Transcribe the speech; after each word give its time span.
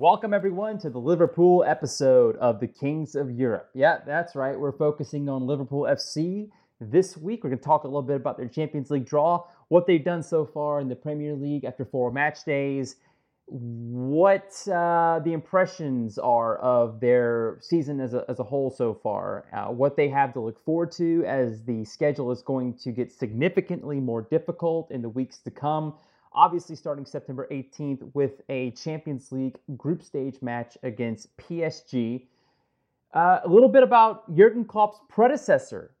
Welcome, 0.00 0.32
everyone, 0.32 0.78
to 0.78 0.88
the 0.88 0.98
Liverpool 0.98 1.62
episode 1.62 2.34
of 2.36 2.58
the 2.58 2.66
Kings 2.66 3.14
of 3.14 3.30
Europe. 3.30 3.68
Yeah, 3.74 3.98
that's 4.06 4.34
right. 4.34 4.58
We're 4.58 4.72
focusing 4.72 5.28
on 5.28 5.46
Liverpool 5.46 5.82
FC 5.82 6.48
this 6.80 7.18
week. 7.18 7.44
We're 7.44 7.50
going 7.50 7.58
to 7.58 7.64
talk 7.66 7.84
a 7.84 7.86
little 7.86 8.00
bit 8.00 8.16
about 8.16 8.38
their 8.38 8.48
Champions 8.48 8.90
League 8.90 9.04
draw, 9.04 9.44
what 9.68 9.86
they've 9.86 10.02
done 10.02 10.22
so 10.22 10.46
far 10.46 10.80
in 10.80 10.88
the 10.88 10.96
Premier 10.96 11.34
League 11.34 11.66
after 11.66 11.84
four 11.84 12.10
match 12.10 12.46
days, 12.46 12.96
what 13.44 14.66
uh, 14.72 15.20
the 15.22 15.34
impressions 15.34 16.16
are 16.16 16.56
of 16.60 16.98
their 17.00 17.58
season 17.60 18.00
as 18.00 18.14
a, 18.14 18.24
as 18.26 18.38
a 18.38 18.44
whole 18.44 18.70
so 18.70 18.94
far, 18.94 19.44
uh, 19.52 19.70
what 19.70 19.96
they 19.98 20.08
have 20.08 20.32
to 20.32 20.40
look 20.40 20.64
forward 20.64 20.92
to 20.92 21.24
as 21.26 21.62
the 21.64 21.84
schedule 21.84 22.32
is 22.32 22.40
going 22.40 22.72
to 22.72 22.90
get 22.90 23.12
significantly 23.12 24.00
more 24.00 24.22
difficult 24.22 24.90
in 24.90 25.02
the 25.02 25.10
weeks 25.10 25.40
to 25.40 25.50
come 25.50 25.92
obviously 26.32 26.76
starting 26.76 27.04
September 27.04 27.46
18th 27.50 28.14
with 28.14 28.42
a 28.48 28.70
Champions 28.72 29.32
League 29.32 29.58
group 29.76 30.02
stage 30.02 30.36
match 30.42 30.76
against 30.82 31.36
PSG. 31.36 32.26
Uh, 33.12 33.40
a 33.44 33.48
little 33.48 33.68
bit 33.68 33.82
about 33.82 34.32
Jurgen 34.34 34.64
Klopp's 34.64 35.00
predecessor, 35.08 35.92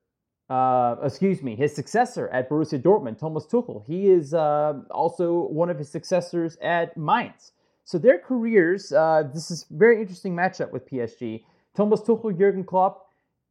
uh, 0.48 0.96
excuse 1.02 1.42
me, 1.42 1.56
his 1.56 1.74
successor 1.74 2.28
at 2.28 2.48
Borussia 2.48 2.80
Dortmund, 2.80 3.18
Thomas 3.18 3.46
Tuchel. 3.46 3.84
He 3.84 4.08
is 4.08 4.32
uh, 4.32 4.74
also 4.90 5.48
one 5.48 5.70
of 5.70 5.78
his 5.78 5.88
successors 5.88 6.56
at 6.62 6.96
Mainz. 6.96 7.52
So 7.84 7.98
their 7.98 8.18
careers, 8.18 8.92
uh, 8.92 9.24
this 9.34 9.50
is 9.50 9.66
very 9.70 10.00
interesting 10.00 10.34
matchup 10.36 10.70
with 10.70 10.88
PSG. 10.88 11.42
Thomas 11.74 12.00
Tuchel, 12.00 12.36
Jurgen 12.38 12.62
Klopp, 12.62 13.08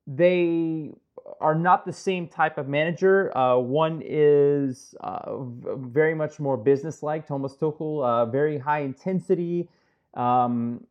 they 0.08 0.92
are 1.40 1.56
not 1.56 1.86
the 1.86 1.94
same 1.94 2.28
type 2.28 2.58
of 2.58 2.68
manager. 2.68 3.36
Uh, 3.38 3.58
one 3.58 4.02
is 4.06 4.96
uh, 5.02 5.44
very 5.78 6.14
much 6.14 6.40
more 6.40 6.58
business-like. 6.58 7.28
Thomas 7.28 7.56
Tuchel, 7.56 8.04
uh, 8.04 8.26
very 8.26 8.58
high 8.58 8.80
intensity. 8.80 9.70
Um, 10.14 10.86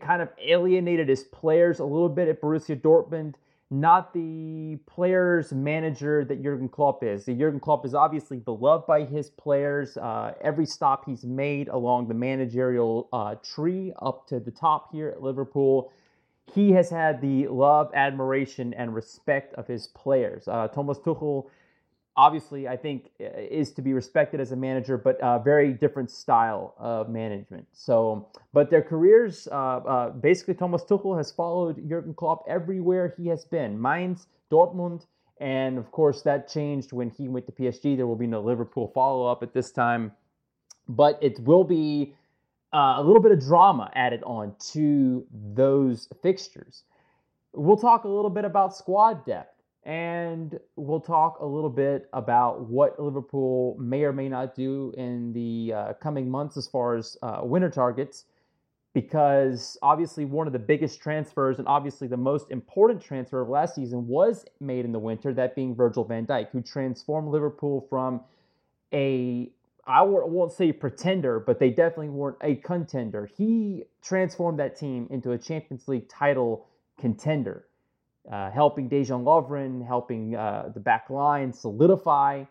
kind 0.00 0.22
of 0.22 0.28
alienated 0.40 1.08
his 1.08 1.24
players 1.24 1.80
a 1.80 1.84
little 1.84 2.08
bit 2.08 2.28
at 2.28 2.40
Borussia 2.40 2.80
Dortmund. 2.80 3.34
Not 3.70 4.12
the 4.12 4.78
players 4.86 5.52
manager 5.52 6.24
that 6.26 6.42
Jurgen 6.42 6.68
Klopp 6.68 7.02
is. 7.02 7.24
Jurgen 7.24 7.58
Klopp 7.58 7.84
is 7.84 7.94
obviously 7.94 8.36
beloved 8.36 8.86
by 8.86 9.04
his 9.04 9.30
players. 9.30 9.96
Uh, 9.96 10.34
every 10.42 10.66
stop 10.66 11.04
he's 11.06 11.24
made 11.24 11.68
along 11.68 12.06
the 12.06 12.14
managerial 12.14 13.08
uh, 13.12 13.34
tree 13.36 13.92
up 14.00 14.28
to 14.28 14.38
the 14.38 14.50
top 14.50 14.92
here 14.92 15.08
at 15.08 15.22
Liverpool 15.22 15.90
he 16.52 16.72
has 16.72 16.90
had 16.90 17.20
the 17.20 17.48
love, 17.48 17.90
admiration, 17.94 18.74
and 18.74 18.94
respect 18.94 19.54
of 19.54 19.66
his 19.66 19.88
players. 19.88 20.46
Uh, 20.46 20.68
Thomas 20.68 20.98
Tuchel, 20.98 21.48
obviously, 22.16 22.68
I 22.68 22.76
think 22.76 23.10
uh, 23.20 23.24
is 23.24 23.72
to 23.72 23.82
be 23.82 23.92
respected 23.92 24.40
as 24.40 24.52
a 24.52 24.56
manager, 24.56 24.98
but 24.98 25.18
a 25.22 25.40
very 25.42 25.72
different 25.72 26.10
style 26.10 26.74
of 26.78 27.08
management. 27.08 27.66
So, 27.72 28.28
but 28.52 28.70
their 28.70 28.82
careers, 28.82 29.48
uh, 29.50 29.54
uh, 29.54 30.10
basically, 30.10 30.54
Thomas 30.54 30.84
Tuchel 30.84 31.16
has 31.16 31.32
followed 31.32 31.88
Jurgen 31.88 32.14
Klopp 32.14 32.44
everywhere 32.48 33.14
he 33.16 33.28
has 33.28 33.44
been. 33.44 33.80
Mainz, 33.80 34.26
Dortmund, 34.50 35.06
and 35.38 35.78
of 35.78 35.90
course, 35.90 36.22
that 36.22 36.48
changed 36.48 36.92
when 36.92 37.10
he 37.10 37.28
went 37.28 37.46
to 37.46 37.52
PSG. 37.52 37.96
There 37.96 38.06
will 38.06 38.16
be 38.16 38.26
no 38.26 38.40
Liverpool 38.40 38.92
follow 38.94 39.26
up 39.26 39.42
at 39.42 39.52
this 39.52 39.72
time, 39.72 40.12
but 40.88 41.18
it 41.22 41.40
will 41.40 41.64
be 41.64 42.14
uh, 42.74 42.96
a 42.98 43.02
little 43.02 43.22
bit 43.22 43.30
of 43.30 43.40
drama 43.40 43.90
added 43.94 44.22
on 44.24 44.54
to 44.72 45.24
those 45.54 46.08
fixtures. 46.22 46.82
We'll 47.52 47.76
talk 47.76 48.04
a 48.04 48.08
little 48.08 48.30
bit 48.30 48.44
about 48.44 48.76
squad 48.76 49.24
depth 49.24 49.54
and 49.84 50.58
we'll 50.76 51.00
talk 51.00 51.38
a 51.40 51.46
little 51.46 51.70
bit 51.70 52.08
about 52.12 52.68
what 52.68 52.98
Liverpool 52.98 53.76
may 53.78 54.02
or 54.02 54.12
may 54.12 54.28
not 54.28 54.56
do 54.56 54.92
in 54.96 55.32
the 55.32 55.72
uh, 55.72 55.92
coming 55.94 56.28
months 56.28 56.56
as 56.56 56.66
far 56.66 56.96
as 56.96 57.16
uh, 57.22 57.40
winter 57.42 57.70
targets. 57.70 58.24
Because 58.92 59.76
obviously, 59.82 60.24
one 60.24 60.46
of 60.46 60.52
the 60.52 60.58
biggest 60.58 61.00
transfers 61.00 61.58
and 61.58 61.66
obviously 61.66 62.06
the 62.06 62.16
most 62.16 62.52
important 62.52 63.02
transfer 63.02 63.40
of 63.40 63.48
last 63.48 63.74
season 63.74 64.06
was 64.06 64.44
made 64.60 64.84
in 64.84 64.92
the 64.92 65.00
winter, 65.00 65.34
that 65.34 65.56
being 65.56 65.74
Virgil 65.74 66.04
van 66.04 66.26
Dijk, 66.26 66.50
who 66.50 66.62
transformed 66.62 67.28
Liverpool 67.28 67.86
from 67.90 68.20
a 68.92 69.50
I 69.86 70.02
won't 70.02 70.52
say 70.52 70.72
pretender, 70.72 71.38
but 71.40 71.58
they 71.58 71.70
definitely 71.70 72.08
weren't 72.08 72.38
a 72.40 72.56
contender. 72.56 73.26
He 73.36 73.84
transformed 74.02 74.58
that 74.58 74.78
team 74.78 75.06
into 75.10 75.32
a 75.32 75.38
Champions 75.38 75.86
League 75.88 76.08
title 76.08 76.66
contender, 76.98 77.66
uh, 78.30 78.50
helping 78.50 78.88
Dejan 78.88 79.24
Lovren, 79.24 79.86
helping 79.86 80.34
uh, 80.34 80.70
the 80.72 80.80
back 80.80 81.10
line 81.10 81.52
solidify, 81.52 82.44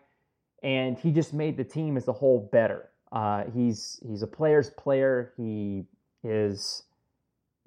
and 0.62 0.96
he 0.98 1.10
just 1.10 1.34
made 1.34 1.56
the 1.56 1.64
team 1.64 1.96
as 1.96 2.06
a 2.06 2.12
whole 2.12 2.48
better. 2.52 2.88
Uh, 3.10 3.44
he's 3.52 4.00
he's 4.06 4.22
a 4.22 4.26
player's 4.26 4.70
player. 4.70 5.32
He 5.36 5.84
is, 6.22 6.84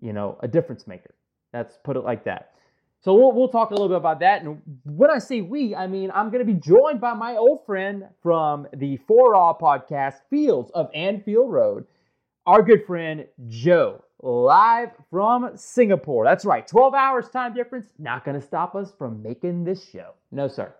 you 0.01 0.13
know, 0.13 0.37
a 0.41 0.47
difference 0.47 0.87
maker. 0.87 1.13
Let's 1.53 1.77
put 1.83 1.97
it 1.97 2.01
like 2.01 2.23
that. 2.25 2.53
So 3.01 3.13
we'll, 3.13 3.31
we'll 3.31 3.49
talk 3.49 3.69
a 3.69 3.73
little 3.73 3.89
bit 3.89 3.97
about 3.97 4.19
that. 4.21 4.43
And 4.43 4.61
when 4.83 5.09
I 5.09 5.19
say 5.19 5.41
we, 5.41 5.75
I 5.75 5.87
mean 5.87 6.11
I'm 6.13 6.29
going 6.29 6.45
to 6.45 6.51
be 6.51 6.59
joined 6.59 6.99
by 6.99 7.13
my 7.13 7.35
old 7.35 7.65
friend 7.65 8.05
from 8.21 8.67
the 8.75 8.97
For 9.07 9.35
All 9.35 9.57
podcast, 9.59 10.15
Fields 10.29 10.71
of 10.73 10.89
Anfield 10.93 11.51
Road, 11.51 11.85
our 12.45 12.61
good 12.61 12.85
friend 12.85 13.25
Joe, 13.47 14.03
live 14.21 14.89
from 15.11 15.51
Singapore. 15.55 16.25
That's 16.25 16.45
right, 16.45 16.67
12 16.67 16.93
hours 16.93 17.29
time 17.29 17.53
difference, 17.53 17.91
not 17.99 18.25
going 18.25 18.39
to 18.39 18.45
stop 18.45 18.75
us 18.75 18.91
from 18.97 19.21
making 19.21 19.63
this 19.63 19.87
show. 19.87 20.13
No, 20.31 20.47
sir. 20.47 20.73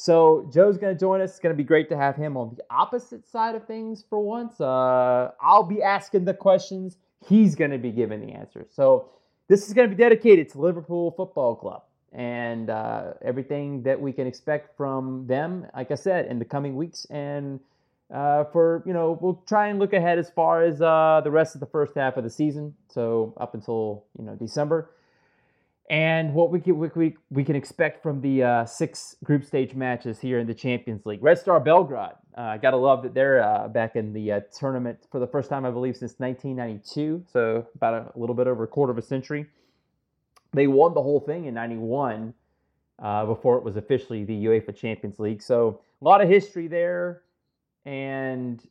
So 0.00 0.48
Joe's 0.52 0.78
going 0.78 0.94
to 0.94 0.98
join 0.98 1.20
us. 1.20 1.30
It's 1.30 1.38
going 1.40 1.52
to 1.52 1.56
be 1.56 1.64
great 1.64 1.88
to 1.88 1.96
have 1.96 2.14
him 2.14 2.36
on 2.36 2.54
the 2.56 2.62
opposite 2.70 3.26
side 3.26 3.56
of 3.56 3.66
things 3.66 4.04
for 4.08 4.20
once. 4.20 4.60
Uh, 4.60 5.32
I'll 5.40 5.64
be 5.64 5.82
asking 5.82 6.24
the 6.24 6.34
questions. 6.34 6.98
He's 7.26 7.56
going 7.56 7.72
to 7.72 7.78
be 7.78 7.90
giving 7.90 8.20
the 8.20 8.32
answers. 8.32 8.68
So 8.72 9.08
this 9.48 9.66
is 9.66 9.74
going 9.74 9.88
to 9.88 9.94
be 9.94 10.00
dedicated 10.00 10.50
to 10.50 10.60
Liverpool 10.60 11.12
Football 11.16 11.56
Club 11.56 11.82
and 12.12 12.70
uh, 12.70 13.14
everything 13.22 13.82
that 13.82 14.00
we 14.00 14.12
can 14.12 14.26
expect 14.26 14.76
from 14.76 15.26
them, 15.26 15.66
like 15.74 15.90
I 15.90 15.94
said, 15.94 16.26
in 16.26 16.38
the 16.38 16.44
coming 16.44 16.76
weeks. 16.76 17.06
And 17.10 17.60
uh, 18.12 18.44
for, 18.44 18.82
you 18.86 18.92
know, 18.92 19.18
we'll 19.20 19.42
try 19.46 19.68
and 19.68 19.78
look 19.78 19.92
ahead 19.92 20.18
as 20.18 20.30
far 20.30 20.62
as 20.62 20.80
uh, 20.80 21.20
the 21.22 21.30
rest 21.30 21.54
of 21.54 21.60
the 21.60 21.66
first 21.66 21.94
half 21.94 22.16
of 22.16 22.24
the 22.24 22.30
season. 22.30 22.74
So 22.88 23.34
up 23.38 23.54
until, 23.54 24.04
you 24.18 24.24
know, 24.24 24.34
December 24.34 24.90
and 25.90 26.34
what 26.34 26.50
we 26.50 26.60
can 26.60 26.78
we, 26.78 27.16
we 27.30 27.44
can 27.44 27.56
expect 27.56 28.02
from 28.02 28.20
the 28.20 28.42
uh, 28.42 28.64
six 28.66 29.16
group 29.24 29.44
stage 29.44 29.74
matches 29.74 30.20
here 30.20 30.38
in 30.38 30.46
the 30.46 30.54
Champions 30.54 31.06
League. 31.06 31.22
Red 31.22 31.38
Star 31.38 31.60
Belgrade, 31.60 32.12
I 32.38 32.54
uh, 32.54 32.56
gotta 32.56 32.76
love 32.76 33.02
that 33.02 33.14
they're 33.14 33.42
uh, 33.42 33.66
back 33.66 33.96
in 33.96 34.12
the 34.12 34.30
uh, 34.30 34.40
tournament 34.56 35.08
for 35.10 35.18
the 35.18 35.26
first 35.26 35.50
time 35.50 35.64
I 35.64 35.72
believe 35.72 35.96
since 35.96 36.14
1992, 36.18 37.24
so 37.32 37.66
about 37.74 37.94
a, 37.94 38.18
little 38.18 38.34
bit 38.34 38.46
over 38.46 38.62
a 38.62 38.66
quarter 38.68 38.92
of 38.92 38.98
a 38.98 39.02
century. 39.02 39.44
They 40.52 40.68
won 40.68 40.94
the 40.94 41.02
whole 41.02 41.18
thing 41.18 41.46
in 41.46 41.54
'91 41.54 42.32
uh, 43.00 43.26
before 43.26 43.58
it 43.58 43.64
was 43.64 43.76
officially 43.76 44.22
the 44.22 44.44
UEFA 44.44 44.76
Champions 44.76 45.18
League. 45.18 45.42
So 45.42 45.80
a 46.00 46.04
lot 46.04 46.20
of 46.20 46.28
history 46.28 46.68
there, 46.68 47.22
and 47.84 48.64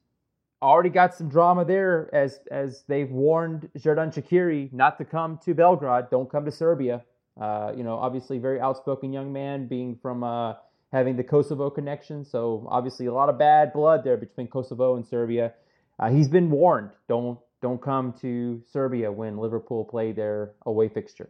already 0.61 0.89
got 0.89 1.13
some 1.13 1.27
drama 1.27 1.65
there 1.65 2.09
as 2.15 2.39
as 2.49 2.83
they've 2.87 3.11
warned 3.11 3.69
Xherdan 3.77 4.13
Shaqiri 4.13 4.71
not 4.71 4.97
to 4.97 5.03
come 5.03 5.39
to 5.43 5.53
Belgrade. 5.53 6.05
Don't 6.09 6.31
come 6.31 6.45
to 6.45 6.51
Serbia. 6.51 7.03
Uh, 7.37 7.73
you 7.75 7.83
know, 7.83 7.97
obviously 7.97 8.37
very 8.37 8.61
outspoken 8.61 9.11
young 9.11 9.33
man, 9.33 9.67
being 9.67 9.97
from 10.01 10.23
uh, 10.23 10.53
having 10.92 11.18
the 11.18 11.24
Kosovo 11.24 11.69
connection. 11.69 12.24
So 12.24 12.68
obviously 12.69 13.06
a 13.06 13.13
lot 13.13 13.30
of 13.30 13.38
bad 13.38 13.74
blood 13.74 14.04
there 14.04 14.18
between 14.18 14.48
Kosovo 14.48 14.95
and 14.95 15.06
Serbia. 15.06 15.54
Uh, 16.00 16.10
he's 16.10 16.28
been 16.28 16.50
warned. 16.50 16.92
Don't 17.07 17.39
don't 17.62 17.81
come 17.81 18.13
to 18.22 18.62
Serbia 18.72 19.12
when 19.12 19.38
Liverpool 19.38 19.84
play 19.84 20.12
their 20.12 20.54
away 20.66 20.89
fixture. 20.89 21.30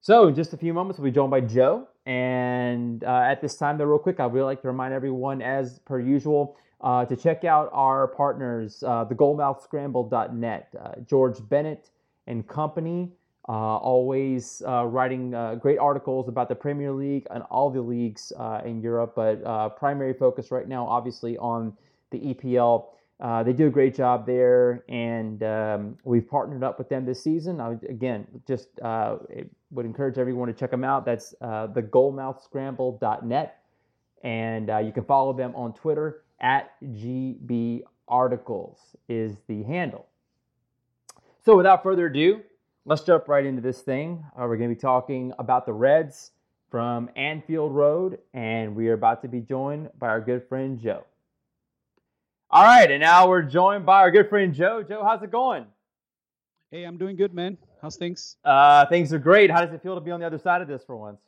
So 0.00 0.28
in 0.28 0.34
just 0.34 0.52
a 0.52 0.56
few 0.56 0.74
moments, 0.74 0.98
we'll 0.98 1.10
be 1.10 1.14
joined 1.14 1.30
by 1.30 1.42
Joe. 1.42 1.86
And 2.06 3.04
uh, 3.04 3.22
at 3.24 3.40
this 3.40 3.56
time, 3.56 3.78
though, 3.78 3.84
real 3.84 3.98
quick, 3.98 4.18
I 4.18 4.26
would 4.26 4.34
really 4.34 4.46
like 4.46 4.62
to 4.62 4.68
remind 4.68 4.94
everyone, 4.94 5.42
as 5.42 5.78
per 5.80 6.00
usual, 6.00 6.56
uh, 6.80 7.04
to 7.04 7.14
check 7.14 7.44
out 7.44 7.68
our 7.72 8.08
partners, 8.08 8.82
uh, 8.86 9.04
the 9.04 9.14
goalmouthscramble.net. 9.14 10.74
Uh, 10.80 10.92
George 11.06 11.36
Bennett 11.48 11.90
and 12.26 12.48
company, 12.48 13.12
Uh, 13.48 13.76
always 13.78 14.62
uh, 14.68 14.84
writing 14.84 15.34
uh, 15.34 15.54
great 15.54 15.78
articles 15.78 16.28
about 16.28 16.48
the 16.48 16.54
Premier 16.54 16.92
League 16.92 17.26
and 17.30 17.42
all 17.44 17.70
the 17.70 17.80
leagues 17.80 18.32
uh, 18.38 18.60
in 18.64 18.82
Europe, 18.82 19.14
but 19.16 19.42
uh, 19.44 19.68
primary 19.70 20.12
focus 20.12 20.50
right 20.50 20.68
now, 20.68 20.86
obviously, 20.86 21.38
on 21.38 21.72
the 22.10 22.18
EPL. 22.18 22.88
they 23.44 23.52
do 23.52 23.66
a 23.66 23.70
great 23.70 23.94
job 23.94 24.26
there, 24.26 24.84
and 24.88 25.42
um, 25.42 25.96
we've 26.04 26.28
partnered 26.28 26.62
up 26.62 26.78
with 26.78 26.90
them 26.90 27.06
this 27.06 27.22
season. 27.24 27.60
I, 27.60 27.72
again, 27.88 28.26
just 28.46 28.68
would 28.82 29.86
encourage 29.86 30.18
everyone 30.18 30.48
to 30.48 30.54
check 30.54 30.70
them 30.70 30.84
out. 30.84 31.06
That's 31.06 31.30
the 31.40 31.88
goalmouthscramble.net, 31.90 33.58
and 34.22 34.86
you 34.86 34.92
can 34.92 35.04
follow 35.04 35.32
them 35.32 35.54
on 35.56 35.72
Twitter 35.72 36.24
at 36.40 36.72
gbarticles 36.82 37.56
is 39.08 39.36
the 39.48 39.62
handle. 39.62 40.06
So 41.42 41.56
without 41.56 41.82
further 41.82 42.06
ado, 42.06 42.42
let's 42.84 43.02
jump 43.02 43.28
right 43.28 43.44
into 43.44 43.60
this 43.60 43.80
thing. 43.80 44.24
Uh, 44.34 44.46
we're 44.46 44.56
going 44.56 44.70
to 44.70 44.74
be 44.74 44.80
talking 44.80 45.32
about 45.38 45.66
the 45.66 45.72
Reds 45.72 46.32
from 46.70 47.10
Anfield 47.16 47.74
Road, 47.74 48.18
and 48.32 48.74
we 48.74 48.88
are 48.88 48.94
about 48.94 49.22
to 49.22 49.28
be 49.28 49.40
joined 49.40 49.90
by 49.98 50.08
our 50.08 50.20
good 50.20 50.48
friend 50.48 50.78
Joe. 50.78 51.04
All 52.50 52.64
right, 52.64 52.90
and 52.90 53.00
now 53.00 53.28
we're 53.28 53.42
joined 53.42 53.86
by 53.86 54.00
our 54.00 54.10
good 54.10 54.28
friend 54.28 54.54
Joe. 54.54 54.82
Joe, 54.82 55.04
how's 55.04 55.22
it 55.22 55.30
going? 55.30 55.66
Hey, 56.70 56.84
I'm 56.84 56.96
doing 56.96 57.16
good, 57.16 57.34
man. 57.34 57.58
How's 57.82 57.96
things? 57.96 58.36
Uh, 58.44 58.86
things 58.86 59.12
are 59.12 59.18
great. 59.18 59.50
How 59.50 59.64
does 59.64 59.74
it 59.74 59.82
feel 59.82 59.94
to 59.94 60.00
be 60.00 60.10
on 60.10 60.20
the 60.20 60.26
other 60.26 60.38
side 60.38 60.62
of 60.62 60.68
this 60.68 60.82
for 60.84 60.96
once? 60.96 61.20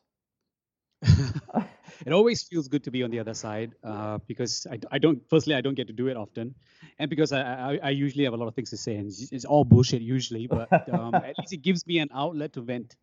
it 2.06 2.12
always 2.12 2.42
feels 2.42 2.68
good 2.68 2.84
to 2.84 2.90
be 2.90 3.02
on 3.02 3.10
the 3.10 3.18
other 3.18 3.34
side 3.34 3.74
uh, 3.84 4.18
because 4.26 4.66
I, 4.70 4.78
I, 4.90 4.98
don't. 4.98 5.22
Firstly, 5.28 5.54
I 5.54 5.60
don't 5.60 5.74
get 5.74 5.86
to 5.88 5.92
do 5.92 6.08
it 6.08 6.16
often, 6.16 6.54
and 6.98 7.08
because 7.08 7.32
I, 7.32 7.40
I, 7.40 7.80
I 7.82 7.90
usually 7.90 8.24
have 8.24 8.32
a 8.32 8.36
lot 8.36 8.48
of 8.48 8.54
things 8.54 8.70
to 8.70 8.76
say, 8.76 8.96
and 8.96 9.10
it's, 9.30 9.44
all 9.44 9.64
bullshit 9.64 10.02
usually. 10.02 10.46
But 10.46 10.68
um, 10.92 11.14
at 11.14 11.34
least 11.38 11.52
it 11.52 11.62
gives 11.62 11.86
me 11.86 11.98
an 11.98 12.08
outlet 12.14 12.52
to 12.54 12.60
vent. 12.60 12.96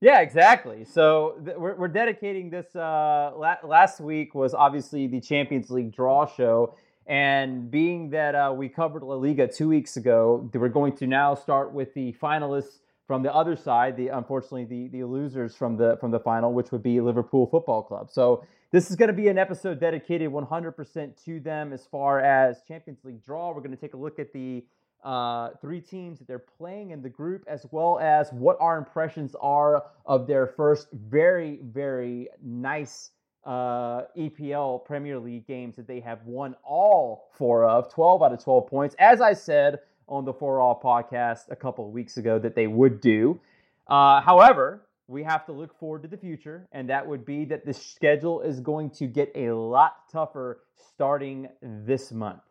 Yeah, 0.00 0.20
exactly. 0.20 0.84
So 0.84 1.40
th- 1.44 1.56
we're, 1.56 1.74
we're 1.74 1.88
dedicating 1.88 2.50
this. 2.50 2.74
Uh, 2.74 3.32
la- 3.36 3.56
last 3.64 4.00
week 4.00 4.34
was 4.34 4.54
obviously 4.54 5.06
the 5.06 5.20
Champions 5.20 5.70
League 5.70 5.94
draw 5.94 6.26
show, 6.26 6.76
and 7.06 7.70
being 7.70 8.10
that 8.10 8.34
uh, 8.34 8.52
we 8.54 8.68
covered 8.68 9.02
La 9.02 9.16
Liga 9.16 9.48
two 9.48 9.68
weeks 9.68 9.96
ago, 9.96 10.48
we're 10.54 10.68
going 10.68 10.96
to 10.96 11.06
now 11.06 11.34
start 11.34 11.72
with 11.72 11.94
the 11.94 12.14
finalists 12.22 12.78
from 13.08 13.22
the 13.22 13.34
other 13.34 13.56
side, 13.56 13.96
the 13.96 14.08
unfortunately 14.08 14.66
the 14.66 14.88
the 14.88 15.04
losers 15.04 15.56
from 15.56 15.76
the 15.76 15.96
from 15.98 16.12
the 16.12 16.20
final, 16.20 16.52
which 16.52 16.70
would 16.70 16.82
be 16.82 17.00
Liverpool 17.00 17.46
Football 17.46 17.82
Club. 17.82 18.10
So 18.10 18.44
this 18.70 18.90
is 18.90 18.96
going 18.96 19.08
to 19.08 19.14
be 19.14 19.28
an 19.28 19.38
episode 19.38 19.80
dedicated 19.80 20.30
100% 20.30 21.24
to 21.24 21.40
them 21.40 21.72
as 21.72 21.86
far 21.86 22.20
as 22.20 22.60
Champions 22.68 23.02
League 23.02 23.24
draw. 23.24 23.48
We're 23.48 23.62
going 23.62 23.70
to 23.70 23.80
take 23.80 23.94
a 23.94 23.96
look 23.96 24.18
at 24.18 24.30
the 24.34 24.62
uh, 25.02 25.50
three 25.62 25.80
teams 25.80 26.18
that 26.18 26.28
they're 26.28 26.38
playing 26.38 26.90
in 26.90 27.00
the 27.00 27.08
group, 27.08 27.44
as 27.48 27.64
well 27.70 27.98
as 27.98 28.30
what 28.30 28.58
our 28.60 28.76
impressions 28.76 29.34
are 29.40 29.84
of 30.04 30.26
their 30.26 30.46
first 30.46 30.88
very 30.92 31.60
very 31.62 32.28
nice 32.44 33.12
uh, 33.46 34.02
EPL 34.18 34.84
Premier 34.84 35.18
League 35.18 35.46
games 35.46 35.76
that 35.76 35.86
they 35.86 36.00
have 36.00 36.22
won 36.26 36.54
all 36.62 37.30
four 37.32 37.64
of, 37.64 37.90
12 37.90 38.22
out 38.22 38.32
of 38.34 38.44
12 38.44 38.66
points. 38.66 38.94
As 38.98 39.22
I 39.22 39.32
said 39.32 39.78
on 40.08 40.24
the 40.24 40.32
For 40.32 40.60
All 40.60 40.80
podcast 40.80 41.50
a 41.50 41.56
couple 41.56 41.86
of 41.86 41.92
weeks 41.92 42.16
ago 42.16 42.38
that 42.38 42.54
they 42.54 42.66
would 42.66 43.00
do. 43.00 43.40
Uh, 43.86 44.20
however, 44.20 44.82
we 45.06 45.22
have 45.22 45.46
to 45.46 45.52
look 45.52 45.78
forward 45.78 46.02
to 46.02 46.08
the 46.08 46.16
future, 46.16 46.68
and 46.72 46.90
that 46.90 47.06
would 47.06 47.24
be 47.24 47.46
that 47.46 47.64
the 47.64 47.72
schedule 47.72 48.42
is 48.42 48.60
going 48.60 48.90
to 48.90 49.06
get 49.06 49.32
a 49.34 49.52
lot 49.52 50.10
tougher 50.12 50.60
starting 50.94 51.48
this 51.62 52.12
month. 52.12 52.42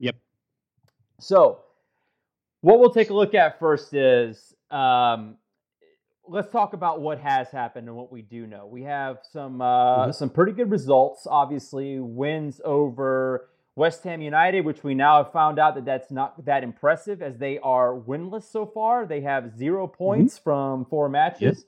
Yep. 0.00 0.16
So, 1.20 1.60
what 2.60 2.80
we'll 2.80 2.92
take 2.92 3.10
a 3.10 3.14
look 3.14 3.34
at 3.34 3.58
first 3.58 3.94
is 3.94 4.54
um, 4.70 5.36
let's 6.30 6.50
talk 6.50 6.72
about 6.72 7.00
what 7.00 7.18
has 7.20 7.48
happened 7.50 7.88
and 7.88 7.96
what 7.96 8.12
we 8.12 8.22
do 8.22 8.46
know. 8.46 8.66
We 8.66 8.82
have 8.84 9.18
some 9.32 9.60
uh, 9.60 9.64
mm-hmm. 9.64 10.12
some 10.12 10.30
pretty 10.30 10.52
good 10.52 10.70
results. 10.70 11.26
Obviously, 11.28 12.00
wins 12.00 12.60
over 12.64 13.49
West 13.76 14.04
Ham 14.04 14.20
United, 14.20 14.64
which 14.64 14.82
we 14.82 14.94
now 14.94 15.22
have 15.22 15.32
found 15.32 15.58
out 15.58 15.74
that 15.74 15.84
that's 15.84 16.10
not 16.10 16.44
that 16.44 16.62
impressive 16.62 17.22
as 17.22 17.38
they 17.38 17.58
are 17.58 17.94
winless 17.94 18.50
so 18.50 18.66
far. 18.66 19.06
They 19.06 19.20
have 19.22 19.56
zero 19.56 19.86
mm-hmm. 19.86 19.96
points 19.96 20.34
mm-hmm. 20.34 20.44
from 20.44 20.84
four 20.86 21.08
matches. 21.08 21.64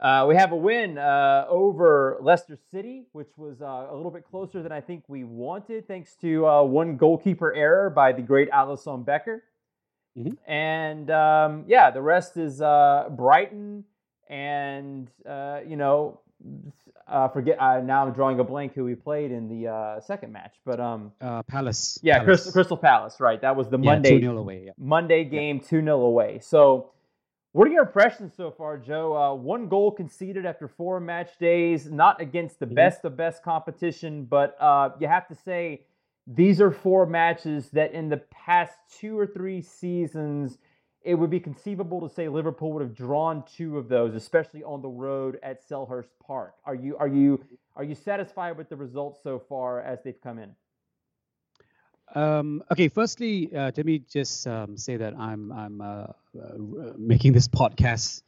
Uh, 0.00 0.26
we 0.28 0.36
have 0.36 0.52
a 0.52 0.56
win 0.56 0.96
uh, 0.96 1.44
over 1.48 2.18
Leicester 2.20 2.56
City, 2.70 3.06
which 3.12 3.30
was 3.36 3.60
uh, 3.60 3.88
a 3.90 3.96
little 3.96 4.12
bit 4.12 4.24
closer 4.24 4.62
than 4.62 4.70
I 4.70 4.80
think 4.80 5.02
we 5.08 5.24
wanted, 5.24 5.88
thanks 5.88 6.14
to 6.20 6.46
uh, 6.46 6.62
one 6.62 6.96
goalkeeper 6.96 7.52
error 7.52 7.90
by 7.90 8.12
the 8.12 8.22
great 8.22 8.48
Alisson 8.50 9.04
Becker. 9.04 9.42
Mm-hmm. 10.16 10.50
And 10.50 11.10
um, 11.10 11.64
yeah, 11.66 11.90
the 11.90 12.02
rest 12.02 12.36
is 12.36 12.60
uh, 12.60 13.08
Brighton 13.10 13.84
and, 14.28 15.10
uh, 15.28 15.60
you 15.66 15.76
know, 15.76 16.20
uh, 17.06 17.28
forget 17.28 17.60
uh, 17.60 17.80
now 17.80 18.06
I'm 18.06 18.12
drawing 18.12 18.38
a 18.40 18.44
blank 18.44 18.74
who 18.74 18.84
we 18.84 18.94
played 18.94 19.30
in 19.30 19.48
the 19.48 19.68
uh, 19.68 20.00
second 20.00 20.32
match, 20.32 20.54
but 20.64 20.78
um, 20.80 21.12
uh, 21.20 21.42
Palace. 21.42 21.98
Yeah, 22.02 22.18
Palace. 22.18 22.26
Crystal, 22.26 22.52
Crystal 22.52 22.76
Palace. 22.76 23.20
Right, 23.20 23.40
that 23.40 23.56
was 23.56 23.68
the 23.68 23.78
yeah, 23.78 23.92
Monday 23.92 24.20
2-0 24.20 24.38
away. 24.38 24.62
Yeah. 24.66 24.72
Monday 24.78 25.24
game, 25.24 25.60
two 25.60 25.82
0 25.82 26.00
away. 26.00 26.38
So, 26.42 26.90
what 27.52 27.66
are 27.66 27.70
your 27.70 27.84
impressions 27.84 28.34
so 28.36 28.50
far, 28.50 28.78
Joe? 28.78 29.16
Uh, 29.16 29.34
one 29.34 29.68
goal 29.68 29.90
conceded 29.90 30.46
after 30.46 30.68
four 30.68 31.00
match 31.00 31.38
days, 31.38 31.90
not 31.90 32.20
against 32.20 32.60
the 32.60 32.66
mm-hmm. 32.66 32.74
best 32.74 33.04
of 33.04 33.16
best 33.16 33.42
competition, 33.42 34.24
but 34.24 34.56
uh, 34.60 34.90
you 35.00 35.08
have 35.08 35.26
to 35.28 35.34
say 35.34 35.82
these 36.26 36.60
are 36.60 36.70
four 36.70 37.06
matches 37.06 37.70
that 37.70 37.92
in 37.92 38.10
the 38.10 38.18
past 38.30 38.76
two 39.00 39.18
or 39.18 39.26
three 39.26 39.62
seasons 39.62 40.58
it 41.02 41.14
would 41.14 41.30
be 41.30 41.40
conceivable 41.40 42.00
to 42.06 42.12
say 42.12 42.28
Liverpool 42.28 42.72
would 42.72 42.82
have 42.82 42.94
drawn 42.94 43.44
two 43.56 43.78
of 43.78 43.88
those, 43.88 44.14
especially 44.14 44.64
on 44.64 44.82
the 44.82 44.88
road 44.88 45.38
at 45.42 45.66
Selhurst 45.66 46.10
Park. 46.24 46.54
Are 46.64 46.74
you 46.74 46.96
are 46.96 47.08
you 47.08 47.44
are 47.76 47.84
you 47.84 47.94
satisfied 47.94 48.56
with 48.56 48.68
the 48.68 48.76
results 48.76 49.20
so 49.22 49.38
far 49.38 49.80
as 49.80 50.02
they've 50.02 50.20
come 50.20 50.38
in? 50.38 50.54
Um, 52.14 52.62
okay, 52.72 52.88
firstly, 52.88 53.54
uh, 53.54 53.70
let 53.76 53.86
me 53.86 54.00
just 54.00 54.46
um, 54.46 54.76
say 54.76 54.96
that 54.96 55.14
I'm 55.14 55.52
I'm 55.52 55.80
uh, 55.80 55.84
uh, 55.84 56.12
making 56.96 57.32
this 57.32 57.46
podcast 57.46 58.22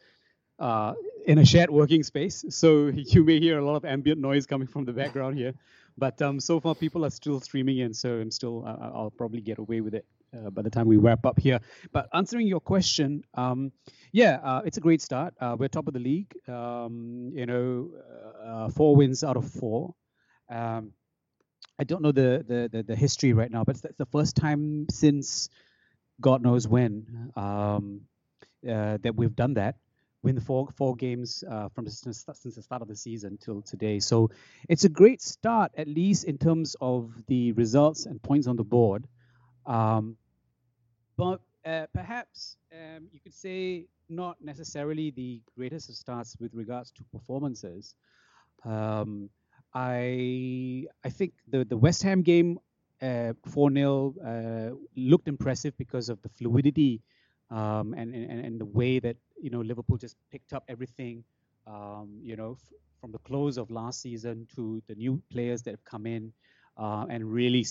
uh, 0.59 0.95
in 1.27 1.39
a 1.39 1.45
shared 1.45 1.71
working 1.71 2.03
space, 2.03 2.45
so 2.51 2.87
you 2.95 3.25
may 3.25 3.41
hear 3.41 3.59
a 3.59 3.65
lot 3.65 3.77
of 3.77 3.85
ambient 3.85 4.21
noise 4.21 4.47
coming 4.47 4.69
from 4.69 4.85
the 4.85 4.93
background 4.93 5.37
here. 5.37 5.55
But 5.99 6.23
um, 6.23 6.39
so 6.39 6.61
far, 6.61 6.75
people 6.75 7.05
are 7.05 7.11
still 7.11 7.41
streaming 7.41 7.79
in, 7.79 7.93
so 7.95 8.21
I'm 8.21 8.31
still 8.31 8.65
I'll 8.65 9.11
probably 9.11 9.41
get 9.41 9.59
away 9.59 9.81
with 9.81 9.95
it 9.95 10.07
uh, 10.37 10.51
by 10.51 10.63
the 10.63 10.71
time 10.71 10.87
we 10.87 10.97
wrap 10.97 11.27
up 11.27 11.39
here. 11.39 11.61
But 11.93 12.09
answering 12.13 12.47
your 12.47 12.61
question, 12.61 13.23
um, 13.35 13.73
yeah, 14.13 14.39
uh, 14.43 14.63
it's 14.65 14.77
a 14.77 14.81
great 14.81 15.03
start. 15.03 15.35
Uh, 15.41 15.57
we're 15.59 15.69
top 15.69 15.89
of 15.89 15.95
the 15.95 16.01
league. 16.01 16.33
Um, 16.49 17.31
you 17.35 17.47
know, 17.47 17.91
uh, 17.95 18.49
uh, 18.49 18.69
four 18.71 18.97
wins 18.97 19.25
out 19.25 19.37
of 19.37 19.51
four. 19.51 19.95
Um, 20.51 20.93
I 21.79 21.85
don't 21.85 22.03
know 22.03 22.13
the, 22.13 22.45
the, 22.47 22.69
the 22.71 22.83
the 22.83 22.97
history 22.97 23.33
right 23.33 23.51
now, 23.51 23.65
but 23.65 23.77
it's 23.77 23.97
the 23.97 24.07
first 24.07 24.37
time 24.37 24.87
since 24.91 25.49
God 26.21 26.43
knows 26.43 26.69
when 26.69 27.33
um, 27.37 28.03
uh, 28.69 28.99
that 29.03 29.15
we've 29.17 29.35
done 29.35 29.55
that. 29.55 29.77
Win 30.23 30.35
the 30.35 30.43
four 30.43 30.69
four 30.77 30.95
games 30.97 31.43
from 31.75 31.85
the, 31.87 31.91
since 31.91 32.25
the 32.25 32.63
start 32.63 32.83
of 32.83 32.89
the 32.89 32.97
season 32.97 33.39
till 33.41 33.63
today. 33.63 34.01
So 34.01 34.31
it's 34.69 34.85
a 34.85 34.91
great 34.91 35.23
start, 35.23 35.73
at 35.79 35.89
least 35.89 36.25
in 36.25 36.37
terms 36.37 36.77
of 36.79 37.11
the 37.27 37.53
results 37.53 38.05
and 38.05 38.23
points 38.23 38.47
on 38.47 38.57
the 38.57 38.65
board. 38.65 39.07
Um, 39.65 40.17
but 41.21 41.41
uh, 41.67 41.87
perhaps 41.93 42.57
um, 42.73 43.09
you 43.13 43.21
could 43.21 43.35
say 43.35 43.87
not 44.09 44.37
necessarily 44.41 45.11
the 45.11 45.43
greatest 45.55 45.91
of 45.91 45.95
starts 45.95 46.37
with 46.41 46.55
regards 46.55 46.91
to 46.93 47.05
performances. 47.13 47.95
Um, 48.65 49.29
I 49.75 50.87
I 51.05 51.11
think 51.11 51.35
the 51.47 51.65
the 51.65 51.77
West 51.77 52.03
Ham 52.03 52.23
game 52.23 52.59
uh, 53.03 53.35
four 53.47 53.69
uh, 53.71 53.75
0 53.75 54.15
uh, 54.25 54.71
looked 54.97 55.29
impressive 55.29 55.77
because 55.77 56.09
of 56.09 56.21
the 56.23 56.29
fluidity 56.31 57.03
um, 57.51 57.95
and, 57.95 58.15
and 58.15 58.41
and 58.47 58.61
the 58.61 58.65
way 58.81 58.99
that 58.99 59.17
you 59.39 59.51
know 59.51 59.61
Liverpool 59.61 59.99
just 59.99 60.17
picked 60.33 60.53
up 60.55 60.65
everything. 60.69 61.25
Um, 61.67 62.19
you 62.23 62.37
know, 62.37 62.53
f- 62.53 62.73
from 63.01 63.13
the 63.13 63.19
close 63.19 63.59
of 63.59 63.71
last 63.71 64.01
season 64.01 64.47
to 64.57 64.83
the 64.89 64.95
new 64.95 65.23
players 65.31 65.63
that 65.63 65.73
have 65.73 65.85
come 65.85 66.07
in 66.07 66.33
uh, 66.79 67.07
and 67.11 67.31
really 67.31 67.65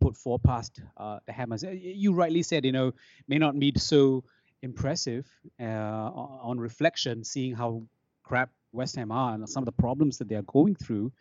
put 0.00 0.16
four 0.16 0.38
past 0.38 0.80
uh, 0.96 1.18
the 1.26 1.32
Hammers. 1.32 1.64
Uh, 1.64 1.70
you 1.70 2.12
rightly 2.12 2.42
said, 2.42 2.64
you 2.64 2.72
know, 2.72 2.92
may 3.28 3.38
not 3.38 3.58
be 3.58 3.72
so 3.76 4.24
impressive 4.62 5.26
uh, 5.60 5.64
on 5.64 6.58
reflection, 6.58 7.24
seeing 7.24 7.54
how 7.54 7.82
crap 8.22 8.50
West 8.72 8.96
Ham 8.96 9.12
are 9.12 9.34
and 9.34 9.48
some 9.48 9.62
of 9.62 9.66
the 9.66 9.72
problems 9.72 10.18
that 10.18 10.28
they 10.28 10.34
are 10.34 10.42
going 10.42 10.74
through. 10.74 11.12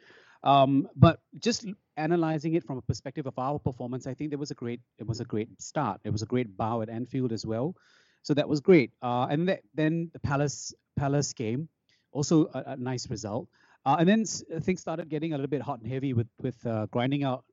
Um, 0.43 0.88
but 0.96 1.22
just 1.39 1.65
analyzing 1.96 2.55
it 2.55 2.63
from 2.63 2.77
a 2.77 2.82
perspective 2.82 3.27
of 3.27 3.38
our 3.38 3.60
performance, 3.60 4.08
I 4.08 4.13
think 4.13 4.32
there 4.32 4.39
was 4.39 4.51
a 4.51 4.55
great 4.55 4.82
it 4.98 5.08
was 5.08 5.20
a 5.20 5.25
great 5.25 5.50
start. 5.62 6.01
It 6.03 6.10
was 6.10 6.22
a 6.22 6.25
great 6.25 6.58
bow 6.58 6.82
at 6.82 6.89
Anfield 6.89 7.32
as 7.32 7.46
well, 7.46 7.75
so 8.24 8.34
that 8.34 8.50
was 8.50 8.60
great. 8.60 8.91
Uh, 9.01 9.27
and 9.29 9.48
th- 9.48 9.62
then 9.74 10.10
the 10.12 10.20
Palace 10.20 10.74
Palace 10.98 11.32
game, 11.34 11.70
also 12.12 12.48
a, 12.53 12.63
a 12.67 12.77
nice 12.77 13.10
result. 13.10 13.48
Uh, 13.86 13.98
and 14.00 14.08
then 14.08 14.25
things 14.62 14.79
started 14.79 15.10
getting 15.10 15.34
a 15.34 15.38
little 15.38 15.50
bit 15.50 15.62
hot 15.62 15.79
and 15.79 15.89
heavy 15.89 16.13
with 16.13 16.27
with 16.41 16.65
uh, 16.65 16.88
grinding 16.88 17.24
out 17.24 17.46
uh, 17.48 17.52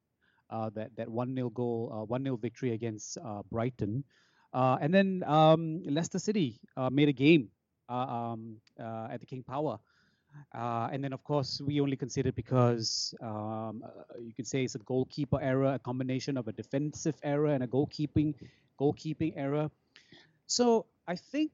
that 0.50 0.90
that 0.96 1.08
one 1.08 1.34
0 1.34 1.50
goal, 1.50 1.90
uh, 1.92 2.04
one 2.04 2.24
0 2.24 2.36
victory 2.36 2.72
against 2.72 3.18
uh, 3.18 3.42
Brighton, 3.50 4.04
and 4.52 4.92
then 4.92 5.22
um, 5.26 5.82
Leicester 5.84 6.18
City 6.18 6.60
made 6.90 7.08
a 7.08 7.12
game 7.12 7.48
um, 7.88 8.56
at 8.78 9.20
the 9.20 9.26
King 9.26 9.42
Power. 9.42 9.78
Uh, 10.54 10.88
and 10.92 11.02
then, 11.02 11.12
of 11.12 11.22
course, 11.24 11.60
we 11.60 11.80
only 11.80 11.96
considered 11.96 12.34
because 12.34 13.14
um, 13.20 13.82
uh, 13.84 14.18
you 14.20 14.32
can 14.32 14.44
say 14.44 14.64
it's 14.64 14.74
a 14.74 14.78
goalkeeper 14.78 15.40
error, 15.40 15.74
a 15.74 15.78
combination 15.78 16.36
of 16.36 16.48
a 16.48 16.52
defensive 16.52 17.14
error 17.22 17.48
and 17.48 17.62
a 17.62 17.66
goalkeeping 17.66 18.34
goalkeeping 18.80 19.34
error. 19.36 19.70
So 20.46 20.86
I 21.06 21.16
think 21.16 21.50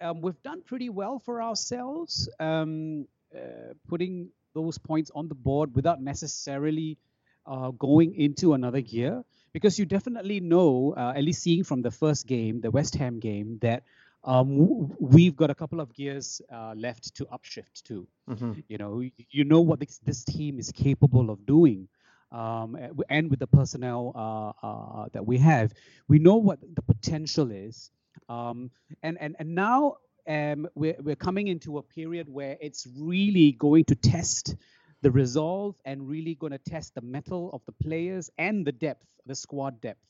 um, 0.00 0.20
we've 0.20 0.40
done 0.42 0.62
pretty 0.62 0.90
well 0.90 1.18
for 1.18 1.42
ourselves, 1.42 2.28
um, 2.38 3.06
uh, 3.34 3.74
putting 3.88 4.28
those 4.54 4.78
points 4.78 5.10
on 5.14 5.28
the 5.28 5.34
board 5.34 5.74
without 5.74 6.00
necessarily 6.00 6.98
uh, 7.46 7.70
going 7.70 8.14
into 8.14 8.54
another 8.54 8.80
gear 8.80 9.24
because 9.52 9.78
you 9.78 9.86
definitely 9.86 10.40
know, 10.40 10.94
uh, 10.96 11.12
at 11.16 11.24
least 11.24 11.42
seeing 11.42 11.64
from 11.64 11.82
the 11.82 11.90
first 11.90 12.26
game, 12.26 12.60
the 12.60 12.70
West 12.70 12.94
Ham 12.96 13.20
game, 13.20 13.58
that 13.62 13.84
um, 14.24 14.94
we've 15.00 15.36
got 15.36 15.50
a 15.50 15.54
couple 15.54 15.80
of 15.80 15.94
gears 15.94 16.42
uh, 16.52 16.74
left 16.76 17.14
to 17.16 17.24
upshift 17.26 17.82
to. 17.84 18.06
Mm-hmm. 18.28 18.52
You 18.68 18.78
know, 18.78 19.02
you 19.30 19.44
know 19.44 19.60
what 19.60 19.80
this, 19.80 19.98
this 19.98 20.24
team 20.24 20.58
is 20.58 20.72
capable 20.72 21.30
of 21.30 21.46
doing. 21.46 21.88
um, 22.32 22.76
and 23.08 23.30
with 23.30 23.38
the 23.38 23.46
personnel 23.46 24.12
uh, 24.14 24.66
uh, 24.66 25.06
that 25.12 25.26
we 25.26 25.38
have, 25.38 25.72
we 26.08 26.18
know 26.18 26.36
what 26.36 26.58
the 26.60 26.82
potential 26.82 27.50
is. 27.50 27.90
Um, 28.28 28.70
and, 29.02 29.16
and, 29.20 29.36
and 29.38 29.54
now 29.54 29.96
um, 30.26 30.68
we're, 30.74 30.96
we're 31.00 31.16
coming 31.16 31.48
into 31.48 31.78
a 31.78 31.82
period 31.82 32.28
where 32.28 32.56
it's 32.60 32.86
really 32.98 33.52
going 33.52 33.84
to 33.84 33.94
test 33.94 34.56
the 35.02 35.10
resolve 35.10 35.76
and 35.84 36.08
really 36.08 36.34
going 36.34 36.52
to 36.52 36.58
test 36.58 36.94
the 36.94 37.00
mettle 37.00 37.50
of 37.52 37.62
the 37.66 37.72
players 37.72 38.30
and 38.38 38.66
the 38.66 38.72
depth, 38.72 39.06
the 39.26 39.34
squad 39.34 39.80
depth. 39.80 40.00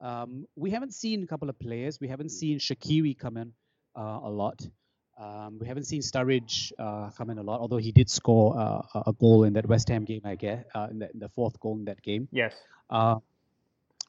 Um, 0.00 0.46
we 0.56 0.70
haven't 0.70 0.92
seen 0.94 1.22
a 1.22 1.26
couple 1.26 1.48
of 1.48 1.58
players. 1.58 2.00
We 2.00 2.08
haven't 2.08 2.30
seen 2.30 2.58
Shaqiri 2.58 3.18
come 3.18 3.36
in 3.36 3.52
uh, 3.96 4.20
a 4.22 4.30
lot. 4.30 4.66
Um, 5.18 5.58
we 5.60 5.68
haven't 5.68 5.84
seen 5.84 6.02
Sturridge 6.02 6.72
uh, 6.78 7.10
come 7.10 7.30
in 7.30 7.38
a 7.38 7.42
lot, 7.42 7.60
although 7.60 7.76
he 7.76 7.92
did 7.92 8.10
score 8.10 8.58
uh, 8.58 9.02
a 9.06 9.12
goal 9.12 9.44
in 9.44 9.52
that 9.52 9.66
West 9.66 9.88
Ham 9.88 10.04
game, 10.04 10.22
I 10.24 10.34
guess, 10.34 10.64
uh, 10.74 10.88
in, 10.90 10.98
the, 10.98 11.10
in, 11.12 11.20
the, 11.20 11.28
fourth 11.28 11.60
goal 11.60 11.76
in 11.76 11.84
that 11.84 12.02
game. 12.02 12.26
Yes. 12.32 12.52
Uh, 12.90 13.16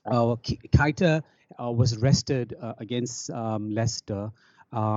uh, 0.05 0.36
Keita 0.36 1.22
uh, 1.62 1.72
was 1.72 1.98
rested 1.98 2.55
against 2.79 3.29
um, 3.29 3.69
Leicester. 3.69 4.31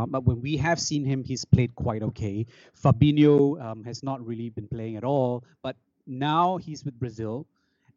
But 0.06 0.24
when 0.24 0.40
we 0.40 0.56
have 0.56 0.80
seen 0.80 1.04
him, 1.04 1.24
he's 1.24 1.44
played 1.44 1.74
quite 1.74 2.02
okay. 2.02 2.46
Fabinho 2.82 3.60
um, 3.62 3.84
has 3.84 4.02
not 4.02 4.24
really 4.26 4.50
been 4.50 4.68
playing 4.68 4.96
at 4.96 5.04
all, 5.04 5.44
but 5.62 5.76
now 6.06 6.56
he's 6.56 6.84
with 6.84 6.98
Brazil, 6.98 7.46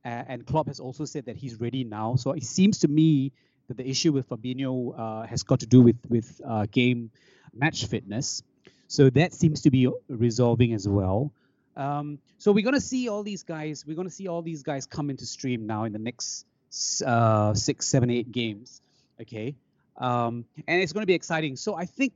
and 0.03 0.45
Klopp 0.45 0.67
has 0.67 0.79
also 0.79 1.05
said 1.05 1.25
that 1.25 1.37
he's 1.37 1.59
ready 1.59 1.83
now. 1.83 2.15
So 2.15 2.31
it 2.31 2.43
seems 2.43 2.79
to 2.79 2.87
me 2.87 3.31
that 3.67 3.77
the 3.77 3.87
issue 3.87 4.11
with 4.11 4.29
Fabinho 4.29 5.27
has 5.27 5.43
got 5.43 5.59
to 5.61 5.65
do 5.65 5.81
with 5.81 5.97
with 6.07 6.41
game 6.71 7.11
match 7.53 7.85
fitness. 7.85 8.43
So 8.87 9.09
that 9.11 9.33
seems 9.33 9.61
to 9.61 9.71
be 9.71 9.87
resolving 10.09 10.73
as 10.73 10.87
well. 10.87 11.31
Um, 11.77 12.19
so 12.37 12.51
we're 12.51 12.63
going 12.63 12.75
to 12.75 12.81
see 12.81 13.07
all 13.07 13.23
these 13.23 13.43
guys. 13.43 13.85
We're 13.87 13.95
to 14.09 14.13
see 14.13 14.27
all 14.27 14.41
these 14.41 14.63
guys 14.63 14.85
come 14.85 15.09
into 15.09 15.25
stream 15.25 15.65
now 15.65 15.85
in 15.85 15.93
the 15.93 15.99
next 15.99 16.45
uh, 17.05 17.53
six, 17.53 17.87
seven, 17.87 18.09
eight 18.09 18.31
games. 18.31 18.81
Okay, 19.21 19.55
um, 19.97 20.45
and 20.67 20.81
it's 20.81 20.93
going 20.93 21.03
to 21.03 21.07
be 21.07 21.13
exciting. 21.13 21.55
So 21.55 21.75
I 21.75 21.85
think 21.85 22.13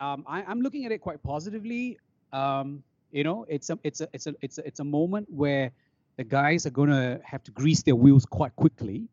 um, 0.00 0.24
I, 0.26 0.42
am 0.50 0.60
looking 0.60 0.84
at 0.84 0.92
it 0.92 1.00
quite 1.00 1.22
positively. 1.22 1.98
Um, 2.32 2.82
you 3.10 3.24
know, 3.24 3.46
it's 3.48 3.70
a 3.70 3.78
it's 3.82 4.00
a 4.00 4.08
it's 4.12 4.26
a 4.26 4.34
it's 4.42 4.58
a 4.58 4.66
it's 4.66 4.80
a 4.80 4.84
moment 4.84 5.28
where 5.30 5.70
the 6.16 6.24
guys 6.24 6.66
are 6.66 6.70
going 6.70 6.90
to 6.90 7.20
have 7.24 7.42
to 7.44 7.50
grease 7.52 7.82
their 7.82 7.96
wheels 7.96 8.26
quite 8.26 8.54
quickly 8.56 9.08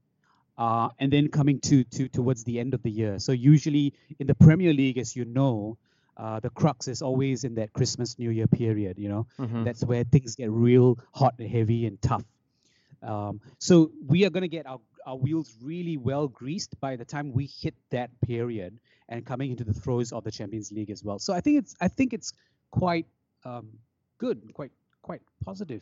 uh, 0.57 0.89
and 0.99 1.11
then 1.11 1.27
coming 1.27 1.59
to, 1.61 1.83
to 1.85 2.07
towards 2.07 2.43
the 2.43 2.59
end 2.59 2.73
of 2.73 2.81
the 2.83 2.89
year. 2.89 3.19
So 3.19 3.31
usually 3.31 3.93
in 4.19 4.27
the 4.27 4.35
Premier 4.35 4.73
League, 4.73 4.97
as 4.97 5.15
you 5.15 5.25
know, 5.25 5.77
uh, 6.17 6.39
the 6.39 6.49
crux 6.49 6.87
is 6.87 7.01
always 7.01 7.43
in 7.43 7.55
that 7.55 7.73
Christmas 7.73 8.17
New 8.17 8.29
Year 8.29 8.47
period. 8.47 8.97
You 8.97 9.09
know, 9.09 9.27
mm-hmm. 9.37 9.63
that's 9.63 9.83
where 9.83 10.03
things 10.03 10.35
get 10.35 10.49
real 10.49 10.97
hot 11.13 11.35
and 11.39 11.49
heavy 11.49 11.85
and 11.85 12.01
tough. 12.01 12.23
Um, 13.03 13.41
so 13.59 13.91
we 14.07 14.25
are 14.25 14.29
going 14.29 14.41
to 14.41 14.47
get 14.47 14.65
our, 14.65 14.79
our 15.05 15.15
wheels 15.15 15.55
really 15.61 15.97
well 15.97 16.27
greased 16.27 16.79
by 16.79 16.95
the 16.95 17.05
time 17.05 17.31
we 17.31 17.45
hit 17.45 17.75
that 17.91 18.09
period 18.21 18.77
and 19.09 19.25
coming 19.25 19.51
into 19.51 19.63
the 19.63 19.73
throes 19.73 20.11
of 20.11 20.23
the 20.23 20.31
Champions 20.31 20.71
League 20.71 20.89
as 20.89 21.03
well. 21.03 21.19
So 21.19 21.33
I 21.33 21.41
think 21.41 21.59
it's 21.59 21.75
I 21.79 21.87
think 21.87 22.13
it's 22.13 22.33
quite 22.71 23.05
um, 23.43 23.69
good, 24.17 24.53
quite 24.53 24.71
quite 25.01 25.21
positive. 25.43 25.81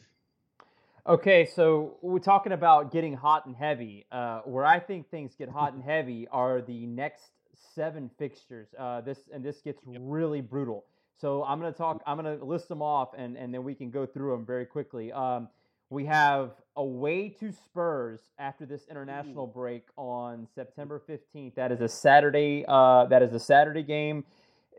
Okay, 1.05 1.45
so 1.45 1.97
we're 2.01 2.19
talking 2.19 2.53
about 2.53 2.91
getting 2.91 3.13
hot 3.13 3.45
and 3.45 3.55
heavy. 3.55 4.05
Uh, 4.11 4.39
where 4.41 4.65
I 4.65 4.79
think 4.79 5.09
things 5.09 5.35
get 5.35 5.49
hot 5.49 5.73
and 5.73 5.83
heavy 5.93 6.27
are 6.29 6.61
the 6.61 6.85
next 6.85 7.31
seven 7.75 8.09
fixtures. 8.17 8.67
Uh, 8.77 9.01
this 9.01 9.19
and 9.33 9.43
this 9.43 9.61
gets 9.61 9.81
yep. 9.89 10.01
really 10.03 10.41
brutal. 10.41 10.85
So 11.19 11.43
I'm 11.43 11.59
gonna 11.59 11.71
talk. 11.71 12.01
I'm 12.05 12.17
gonna 12.17 12.43
list 12.43 12.67
them 12.67 12.81
off, 12.81 13.09
and 13.17 13.37
and 13.37 13.53
then 13.53 13.63
we 13.63 13.75
can 13.75 13.89
go 13.89 14.05
through 14.05 14.31
them 14.31 14.45
very 14.45 14.65
quickly. 14.65 15.11
Um, 15.11 15.47
we 15.89 16.05
have 16.05 16.51
away 16.75 17.29
to 17.39 17.51
Spurs 17.51 18.19
after 18.39 18.65
this 18.65 18.85
international 18.89 19.47
break 19.47 19.83
on 19.95 20.47
September 20.55 21.01
15th. 21.07 21.55
That 21.55 21.71
is 21.71 21.81
a 21.81 21.87
Saturday. 21.87 22.65
Uh, 22.67 23.05
that 23.05 23.21
is 23.21 23.33
a 23.33 23.39
Saturday 23.39 23.83
game. 23.83 24.23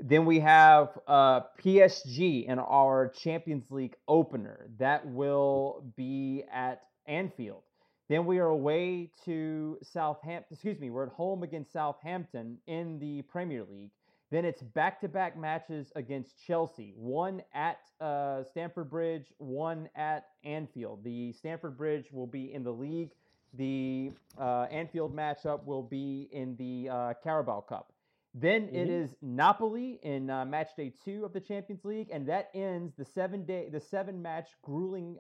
Then 0.01 0.27
we 0.27 0.41
have 0.41 0.99
uh, 1.07 1.43
PSG 1.63 2.47
in 2.47 2.59
our 2.59 3.09
Champions 3.09 3.71
League 3.71 3.95
opener. 4.09 4.67
That 4.79 5.07
will 5.07 5.85
be 5.97 6.45
at 6.53 6.83
Anfield. 7.07 7.63
Then 8.09 8.27
we 8.27 8.39
are 8.39 8.49
away 8.49 9.11
to 9.25 9.79
Southampton. 9.83 10.53
Excuse 10.53 10.79
me, 10.79 10.91
we're 10.91 11.07
at 11.07 11.13
home 11.13 11.43
against 11.43 11.73
Southampton 11.73 12.59
in 12.67 12.99
the 12.99 13.23
Premier 13.23 13.65
League. 13.71 13.91
Then 14.35 14.45
it's 14.45 14.63
back 14.63 15.01
to 15.03 15.09
back 15.09 15.39
matches 15.39 15.93
against 15.95 16.45
Chelsea 16.45 16.93
one 16.97 17.41
at 17.55 17.79
uh, 18.01 18.43
Stamford 18.43 18.91
Bridge, 18.91 19.27
one 19.39 19.89
at 19.95 20.27
Anfield. 20.43 21.05
The 21.05 21.33
Stamford 21.35 21.79
Bridge 21.79 22.07
will 22.11 22.27
be 22.27 22.53
in 22.53 22.65
the 22.65 22.73
league, 22.73 23.13
the 23.57 24.11
uh, 24.37 24.67
Anfield 24.73 25.15
matchup 25.15 25.65
will 25.65 25.85
be 25.85 26.29
in 26.33 26.57
the 26.57 26.89
uh, 26.93 27.15
Carabao 27.23 27.61
Cup. 27.61 27.93
Then 28.35 28.63
mm-hmm. 28.63 28.75
it 28.75 28.91
is 28.91 29.15
Napoli 29.23 30.01
in 30.03 30.29
uh, 30.29 30.45
match 30.45 30.71
day 30.77 30.93
two 31.05 31.25
of 31.25 31.33
the 31.33 31.41
Champions 31.41 31.85
League, 31.85 32.09
and 32.11 32.27
that 32.29 32.51
ends 32.55 32.93
the 32.99 33.05
seven 33.05 33.45
day, 33.45 33.69
the 33.71 33.79
seven 33.79 34.21
match 34.21 34.49
grueling 34.63 35.17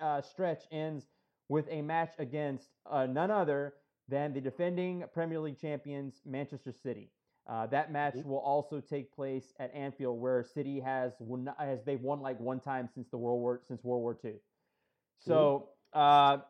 uh, 0.00 0.20
stretch 0.20 0.64
ends 0.72 1.06
with 1.48 1.66
a 1.70 1.80
match 1.80 2.10
against 2.18 2.66
uh, 2.90 3.06
none 3.06 3.30
other 3.30 3.74
than 4.08 4.32
the 4.32 4.40
defending 4.40 5.04
Premier 5.14 5.38
League 5.38 5.60
champions 5.60 6.20
Manchester 6.26 6.72
City. 6.72 7.12
Uh, 7.48 7.66
that 7.66 7.90
match 7.90 8.14
mm-hmm. 8.14 8.28
will 8.28 8.38
also 8.38 8.78
take 8.80 9.14
place 9.14 9.54
at 9.58 9.74
Anfield, 9.74 10.20
where 10.20 10.44
City 10.44 10.80
has 10.80 11.12
won, 11.18 11.48
has 11.58 11.78
they've 11.86 12.00
won 12.00 12.20
like 12.20 12.38
one 12.38 12.60
time 12.60 12.88
since 12.94 13.08
the 13.10 13.16
World 13.16 13.40
War 13.40 13.60
since 13.66 13.82
World 13.82 14.02
War 14.02 14.18
II. 14.22 14.34
So, 15.20 15.70
mm-hmm. 15.96 16.40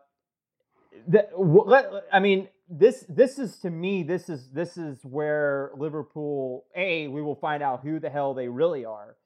the, 1.07 2.03
I 2.13 2.19
mean, 2.19 2.49
this 2.69 3.05
this 3.09 3.39
is 3.39 3.59
to 3.59 3.71
me 3.71 4.03
this 4.03 4.29
is 4.29 4.49
this 4.51 4.77
is 4.77 4.99
where 5.05 5.71
Liverpool 5.77 6.67
a 6.75 7.07
we 7.09 7.23
will 7.23 7.37
find 7.37 7.63
out 7.63 7.83
who 7.83 8.01
the 8.01 8.11
hell 8.11 8.35
they 8.35 8.49
really 8.49 8.85
are. 8.85 9.17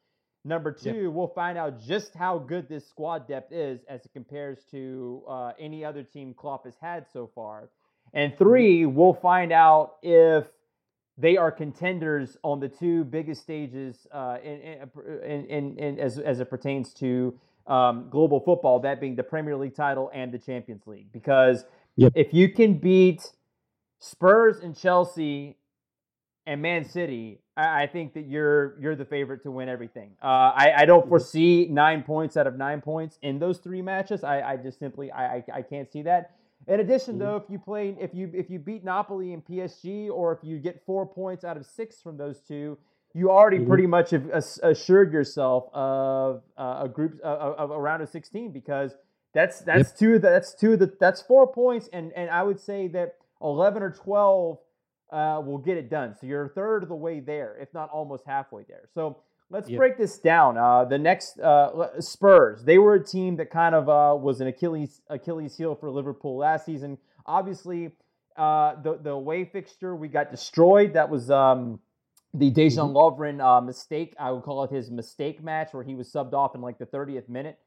Number 0.44 0.72
two, 0.72 1.04
yep. 1.04 1.12
we'll 1.12 1.28
find 1.28 1.56
out 1.56 1.80
just 1.80 2.14
how 2.14 2.38
good 2.38 2.68
this 2.68 2.86
squad 2.88 3.28
depth 3.28 3.52
is 3.52 3.80
as 3.88 4.04
it 4.04 4.12
compares 4.12 4.58
to 4.72 5.22
uh, 5.28 5.52
any 5.58 5.84
other 5.84 6.02
team 6.02 6.34
Klopp 6.34 6.64
has 6.64 6.74
had 6.80 7.06
so 7.12 7.30
far. 7.32 7.70
And 8.12 8.32
mm-hmm. 8.32 8.44
three, 8.44 8.86
we'll 8.86 9.14
find 9.14 9.52
out 9.52 9.94
if 10.02 10.44
they 11.18 11.36
are 11.36 11.50
contenders 11.50 12.36
on 12.42 12.60
the 12.60 12.68
two 12.68 13.04
biggest 13.04 13.42
stages 13.42 14.06
uh, 14.12 14.38
in, 14.42 14.60
in, 15.24 15.44
in, 15.46 15.78
in, 15.78 15.98
as, 15.98 16.18
as 16.18 16.40
it 16.40 16.48
pertains 16.48 16.94
to 16.94 17.38
um, 17.66 18.08
global 18.10 18.40
football, 18.40 18.80
that 18.80 19.00
being 19.00 19.14
the 19.14 19.22
Premier 19.22 19.56
League 19.56 19.74
title 19.74 20.10
and 20.12 20.32
the 20.32 20.38
Champions 20.38 20.86
League. 20.86 21.12
Because 21.12 21.64
Yep. 21.96 22.12
If 22.14 22.32
you 22.32 22.48
can 22.48 22.78
beat 22.78 23.32
Spurs 23.98 24.60
and 24.60 24.76
Chelsea 24.76 25.56
and 26.46 26.62
Man 26.62 26.84
City, 26.84 27.40
I, 27.56 27.82
I 27.82 27.86
think 27.86 28.14
that 28.14 28.26
you're 28.26 28.80
you're 28.80 28.96
the 28.96 29.04
favorite 29.04 29.42
to 29.42 29.50
win 29.50 29.68
everything. 29.68 30.12
Uh, 30.22 30.26
I, 30.26 30.72
I 30.78 30.84
don't 30.86 31.00
mm-hmm. 31.00 31.10
foresee 31.10 31.68
nine 31.70 32.02
points 32.02 32.36
out 32.36 32.46
of 32.46 32.56
nine 32.56 32.80
points 32.80 33.18
in 33.22 33.38
those 33.38 33.58
three 33.58 33.82
matches. 33.82 34.24
I, 34.24 34.40
I 34.40 34.56
just 34.56 34.78
simply 34.78 35.10
I, 35.12 35.36
I, 35.36 35.44
I 35.54 35.62
can't 35.62 35.90
see 35.90 36.02
that. 36.02 36.32
In 36.68 36.80
addition, 36.80 37.18
though, 37.18 37.36
if 37.36 37.44
you 37.48 37.58
play 37.58 37.96
if 38.00 38.14
you 38.14 38.30
if 38.32 38.48
you 38.48 38.58
beat 38.58 38.84
Napoli 38.84 39.32
and 39.32 39.44
PSG, 39.44 40.08
or 40.10 40.32
if 40.32 40.38
you 40.42 40.58
get 40.58 40.84
four 40.86 41.06
points 41.06 41.44
out 41.44 41.56
of 41.56 41.66
six 41.66 42.00
from 42.00 42.16
those 42.16 42.40
two, 42.40 42.78
you 43.14 43.30
already 43.30 43.58
mm-hmm. 43.58 43.68
pretty 43.68 43.86
much 43.86 44.10
have 44.10 44.26
assured 44.62 45.12
yourself 45.12 45.64
of 45.74 46.42
uh, 46.56 46.82
a 46.84 46.88
group 46.88 47.20
uh, 47.24 47.26
of, 47.26 47.54
of 47.58 47.70
a 47.72 47.80
round 47.80 48.02
of 48.02 48.08
sixteen 48.08 48.52
because 48.52 48.94
that's 49.34 49.60
that's 49.60 49.90
yep. 49.90 49.98
two. 49.98 50.18
That's 50.18 50.54
two. 50.54 50.76
The, 50.76 50.92
that's 51.00 51.20
four 51.20 51.52
points, 51.52 51.88
and 51.92 52.12
and 52.12 52.30
I 52.30 52.42
would 52.42 52.60
say 52.60 52.86
that 52.88 53.16
eleven 53.40 53.82
or 53.82 53.90
twelve 53.90 54.58
uh, 55.10 55.42
will 55.44 55.58
get 55.58 55.76
it 55.76 55.90
done. 55.90 56.14
So 56.20 56.26
you're 56.26 56.46
a 56.46 56.48
third 56.48 56.82
of 56.82 56.88
the 56.88 56.94
way 56.94 57.20
there, 57.20 57.56
if 57.60 57.72
not 57.74 57.90
almost 57.90 58.24
halfway 58.26 58.62
there. 58.64 58.88
So 58.94 59.18
let's 59.52 59.70
break 59.70 59.98
this 59.98 60.18
down. 60.18 60.56
Uh, 60.56 60.84
the 60.84 60.98
next 60.98 61.38
uh, 61.38 62.00
Spurs, 62.00 62.64
they 62.64 62.78
were 62.78 62.94
a 62.94 63.04
team 63.04 63.36
that 63.36 63.50
kind 63.50 63.74
of 63.74 63.88
uh, 63.88 64.16
was 64.16 64.40
an 64.40 64.48
Achilles 64.48 65.00
Achilles 65.08 65.56
heel 65.56 65.74
for 65.74 65.90
Liverpool 65.90 66.36
last 66.38 66.66
season. 66.66 66.98
Obviously, 67.26 67.92
uh, 68.36 68.74
the 68.82 68.98
the 69.00 69.10
away 69.10 69.44
fixture 69.44 69.94
we 69.94 70.08
got 70.08 70.30
destroyed. 70.30 70.94
That 70.94 71.08
was. 71.10 71.30
Um, 71.30 71.80
the 72.34 72.50
Dejan 72.50 72.90
mm-hmm. 72.90 72.96
Lovren 72.96 73.44
uh, 73.44 73.60
mistake, 73.60 74.14
I 74.18 74.30
would 74.30 74.42
call 74.42 74.64
it 74.64 74.70
his 74.70 74.90
mistake 74.90 75.44
match, 75.44 75.74
where 75.74 75.84
he 75.84 75.94
was 75.94 76.10
subbed 76.10 76.32
off 76.32 76.54
in 76.54 76.62
like 76.62 76.78
the 76.78 76.86
30th 76.86 77.28
minute. 77.28 77.58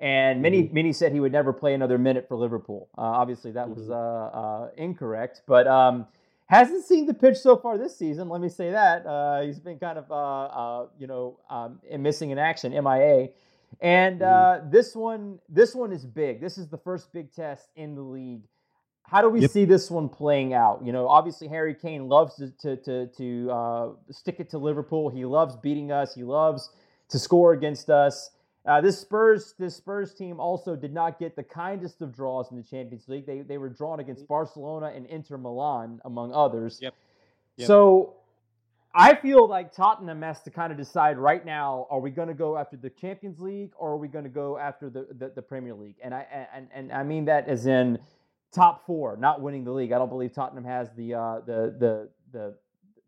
And 0.00 0.42
many 0.42 0.64
mm-hmm. 0.64 0.74
many 0.74 0.92
said 0.92 1.12
he 1.12 1.20
would 1.20 1.30
never 1.30 1.52
play 1.52 1.72
another 1.74 1.98
minute 1.98 2.26
for 2.26 2.36
Liverpool. 2.36 2.88
Uh, 2.98 3.02
obviously, 3.02 3.52
that 3.52 3.68
was 3.68 3.82
mm-hmm. 3.84 3.92
uh, 3.92 4.64
uh, 4.64 4.70
incorrect, 4.76 5.42
but 5.46 5.68
um, 5.68 6.06
hasn't 6.48 6.84
seen 6.84 7.06
the 7.06 7.14
pitch 7.14 7.36
so 7.36 7.56
far 7.56 7.78
this 7.78 7.96
season. 7.96 8.28
Let 8.28 8.40
me 8.40 8.48
say 8.48 8.72
that 8.72 9.06
uh, 9.06 9.42
he's 9.42 9.60
been 9.60 9.78
kind 9.78 9.98
of 9.98 10.10
uh, 10.10 10.14
uh, 10.14 10.86
you 10.98 11.06
know 11.06 11.38
um, 11.48 11.78
missing 11.98 12.30
in 12.30 12.38
action, 12.38 12.72
MIA. 12.72 13.28
And 13.80 14.20
mm-hmm. 14.20 14.70
this 14.70 14.94
one 14.96 15.38
this 15.48 15.74
one 15.74 15.92
is 15.92 16.04
big. 16.04 16.40
This 16.40 16.58
is 16.58 16.68
the 16.68 16.78
first 16.78 17.12
big 17.12 17.32
test 17.32 17.68
in 17.76 17.94
the 17.94 18.02
league. 18.02 18.42
How 19.02 19.22
do 19.22 19.28
we 19.30 19.40
yep. 19.40 19.50
see 19.50 19.64
this 19.64 19.90
one 19.90 20.08
playing 20.08 20.52
out? 20.52 20.82
You 20.84 20.92
know, 20.92 21.08
obviously 21.08 21.48
Harry 21.48 21.74
Kane 21.74 22.08
loves 22.08 22.36
to 22.36 22.50
to 22.62 22.76
to, 22.76 23.06
to 23.06 23.96
stick 24.10 24.36
it 24.38 24.50
to 24.50 24.58
Liverpool. 24.58 25.10
He 25.10 25.24
loves 25.24 25.54
beating 25.56 25.92
us. 25.92 26.14
He 26.14 26.24
loves 26.24 26.70
to 27.10 27.18
score 27.18 27.52
against 27.52 27.90
us. 27.90 28.30
Uh, 28.66 28.80
this 28.80 28.98
Spurs 28.98 29.54
this 29.58 29.76
Spurs 29.76 30.14
team 30.14 30.40
also 30.40 30.76
did 30.76 30.92
not 30.92 31.18
get 31.18 31.36
the 31.36 31.42
kindest 31.42 32.02
of 32.02 32.14
draws 32.14 32.50
in 32.50 32.56
the 32.56 32.62
Champions 32.62 33.08
League. 33.08 33.26
They 33.26 33.40
they 33.40 33.58
were 33.58 33.68
drawn 33.68 34.00
against 34.00 34.26
Barcelona 34.28 34.92
and 34.94 35.06
Inter 35.06 35.38
Milan 35.38 36.00
among 36.04 36.32
others. 36.32 36.78
Yep. 36.82 36.94
Yep. 37.56 37.66
So 37.66 38.14
I 38.94 39.14
feel 39.14 39.46
like 39.46 39.72
Tottenham 39.72 40.22
has 40.22 40.42
to 40.42 40.50
kind 40.50 40.72
of 40.72 40.78
decide 40.78 41.18
right 41.18 41.44
now: 41.44 41.86
Are 41.88 42.00
we 42.00 42.10
going 42.10 42.28
to 42.28 42.34
go 42.34 42.56
after 42.56 42.76
the 42.76 42.90
Champions 42.90 43.40
League, 43.40 43.72
or 43.78 43.92
are 43.92 43.96
we 43.96 44.08
going 44.08 44.24
to 44.24 44.30
go 44.30 44.58
after 44.58 44.90
the, 44.90 45.06
the, 45.18 45.32
the 45.34 45.42
Premier 45.42 45.74
League? 45.74 45.96
And 46.02 46.14
I 46.14 46.26
and, 46.52 46.68
and 46.74 46.92
I 46.92 47.04
mean 47.04 47.26
that 47.26 47.48
as 47.48 47.66
in 47.66 47.98
top 48.52 48.86
four, 48.86 49.16
not 49.16 49.40
winning 49.40 49.64
the 49.64 49.72
league. 49.72 49.92
I 49.92 49.98
don't 49.98 50.08
believe 50.08 50.32
Tottenham 50.32 50.64
has 50.64 50.88
the 50.96 51.14
uh, 51.14 51.40
the 51.46 51.74
the 51.78 52.08
the 52.32 52.54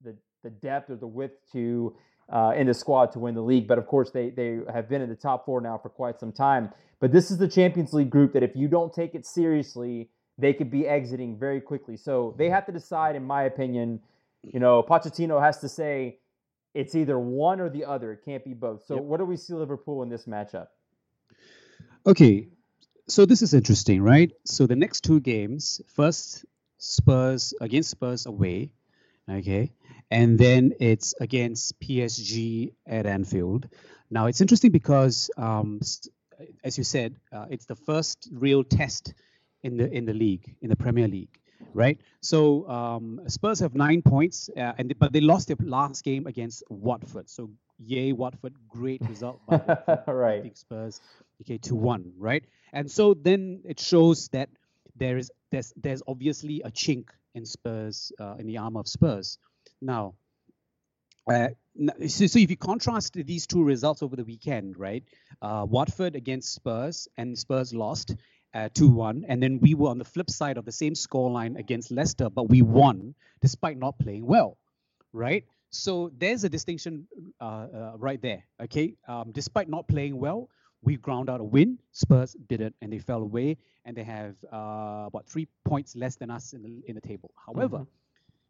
the 0.03 0.17
the 0.43 0.51
depth 0.51 0.91
or 0.91 0.97
the 0.97 1.07
width 1.07 1.39
to 1.53 1.95
uh, 2.31 2.53
in 2.57 2.67
the 2.67 2.75
squad 2.75 3.13
to 3.13 3.19
win 3.19 3.35
the 3.35 3.43
league. 3.43 3.67
But 3.67 3.79
of 3.79 3.87
course, 3.87 4.11
they 4.11 4.31
they 4.31 4.61
have 4.73 4.89
been 4.89 5.03
in 5.03 5.09
the 5.09 5.17
top 5.17 5.45
four 5.45 5.61
now 5.61 5.79
for 5.79 5.89
quite 5.89 6.19
some 6.21 6.33
time. 6.33 6.71
But 7.01 7.13
this 7.13 7.31
is 7.31 7.39
the 7.39 7.49
Champions 7.49 7.93
League 7.93 8.11
group 8.11 8.33
that 8.33 8.43
if 8.43 8.55
you 8.55 8.69
don't 8.69 8.93
take 8.93 9.15
it 9.15 9.27
seriously, 9.27 10.11
they 10.39 10.53
could 10.53 10.71
be 10.71 10.87
exiting 10.87 11.37
very 11.39 11.61
quickly. 11.61 11.97
So 11.97 12.35
they 12.39 12.51
have 12.51 12.67
to 12.67 12.73
decide, 12.73 13.17
in 13.17 13.25
my 13.25 13.45
opinion. 13.45 14.01
You 14.43 14.59
know, 14.59 14.83
Pochettino 14.83 15.39
has 15.41 15.59
to 15.61 15.69
say 15.69 16.19
it's 16.73 16.95
either 16.95 17.19
one 17.19 17.61
or 17.61 17.69
the 17.69 17.85
other. 17.85 18.13
It 18.13 18.25
can't 18.25 18.43
be 18.43 18.55
both. 18.55 18.87
So, 18.87 18.95
Yep. 18.95 19.05
what 19.05 19.17
do 19.19 19.27
we 19.27 19.37
see 19.37 19.53
Liverpool 19.53 20.03
in 20.03 20.09
this 20.09 20.25
matchup? 20.25 20.69
Okay, 22.07 22.49
so 23.07 23.27
this 23.27 23.43
is 23.43 23.53
interesting, 23.53 24.01
right? 24.03 24.33
So 24.45 24.67
the 24.67 24.77
next 24.77 25.03
two 25.03 25.21
games, 25.21 25.83
first 25.89 26.47
Spurs 26.79 27.53
against 27.61 27.91
Spurs 27.91 28.25
away, 28.25 28.73
okay, 29.29 29.73
and 30.11 30.39
then 30.39 30.73
it's 30.81 31.15
against 31.21 31.79
PSG 31.81 32.73
at 32.87 33.07
Anfield. 33.07 33.69
Now 34.11 34.27
it's 34.27 34.41
interesting 34.41 34.71
because, 34.71 35.31
um, 35.37 35.81
as 36.65 36.79
you 36.79 36.85
said, 36.85 37.17
uh, 37.33 37.47
it's 37.51 37.67
the 37.67 37.77
first 37.77 38.29
real 38.33 38.65
test 38.65 39.15
in 39.63 39.77
the 39.77 39.91
in 39.91 40.07
the 40.07 40.15
league, 40.15 40.57
in 40.61 40.69
the 40.71 40.77
Premier 40.77 41.09
League, 41.09 41.39
right? 41.75 41.99
So 42.21 42.69
um, 42.69 43.21
Spurs 43.29 43.61
have 43.61 43.75
nine 43.75 44.03
points, 44.03 44.51
uh, 44.57 44.73
and 44.79 44.99
but 44.99 45.13
they 45.13 45.21
lost 45.21 45.49
their 45.49 45.57
last 45.61 46.05
game 46.05 46.27
against 46.27 46.63
Watford. 46.69 47.29
So 47.29 47.51
yay, 47.79 48.13
Watford! 48.13 48.55
Great 48.69 49.03
result 49.09 49.41
by 49.47 49.57
Watford 49.57 50.05
Right. 50.15 50.57
Spurs, 50.57 51.01
okay, 51.43 51.59
to 51.59 51.75
one, 51.75 52.13
right? 52.19 52.45
And 52.73 52.91
so 52.91 53.15
then 53.15 53.63
it 53.65 53.81
shows 53.81 54.29
that 54.29 54.49
there 54.97 55.19
is 55.19 55.31
there's 55.51 55.73
there's 55.77 56.03
obviously 56.07 56.63
a 56.63 56.71
chink 56.71 57.09
in 57.35 57.47
Spurs 57.47 58.13
uh, 58.19 58.37
in 58.39 58.47
the 58.47 58.59
armor 58.59 58.81
of 58.81 58.89
Spurs. 58.89 59.39
Now, 59.81 60.15
uh, 61.31 61.49
so, 62.07 62.27
so 62.27 62.39
if 62.39 62.51
you 62.51 62.57
contrast 62.57 63.15
these 63.15 63.47
two 63.47 63.63
results 63.63 64.03
over 64.03 64.17
the 64.17 64.25
weekend, 64.25 64.79
right? 64.79 65.05
Uh, 65.41 65.67
Watford 65.69 66.17
against 66.17 66.53
Spurs, 66.53 67.09
and 67.17 67.39
Spurs 67.39 67.73
lost 67.73 68.17
uh, 68.55 68.69
2-1, 68.75 69.25
and 69.29 69.43
then 69.43 69.61
we 69.61 69.75
were 69.75 69.89
on 69.89 69.99
the 69.99 70.05
flip 70.05 70.31
side 70.31 70.57
of 70.59 70.65
the 70.65 70.73
same 70.73 70.95
scoreline 70.95 71.59
against 71.59 71.91
Leicester, 71.91 72.29
but 72.29 72.49
we 72.49 72.63
won 72.63 73.15
despite 73.41 73.79
not 73.79 73.99
playing 73.99 74.27
well, 74.27 74.59
right? 75.13 75.45
So 75.71 76.11
there's 76.19 76.43
a 76.43 76.49
distinction 76.49 77.07
uh, 77.41 77.45
uh, 77.45 77.93
right 77.97 78.21
there. 78.21 78.45
Okay, 78.63 78.95
um, 79.07 79.31
despite 79.33 79.69
not 79.69 79.87
playing 79.87 80.19
well, 80.19 80.49
we 80.83 80.97
ground 80.97 81.29
out 81.29 81.41
a 81.41 81.45
win. 81.45 81.79
Spurs 81.93 82.37
didn't, 82.49 82.75
and 82.81 82.93
they 82.93 82.99
fell 82.99 83.23
away, 83.23 83.57
and 83.85 83.97
they 83.97 84.05
have 84.05 84.37
uh, 84.53 85.05
about 85.07 85.27
three 85.27 85.49
points 85.65 85.97
less 85.97 86.17
than 86.17 86.31
us 86.31 86.53
in 86.53 86.63
the 86.63 86.83
in 86.87 86.95
the 86.95 87.01
table. 87.01 87.31
However, 87.47 87.87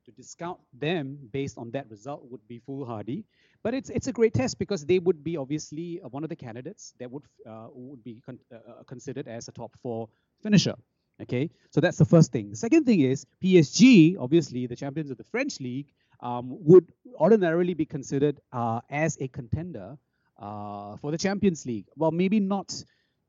to 0.05 0.11
discount 0.13 0.59
them 0.73 1.19
based 1.33 1.59
on 1.59 1.71
that 1.73 1.89
result 1.91 2.25
would 2.31 2.47
be 2.49 2.59
foolhardy. 2.59 3.25
But 3.63 3.75
it's 3.75 3.91
it's 3.91 4.07
a 4.07 4.13
great 4.13 4.35
test 4.35 4.59
because 4.59 4.87
they 4.87 4.99
would 4.99 5.23
be 5.23 5.37
obviously 5.37 6.01
uh, 6.03 6.09
one 6.09 6.23
of 6.23 6.31
the 6.31 6.37
candidates 6.37 6.95
that 6.99 7.11
would 7.11 7.25
uh, 7.47 7.69
would 7.73 8.03
be 8.03 8.23
con- 8.25 8.41
uh, 8.53 8.57
uh, 8.57 8.83
considered 8.85 9.29
as 9.29 9.49
a 9.49 9.53
top 9.53 9.77
four 9.83 10.09
finisher. 10.43 10.75
Okay, 11.21 11.51
so 11.71 11.81
that's 11.83 11.99
the 11.99 12.07
first 12.07 12.33
thing. 12.33 12.49
The 12.49 12.57
second 12.57 12.85
thing 12.85 13.01
is 13.01 13.27
PSG, 13.45 14.17
obviously 14.19 14.67
the 14.67 14.77
champions 14.77 15.11
of 15.11 15.19
the 15.19 15.25
French 15.25 15.61
league, 15.61 15.93
um, 16.21 16.57
would 16.65 16.93
ordinarily 17.17 17.75
be 17.75 17.85
considered 17.85 18.41
uh, 18.53 18.81
as 18.89 19.19
a 19.21 19.29
contender 19.29 19.99
uh, 20.41 20.97
for 20.97 21.11
the 21.11 21.19
Champions 21.19 21.67
League. 21.67 21.87
Well, 21.97 22.11
maybe 22.11 22.41
not 22.41 22.75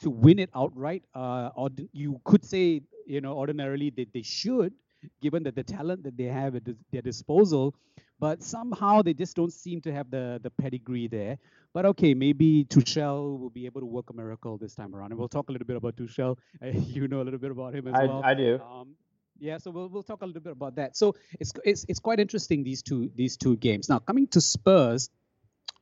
to 0.01 0.09
win 0.09 0.39
it 0.39 0.49
outright, 0.55 1.03
uh, 1.13 1.49
or 1.55 1.69
you 1.91 2.19
could 2.23 2.43
say, 2.43 2.81
you 3.05 3.21
know, 3.21 3.33
ordinarily 3.33 3.89
that 3.91 4.13
they 4.13 4.21
should, 4.21 4.73
given 5.21 5.43
that 5.43 5.55
the 5.55 5.63
talent 5.63 6.03
that 6.03 6.17
they 6.17 6.25
have 6.25 6.55
at 6.55 6.63
their 6.91 7.01
disposal. 7.01 7.75
But 8.19 8.43
somehow 8.43 9.01
they 9.01 9.15
just 9.15 9.35
don't 9.35 9.51
seem 9.51 9.81
to 9.81 9.91
have 9.91 10.11
the 10.11 10.39
the 10.43 10.51
pedigree 10.51 11.07
there. 11.07 11.39
But 11.73 11.85
okay, 11.87 12.13
maybe 12.13 12.65
Tuchel 12.65 13.39
will 13.39 13.49
be 13.49 13.65
able 13.65 13.81
to 13.81 13.87
work 13.87 14.09
a 14.11 14.13
miracle 14.13 14.57
this 14.57 14.75
time 14.75 14.95
around, 14.95 15.11
and 15.11 15.19
we'll 15.19 15.29
talk 15.29 15.49
a 15.49 15.51
little 15.51 15.65
bit 15.65 15.77
about 15.77 15.95
Tuchel. 15.95 16.37
You 16.61 17.07
know 17.07 17.21
a 17.21 17.25
little 17.25 17.39
bit 17.39 17.51
about 17.51 17.73
him 17.73 17.87
as 17.87 17.95
I, 17.95 18.05
well. 18.05 18.21
I 18.23 18.33
do. 18.35 18.59
Um, 18.59 18.95
yeah, 19.39 19.57
so 19.57 19.71
we'll 19.71 19.89
we'll 19.89 20.03
talk 20.03 20.21
a 20.21 20.25
little 20.25 20.41
bit 20.41 20.51
about 20.51 20.75
that. 20.75 20.95
So 20.95 21.15
it's 21.39 21.51
it's 21.65 21.83
it's 21.89 21.99
quite 21.99 22.19
interesting 22.19 22.63
these 22.63 22.83
two 22.83 23.09
these 23.15 23.37
two 23.37 23.57
games. 23.57 23.89
Now 23.89 23.97
coming 23.97 24.27
to 24.27 24.41
Spurs, 24.41 25.09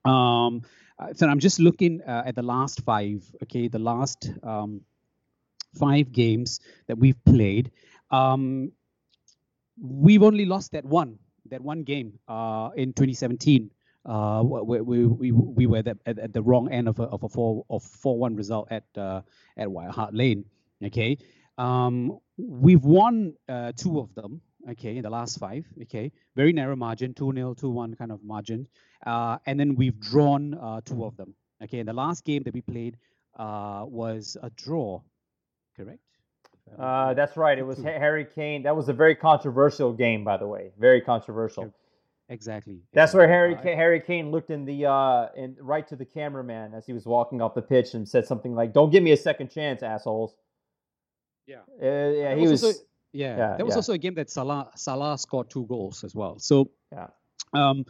um, 0.06 0.62
so 1.16 1.28
I'm 1.28 1.40
just 1.40 1.60
looking 1.60 2.02
uh, 2.02 2.24
at 2.26 2.36
the 2.36 2.44
last 2.44 2.82
five. 2.82 3.24
Okay, 3.44 3.68
the 3.68 3.80
last 3.80 4.32
um, 4.44 4.82
five 5.76 6.12
games 6.12 6.60
that 6.88 6.98
we've 6.98 7.24
played. 7.26 7.72
Um, 8.12 8.72
we've 9.82 10.24
only 10.24 10.46
lost 10.46 10.74
that 10.74 10.86
one 10.86 11.20
that 11.50 11.62
one 11.62 11.84
game 11.84 12.20
uh, 12.28 12.70
in 12.76 12.94
2017. 12.94 13.72
Uh, 14.06 14.42
we, 14.44 14.82
we, 14.82 15.06
we, 15.06 15.32
we 15.32 15.68
were 15.68 15.78
at, 15.78 15.98
at, 16.06 16.20
at 16.20 16.34
the 16.34 16.42
wrong 16.42 16.72
end 16.72 16.88
of 16.88 17.00
a, 17.00 17.04
of 17.04 17.24
a 17.24 17.30
four 17.30 17.66
of 17.70 17.84
four 17.84 18.18
one 18.18 18.36
result 18.36 18.68
at 18.72 18.86
uh, 18.98 19.22
at 19.58 19.70
White 19.70 19.92
Hart 19.92 20.14
Lane. 20.14 20.46
Okay, 20.84 21.18
um, 21.58 22.20
we've 22.38 22.84
won 22.84 23.34
uh, 23.48 23.74
two 23.76 24.00
of 24.00 24.14
them. 24.16 24.42
Okay, 24.72 24.98
in 24.98 25.04
the 25.04 25.10
last 25.10 25.38
five. 25.40 25.66
Okay, 25.84 26.12
very 26.36 26.52
narrow 26.52 26.76
margin, 26.76 27.14
two 27.14 27.32
0 27.34 27.54
two 27.54 27.70
one 27.70 27.96
kind 27.96 28.12
of 28.12 28.24
margin, 28.24 28.68
uh, 29.06 29.38
and 29.46 29.60
then 29.60 29.76
we've 29.76 30.00
drawn 30.00 30.54
uh, 30.56 30.82
two 30.84 31.06
of 31.06 31.16
them. 31.16 31.34
Okay, 31.64 31.80
and 31.80 31.88
the 31.88 31.94
last 31.94 32.26
game 32.26 32.44
that 32.44 32.54
we 32.54 32.62
played 32.62 32.98
uh, 33.38 33.86
was 33.88 34.36
a 34.44 34.50
draw. 34.52 35.02
Correct. 35.78 36.00
If 36.68 36.74
I'm 36.74 36.80
not 36.80 37.10
Uh, 37.10 37.14
that's 37.14 37.38
right. 37.38 37.58
It 37.58 37.66
was 37.66 37.78
Two. 37.78 37.84
Harry 37.84 38.26
Kane. 38.26 38.64
That 38.64 38.76
was 38.76 38.90
a 38.90 38.94
very 38.94 39.16
controversial 39.16 39.94
game, 39.94 40.24
by 40.26 40.36
the 40.38 40.48
way. 40.48 40.72
Very 40.78 41.00
controversial. 41.02 41.74
Exactly. 42.28 42.82
That's 42.94 43.14
where. 43.14 43.28
Harry 43.28 43.56
Uh, 43.56 43.62
Ka- 43.62 43.76
Harry 43.76 44.02
Kane 44.02 44.30
looked 44.30 44.52
in 44.52 44.66
the 44.66 44.86
uh, 44.86 45.30
in 45.36 45.56
right 45.60 45.88
to 45.88 45.96
the 45.96 46.06
cameraman 46.06 46.74
as 46.76 46.86
he 46.86 46.94
was 46.94 47.06
walking 47.06 47.42
off 47.42 47.56
the 47.56 47.62
pitch 47.62 47.94
and 47.96 48.08
said 48.08 48.26
something 48.28 48.54
like, 48.54 48.72
"Don't 48.74 48.92
give 48.92 49.02
me 49.04 49.12
a 49.14 49.18
second 49.18 49.50
chance, 49.50 49.82
assholes." 49.82 50.36
Yeah. 51.48 51.62
Uh, 51.82 51.86
yeah, 51.86 52.30
That 52.30 52.38
he 52.38 52.48
was. 52.48 52.64
also- 52.64 52.80
yeah, 53.14 53.38
Yeah, 53.38 53.58
that 53.58 53.66
was 53.66 53.74
yeah. 53.74 53.76
also 53.76 53.94
a 53.94 53.98
game 53.98 54.16
that 54.16 54.30
Salah 54.30 54.72
Salah 54.76 55.18
scored 55.18 55.50
two 55.50 55.66
goals 55.66 56.04
as 56.04 56.16
well. 56.16 56.40
So 56.40 56.72
Yeah. 56.92 57.08
um, 57.54 57.86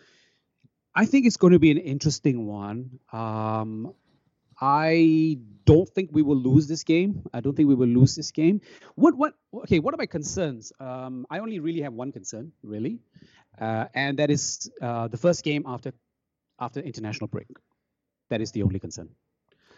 I 0.95 1.05
think 1.05 1.25
it's 1.25 1.37
going 1.37 1.53
to 1.53 1.59
be 1.59 1.71
an 1.71 1.77
interesting 1.77 2.45
one. 2.45 2.99
Um, 3.11 3.93
I 4.61 5.37
don't 5.65 5.87
think 5.87 6.09
we 6.11 6.21
will 6.21 6.37
lose 6.37 6.67
this 6.67 6.83
game. 6.83 7.23
I 7.33 7.39
don't 7.41 7.55
think 7.55 7.69
we 7.69 7.75
will 7.75 7.87
lose 7.87 8.15
this 8.15 8.31
game. 8.31 8.61
What 8.95 9.15
what 9.17 9.33
okay? 9.63 9.79
What 9.79 9.93
are 9.93 9.97
my 9.97 10.05
concerns? 10.07 10.71
Um, 10.79 11.25
I 11.29 11.39
only 11.39 11.59
really 11.59 11.81
have 11.81 11.93
one 11.93 12.11
concern, 12.11 12.51
really, 12.63 12.99
uh, 13.59 13.85
and 13.93 14.19
that 14.19 14.29
is 14.29 14.69
uh, 14.81 15.07
the 15.07 15.17
first 15.17 15.43
game 15.43 15.63
after 15.65 15.93
after 16.59 16.79
international 16.81 17.27
break. 17.27 17.47
That 18.29 18.41
is 18.41 18.51
the 18.51 18.63
only 18.63 18.79
concern. 18.79 19.09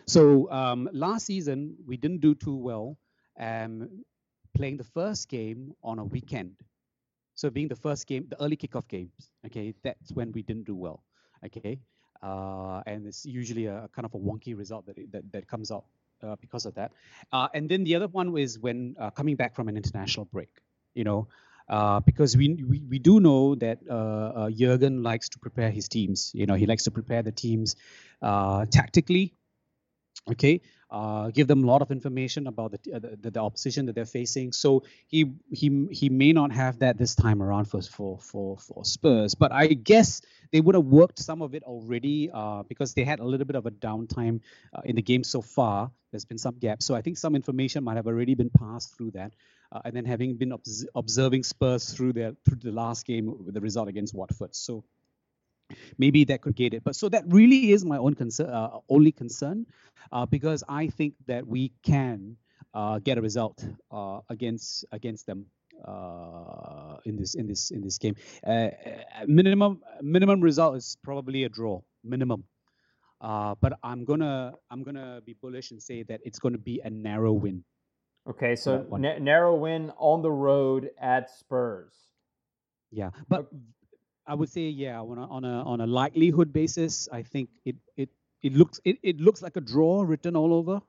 So 0.07 0.49
um, 0.51 0.89
last 0.93 1.25
season 1.25 1.75
we 1.85 1.97
didn't 1.97 2.21
do 2.21 2.35
too 2.35 2.55
well, 2.55 2.97
um, 3.39 4.03
playing 4.53 4.77
the 4.77 4.83
first 4.83 5.29
game 5.29 5.73
on 5.83 5.99
a 5.99 6.05
weekend. 6.05 6.55
So 7.35 7.49
being 7.49 7.67
the 7.67 7.75
first 7.75 8.07
game, 8.07 8.27
the 8.29 8.41
early 8.43 8.57
kickoff 8.57 8.87
games, 8.87 9.31
okay, 9.45 9.73
that's 9.83 10.11
when 10.11 10.31
we 10.31 10.43
didn't 10.43 10.65
do 10.65 10.75
well, 10.75 11.03
okay, 11.45 11.79
uh, 12.21 12.81
and 12.85 13.07
it's 13.07 13.25
usually 13.25 13.65
a 13.65 13.89
kind 13.95 14.05
of 14.05 14.13
a 14.13 14.19
wonky 14.19 14.55
result 14.55 14.85
that 14.85 14.97
that, 15.11 15.31
that 15.31 15.47
comes 15.47 15.71
out 15.71 15.85
uh, 16.23 16.35
because 16.39 16.65
of 16.65 16.75
that. 16.75 16.91
Uh, 17.31 17.47
and 17.53 17.69
then 17.69 17.83
the 17.83 17.95
other 17.95 18.07
one 18.07 18.31
was 18.31 18.59
when 18.59 18.95
uh, 18.99 19.09
coming 19.09 19.35
back 19.35 19.55
from 19.55 19.67
an 19.69 19.77
international 19.77 20.25
break, 20.25 20.49
you 20.93 21.03
know, 21.03 21.27
uh, 21.69 21.99
because 22.01 22.35
we, 22.35 22.63
we 22.67 22.83
we 22.89 22.99
do 22.99 23.19
know 23.19 23.55
that 23.55 23.79
uh, 23.89 24.49
Jurgen 24.51 25.01
likes 25.03 25.29
to 25.29 25.39
prepare 25.39 25.71
his 25.71 25.87
teams. 25.87 26.31
You 26.35 26.45
know, 26.45 26.55
he 26.55 26.65
likes 26.65 26.83
to 26.83 26.91
prepare 26.91 27.23
the 27.23 27.31
teams 27.31 27.75
tactically, 28.21 29.33
okay, 30.29 30.61
uh, 30.89 31.29
give 31.31 31.47
them 31.47 31.63
a 31.63 31.67
lot 31.67 31.81
of 31.81 31.91
information 31.91 32.47
about 32.47 32.71
the, 32.71 32.93
uh, 32.93 32.99
the 32.99 33.31
the 33.31 33.39
opposition 33.39 33.85
that 33.85 33.95
they're 33.95 34.05
facing. 34.05 34.51
So 34.51 34.83
he 35.07 35.33
he 35.51 35.87
he 35.91 36.09
may 36.09 36.33
not 36.33 36.51
have 36.51 36.79
that 36.79 36.97
this 36.97 37.15
time 37.15 37.41
around 37.41 37.65
for 37.65 37.81
for 37.81 38.19
for 38.19 38.57
for 38.57 38.85
Spurs, 38.85 39.35
but 39.35 39.51
I 39.51 39.67
guess 39.67 40.21
they 40.51 40.61
would 40.61 40.75
have 40.75 40.85
worked 40.85 41.19
some 41.19 41.41
of 41.41 41.55
it 41.55 41.63
already 41.63 42.29
uh, 42.33 42.63
because 42.63 42.93
they 42.93 43.03
had 43.03 43.19
a 43.19 43.25
little 43.25 43.45
bit 43.45 43.55
of 43.55 43.65
a 43.65 43.71
downtime 43.71 44.41
uh, 44.73 44.81
in 44.83 44.95
the 44.95 45.01
game 45.01 45.23
so 45.23 45.41
far. 45.41 45.91
There's 46.11 46.25
been 46.25 46.37
some 46.37 46.55
gaps, 46.59 46.85
so 46.85 46.93
I 46.93 47.01
think 47.01 47.17
some 47.17 47.35
information 47.35 47.85
might 47.85 47.95
have 47.95 48.07
already 48.07 48.35
been 48.35 48.49
passed 48.49 48.97
through 48.97 49.11
that. 49.11 49.33
Uh, 49.71 49.79
and 49.85 49.95
then 49.95 50.03
having 50.03 50.35
been 50.35 50.51
obs- 50.51 50.85
observing 50.93 51.43
Spurs 51.43 51.93
through 51.93 52.11
their 52.11 52.33
through 52.45 52.57
the 52.57 52.73
last 52.73 53.05
game 53.05 53.33
with 53.45 53.53
the 53.53 53.61
result 53.61 53.87
against 53.87 54.13
Watford, 54.13 54.53
so 54.53 54.83
maybe 55.97 56.23
that 56.25 56.41
could 56.41 56.55
gate 56.55 56.73
it. 56.73 56.83
But 56.83 56.95
so 56.95 57.09
that 57.09 57.23
really 57.27 57.71
is 57.71 57.85
my 57.85 57.97
own 57.97 58.15
concern, 58.15 58.49
uh, 58.49 58.79
only 58.89 59.11
concern, 59.11 59.65
uh, 60.11 60.25
because 60.25 60.63
I 60.67 60.87
think 60.87 61.15
that 61.27 61.45
we 61.47 61.71
can 61.83 62.37
uh, 62.73 62.99
get 62.99 63.17
a 63.17 63.21
result 63.21 63.63
uh, 63.91 64.19
against 64.29 64.85
against 64.91 65.25
them 65.25 65.45
uh, 65.85 66.97
in 67.05 67.17
this 67.17 67.35
in 67.35 67.47
this 67.47 67.71
in 67.71 67.81
this 67.81 67.97
game. 67.97 68.15
Uh, 68.45 68.69
minimum 69.27 69.81
minimum 70.01 70.41
result 70.41 70.77
is 70.77 70.97
probably 71.03 71.43
a 71.43 71.49
draw, 71.49 71.81
minimum. 72.03 72.43
but 73.19 73.73
I'm 73.83 74.05
gonna 74.05 74.53
I'm 74.69 74.83
gonna 74.83 75.21
be 75.25 75.33
bullish 75.33 75.71
and 75.71 75.81
say 75.81 76.03
that 76.03 76.21
it's 76.23 76.39
going 76.39 76.53
to 76.53 76.59
be 76.61 76.81
a 76.83 76.89
narrow 76.89 77.33
win. 77.33 77.63
Okay, 78.29 78.55
so 78.55 78.85
na- 78.91 79.17
narrow 79.17 79.55
win 79.55 79.91
on 79.97 80.21
the 80.21 80.31
road 80.31 80.91
at 80.99 81.29
Spurs. 81.29 81.93
Yeah, 82.91 83.09
but 83.27 83.47
I 84.31 84.33
would 84.33 84.49
say 84.49 84.61
yeah 84.69 85.01
on 85.01 85.17
a 85.17 85.27
on 85.27 85.43
a 85.43 85.63
on 85.63 85.81
a 85.81 85.87
likelihood 85.87 86.53
basis, 86.53 87.09
I 87.11 87.21
think 87.21 87.49
it 87.65 87.75
it 87.97 88.09
it 88.41 88.53
looks 88.53 88.79
it, 88.85 88.97
it 89.03 89.19
looks 89.19 89.41
like 89.41 89.57
a 89.57 89.61
draw 89.61 90.03
written 90.03 90.37
all 90.37 90.53
over. 90.53 90.81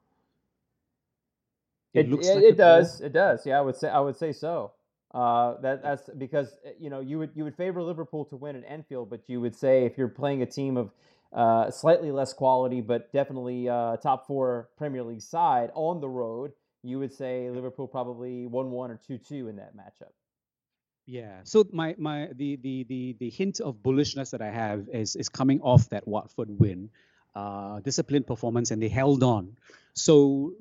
It, 1.92 2.06
it 2.06 2.08
looks 2.08 2.28
it, 2.28 2.36
like 2.36 2.44
it 2.44 2.56
does 2.56 2.98
draw. 2.98 3.06
it 3.06 3.12
does 3.12 3.44
yeah 3.44 3.58
I 3.58 3.62
would 3.62 3.76
say 3.76 3.88
I 3.88 3.98
would 3.98 4.16
say 4.16 4.32
so. 4.32 4.72
Uh, 5.12 5.60
that 5.60 5.82
that's 5.82 6.08
because 6.16 6.56
you 6.78 6.88
know 6.88 7.00
you 7.00 7.18
would 7.18 7.30
you 7.34 7.42
would 7.42 7.56
favor 7.56 7.82
Liverpool 7.82 8.24
to 8.26 8.36
win 8.36 8.54
at 8.54 8.64
Anfield, 8.64 9.10
but 9.10 9.28
you 9.28 9.40
would 9.40 9.56
say 9.56 9.84
if 9.86 9.98
you're 9.98 10.08
playing 10.08 10.42
a 10.42 10.46
team 10.46 10.76
of 10.76 10.92
uh, 11.32 11.70
slightly 11.70 12.12
less 12.12 12.32
quality, 12.32 12.80
but 12.80 13.12
definitely 13.12 13.68
uh, 13.68 13.96
top 13.96 14.26
four 14.28 14.68
Premier 14.78 15.02
League 15.02 15.20
side 15.20 15.70
on 15.74 16.00
the 16.00 16.08
road, 16.08 16.52
you 16.84 17.00
would 17.00 17.12
say 17.12 17.50
Liverpool 17.50 17.88
probably 17.88 18.46
one 18.46 18.70
one 18.70 18.92
or 18.92 19.00
two 19.04 19.18
two 19.18 19.48
in 19.48 19.56
that 19.56 19.76
matchup. 19.76 20.12
Yeah. 21.06 21.40
So 21.44 21.66
my 21.72 21.94
my 21.98 22.28
the 22.34 22.56
the 22.56 22.84
the 22.84 23.16
the 23.18 23.30
hint 23.30 23.60
of 23.60 23.76
bullishness 23.76 24.30
that 24.30 24.42
I 24.42 24.50
have 24.50 24.88
is 24.92 25.16
is 25.16 25.28
coming 25.28 25.60
off 25.60 25.88
that 25.90 26.06
Watford 26.06 26.48
win, 26.50 26.90
uh, 27.34 27.80
disciplined 27.80 28.26
performance, 28.26 28.70
and 28.70 28.82
they 28.82 28.88
held 28.88 29.22
on. 29.22 29.56
So 29.94 30.54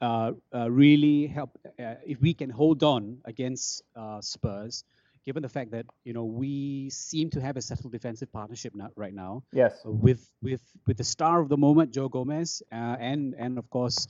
uh, 0.00 0.32
uh, 0.54 0.70
really 0.70 1.26
help 1.26 1.58
uh, 1.78 1.94
if 2.06 2.20
we 2.20 2.34
can 2.34 2.50
hold 2.50 2.82
on 2.82 3.18
against 3.24 3.82
uh, 3.96 4.20
Spurs, 4.20 4.84
given 5.26 5.42
the 5.42 5.48
fact 5.48 5.72
that 5.72 5.86
you 6.04 6.12
know 6.12 6.24
we 6.24 6.90
seem 6.90 7.30
to 7.30 7.40
have 7.40 7.56
a 7.56 7.62
settled 7.62 7.92
defensive 7.92 8.32
partnership 8.32 8.74
now, 8.74 8.90
right 8.96 9.14
now. 9.14 9.42
Yes. 9.52 9.80
With 9.84 10.30
with 10.40 10.62
with 10.86 10.98
the 10.98 11.04
star 11.04 11.40
of 11.40 11.48
the 11.48 11.56
moment, 11.56 11.92
Joe 11.92 12.08
Gomez, 12.08 12.62
uh, 12.70 12.96
and 13.00 13.34
and 13.36 13.58
of 13.58 13.68
course 13.70 14.06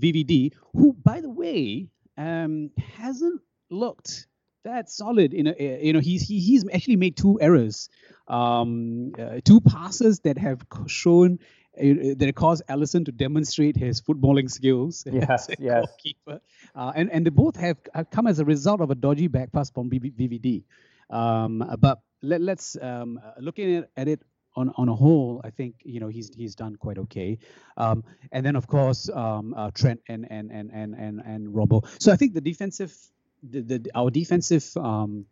VVD, 0.00 0.52
who 0.72 0.92
by 0.92 1.20
the 1.20 1.30
way 1.30 1.88
um, 2.18 2.70
hasn't 2.98 3.40
looked 3.70 4.26
that's 4.66 4.96
solid. 4.96 5.32
You 5.32 5.44
know, 5.44 5.54
you 5.58 5.92
know 5.92 6.00
he's 6.00 6.22
he, 6.22 6.40
he's 6.40 6.64
actually 6.72 6.96
made 6.96 7.16
two 7.16 7.40
errors, 7.40 7.88
um, 8.28 9.12
uh, 9.18 9.40
two 9.44 9.60
passes 9.60 10.20
that 10.20 10.38
have 10.38 10.66
shown 10.86 11.38
uh, 11.78 12.14
that 12.16 12.32
caused 12.34 12.62
Alisson 12.68 13.04
to 13.04 13.12
demonstrate 13.12 13.76
his 13.76 14.00
footballing 14.00 14.50
skills. 14.50 15.06
Yes, 15.12 15.48
yes. 15.58 15.86
Goalkeeper. 15.86 16.40
Uh, 16.74 16.92
and 16.94 17.10
and 17.12 17.24
they 17.24 17.30
both 17.30 17.56
have, 17.56 17.78
have, 17.94 18.10
come 18.10 18.26
as 18.26 18.38
a 18.38 18.44
result 18.44 18.80
of 18.80 18.90
a 18.90 18.94
dodgy 18.94 19.28
back 19.28 19.52
pass 19.52 19.70
from 19.70 19.88
VVD. 19.90 20.64
Um, 21.10 21.64
but 21.78 22.00
let, 22.22 22.40
us 22.58 22.76
um, 22.80 23.20
looking 23.38 23.76
at, 23.76 23.90
at 23.96 24.08
it 24.08 24.22
on, 24.56 24.72
on 24.76 24.88
a 24.88 24.94
whole, 24.94 25.40
I 25.44 25.50
think 25.50 25.76
you 25.84 26.00
know 26.00 26.08
he's 26.08 26.30
he's 26.34 26.54
done 26.54 26.76
quite 26.76 26.98
okay. 26.98 27.38
Um, 27.76 28.04
and 28.32 28.44
then 28.44 28.56
of 28.56 28.66
course 28.66 29.08
um, 29.10 29.54
uh, 29.56 29.70
Trent 29.70 30.00
and 30.08 30.26
and 30.28 30.50
and 30.50 30.70
and 30.72 30.94
and 30.94 31.20
and 31.20 31.48
Robbo. 31.54 31.86
So 32.00 32.12
I 32.12 32.16
think 32.16 32.34
the 32.34 32.40
defensive 32.40 32.96
the, 33.42 33.60
the 33.60 33.90
our 33.94 34.10
defensive 34.10 34.64
um, 34.76 35.26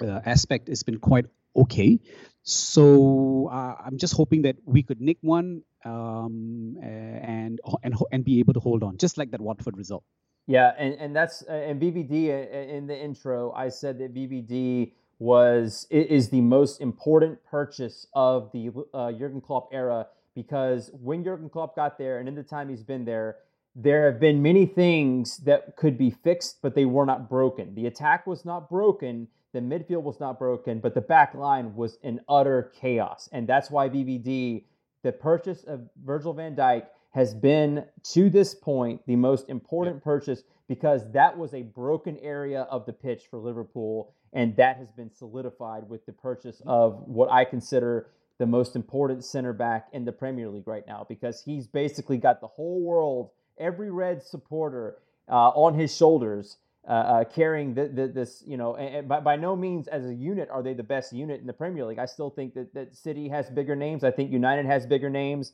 uh, 0.00 0.20
aspect 0.24 0.68
has 0.68 0.82
been 0.82 0.98
quite 0.98 1.26
okay. 1.56 2.00
So 2.42 3.48
uh, 3.52 3.76
I'm 3.84 3.98
just 3.98 4.14
hoping 4.14 4.42
that 4.42 4.56
we 4.64 4.82
could 4.82 5.00
nick 5.00 5.18
one 5.20 5.62
um, 5.84 6.76
and 6.82 7.60
and 7.82 7.94
and 8.12 8.24
be 8.24 8.40
able 8.40 8.54
to 8.54 8.60
hold 8.60 8.82
on, 8.82 8.96
just 8.96 9.18
like 9.18 9.30
that 9.32 9.40
Watford 9.40 9.76
result. 9.76 10.04
Yeah, 10.46 10.72
and 10.78 10.94
and 10.94 11.14
that's 11.14 11.44
uh, 11.48 11.52
and 11.52 11.80
VVD 11.80 12.28
uh, 12.28 12.74
in 12.74 12.86
the 12.86 12.98
intro, 12.98 13.52
I 13.52 13.68
said 13.68 13.98
that 13.98 14.14
VVD 14.14 14.92
was 15.18 15.86
is 15.90 16.30
the 16.30 16.40
most 16.40 16.80
important 16.80 17.38
purchase 17.44 18.06
of 18.14 18.50
the 18.52 18.70
uh, 18.94 19.12
Jurgen 19.12 19.40
Klopp 19.40 19.68
era 19.72 20.06
because 20.34 20.90
when 20.94 21.22
Jurgen 21.22 21.50
Klopp 21.50 21.76
got 21.76 21.98
there 21.98 22.18
and 22.18 22.28
in 22.28 22.34
the 22.34 22.42
time 22.42 22.68
he's 22.70 22.82
been 22.82 23.04
there, 23.04 23.36
there 23.74 24.10
have 24.10 24.20
been 24.20 24.42
many 24.42 24.66
things 24.66 25.38
that 25.38 25.76
could 25.76 25.96
be 25.96 26.10
fixed, 26.10 26.60
but 26.62 26.74
they 26.74 26.84
were 26.84 27.06
not 27.06 27.28
broken. 27.28 27.74
The 27.74 27.86
attack 27.86 28.26
was 28.26 28.44
not 28.44 28.68
broken, 28.68 29.28
the 29.52 29.60
midfield 29.60 30.02
was 30.02 30.20
not 30.20 30.38
broken, 30.38 30.80
but 30.80 30.94
the 30.94 31.00
back 31.00 31.34
line 31.34 31.74
was 31.74 31.98
in 32.02 32.20
utter 32.28 32.72
chaos. 32.80 33.28
And 33.32 33.48
that's 33.48 33.70
why 33.70 33.88
VVD, 33.88 34.64
the 35.02 35.12
purchase 35.12 35.64
of 35.64 35.88
Virgil 36.04 36.32
van 36.32 36.54
Dijk, 36.54 36.86
has 37.12 37.34
been 37.34 37.84
to 38.04 38.30
this 38.30 38.54
point 38.54 39.00
the 39.06 39.16
most 39.16 39.48
important 39.48 40.02
purchase 40.02 40.44
because 40.68 41.10
that 41.12 41.36
was 41.36 41.52
a 41.54 41.62
broken 41.62 42.16
area 42.18 42.62
of 42.70 42.86
the 42.86 42.92
pitch 42.92 43.24
for 43.28 43.38
Liverpool. 43.38 44.14
And 44.32 44.54
that 44.56 44.76
has 44.76 44.92
been 44.92 45.10
solidified 45.10 45.88
with 45.88 46.06
the 46.06 46.12
purchase 46.12 46.60
mm-hmm. 46.60 46.70
of 46.70 47.02
what 47.06 47.30
I 47.30 47.44
consider 47.44 48.10
the 48.38 48.46
most 48.46 48.76
important 48.76 49.24
center 49.24 49.52
back 49.52 49.88
in 49.92 50.04
the 50.04 50.12
Premier 50.12 50.48
League 50.48 50.66
right 50.66 50.86
now 50.86 51.04
because 51.08 51.42
he's 51.42 51.66
basically 51.66 52.16
got 52.16 52.40
the 52.40 52.46
whole 52.46 52.80
world 52.80 53.30
every 53.60 53.90
Red 53.90 54.22
supporter 54.22 54.96
uh, 55.28 55.50
on 55.50 55.74
his 55.74 55.94
shoulders, 55.94 56.56
uh, 56.88 56.92
uh, 56.92 57.24
carrying 57.24 57.74
the, 57.74 57.88
the, 57.88 58.08
this, 58.08 58.42
you 58.46 58.56
know, 58.56 58.74
and, 58.74 58.96
and 58.96 59.08
by, 59.08 59.20
by 59.20 59.36
no 59.36 59.54
means 59.54 59.86
as 59.86 60.06
a 60.06 60.14
unit 60.14 60.48
are 60.50 60.62
they 60.62 60.74
the 60.74 60.82
best 60.82 61.12
unit 61.12 61.40
in 61.40 61.46
the 61.46 61.52
Premier 61.52 61.84
League. 61.84 61.98
I 61.98 62.06
still 62.06 62.30
think 62.30 62.54
that, 62.54 62.72
that 62.74 62.96
City 62.96 63.28
has 63.28 63.50
bigger 63.50 63.76
names. 63.76 64.02
I 64.02 64.10
think 64.10 64.32
United 64.32 64.66
has 64.66 64.86
bigger 64.86 65.10
names. 65.10 65.52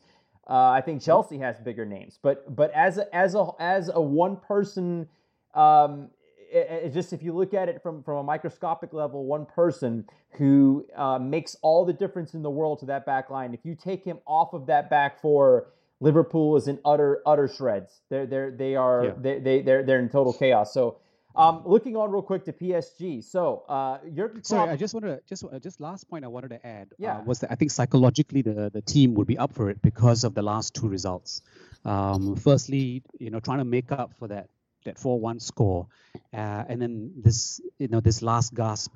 Uh, 0.48 0.70
I 0.70 0.80
think 0.80 1.02
Chelsea 1.02 1.38
has 1.38 1.58
bigger 1.58 1.84
names. 1.84 2.18
But 2.22 2.54
but 2.54 2.70
as 2.70 2.98
a, 2.98 3.14
as 3.14 3.34
a 3.34 3.48
as 3.58 3.90
a 3.92 4.00
one 4.00 4.36
person, 4.36 5.08
um, 5.54 6.10
it, 6.38 6.84
it 6.84 6.94
just 6.94 7.12
if 7.12 7.20
you 7.20 7.34
look 7.34 7.52
at 7.52 7.68
it 7.68 7.82
from 7.82 8.04
from 8.04 8.18
a 8.18 8.22
microscopic 8.22 8.92
level, 8.92 9.24
one 9.24 9.44
person 9.44 10.04
who 10.38 10.86
uh, 10.94 11.18
makes 11.18 11.56
all 11.62 11.84
the 11.84 11.92
difference 11.92 12.34
in 12.34 12.42
the 12.42 12.50
world 12.50 12.78
to 12.78 12.86
that 12.86 13.04
back 13.04 13.28
line. 13.28 13.54
If 13.54 13.64
you 13.64 13.74
take 13.74 14.04
him 14.04 14.18
off 14.24 14.52
of 14.52 14.66
that 14.66 14.88
back 14.88 15.20
four 15.20 15.72
Liverpool 16.00 16.56
is 16.56 16.68
in 16.68 16.78
utter 16.84 17.22
utter 17.24 17.48
shreds. 17.48 18.00
They're 18.10 18.26
they're 18.26 18.50
they 18.50 18.76
are 18.76 19.04
yeah. 19.04 19.12
they 19.18 19.38
they 19.38 19.62
they're 19.62 19.82
they're 19.82 19.98
in 19.98 20.08
total 20.08 20.32
chaos. 20.32 20.74
So 20.74 20.98
um, 21.34 21.62
looking 21.64 21.96
on 21.96 22.10
real 22.10 22.22
quick 22.22 22.44
to 22.46 22.52
PSG. 22.52 23.22
So 23.24 23.64
uh, 23.68 23.98
Jurgen 24.14 24.42
Klopp, 24.42 24.46
Sorry, 24.46 24.70
I 24.70 24.76
just 24.76 24.94
wanted 24.94 25.08
to 25.08 25.20
just 25.28 25.44
uh, 25.44 25.58
just 25.58 25.80
last 25.80 26.08
point 26.08 26.24
I 26.24 26.28
wanted 26.28 26.48
to 26.48 26.66
add 26.66 26.88
uh, 26.92 26.96
yeah. 26.98 27.18
Uh, 27.18 27.22
was 27.24 27.40
that 27.40 27.52
I 27.52 27.54
think 27.54 27.70
psychologically 27.70 28.42
the 28.42 28.70
the 28.72 28.82
team 28.82 29.14
would 29.14 29.26
be 29.26 29.38
up 29.38 29.54
for 29.54 29.70
it 29.70 29.80
because 29.80 30.24
of 30.24 30.34
the 30.34 30.42
last 30.42 30.74
two 30.74 30.88
results. 30.88 31.42
Um, 31.84 32.36
firstly, 32.36 33.02
you 33.18 33.30
know, 33.30 33.40
trying 33.40 33.58
to 33.58 33.64
make 33.64 33.90
up 33.92 34.12
for 34.18 34.28
that 34.28 34.48
that 34.84 34.98
four 34.98 35.18
one 35.18 35.40
score, 35.40 35.86
uh, 36.34 36.64
and 36.68 36.80
then 36.80 37.12
this 37.16 37.60
you 37.78 37.88
know 37.88 38.00
this 38.00 38.20
last 38.20 38.54
gasp, 38.54 38.94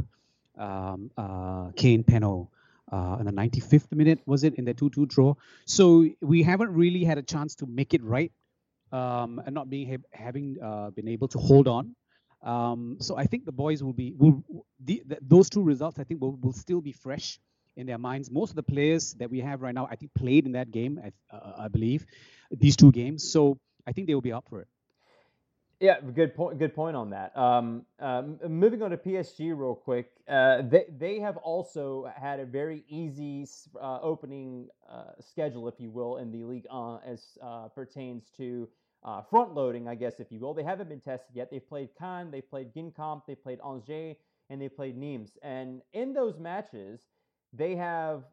um, 0.58 1.10
uh, 1.16 1.70
Kane 1.76 2.04
penalty 2.04 2.50
uh, 2.90 3.16
in 3.20 3.26
the 3.26 3.32
95th 3.32 3.92
minute, 3.92 4.20
was 4.26 4.44
it, 4.44 4.54
in 4.54 4.64
the 4.64 4.74
2 4.74 4.90
2 4.90 5.06
draw. 5.06 5.34
So 5.66 6.06
we 6.20 6.42
haven't 6.42 6.72
really 6.72 7.04
had 7.04 7.18
a 7.18 7.22
chance 7.22 7.54
to 7.56 7.66
make 7.66 7.94
it 7.94 8.02
right 8.02 8.32
um, 8.92 9.40
and 9.44 9.54
not 9.54 9.70
being 9.70 9.88
ha- 9.88 10.08
having 10.12 10.56
uh, 10.62 10.90
been 10.90 11.08
able 11.08 11.28
to 11.28 11.38
hold 11.38 11.68
on. 11.68 11.94
Um, 12.42 12.96
so 13.00 13.16
I 13.16 13.24
think 13.24 13.44
the 13.44 13.52
boys 13.52 13.82
will 13.82 13.92
be, 13.92 14.14
will, 14.16 14.42
the, 14.82 15.02
the, 15.06 15.18
those 15.20 15.50
two 15.50 15.62
results, 15.62 15.98
I 15.98 16.04
think, 16.04 16.20
will, 16.20 16.36
will 16.40 16.54
still 16.54 16.80
be 16.80 16.92
fresh 16.92 17.38
in 17.76 17.86
their 17.86 17.98
minds. 17.98 18.30
Most 18.30 18.50
of 18.50 18.56
the 18.56 18.62
players 18.62 19.14
that 19.14 19.30
we 19.30 19.40
have 19.40 19.60
right 19.60 19.74
now, 19.74 19.86
I 19.90 19.96
think, 19.96 20.12
played 20.14 20.46
in 20.46 20.52
that 20.52 20.70
game, 20.70 21.00
I, 21.04 21.36
uh, 21.36 21.64
I 21.64 21.68
believe, 21.68 22.06
these 22.50 22.76
two 22.76 22.92
games. 22.92 23.30
So 23.30 23.58
I 23.86 23.92
think 23.92 24.06
they 24.06 24.14
will 24.14 24.22
be 24.22 24.32
up 24.32 24.46
for 24.48 24.60
it. 24.62 24.68
Yeah, 25.80 26.00
good 26.00 26.34
point. 26.34 26.58
Good 26.58 26.74
point 26.74 26.94
on 26.94 27.10
that. 27.10 27.36
Um, 27.36 27.86
um, 28.00 28.38
moving 28.46 28.82
on 28.82 28.90
to 28.90 28.98
PSG 28.98 29.58
real 29.58 29.74
quick, 29.74 30.10
uh, 30.28 30.62
they 30.62 30.84
they 30.98 31.20
have 31.20 31.38
also 31.38 32.12
had 32.16 32.38
a 32.38 32.44
very 32.44 32.84
easy 32.88 33.46
uh, 33.80 33.98
opening 34.02 34.68
uh, 34.90 35.12
schedule, 35.20 35.68
if 35.68 35.74
you 35.78 35.90
will, 35.90 36.18
in 36.18 36.32
the 36.32 36.44
league 36.44 36.66
uh, 36.70 36.96
as 36.98 37.38
uh, 37.42 37.68
pertains 37.68 38.30
to 38.36 38.68
uh, 39.04 39.22
front 39.22 39.54
loading, 39.54 39.88
I 39.88 39.94
guess, 39.94 40.20
if 40.20 40.30
you 40.30 40.40
will. 40.40 40.52
They 40.52 40.62
haven't 40.64 40.90
been 40.90 41.00
tested 41.00 41.34
yet. 41.34 41.50
They've 41.50 41.66
played 41.66 41.90
Caen, 41.98 42.30
they've 42.30 42.48
played 42.48 42.74
Guingamp, 42.74 43.22
they 43.26 43.34
played 43.34 43.58
Angers, 43.66 44.16
and 44.50 44.60
they 44.60 44.68
played 44.68 44.98
Nimes. 44.98 45.38
And 45.42 45.82
in 45.94 46.12
those 46.12 46.38
matches, 46.38 47.00
they 47.54 47.74
have 47.76 48.24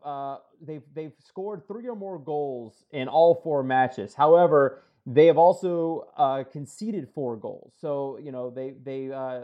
they've 0.61 0.83
they've 0.93 1.13
scored 1.25 1.65
three 1.67 1.87
or 1.87 1.95
more 1.95 2.19
goals 2.19 2.83
in 2.91 3.07
all 3.07 3.35
four 3.35 3.63
matches. 3.63 4.13
However 4.15 4.83
they 5.07 5.25
have 5.27 5.37
also 5.37 6.05
uh, 6.17 6.43
conceded 6.43 7.07
four 7.15 7.37
goals, 7.37 7.73
so 7.79 8.19
you 8.21 8.33
know 8.33 8.49
they 8.49 8.73
they 8.83 9.09
uh, 9.09 9.43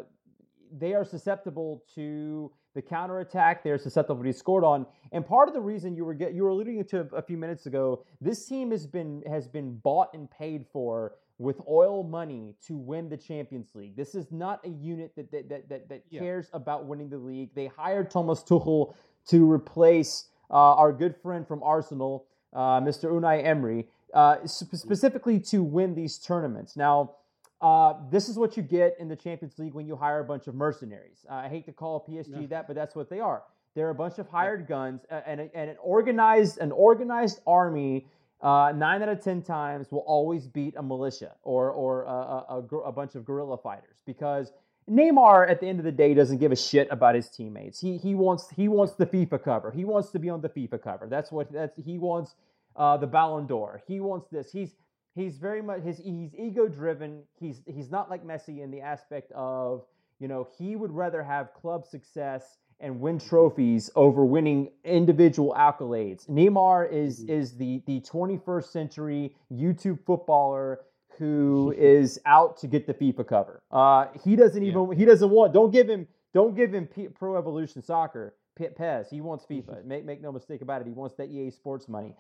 they 0.78 0.94
are 0.94 1.06
susceptible 1.06 1.86
to 1.96 2.52
the 2.76 2.82
counterattack. 2.82 3.64
They're 3.64 3.78
susceptible 3.78 4.18
to 4.18 4.24
be 4.24 4.34
scored 4.34 4.66
on, 4.66 4.86
and 5.14 5.26
part 5.26 5.48
of 5.48 5.54
the 5.54 5.62
reason 5.62 5.96
you 5.96 6.04
were 6.04 6.16
get, 6.16 6.34
you 6.34 6.44
were 6.44 6.50
alluding 6.50 6.84
to 6.84 7.08
a 7.16 7.22
few 7.22 7.38
minutes 7.38 7.66
ago, 7.66 8.04
this 8.20 8.46
team 8.46 8.72
has 8.72 8.86
been 8.86 9.24
has 9.26 9.48
been 9.48 9.78
bought 9.78 10.14
and 10.14 10.30
paid 10.30 10.66
for 10.74 11.14
with 11.38 11.62
oil 11.68 12.04
money 12.04 12.56
to 12.68 12.76
win 12.76 13.08
the 13.08 13.18
Champions 13.18 13.70
League. 13.74 13.96
This 13.96 14.16
is 14.16 14.34
not 14.34 14.66
a 14.66 14.70
unit 14.70 15.16
that 15.16 15.32
that 15.32 15.48
that 15.48 15.70
that, 15.70 15.88
that 15.88 16.04
yeah. 16.10 16.20
cares 16.20 16.50
about 16.52 16.88
winning 16.88 17.10
the 17.10 17.18
league. 17.18 17.52
They 17.56 17.68
hired 17.68 18.12
Thomas 18.12 18.44
Tuchel 18.44 18.96
to 19.30 19.50
replace 19.50 20.26
uh, 20.50 20.76
our 20.76 20.92
good 20.92 21.16
friend 21.16 21.48
from 21.48 21.64
Arsenal, 21.64 22.26
uh, 22.52 22.82
Mr. 22.82 23.10
Unai 23.10 23.46
Emery, 23.46 23.88
uh, 24.14 24.46
specifically 24.46 25.40
to 25.40 25.64
win 25.64 25.96
these 25.96 26.18
tournaments. 26.18 26.76
Now, 26.76 27.16
uh, 27.62 27.94
this 28.12 28.30
is 28.30 28.38
what 28.38 28.58
you 28.58 28.64
get 28.64 28.96
in 29.00 29.08
the 29.08 29.16
Champions 29.16 29.58
League 29.58 29.74
when 29.74 29.88
you 29.88 29.96
hire 29.96 30.20
a 30.20 30.24
bunch 30.24 30.48
of 30.48 30.56
mercenaries. 30.56 31.26
I 31.30 31.48
hate 31.48 31.66
to 31.66 31.72
call 31.72 32.06
PSG 32.08 32.42
yeah. 32.42 32.48
that, 32.48 32.68
but 32.68 32.76
that's 32.76 32.96
what 32.96 33.10
they 33.10 33.20
are. 33.20 33.44
They're 33.76 33.90
a 33.90 33.96
bunch 33.96 34.20
of 34.20 34.28
hired 34.28 34.68
guns 34.68 35.02
and, 35.10 35.40
and 35.40 35.70
an 35.70 35.78
organized 35.82 36.60
an 36.60 36.72
organized 36.72 37.40
army. 37.48 38.08
Uh, 38.42 38.74
nine 38.76 39.02
out 39.02 39.10
of 39.10 39.24
ten 39.24 39.42
times 39.42 39.92
will 39.92 40.04
always 40.06 40.46
beat 40.46 40.76
a 40.78 40.84
militia 40.84 41.32
or 41.44 41.72
or 41.72 42.04
a, 42.04 42.10
a, 42.10 42.46
a, 42.50 42.78
a 42.80 42.92
bunch 42.92 43.16
of 43.16 43.26
guerrilla 43.26 43.58
fighters 43.58 44.04
because 44.06 44.52
Neymar 44.90 45.50
at 45.50 45.62
the 45.62 45.68
end 45.68 45.80
of 45.80 45.86
the 45.86 45.92
day 45.92 46.14
doesn't 46.14 46.40
give 46.40 46.52
a 46.52 46.56
shit 46.56 46.88
about 46.92 47.16
his 47.16 47.30
teammates. 47.30 47.80
He 47.80 47.98
he 47.98 48.14
wants 48.14 48.50
he 48.56 48.68
wants 48.68 48.94
the 48.94 49.06
FIFA 49.06 49.44
cover. 49.44 49.72
He 49.72 49.86
wants 49.86 50.12
to 50.12 50.20
be 50.20 50.30
on 50.30 50.42
the 50.42 50.50
FIFA 50.50 50.84
cover. 50.84 51.08
That's 51.10 51.32
what 51.32 51.52
that's 51.52 51.80
he 51.84 51.98
wants 51.98 52.36
uh, 52.76 52.98
the 52.98 53.08
Ballon 53.08 53.46
d'Or. 53.46 53.82
He 53.88 54.00
wants 54.00 54.28
this. 54.30 54.52
He's 54.52 54.76
he's 55.16 55.38
very 55.38 55.62
much 55.62 55.84
his 55.84 55.98
he's 55.98 56.34
ego 56.36 56.68
driven. 56.68 57.24
He's 57.40 57.62
he's 57.66 57.90
not 57.90 58.10
like 58.10 58.26
Messi 58.26 58.62
in 58.62 58.72
the 58.72 58.82
aspect 58.82 59.32
of 59.34 59.86
you 60.20 60.28
know 60.28 60.48
he 60.58 60.76
would 60.76 60.92
rather 60.92 61.24
have 61.24 61.54
club 61.54 61.86
success 61.86 62.58
and 62.80 63.00
win 63.00 63.20
trophies 63.20 63.90
over 63.96 64.26
winning 64.26 64.70
individual 64.84 65.54
accolades. 65.58 66.30
Neymar 66.30 66.92
is 66.92 67.22
mm-hmm. 67.22 67.32
is 67.32 67.58
the 67.58 67.82
the 67.88 68.02
21st 68.02 68.66
century 68.66 69.36
YouTube 69.52 70.00
footballer 70.06 70.82
who 71.18 71.74
is 71.78 72.20
out 72.26 72.58
to 72.58 72.68
get 72.68 72.88
the 72.88 72.94
FIFA 72.94 73.28
cover. 73.28 73.64
Uh, 73.72 74.08
he 74.24 74.36
doesn't 74.36 74.64
even 74.64 74.90
yeah. 74.90 74.98
he 74.98 75.06
doesn't 75.06 75.30
want. 75.30 75.54
Don't 75.54 75.72
give 75.72 75.90
him 75.90 76.08
don't 76.34 76.56
give 76.56 76.74
him 76.74 76.88
P- 76.88 77.08
Pro 77.08 77.38
Evolution 77.38 77.82
Soccer. 77.82 78.36
Pit 78.56 78.78
Pez. 78.78 79.10
He 79.10 79.22
wants 79.22 79.46
FIFA. 79.50 79.86
make 79.86 80.06
make 80.06 80.22
no 80.22 80.32
mistake 80.32 80.62
about 80.62 80.82
it. 80.82 80.88
He 80.88 80.94
wants 80.94 81.16
that 81.16 81.30
EA 81.30 81.52
Sports 81.52 81.88
money. 81.88 82.16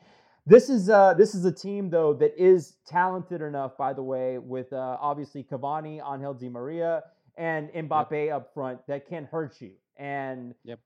This 0.46 0.70
is 0.70 0.90
uh, 0.90 1.14
this 1.14 1.36
is 1.36 1.46
a 1.46 1.52
team 1.52 1.90
though 1.90 2.14
that 2.16 2.34
is 2.38 2.76
talented 2.86 3.42
enough, 3.42 3.78
by 3.78 3.94
the 3.94 4.04
way, 4.04 4.38
with 4.38 4.74
uh, 4.74 4.98
obviously 5.00 5.44
Cavani, 5.44 6.02
Angel 6.06 6.34
Di 6.34 6.50
Maria, 6.50 7.04
and 7.38 7.70
Mbappe 7.70 8.26
yep. 8.26 8.36
up 8.36 8.54
front 8.54 8.86
that 8.88 9.08
can 9.08 9.26
hurt 9.26 9.62
you. 9.62 9.72
And 9.98 10.54
yep. 10.66 10.80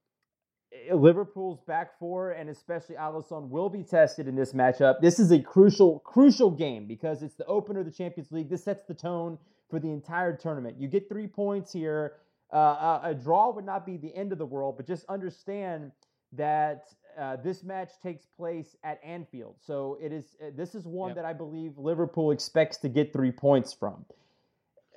Liverpool's 0.94 1.60
back 1.66 1.98
four 1.98 2.32
and 2.32 2.50
especially 2.50 2.96
Alisson 2.96 3.50
will 3.50 3.70
be 3.70 3.84
tested 3.84 4.28
in 4.28 4.36
this 4.36 4.54
matchup. 4.54 5.00
This 5.02 5.18
is 5.18 5.32
a 5.32 5.40
crucial, 5.40 6.00
crucial 6.00 6.52
game 6.52 6.86
because 6.88 7.24
it's 7.24 7.36
the 7.36 7.46
opener 7.46 7.80
of 7.80 7.86
the 7.86 7.92
Champions 7.92 8.32
League. 8.32 8.50
This 8.50 8.64
sets 8.64 8.84
the 8.84 8.94
tone 8.94 9.38
for 9.70 9.80
the 9.80 9.90
entire 9.90 10.36
tournament. 10.36 10.78
You 10.80 10.88
get 10.88 11.10
three 11.10 11.28
points 11.28 11.72
here. 11.72 12.14
Uh, 12.54 12.58
a, 12.58 13.02
a 13.06 13.14
draw 13.14 13.52
would 13.52 13.66
not 13.66 13.86
be 13.86 13.98
the 13.98 14.14
end 14.16 14.32
of 14.32 14.38
the 14.38 14.46
world, 14.46 14.78
but 14.78 14.86
just 14.86 15.06
understand 15.10 15.92
that 16.34 16.84
uh, 17.20 17.38
this 17.38 17.64
match 17.64 17.92
takes 18.02 18.26
place 18.26 18.76
at 18.84 19.00
Anfield. 19.04 19.56
So 19.60 19.98
it 20.02 20.12
is. 20.12 20.36
Uh, 20.42 20.52
this 20.56 20.76
is 20.76 20.86
one 20.86 21.10
yep. 21.10 21.18
that 21.18 21.26
I 21.26 21.34
believe 21.34 21.78
Liverpool 21.78 22.32
expects 22.32 22.78
to 22.78 22.90
get 22.90 23.14
three 23.14 23.32
points 23.32 23.74
from. 23.74 24.06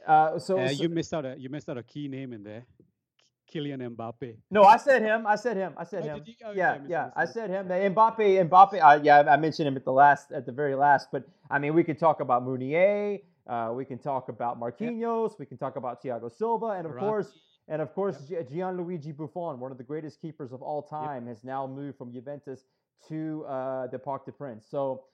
Uh, 0.06 0.38
so, 0.38 0.59
uh, 0.59 0.68
so, 0.68 0.83
you 0.83 0.88
missed 0.88 1.12
out 1.14 1.24
a 1.24 1.37
you 1.38 1.48
missed 1.48 1.68
out 1.68 1.78
a 1.78 1.83
key 1.83 2.09
name 2.09 2.33
in 2.33 2.42
there. 2.42 2.64
Kylian 3.52 3.96
Mbappe. 3.96 4.37
No, 4.50 4.62
I 4.62 4.76
said 4.76 5.02
him. 5.02 5.26
I 5.26 5.35
said 5.35 5.56
him. 5.56 5.74
I 5.76 5.85
said 5.85 6.04
oh, 6.04 6.14
him. 6.14 6.24
Oh, 6.46 6.52
yeah, 6.52 6.78
yeah. 6.87 7.11
I 7.16 7.24
said 7.24 7.50
him. 7.50 7.66
Mbappe. 7.66 8.48
Mbappe. 8.48 8.80
Uh, 8.80 9.00
yeah, 9.02 9.20
I 9.28 9.37
mentioned 9.37 9.66
him 9.66 9.76
at 9.76 9.85
the 9.85 9.92
last, 9.92 10.30
at 10.30 10.46
the 10.46 10.52
very 10.52 10.74
last. 10.74 11.09
But 11.11 11.24
I 11.50 11.59
mean, 11.59 11.74
we 11.74 11.83
could 11.83 11.98
talk 11.98 12.20
about 12.20 12.44
Meunier. 12.44 13.18
Uh, 13.46 13.72
we 13.74 13.85
can 13.85 13.98
talk 13.98 14.28
about 14.28 14.61
Marquinhos. 14.61 15.30
Yep. 15.30 15.38
We 15.40 15.46
can 15.46 15.59
talk 15.59 15.76
about 15.76 16.02
Thiago 16.02 16.30
Silva, 16.30 16.66
and 16.66 16.87
of 16.87 16.96
course, 16.96 17.33
and 17.70 17.80
of 17.80 17.94
course, 17.94 18.16
yep. 18.28 18.50
Gianluigi 18.50 19.16
Buffon, 19.16 19.59
one 19.59 19.72
of 19.72 19.78
the 19.78 19.85
greatest 19.85 20.20
keepers 20.20 20.52
of 20.52 20.61
all 20.61 20.83
time, 20.83 21.26
yep. 21.26 21.37
has 21.37 21.44
now 21.44 21.66
moved 21.66 21.96
from 21.96 22.12
Juventus 22.12 22.64
to 23.09 23.44
uh, 23.48 23.87
the 23.87 23.98
Parc 23.98 24.26
des 24.26 24.33
Princes. 24.33 24.68
So. 24.70 25.04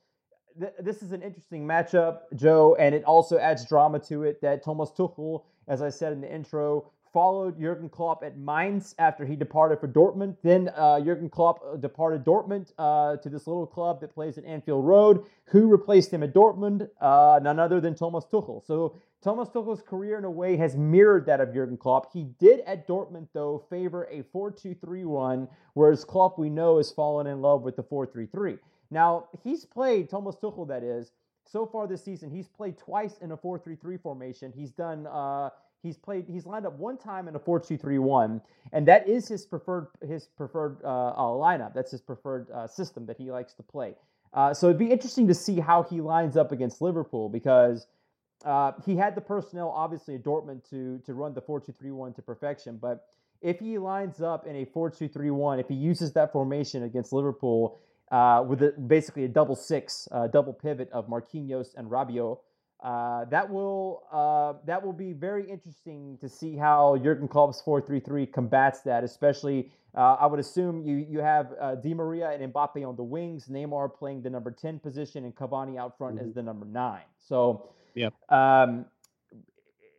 Th- 0.58 0.72
this 0.80 1.02
is 1.02 1.12
an 1.12 1.20
interesting 1.20 1.66
matchup, 1.66 2.20
Joe, 2.34 2.76
and 2.76 2.94
it 2.94 3.04
also 3.04 3.36
adds 3.36 3.66
drama 3.66 3.98
to 4.08 4.22
it 4.22 4.40
that 4.40 4.64
Thomas 4.64 4.90
Tuchel, 4.90 5.42
as 5.68 5.82
I 5.82 5.90
said 5.90 6.14
in 6.14 6.22
the 6.22 6.34
intro, 6.34 6.90
followed 7.16 7.58
Jurgen 7.58 7.88
Klopp 7.88 8.22
at 8.22 8.36
Mainz 8.36 8.94
after 8.98 9.24
he 9.24 9.36
departed 9.36 9.80
for 9.80 9.88
Dortmund. 9.88 10.36
Then 10.42 10.70
uh, 10.76 11.00
Jurgen 11.00 11.30
Klopp 11.30 11.62
uh, 11.64 11.76
departed 11.76 12.26
Dortmund 12.26 12.74
uh, 12.76 13.16
to 13.16 13.30
this 13.30 13.46
little 13.46 13.66
club 13.66 14.02
that 14.02 14.12
plays 14.12 14.36
at 14.36 14.44
Anfield 14.44 14.84
Road. 14.84 15.24
Who 15.46 15.66
replaced 15.66 16.12
him 16.12 16.22
at 16.22 16.34
Dortmund? 16.34 16.90
Uh, 17.00 17.40
none 17.42 17.58
other 17.58 17.80
than 17.80 17.94
Thomas 17.94 18.26
Tuchel. 18.30 18.66
So 18.66 18.98
Thomas 19.22 19.48
Tuchel's 19.48 19.80
career, 19.80 20.18
in 20.18 20.24
a 20.24 20.30
way, 20.30 20.58
has 20.58 20.76
mirrored 20.76 21.24
that 21.24 21.40
of 21.40 21.54
Jurgen 21.54 21.78
Klopp. 21.78 22.12
He 22.12 22.24
did 22.38 22.60
at 22.66 22.86
Dortmund, 22.86 23.28
though, 23.32 23.64
favor 23.70 24.06
a 24.10 24.20
4 24.20 24.50
2 24.50 24.74
3 24.74 25.06
1, 25.06 25.48
whereas 25.72 26.04
Klopp, 26.04 26.38
we 26.38 26.50
know, 26.50 26.76
has 26.76 26.92
fallen 26.92 27.26
in 27.26 27.40
love 27.40 27.62
with 27.62 27.76
the 27.76 27.82
4 27.82 28.04
3 28.04 28.26
3. 28.26 28.58
Now, 28.90 29.28
he's 29.42 29.64
played, 29.64 30.10
Thomas 30.10 30.36
Tuchel, 30.36 30.68
that 30.68 30.82
is, 30.82 31.12
so 31.50 31.64
far 31.64 31.86
this 31.86 32.04
season, 32.04 32.30
he's 32.30 32.48
played 32.48 32.76
twice 32.76 33.16
in 33.22 33.32
a 33.32 33.38
4 33.38 33.58
3 33.58 33.74
3 33.74 33.96
formation. 33.96 34.52
He's 34.54 34.70
done. 34.70 35.06
Uh, 35.06 35.48
He's 35.86 35.96
played. 35.96 36.24
He's 36.28 36.46
lined 36.46 36.66
up 36.66 36.76
one 36.76 36.98
time 36.98 37.28
in 37.28 37.36
a 37.36 37.38
four-two-three-one, 37.38 38.40
and 38.72 38.88
that 38.88 39.08
is 39.08 39.28
his 39.28 39.46
preferred 39.46 39.86
his 40.04 40.26
preferred 40.36 40.78
uh, 40.82 41.10
uh, 41.10 41.22
lineup. 41.46 41.74
That's 41.74 41.92
his 41.92 42.00
preferred 42.00 42.50
uh, 42.50 42.66
system 42.66 43.06
that 43.06 43.16
he 43.16 43.30
likes 43.30 43.54
to 43.54 43.62
play. 43.62 43.94
Uh, 44.34 44.52
so 44.52 44.66
it'd 44.66 44.78
be 44.78 44.90
interesting 44.90 45.28
to 45.28 45.34
see 45.34 45.60
how 45.60 45.84
he 45.84 46.00
lines 46.00 46.36
up 46.36 46.50
against 46.50 46.82
Liverpool 46.82 47.28
because 47.28 47.86
uh, 48.44 48.72
he 48.84 48.96
had 48.96 49.14
the 49.14 49.20
personnel, 49.20 49.70
obviously, 49.70 50.16
at 50.16 50.24
Dortmund 50.24 50.68
to 50.70 50.98
to 51.06 51.14
run 51.14 51.34
the 51.34 51.40
four-two-three-one 51.40 52.14
to 52.14 52.22
perfection. 52.22 52.78
But 52.82 53.06
if 53.40 53.60
he 53.60 53.78
lines 53.78 54.20
up 54.20 54.44
in 54.44 54.56
a 54.56 54.64
four-two-three-one, 54.64 55.60
if 55.60 55.68
he 55.68 55.76
uses 55.76 56.12
that 56.14 56.32
formation 56.32 56.82
against 56.82 57.12
Liverpool 57.12 57.78
uh, 58.10 58.44
with 58.48 58.60
a, 58.60 58.72
basically 58.72 59.24
a 59.24 59.28
double 59.28 59.54
six, 59.54 60.08
double 60.32 60.52
pivot 60.52 60.90
of 60.90 61.06
Marquinhos 61.06 61.68
and 61.76 61.88
Rabiot. 61.88 62.38
Uh, 62.82 63.24
that 63.26 63.50
will 63.50 64.02
uh, 64.12 64.52
that 64.66 64.84
will 64.84 64.92
be 64.92 65.12
very 65.12 65.48
interesting 65.48 66.18
to 66.20 66.28
see 66.28 66.56
how 66.56 66.96
Jurgen 66.98 67.26
Klopp's 67.26 67.62
4-3-3 67.62 68.30
combats 68.30 68.80
that. 68.82 69.02
Especially, 69.02 69.70
uh, 69.94 70.16
I 70.20 70.26
would 70.26 70.40
assume 70.40 70.82
you 70.82 70.96
you 70.96 71.20
have 71.20 71.54
uh, 71.58 71.76
Di 71.76 71.94
Maria 71.94 72.30
and 72.30 72.52
Mbappe 72.52 72.86
on 72.86 72.94
the 72.96 73.02
wings, 73.02 73.46
Neymar 73.48 73.94
playing 73.94 74.22
the 74.22 74.30
number 74.30 74.50
10 74.50 74.78
position, 74.78 75.24
and 75.24 75.34
Cavani 75.34 75.78
out 75.78 75.96
front 75.96 76.16
mm-hmm. 76.16 76.28
as 76.28 76.34
the 76.34 76.42
number 76.42 76.66
nine. 76.66 77.04
So, 77.18 77.70
yeah, 77.94 78.10
um, 78.28 78.84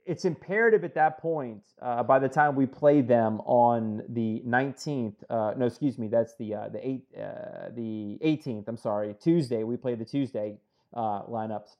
it's 0.06 0.26
imperative 0.26 0.84
at 0.84 0.94
that 0.94 1.18
point. 1.18 1.64
Uh, 1.82 2.04
by 2.04 2.20
the 2.20 2.30
time 2.30 2.56
we 2.56 2.68
play 2.68 3.02
them 3.02 3.42
on 3.42 4.04
the 4.10 4.44
19th, 4.46 5.16
no, 5.58 5.66
excuse 5.66 5.98
me, 5.98 6.10
that's 6.10 6.36
the 6.36 6.52
the 6.72 6.88
eight 6.88 7.12
the 7.12 8.20
18th. 8.24 8.68
I'm 8.68 8.78
sorry, 8.78 9.16
Tuesday. 9.20 9.64
We 9.64 9.78
play 9.78 9.96
the 9.96 10.06
Tuesday 10.06 10.60
lineups 10.96 11.76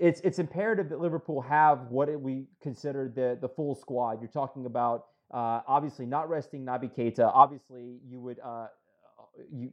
it's 0.00 0.20
it's 0.20 0.38
imperative 0.38 0.88
that 0.88 1.00
Liverpool 1.00 1.40
have 1.42 1.82
what 1.90 2.08
we 2.20 2.46
consider 2.62 3.12
the 3.14 3.38
the 3.40 3.48
full 3.48 3.74
squad. 3.74 4.20
You're 4.20 4.30
talking 4.30 4.66
about 4.66 5.06
uh, 5.30 5.60
obviously 5.68 6.06
not 6.06 6.28
resting 6.28 6.64
Naby 6.64 6.96
Keita. 6.96 7.30
Obviously, 7.32 7.98
you 8.08 8.18
would 8.20 8.40
uh, 8.40 8.68
you 9.52 9.70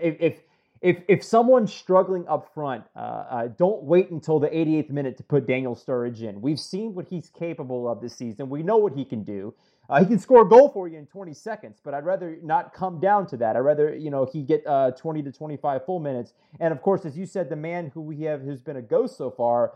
if 0.00 0.40
if 0.80 1.02
if 1.08 1.22
someone's 1.22 1.72
struggling 1.72 2.26
up 2.26 2.52
front, 2.54 2.84
uh, 2.96 2.98
uh 2.98 3.48
don't 3.48 3.82
wait 3.82 4.10
until 4.10 4.40
the 4.40 4.48
88th 4.48 4.90
minute 4.90 5.16
to 5.18 5.22
put 5.22 5.46
Daniel 5.46 5.76
Sturridge 5.76 6.22
in. 6.22 6.40
We've 6.40 6.60
seen 6.60 6.94
what 6.94 7.06
he's 7.06 7.28
capable 7.28 7.88
of 7.88 8.00
this 8.00 8.16
season. 8.16 8.48
We 8.48 8.62
know 8.62 8.78
what 8.78 8.94
he 8.94 9.04
can 9.04 9.22
do. 9.22 9.54
Uh, 9.88 10.00
he 10.00 10.06
can 10.06 10.18
score 10.18 10.42
a 10.42 10.48
goal 10.48 10.68
for 10.68 10.88
you 10.88 10.98
in 10.98 11.06
20 11.06 11.32
seconds, 11.32 11.80
but 11.82 11.94
I'd 11.94 12.04
rather 12.04 12.38
not 12.42 12.74
come 12.74 12.98
down 13.00 13.26
to 13.28 13.36
that. 13.38 13.56
I'd 13.56 13.60
rather, 13.60 13.94
you 13.94 14.10
know, 14.10 14.24
he 14.24 14.42
get 14.42 14.66
uh, 14.66 14.90
20 14.92 15.22
to 15.22 15.32
25 15.32 15.84
full 15.84 16.00
minutes. 16.00 16.32
And 16.60 16.72
of 16.72 16.82
course, 16.82 17.04
as 17.04 17.16
you 17.16 17.26
said, 17.26 17.48
the 17.48 17.56
man 17.56 17.90
who 17.94 18.00
we 18.00 18.22
have 18.22 18.42
who's 18.42 18.60
been 18.60 18.76
a 18.76 18.82
ghost 18.82 19.16
so 19.16 19.30
far, 19.30 19.74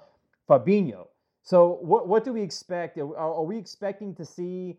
Fabinho. 0.49 1.07
So 1.43 1.79
what 1.81 2.09
what 2.09 2.25
do 2.25 2.33
we 2.33 2.43
expect? 2.43 2.99
Are, 2.99 3.17
are 3.17 3.45
we 3.45 3.57
expecting 3.57 4.15
to 4.17 4.25
see 4.25 4.77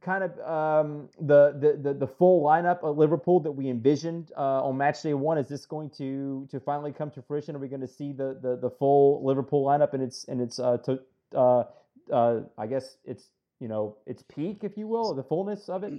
kind 0.00 0.22
of 0.22 0.38
um, 0.40 1.08
the, 1.20 1.56
the, 1.58 1.78
the 1.80 1.94
the 1.94 2.06
full 2.06 2.44
lineup 2.44 2.82
of 2.82 2.98
Liverpool 2.98 3.40
that 3.40 3.50
we 3.50 3.68
envisioned 3.68 4.30
uh, 4.36 4.64
on 4.64 4.76
match 4.76 5.02
day 5.02 5.14
one? 5.14 5.38
Is 5.38 5.48
this 5.48 5.64
going 5.64 5.90
to 5.90 6.46
to 6.50 6.60
finally 6.60 6.92
come 6.92 7.10
to 7.12 7.22
fruition? 7.22 7.56
Are 7.56 7.58
we 7.58 7.68
going 7.68 7.80
to 7.80 7.88
see 7.88 8.12
the, 8.12 8.38
the, 8.42 8.56
the 8.56 8.70
full 8.70 9.24
Liverpool 9.24 9.64
lineup 9.64 9.94
and 9.94 10.02
its 10.02 10.24
and 10.28 10.40
its 10.40 10.58
uh, 10.58 10.76
to, 10.78 11.00
uh, 11.34 11.64
uh, 12.12 12.40
I 12.58 12.66
guess 12.66 12.96
it's 13.04 13.30
you 13.62 13.68
know 13.68 13.96
its 14.06 14.24
peak, 14.34 14.58
if 14.62 14.76
you 14.76 14.88
will, 14.88 15.14
the 15.14 15.22
fullness 15.22 15.68
of 15.68 15.84
it? 15.84 15.92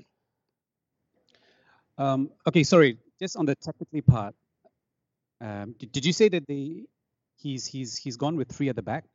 Um, 1.98 2.30
okay, 2.46 2.64
sorry. 2.64 2.98
Just 3.20 3.38
on 3.38 3.46
the 3.46 3.56
technically 3.56 4.02
part, 4.02 4.36
um, 5.40 5.74
did, 5.80 5.94
did 5.94 6.06
you 6.06 6.12
say 6.12 6.28
that 6.28 6.46
the 6.46 6.84
he's 7.38 7.66
he's 7.66 7.96
he's 7.96 8.18
gone 8.18 8.36
with 8.36 8.52
three 8.52 8.68
at 8.68 8.76
the 8.76 8.82
back? 8.82 9.06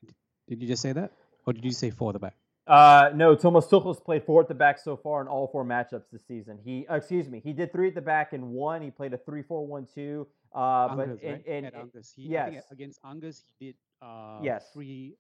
Did 0.49 0.63
you 0.63 0.67
just 0.67 0.81
say 0.81 0.93
that, 0.93 1.13
or 1.47 1.53
did 1.53 1.63
you 1.63 1.73
say 1.73 1.91
four 1.91 2.09
at 2.09 2.15
the 2.15 2.21
back? 2.21 2.37
Uh, 2.67 3.11
no, 3.15 3.35
Thomas 3.35 3.67
Tuchel's 3.67 4.01
played 4.01 4.25
four 4.25 4.41
at 4.43 4.49
the 4.49 4.55
back 4.55 4.79
so 4.79 4.97
far 4.97 5.21
in 5.21 5.29
all 5.29 5.49
four 5.49 5.65
matchups 5.65 6.05
this 6.13 6.23
season. 6.27 6.59
He, 6.65 6.87
uh, 6.87 6.97
excuse 6.97 7.29
me, 7.29 7.41
he 7.43 7.53
did 7.53 7.73
three 7.73 7.89
at 7.89 7.95
the 7.95 8.03
back 8.03 8.33
in 8.35 8.51
one. 8.51 8.83
He 8.83 8.91
played 8.91 9.15
a 9.15 9.19
three-four-one-two. 9.19 10.27
Uh, 10.55 10.95
but 10.95 11.09
in, 11.09 11.11
right? 11.11 11.47
in, 11.47 11.65
in, 11.65 11.75
Angers. 11.75 12.13
He, 12.15 12.25
yes. 12.25 12.65
against 12.71 13.01
Angers 13.09 13.43
he 13.59 13.67
did 13.67 13.75
uh, 14.03 14.41
yes. 14.43 14.67
three 14.75 15.17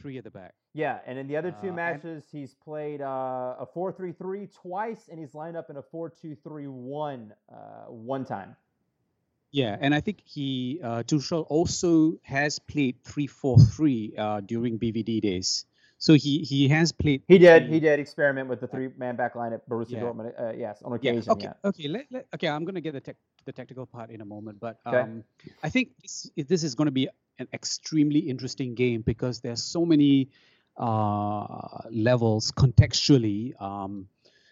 three 0.00 0.18
at 0.18 0.24
the 0.24 0.30
back. 0.30 0.54
Yeah, 0.74 0.98
and 1.06 1.18
in 1.18 1.26
the 1.26 1.36
other 1.36 1.50
two 1.50 1.56
Uh, 1.56 1.66
and- 1.68 1.76
matches, 1.76 2.28
he's 2.30 2.54
played 2.54 3.00
uh, 3.00 3.56
a 3.58 3.66
4 3.72 3.92
3 3.92 4.12
3 4.12 4.46
twice, 4.48 5.08
and 5.08 5.18
he's 5.18 5.34
lined 5.34 5.56
up 5.56 5.70
in 5.70 5.76
a 5.76 5.82
4 5.82 6.10
2 6.10 6.34
3 6.34 6.66
1 6.66 7.32
uh, 7.48 7.56
one 7.88 8.24
time. 8.24 8.56
Yeah, 9.52 9.78
and 9.80 9.94
I 9.94 10.00
think 10.00 10.20
he 10.24 10.80
uh, 10.82 11.02
Tuchel 11.04 11.46
also 11.48 12.18
has 12.22 12.58
played 12.58 12.96
three 13.04 13.26
four 13.26 13.58
three 13.58 14.12
uh, 14.18 14.40
during 14.40 14.78
BVB 14.78 15.20
days. 15.22 15.64
So 15.98 16.12
he 16.12 16.40
he 16.40 16.68
has 16.68 16.92
played. 16.92 17.22
He 17.26 17.38
did. 17.38 17.62
three- 17.64 17.74
He 17.74 17.80
did 17.80 17.98
experiment 17.98 18.48
with 18.50 18.60
the 18.60 18.66
three 18.66 18.90
man 18.98 19.16
back 19.16 19.34
line 19.34 19.54
at 19.54 19.66
Borussia 19.66 19.92
Yeah. 19.92 20.00
Dortmund. 20.02 20.34
Uh, 20.38 20.52
yes, 20.52 20.82
on 20.82 20.92
Yeah. 20.92 20.96
occasion. 21.12 21.32
Okay. 21.32 21.44
Yeah. 21.46 21.68
Okay. 21.70 21.88
Let, 21.88 22.04
let, 22.10 22.26
okay. 22.34 22.48
I'm 22.48 22.66
gonna 22.66 22.82
get 22.82 22.92
the 22.92 23.00
tech, 23.00 23.16
the 23.46 23.52
technical 23.52 23.86
part 23.86 24.10
in 24.10 24.20
a 24.20 24.26
moment, 24.26 24.60
but 24.60 24.78
Okay. 24.84 24.98
um, 24.98 25.24
I 25.62 25.70
think 25.70 25.88
this 26.02 26.28
this 26.36 26.62
is 26.62 26.74
going 26.74 26.86
to 26.86 26.92
be 26.92 27.08
an 27.38 27.48
extremely 27.52 28.20
interesting 28.20 28.74
game 28.74 29.02
because 29.02 29.40
there's 29.40 29.62
so 29.62 29.84
many 29.84 30.28
uh, 30.76 31.78
levels 31.90 32.52
contextually 32.52 33.60
um, 33.60 34.08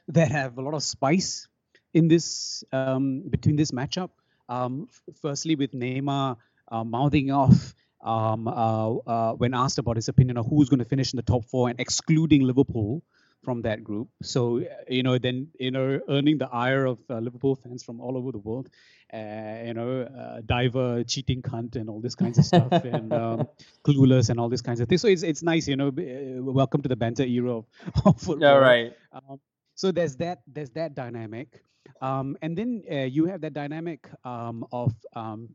that 0.08 0.30
have 0.30 0.58
a 0.58 0.62
lot 0.62 0.74
of 0.74 0.82
spice 0.82 1.48
in 1.92 2.08
this 2.08 2.64
um, 2.72 3.22
between 3.28 3.56
this 3.56 3.70
matchup. 3.70 4.10
Um, 4.48 4.88
f- 4.90 5.14
firstly, 5.22 5.54
with 5.54 5.72
Neymar 5.72 6.36
uh, 6.68 6.84
mouthing 6.84 7.30
off 7.30 7.74
um, 8.02 8.46
uh, 8.46 8.94
uh, 8.96 9.32
when 9.32 9.54
asked 9.54 9.78
about 9.78 9.96
his 9.96 10.08
opinion 10.08 10.36
of 10.36 10.46
who's 10.46 10.68
going 10.68 10.80
to 10.80 10.84
finish 10.84 11.12
in 11.12 11.16
the 11.16 11.22
top 11.22 11.46
four 11.46 11.70
and 11.70 11.80
excluding 11.80 12.42
Liverpool 12.42 13.02
from 13.44 13.62
that 13.62 13.84
group. 13.84 14.08
So 14.22 14.62
you 14.88 15.02
know, 15.02 15.18
then 15.18 15.48
you 15.58 15.70
know, 15.70 16.00
earning 16.08 16.38
the 16.38 16.48
ire 16.48 16.86
of 16.86 16.98
uh, 17.10 17.18
Liverpool 17.18 17.56
fans 17.56 17.82
from 17.82 18.00
all 18.00 18.16
over 18.16 18.32
the 18.32 18.38
world. 18.38 18.68
Uh, 19.12 19.62
you 19.66 19.74
know, 19.74 20.02
uh, 20.02 20.40
diver, 20.44 21.04
cheating 21.04 21.42
cunt, 21.42 21.76
and 21.76 21.88
all 21.88 22.00
this 22.00 22.14
kinds 22.14 22.38
of 22.38 22.44
stuff, 22.44 22.72
and 22.84 23.12
um, 23.12 23.48
clueless, 23.86 24.30
and 24.30 24.40
all 24.40 24.48
these 24.48 24.62
kinds 24.62 24.80
of 24.80 24.88
things. 24.88 25.02
So 25.02 25.08
it's 25.08 25.22
it's 25.22 25.42
nice, 25.42 25.68
you 25.68 25.76
know. 25.76 25.88
Uh, 25.88 26.42
welcome 26.42 26.82
to 26.82 26.88
the 26.88 26.96
banter 26.96 27.24
era 27.24 27.58
of, 27.58 27.66
of 28.04 28.20
football. 28.20 28.54
All 28.54 28.60
right. 28.60 28.92
Um, 29.12 29.38
so 29.74 29.92
there's 29.92 30.16
that 30.16 30.42
there's 30.46 30.70
that 30.70 30.94
dynamic, 30.94 31.62
um, 32.00 32.36
and 32.42 32.56
then 32.56 32.82
uh, 32.90 33.04
you 33.04 33.26
have 33.26 33.42
that 33.42 33.52
dynamic 33.52 34.08
um, 34.24 34.66
of 34.72 34.92
um, 35.14 35.54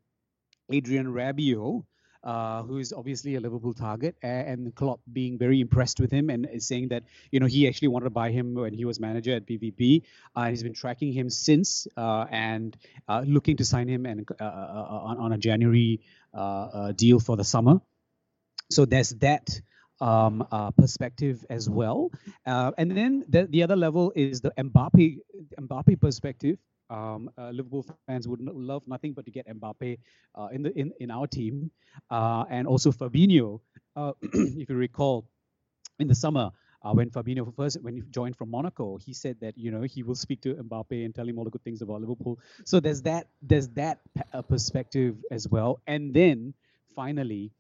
Adrien 0.72 1.08
Rabiot, 1.08 1.84
uh, 2.24 2.64
who 2.64 2.78
is 2.78 2.94
obviously 2.94 3.36
a 3.36 3.40
Liverpool 3.40 3.74
target, 3.74 4.16
and 4.22 4.74
Klopp 4.76 5.00
being 5.12 5.38
very 5.38 5.62
impressed 5.62 6.00
with 6.00 6.12
him 6.12 6.30
and 6.30 6.48
is 6.52 6.68
saying 6.68 6.90
that 6.90 7.04
you 7.32 7.40
know 7.40 7.46
he 7.46 7.68
actually 7.68 7.90
wanted 7.90 8.06
to 8.06 8.12
buy 8.12 8.32
him 8.32 8.56
when 8.56 8.74
he 8.74 8.86
was 8.86 9.00
manager 9.00 9.36
at 9.36 9.46
BVB. 9.46 10.04
Uh, 10.36 10.50
he's 10.50 10.64
been 10.64 10.74
tracking 10.74 11.14
him 11.14 11.30
since 11.30 11.88
uh, 11.98 12.26
and 12.30 12.78
uh, 13.08 13.24
looking 13.26 13.58
to 13.58 13.66
sign 13.66 13.88
him 13.88 14.06
and 14.06 14.28
uh, 14.40 14.44
uh, 14.44 15.02
on, 15.04 15.18
on 15.18 15.32
a 15.34 15.38
January 15.38 16.02
deal 16.96 17.20
for 17.20 17.36
the 17.38 17.44
summer. 17.44 17.82
So 18.72 18.86
there's 18.86 19.10
that 19.22 19.62
um, 20.02 20.46
uh, 20.52 20.72
perspective 20.72 21.46
as 21.50 21.70
well. 21.70 22.12
Uh, 22.46 22.72
and 22.78 22.96
then 22.96 23.26
the, 23.28 23.48
the 23.48 23.64
other 23.64 23.76
level 23.76 24.12
is 24.16 24.42
the 24.42 24.52
Mbappe 24.52 25.20
Mbappe 25.60 26.00
perspective. 26.00 26.58
Um, 26.90 27.30
uh, 27.38 27.50
Liverpool 27.52 27.86
fans 28.08 28.28
would 28.28 28.42
love 28.42 28.84
nothing 28.88 29.14
but 29.14 29.26
to 29.26 29.32
get 29.32 29.48
Mbappe 29.48 30.00
uh, 30.36 30.48
in 30.52 30.64
the 30.64 30.78
in, 30.78 30.92
in 31.00 31.12
our 31.12 31.28
team, 31.28 31.72
uh, 32.10 32.46
and 32.50 32.68
also 32.68 32.92
Fabinho. 32.92 33.62
Uh, 33.96 34.14
if 34.22 34.70
you 34.70 34.76
recall, 34.76 35.28
in 36.00 36.08
the 36.08 36.16
summer. 36.16 36.52
Uh, 36.82 36.94
when 36.94 37.10
Fabinho 37.10 37.54
first 37.58 37.78
when 37.82 37.94
he 37.94 38.02
joined 38.10 38.38
from 38.38 38.50
Monaco, 38.50 38.98
he 38.98 39.14
said 39.14 39.36
that 39.42 39.58
you 39.58 39.70
know 39.70 39.82
he 39.82 40.02
will 40.02 40.16
speak 40.16 40.40
to 40.44 40.56
Mbappe 40.56 41.04
and 41.04 41.14
tell 41.14 41.28
him 41.28 41.38
all 41.38 41.44
the 41.44 41.50
good 41.50 41.64
things 41.66 41.82
about 41.82 42.00
Liverpool. 42.00 42.40
So 42.64 42.80
there's 42.80 43.02
that 43.02 43.28
there's 43.42 43.68
that 43.76 44.00
uh, 44.32 44.42
perspective 44.44 45.18
as 45.30 45.46
well. 45.46 45.82
And 45.88 46.14
then 46.14 46.54
finally, 46.96 47.52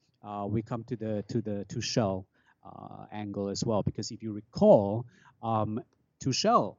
we 0.48 0.62
come 0.62 0.86
to 0.86 0.96
the 0.96 1.26
to 1.28 1.42
the 1.42 1.66
Tuchel 1.68 2.24
uh, 2.64 3.06
angle 3.12 3.50
as 3.50 3.64
well, 3.66 3.84
because 3.84 4.12
if 4.12 4.22
you 4.24 4.32
recall, 4.32 5.06
um, 5.42 5.82
Tuchel 6.24 6.78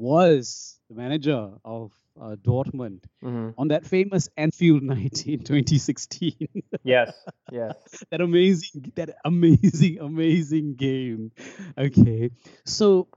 was 0.00 0.78
the 0.88 0.94
manager 0.96 1.50
of 1.64 1.92
uh, 2.20 2.36
Dortmund 2.42 3.04
hmm 3.22 3.50
on 3.58 3.68
that 3.68 3.84
famous 3.84 4.28
Anfield 4.36 4.82
night 4.82 5.26
in 5.26 5.40
2016. 5.40 6.34
Yes. 6.82 7.12
Yes. 7.52 7.74
that 8.12 8.20
amazing, 8.20 8.92
that 8.94 9.16
amazing, 9.24 9.98
amazing 9.98 10.76
game. 10.76 11.32
Okay, 11.76 12.30
so 12.64 13.08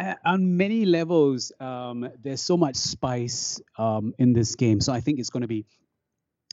uh, 0.00 0.14
on 0.24 0.56
many 0.56 0.84
levels, 0.84 1.52
um, 1.60 2.10
there's 2.20 2.42
so 2.42 2.56
much 2.56 2.74
spice 2.74 3.60
um, 3.78 4.14
in 4.18 4.32
this 4.32 4.56
game. 4.56 4.80
So 4.80 4.92
I 4.92 5.00
think 5.00 5.20
it's 5.20 5.30
going 5.30 5.42
to 5.42 5.48
be 5.48 5.64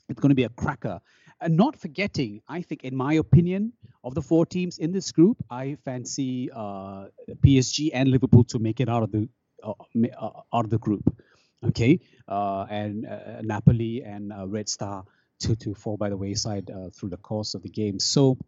it's 0.08 0.20
going 0.20 0.30
to 0.30 0.36
be 0.36 0.44
a 0.44 0.48
cracker. 0.50 1.00
And 1.40 1.56
not 1.56 1.76
forgetting, 1.76 2.42
I 2.48 2.62
think, 2.62 2.84
in 2.84 2.96
my 2.96 3.14
opinion, 3.14 3.72
of 4.04 4.14
the 4.14 4.22
four 4.22 4.46
teams 4.46 4.78
in 4.78 4.92
this 4.92 5.10
group, 5.12 5.36
I 5.50 5.76
fancy 5.84 6.48
uh, 6.54 7.06
PSG 7.44 7.90
and 7.92 8.08
Liverpool 8.08 8.44
to 8.44 8.58
make 8.60 8.80
it 8.80 8.88
out 8.88 9.02
of 9.02 9.10
the 9.10 9.28
out 9.64 10.64
of 10.64 10.70
the 10.70 10.78
group. 10.78 11.02
Okay, 11.64 12.00
uh, 12.28 12.66
and 12.68 13.06
uh, 13.06 13.40
Napoli 13.42 14.02
and 14.04 14.32
uh, 14.32 14.46
Red 14.46 14.68
Star 14.68 15.04
to 15.40 15.56
to 15.56 15.74
fall 15.74 15.96
by 15.96 16.10
the 16.10 16.16
wayside 16.16 16.70
uh, 16.70 16.90
through 16.90 17.10
the 17.10 17.16
course 17.16 17.54
of 17.54 17.62
the 17.62 17.68
game. 17.68 17.98
So, 17.98 18.38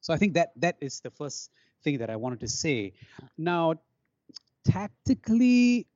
so 0.00 0.12
I 0.12 0.18
think 0.18 0.34
that 0.34 0.52
that 0.56 0.76
is 0.80 1.00
the 1.00 1.10
first 1.10 1.50
thing 1.82 1.98
that 1.98 2.10
I 2.10 2.16
wanted 2.16 2.40
to 2.40 2.48
say. 2.48 2.92
Now, 3.38 3.74
tactically, 4.64 5.86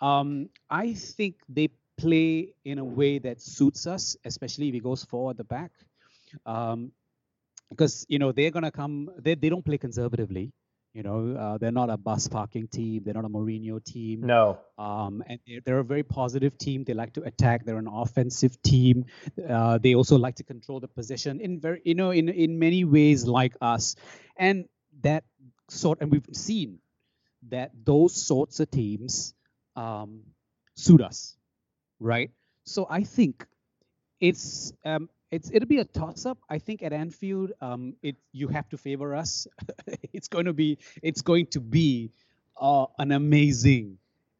um, 0.00 0.50
I 0.68 0.94
think 0.94 1.36
they 1.48 1.70
play 1.96 2.54
in 2.64 2.78
a 2.78 2.84
way 2.84 3.18
that 3.18 3.40
suits 3.40 3.86
us, 3.86 4.16
especially 4.24 4.68
if 4.68 4.74
he 4.74 4.80
goes 4.80 5.04
forward 5.04 5.38
the 5.38 5.44
back. 5.44 5.72
Um, 6.44 6.92
because 7.70 8.06
you 8.08 8.18
know 8.18 8.32
they're 8.32 8.50
gonna 8.50 8.70
come. 8.70 9.10
They 9.18 9.34
they 9.34 9.48
don't 9.48 9.64
play 9.64 9.78
conservatively. 9.78 10.52
You 10.96 11.02
know, 11.02 11.36
uh, 11.38 11.58
they're 11.58 11.72
not 11.72 11.90
a 11.90 11.98
bus 11.98 12.26
parking 12.26 12.68
team. 12.68 13.02
They're 13.04 13.12
not 13.12 13.26
a 13.26 13.28
Mourinho 13.28 13.84
team. 13.84 14.22
No. 14.22 14.58
Um, 14.78 15.22
and 15.26 15.38
they're, 15.46 15.60
they're 15.62 15.78
a 15.80 15.84
very 15.84 16.02
positive 16.02 16.56
team. 16.56 16.84
They 16.84 16.94
like 16.94 17.12
to 17.14 17.22
attack. 17.22 17.66
They're 17.66 17.76
an 17.76 17.86
offensive 17.86 18.62
team. 18.62 19.04
Uh, 19.46 19.76
they 19.76 19.94
also 19.94 20.16
like 20.16 20.36
to 20.36 20.42
control 20.42 20.80
the 20.80 20.88
possession 20.88 21.42
in 21.42 21.60
very, 21.60 21.82
you 21.84 21.94
know, 21.94 22.12
in 22.12 22.30
in 22.30 22.58
many 22.58 22.84
ways 22.84 23.26
like 23.26 23.54
us. 23.60 23.94
And 24.38 24.70
that 25.02 25.24
sort, 25.68 26.00
and 26.00 26.10
we've 26.10 26.24
seen 26.32 26.78
that 27.50 27.72
those 27.84 28.14
sorts 28.14 28.60
of 28.60 28.70
teams 28.70 29.34
um, 29.76 30.22
suit 30.76 31.02
us, 31.02 31.36
right? 32.00 32.30
So 32.64 32.86
I 32.88 33.02
think 33.02 33.46
it's 34.18 34.72
um, 34.82 35.10
it's 35.30 35.50
it'll 35.52 35.68
be 35.68 35.78
a 35.78 35.84
toss 35.84 36.26
up. 36.26 36.38
I 36.48 36.58
think 36.58 36.82
at 36.82 36.92
Anfield, 36.92 37.52
um, 37.60 37.94
it 38.02 38.16
you 38.32 38.48
have 38.48 38.68
to 38.70 38.78
favor 38.78 39.14
us. 39.14 39.46
it's 40.12 40.28
going 40.28 40.46
to 40.46 40.52
be 40.52 40.78
it's 41.02 41.22
going 41.22 41.46
to 41.48 41.60
be 41.60 42.12
uh, 42.60 42.86
an 42.98 43.12
amazing 43.12 43.98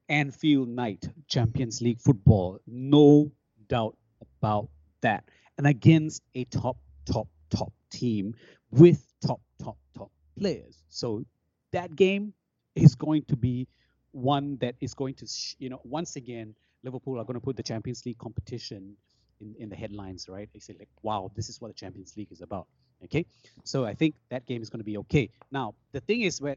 Anfield 0.08 0.68
night, 0.68 1.08
Champions 1.26 1.82
League 1.82 2.00
football, 2.00 2.60
no 2.66 3.30
doubt 3.68 3.96
about 4.40 4.68
that. 5.00 5.24
And 5.58 5.66
against 5.66 6.22
a 6.34 6.44
top, 6.44 6.76
top, 7.04 7.28
top 7.50 7.72
team 7.90 8.34
with 8.70 9.02
top, 9.26 9.40
top, 9.62 9.76
top 9.96 10.10
players. 10.38 10.82
So 10.88 11.24
that 11.72 11.96
game 11.96 12.34
is 12.74 12.94
going 12.94 13.24
to 13.24 13.36
be 13.36 13.68
one 14.12 14.58
that 14.58 14.76
is 14.80 14.94
going 14.94 15.14
to, 15.14 15.26
sh- 15.26 15.56
you 15.58 15.68
know, 15.70 15.80
once 15.84 16.16
again, 16.16 16.54
Liverpool 16.82 17.18
are 17.18 17.24
going 17.24 17.34
to 17.34 17.40
put 17.40 17.56
the 17.56 17.62
Champions 17.62 18.04
League 18.06 18.18
competition 18.18 18.96
in, 19.40 19.54
in 19.58 19.68
the 19.68 19.76
headlines, 19.76 20.28
right? 20.28 20.48
They 20.52 20.60
say 20.60 20.74
like, 20.78 20.88
wow, 21.02 21.30
this 21.34 21.48
is 21.48 21.60
what 21.60 21.68
the 21.68 21.74
Champions 21.74 22.16
League 22.16 22.32
is 22.32 22.40
about. 22.40 22.66
Okay, 23.04 23.26
so 23.64 23.84
I 23.84 23.94
think 23.94 24.14
that 24.30 24.46
game 24.46 24.62
is 24.62 24.70
going 24.70 24.80
to 24.80 24.84
be 24.84 24.96
okay. 24.98 25.28
Now 25.50 25.74
the 25.92 26.00
thing 26.00 26.22
is 26.22 26.40
where 26.40 26.56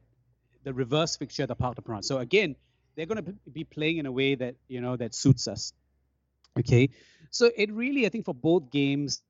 the 0.63 0.73
reverse 0.73 1.17
fixture, 1.17 1.45
the 1.45 1.55
Parc 1.55 1.75
de 1.75 1.81
France. 1.81 2.07
So 2.07 2.19
again, 2.19 2.55
they're 2.95 3.05
going 3.05 3.23
to 3.23 3.33
be 3.51 3.63
playing 3.63 3.97
in 3.97 4.05
a 4.05 4.11
way 4.11 4.35
that 4.35 4.55
you 4.67 4.81
know 4.81 4.95
that 4.95 5.13
suits 5.13 5.47
us. 5.47 5.73
Okay, 6.57 6.89
so 7.29 7.49
it 7.55 7.71
really, 7.71 8.05
I 8.05 8.09
think, 8.09 8.25
for 8.25 8.33
both 8.33 8.71
games, 8.71 9.21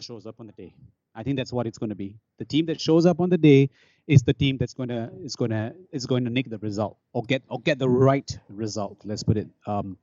shows 0.00 0.26
up 0.26 0.40
on 0.40 0.46
the 0.46 0.52
day. 0.52 0.74
I 1.14 1.22
think 1.22 1.36
that's 1.38 1.52
what 1.52 1.66
it's 1.66 1.78
going 1.78 1.90
to 1.90 1.96
be. 1.96 2.16
The 2.38 2.44
team 2.44 2.66
that 2.66 2.80
shows 2.80 3.06
up 3.06 3.20
on 3.20 3.30
the 3.30 3.38
day 3.38 3.70
is 4.06 4.22
the 4.22 4.32
team 4.32 4.56
that's 4.56 4.74
going 4.74 4.88
to 4.88 5.10
is 5.24 5.36
going 5.36 5.50
to 5.50 5.74
is 5.90 6.06
going 6.06 6.24
to 6.24 6.30
nick 6.30 6.48
the 6.48 6.58
result 6.58 6.96
or 7.12 7.22
get 7.22 7.42
or 7.48 7.60
get 7.60 7.78
the 7.78 7.88
right 7.88 8.38
result. 8.48 8.98
Let's 9.04 9.22
put 9.22 9.36
it. 9.36 9.48
Um, 9.66 9.98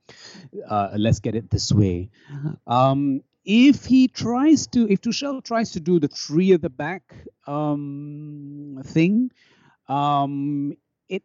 uh, 0.68 0.90
let's 0.96 1.20
get 1.20 1.34
it 1.34 1.50
this 1.50 1.72
way. 1.72 2.10
Um, 2.66 3.22
if 3.44 3.84
he 3.84 4.08
tries 4.08 4.66
to, 4.68 4.90
if 4.90 5.02
Tuchel 5.02 5.44
tries 5.44 5.72
to 5.72 5.80
do 5.80 6.00
the 6.00 6.08
three 6.08 6.52
at 6.52 6.62
the 6.62 6.70
back 6.70 7.02
um, 7.46 8.80
thing, 8.84 9.30
um, 9.88 10.76
it 11.08 11.22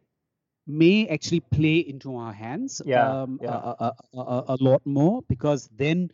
may 0.66 1.08
actually 1.08 1.40
play 1.40 1.78
into 1.78 2.16
our 2.16 2.32
hands 2.32 2.82
Yeah, 2.84 3.22
um, 3.22 3.40
yeah. 3.42 3.48
A, 3.48 3.52
a, 3.52 3.94
a, 4.14 4.20
a, 4.20 4.44
a 4.48 4.56
lot 4.60 4.82
more 4.84 5.22
because 5.28 5.68
then 5.74 6.10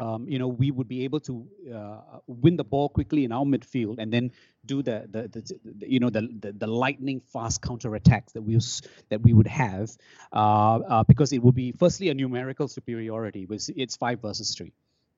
um, 0.00 0.28
you 0.28 0.38
know 0.38 0.48
we 0.48 0.70
would 0.70 0.88
be 0.88 1.04
able 1.04 1.20
to 1.20 1.46
uh, 1.74 2.18
win 2.26 2.56
the 2.56 2.64
ball 2.64 2.88
quickly 2.88 3.24
in 3.24 3.32
our 3.32 3.44
midfield 3.44 3.96
and 3.98 4.12
then 4.12 4.30
do 4.66 4.82
the 4.82 5.06
the, 5.10 5.28
the, 5.28 5.58
the 5.64 5.90
you 5.90 6.00
know 6.00 6.10
the, 6.10 6.22
the 6.40 6.52
the 6.52 6.66
lightning 6.66 7.20
fast 7.20 7.62
counter 7.62 7.94
attacks 7.94 8.32
that 8.32 8.42
we 8.42 8.56
s- 8.56 8.82
that 9.08 9.20
we 9.22 9.32
would 9.32 9.46
have 9.46 9.90
uh, 10.32 10.76
uh, 10.78 11.04
because 11.04 11.32
it 11.32 11.42
would 11.42 11.54
be 11.54 11.72
firstly 11.72 12.08
a 12.08 12.14
numerical 12.14 12.68
superiority 12.68 13.46
was 13.46 13.70
it's 13.76 13.96
five 13.96 14.20
versus 14.20 14.54
three 14.54 14.72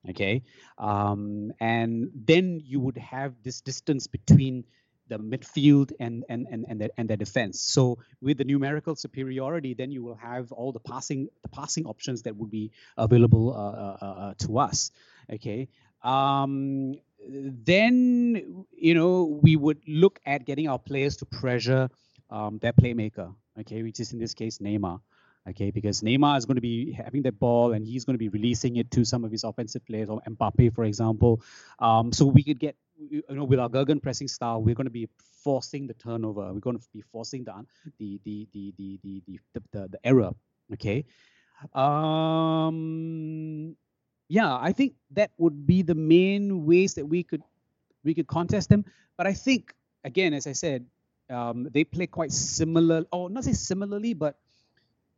Okay, 0.09 0.41
um, 0.79 1.51
and 1.59 2.09
then 2.25 2.59
you 2.65 2.79
would 2.79 2.97
have 2.97 3.35
this 3.43 3.61
distance 3.61 4.07
between 4.07 4.63
the 5.11 5.19
midfield 5.19 5.91
and 5.99 6.23
and 6.29 6.47
and 6.49 6.65
and 6.69 6.81
the, 6.81 6.89
and 6.97 7.09
defense. 7.19 7.59
So 7.59 7.99
with 8.21 8.37
the 8.37 8.45
numerical 8.45 8.95
superiority, 8.95 9.73
then 9.73 9.91
you 9.91 10.01
will 10.03 10.15
have 10.15 10.51
all 10.53 10.71
the 10.71 10.79
passing 10.79 11.27
the 11.43 11.49
passing 11.49 11.85
options 11.85 12.23
that 12.23 12.35
would 12.37 12.49
be 12.49 12.71
available 12.97 13.45
uh, 13.53 13.57
uh, 13.59 13.97
uh, 14.01 14.19
uh 14.25 14.33
to 14.45 14.59
us. 14.59 14.91
Okay. 15.31 15.67
Um, 16.01 16.95
then 17.27 18.65
you 18.87 18.95
know 18.95 19.39
we 19.43 19.55
would 19.55 19.81
look 19.85 20.19
at 20.25 20.45
getting 20.45 20.67
our 20.69 20.79
players 20.79 21.17
to 21.17 21.25
pressure 21.25 21.89
um, 22.29 22.57
their 22.59 22.73
playmaker. 22.73 23.35
Okay, 23.59 23.83
which 23.83 23.99
is 23.99 24.13
in 24.13 24.19
this 24.19 24.33
case 24.33 24.59
Neymar 24.59 25.01
okay? 25.49 25.71
Because 25.71 26.01
Neymar 26.01 26.37
is 26.37 26.45
going 26.45 26.55
to 26.55 26.61
be 26.61 26.91
having 26.91 27.21
that 27.23 27.39
ball 27.39 27.73
and 27.73 27.85
he's 27.85 28.05
going 28.05 28.15
to 28.15 28.19
be 28.19 28.29
releasing 28.29 28.77
it 28.77 28.91
to 28.91 29.05
some 29.05 29.23
of 29.23 29.31
his 29.31 29.43
offensive 29.43 29.85
players, 29.85 30.09
or 30.09 30.21
Mbappe, 30.27 30.75
for 30.75 30.83
example. 30.83 31.41
Um, 31.79 32.11
so 32.11 32.25
we 32.25 32.43
could 32.43 32.59
get, 32.59 32.75
you 32.97 33.23
know, 33.29 33.43
with 33.43 33.59
our 33.59 33.69
Gegen 33.69 33.99
pressing 33.99 34.27
style, 34.27 34.61
we're 34.61 34.75
going 34.75 34.85
to 34.85 34.91
be 34.91 35.07
forcing 35.43 35.87
the 35.87 35.93
turnover. 35.93 36.51
We're 36.53 36.59
going 36.59 36.77
to 36.77 36.85
be 36.93 37.03
forcing 37.11 37.43
the 37.43 37.65
the 37.97 38.19
the 38.23 38.47
the 38.53 38.73
the 38.77 38.99
the 39.03 39.23
the, 39.27 39.39
the, 39.71 39.87
the 39.89 39.99
error, 40.03 40.31
okay? 40.73 41.05
Um, 41.73 43.75
yeah, 44.27 44.55
I 44.55 44.71
think 44.71 44.93
that 45.11 45.31
would 45.37 45.67
be 45.67 45.81
the 45.81 45.95
main 45.95 46.65
ways 46.65 46.95
that 46.95 47.05
we 47.05 47.23
could 47.23 47.43
we 48.03 48.13
could 48.13 48.27
contest 48.27 48.69
them. 48.69 48.85
But 49.17 49.27
I 49.27 49.33
think 49.33 49.73
again, 50.03 50.33
as 50.33 50.47
I 50.47 50.53
said, 50.53 50.85
um, 51.29 51.67
they 51.71 51.83
play 51.83 52.07
quite 52.07 52.31
similar, 52.31 53.05
or 53.11 53.29
not 53.29 53.45
say 53.45 53.53
similarly, 53.53 54.13
but 54.13 54.37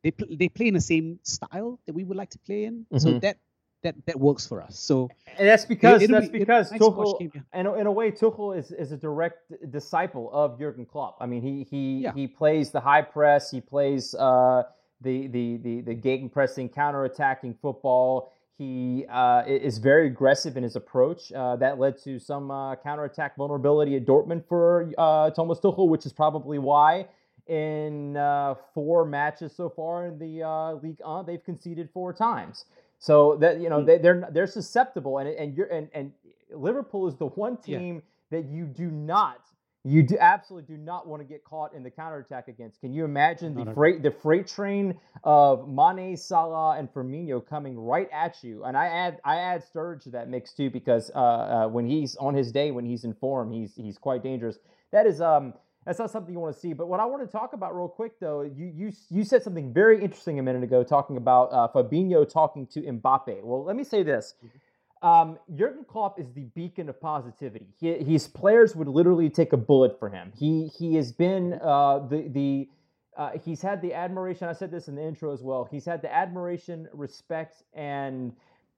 they 0.04 0.12
pl- 0.12 0.28
they 0.38 0.50
play 0.50 0.68
in 0.68 0.74
the 0.74 0.82
same 0.82 1.20
style 1.24 1.80
that 1.86 1.94
we 1.94 2.04
would 2.04 2.18
like 2.18 2.30
to 2.32 2.40
play 2.40 2.66
in. 2.66 2.86
Mm-hmm. 2.92 2.98
So 2.98 3.20
that 3.20 3.38
that 3.84 3.96
that 4.06 4.20
works 4.20 4.46
for 4.46 4.62
us. 4.62 4.78
So 4.78 5.10
and 5.38 5.48
that's 5.48 5.66
because 5.66 6.02
it, 6.02 6.12
that's 6.12 6.30
be, 6.30 6.40
because 6.40 6.72
nice 6.72 6.80
Tuchel, 6.80 7.20
game, 7.20 7.32
yeah. 7.34 7.42
and 7.54 7.68
in 7.68 7.88
a 7.88 7.92
way, 7.92 8.12
Tuchel 8.12 8.58
is, 8.58 8.72
is 8.72 8.92
a 8.92 8.98
direct 8.98 9.52
disciple 9.72 10.30
of 10.32 10.60
Jurgen 10.60 10.86
Klopp. 10.86 11.18
I 11.20 11.26
mean, 11.26 11.42
he 11.42 11.64
he 11.70 12.04
yeah. 12.04 12.14
he 12.14 12.28
plays 12.28 12.72
the 12.72 12.80
high 12.80 13.02
press, 13.02 13.52
he 13.52 13.62
plays 13.62 14.14
uh, 14.16 14.64
the 15.02 15.28
the 15.28 15.58
the 15.58 15.82
the 15.82 15.94
gegen 15.94 16.30
pressing, 16.30 16.70
counter 16.70 17.06
attacking 17.06 17.56
football. 17.62 18.34
He 18.56 19.06
uh, 19.10 19.44
is 19.48 19.80
very 19.80 20.08
aggressive 20.08 20.58
in 20.58 20.64
his 20.64 20.76
approach. 20.76 21.32
Uh, 21.32 21.56
that 21.56 21.80
led 21.80 21.98
to 22.04 22.20
some 22.20 22.52
uh, 22.52 22.76
counterattack 22.76 23.36
vulnerability 23.36 23.96
at 23.96 24.06
Dortmund 24.06 24.46
for 24.48 24.92
uh, 24.98 25.32
Thomas 25.32 25.60
Tuchel, 25.60 25.88
which 25.88 26.06
is 26.06 26.14
probably 26.14 26.60
why 26.60 27.08
in 27.48 28.18
uh, 28.18 28.56
four 28.74 29.06
matches 29.06 29.56
so 29.56 29.70
far 29.70 30.08
in 30.08 30.20
the 30.20 30.44
uh, 30.44 30.74
league. 30.74 31.00
Uh, 31.04 31.22
they've 31.24 31.44
conceded 31.44 31.90
four 31.94 32.14
times. 32.14 32.66
So 33.00 33.38
that 33.42 33.60
you 33.60 33.70
know 33.70 33.82
mm. 33.82 33.86
they, 33.86 33.98
they're 33.98 34.30
they're 34.32 34.48
susceptible, 34.48 35.18
and 35.18 35.30
and 35.30 35.56
you're 35.58 35.68
and 35.68 35.90
and 35.94 36.14
Liverpool 36.52 37.08
is 37.08 37.16
the 37.16 37.28
one 37.28 37.58
team 37.58 37.96
yeah. 38.32 38.40
that 38.40 38.50
you 38.50 38.66
do 38.66 38.90
not 38.90 39.40
you 39.86 40.02
do 40.02 40.18
absolutely 40.18 40.76
do 40.76 40.82
not 40.82 41.08
want 41.08 41.22
to 41.22 41.28
get 41.28 41.44
caught 41.44 41.74
in 41.74 41.84
the 41.84 41.92
counterattack 41.92 42.48
against. 42.48 42.80
Can 42.80 42.94
you 42.94 43.04
imagine 43.04 43.54
the 43.54 43.72
freight 43.74 44.02
the 44.02 44.12
freight 44.12 44.48
train 44.48 44.98
of 45.26 45.68
Mane, 45.68 46.16
Salah, 46.16 46.78
and 46.78 46.92
Firmino 46.94 47.46
coming 47.46 47.78
right 47.78 48.08
at 48.14 48.42
you? 48.44 48.64
And 48.64 48.78
I 48.78 48.86
add 48.86 49.20
I 49.26 49.38
add 49.38 49.62
Sturridge 49.62 50.04
to 50.04 50.10
that 50.12 50.30
mix 50.30 50.54
too 50.54 50.70
because 50.70 51.12
uh, 51.14 51.20
uh, 51.20 51.68
when 51.68 51.86
he's 51.86 52.16
on 52.16 52.34
his 52.34 52.54
day, 52.54 52.72
when 52.72 52.86
he's 52.86 53.04
in 53.04 53.14
form, 53.14 53.52
he's 53.52 53.76
he's 53.76 53.98
quite 53.98 54.24
dangerous. 54.24 54.58
That 54.92 55.06
is 55.06 55.20
um 55.20 55.54
that's 55.86 56.00
not 56.00 56.12
something 56.12 56.34
you 56.34 56.40
want 56.40 56.56
to 56.56 56.60
see. 56.60 56.74
But 56.74 56.88
what 56.88 57.00
I 57.00 57.06
want 57.06 57.24
to 57.24 57.32
talk 57.32 57.54
about 57.54 57.76
real 57.76 57.88
quick, 57.88 58.20
though, 58.20 58.42
you 58.42 58.66
you 58.66 58.92
you 59.10 59.24
said 59.24 59.44
something 59.44 59.74
very 59.74 60.02
interesting 60.02 60.40
a 60.40 60.44
minute 60.44 60.64
ago, 60.64 60.84
talking 60.84 61.18
about 61.18 61.46
uh, 61.52 61.68
Fabinho 61.74 62.28
talking 62.28 62.68
to 62.68 62.82
Mbappe. 62.82 63.44
Well, 63.44 63.64
let 63.64 63.76
me 63.76 63.84
say 63.84 64.04
this. 64.04 64.36
Mm-hmm. 64.44 64.58
Um, 65.04 65.38
Jurgen 65.54 65.84
Klopp 65.84 66.18
is 66.18 66.32
the 66.32 66.46
beacon 66.56 66.88
of 66.88 67.00
positivity. 67.02 67.68
He, 67.78 67.92
his 67.96 68.26
players 68.26 68.74
would 68.74 68.88
literally 68.88 69.30
take 69.30 69.52
a 69.52 69.58
bullet 69.58 70.00
for 70.00 70.10
him. 70.10 70.32
He 70.38 70.68
he 70.68 70.96
has 70.96 71.12
been 71.12 71.60
uh, 71.62 72.00
the 72.00 72.30
the 72.30 72.70
uh, 73.18 73.32
he's 73.44 73.62
had 73.62 73.82
the 73.82 73.94
admiration. 73.94 74.48
I 74.48 74.54
said 74.54 74.72
this 74.72 74.88
in 74.88 74.96
the 74.96 75.04
intro 75.04 75.34
as 75.34 75.42
well. 75.42 75.68
He's 75.70 75.86
had 75.86 76.02
the 76.02 76.14
admiration, 76.14 76.88
respect, 76.94 77.64
and 77.74 78.34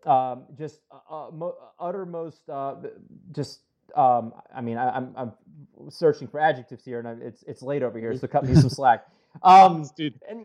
um, 0.05 0.45
just 0.57 0.79
uh, 0.91 1.27
uh 1.27 1.31
mo- 1.31 1.57
uttermost 1.79 2.49
uh, 2.49 2.75
just 3.31 3.59
um, 3.95 4.33
I 4.53 4.61
mean, 4.61 4.77
I, 4.77 4.97
am 4.97 5.13
I'm, 5.15 5.33
I'm 5.79 5.91
searching 5.91 6.27
for 6.27 6.39
adjectives 6.39 6.83
here, 6.83 6.99
and 6.99 7.07
I, 7.07 7.15
it's 7.21 7.43
it's 7.47 7.61
late 7.61 7.83
over 7.83 7.99
here, 7.99 8.15
so 8.17 8.27
cut 8.27 8.45
me 8.45 8.55
some 8.55 8.69
slack. 8.69 9.05
Um. 9.43 9.89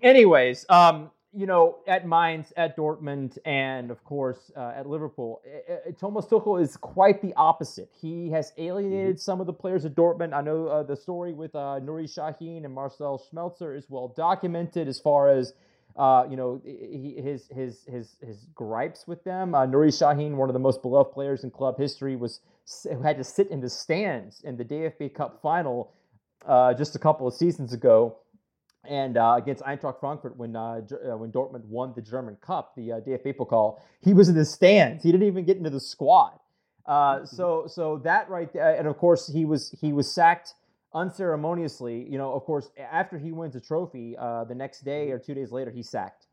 Anyways, 0.02 0.66
um, 0.68 1.10
you 1.32 1.46
know, 1.46 1.78
at 1.86 2.06
Mainz, 2.06 2.52
at 2.56 2.76
Dortmund, 2.76 3.38
and 3.44 3.90
of 3.90 4.02
course 4.04 4.50
uh, 4.56 4.72
at 4.76 4.88
Liverpool, 4.88 5.40
it, 5.44 5.82
it, 5.86 5.98
Thomas 5.98 6.26
Tuchel 6.26 6.60
is 6.60 6.76
quite 6.76 7.22
the 7.22 7.32
opposite. 7.34 7.90
He 8.00 8.30
has 8.30 8.52
alienated 8.58 9.16
mm-hmm. 9.16 9.20
some 9.20 9.40
of 9.40 9.46
the 9.46 9.52
players 9.52 9.84
at 9.84 9.94
Dortmund. 9.94 10.34
I 10.34 10.40
know 10.40 10.66
uh, 10.66 10.82
the 10.82 10.96
story 10.96 11.32
with 11.32 11.54
uh, 11.54 11.78
Nuri 11.82 12.04
Sahin 12.04 12.64
and 12.64 12.74
Marcel 12.74 13.22
Schmelzer 13.32 13.76
is 13.76 13.86
well 13.88 14.08
documented 14.16 14.88
as 14.88 14.98
far 14.98 15.28
as 15.28 15.54
uh, 15.96 16.24
you 16.30 16.36
know, 16.36 16.60
he, 16.64 17.20
his 17.20 17.48
his 17.48 17.84
his 17.86 18.16
his 18.24 18.46
gripes 18.54 19.06
with 19.06 19.22
them. 19.24 19.54
Uh, 19.54 19.66
Nuri 19.66 19.88
Sahin, 19.88 20.34
one 20.34 20.48
of 20.48 20.52
the 20.52 20.60
most 20.60 20.82
beloved 20.82 21.12
players 21.12 21.44
in 21.44 21.50
club 21.50 21.78
history, 21.78 22.16
was 22.16 22.40
had 23.02 23.16
to 23.18 23.24
sit 23.24 23.50
in 23.50 23.60
the 23.60 23.68
stands 23.70 24.42
in 24.42 24.56
the 24.56 24.64
DFB 24.64 25.14
Cup 25.14 25.40
final 25.42 25.92
uh, 26.46 26.74
just 26.74 26.96
a 26.96 26.98
couple 26.98 27.26
of 27.26 27.34
seasons 27.34 27.72
ago, 27.72 28.16
and 28.88 29.16
uh, 29.16 29.34
against 29.36 29.62
Eintracht 29.62 30.00
Frankfurt 30.00 30.36
when 30.36 30.56
uh, 30.56 30.80
uh, 30.90 31.16
when 31.16 31.30
Dortmund 31.30 31.64
won 31.66 31.92
the 31.94 32.02
German 32.02 32.36
Cup, 32.36 32.74
the 32.76 32.92
uh, 32.92 33.00
DFB 33.00 33.36
Pokal, 33.36 33.78
he 34.00 34.14
was 34.14 34.28
in 34.28 34.34
the 34.34 34.44
stands. 34.44 35.02
He 35.02 35.12
didn't 35.12 35.26
even 35.26 35.44
get 35.44 35.56
into 35.56 35.70
the 35.70 35.80
squad. 35.80 36.38
Mm-hmm. 36.88 37.26
So 37.26 37.66
so 37.66 37.98
that 38.04 38.28
right 38.30 38.52
there, 38.52 38.74
and 38.74 38.88
of 38.88 38.96
course 38.96 39.30
he 39.32 39.44
was 39.44 39.74
he 39.80 39.92
was 39.92 40.12
sacked 40.12 40.54
unceremoniously, 40.92 42.06
you 42.08 42.18
know, 42.18 42.32
of 42.32 42.44
course, 42.44 42.70
after 42.78 43.18
he 43.18 43.32
wins 43.32 43.54
a 43.54 43.60
trophy, 43.60 44.16
uh, 44.18 44.44
the 44.44 44.54
next 44.54 44.80
day 44.80 45.10
or 45.10 45.18
two 45.18 45.34
days 45.34 45.52
later, 45.52 45.70
he's 45.70 45.88
sacked. 45.88 46.26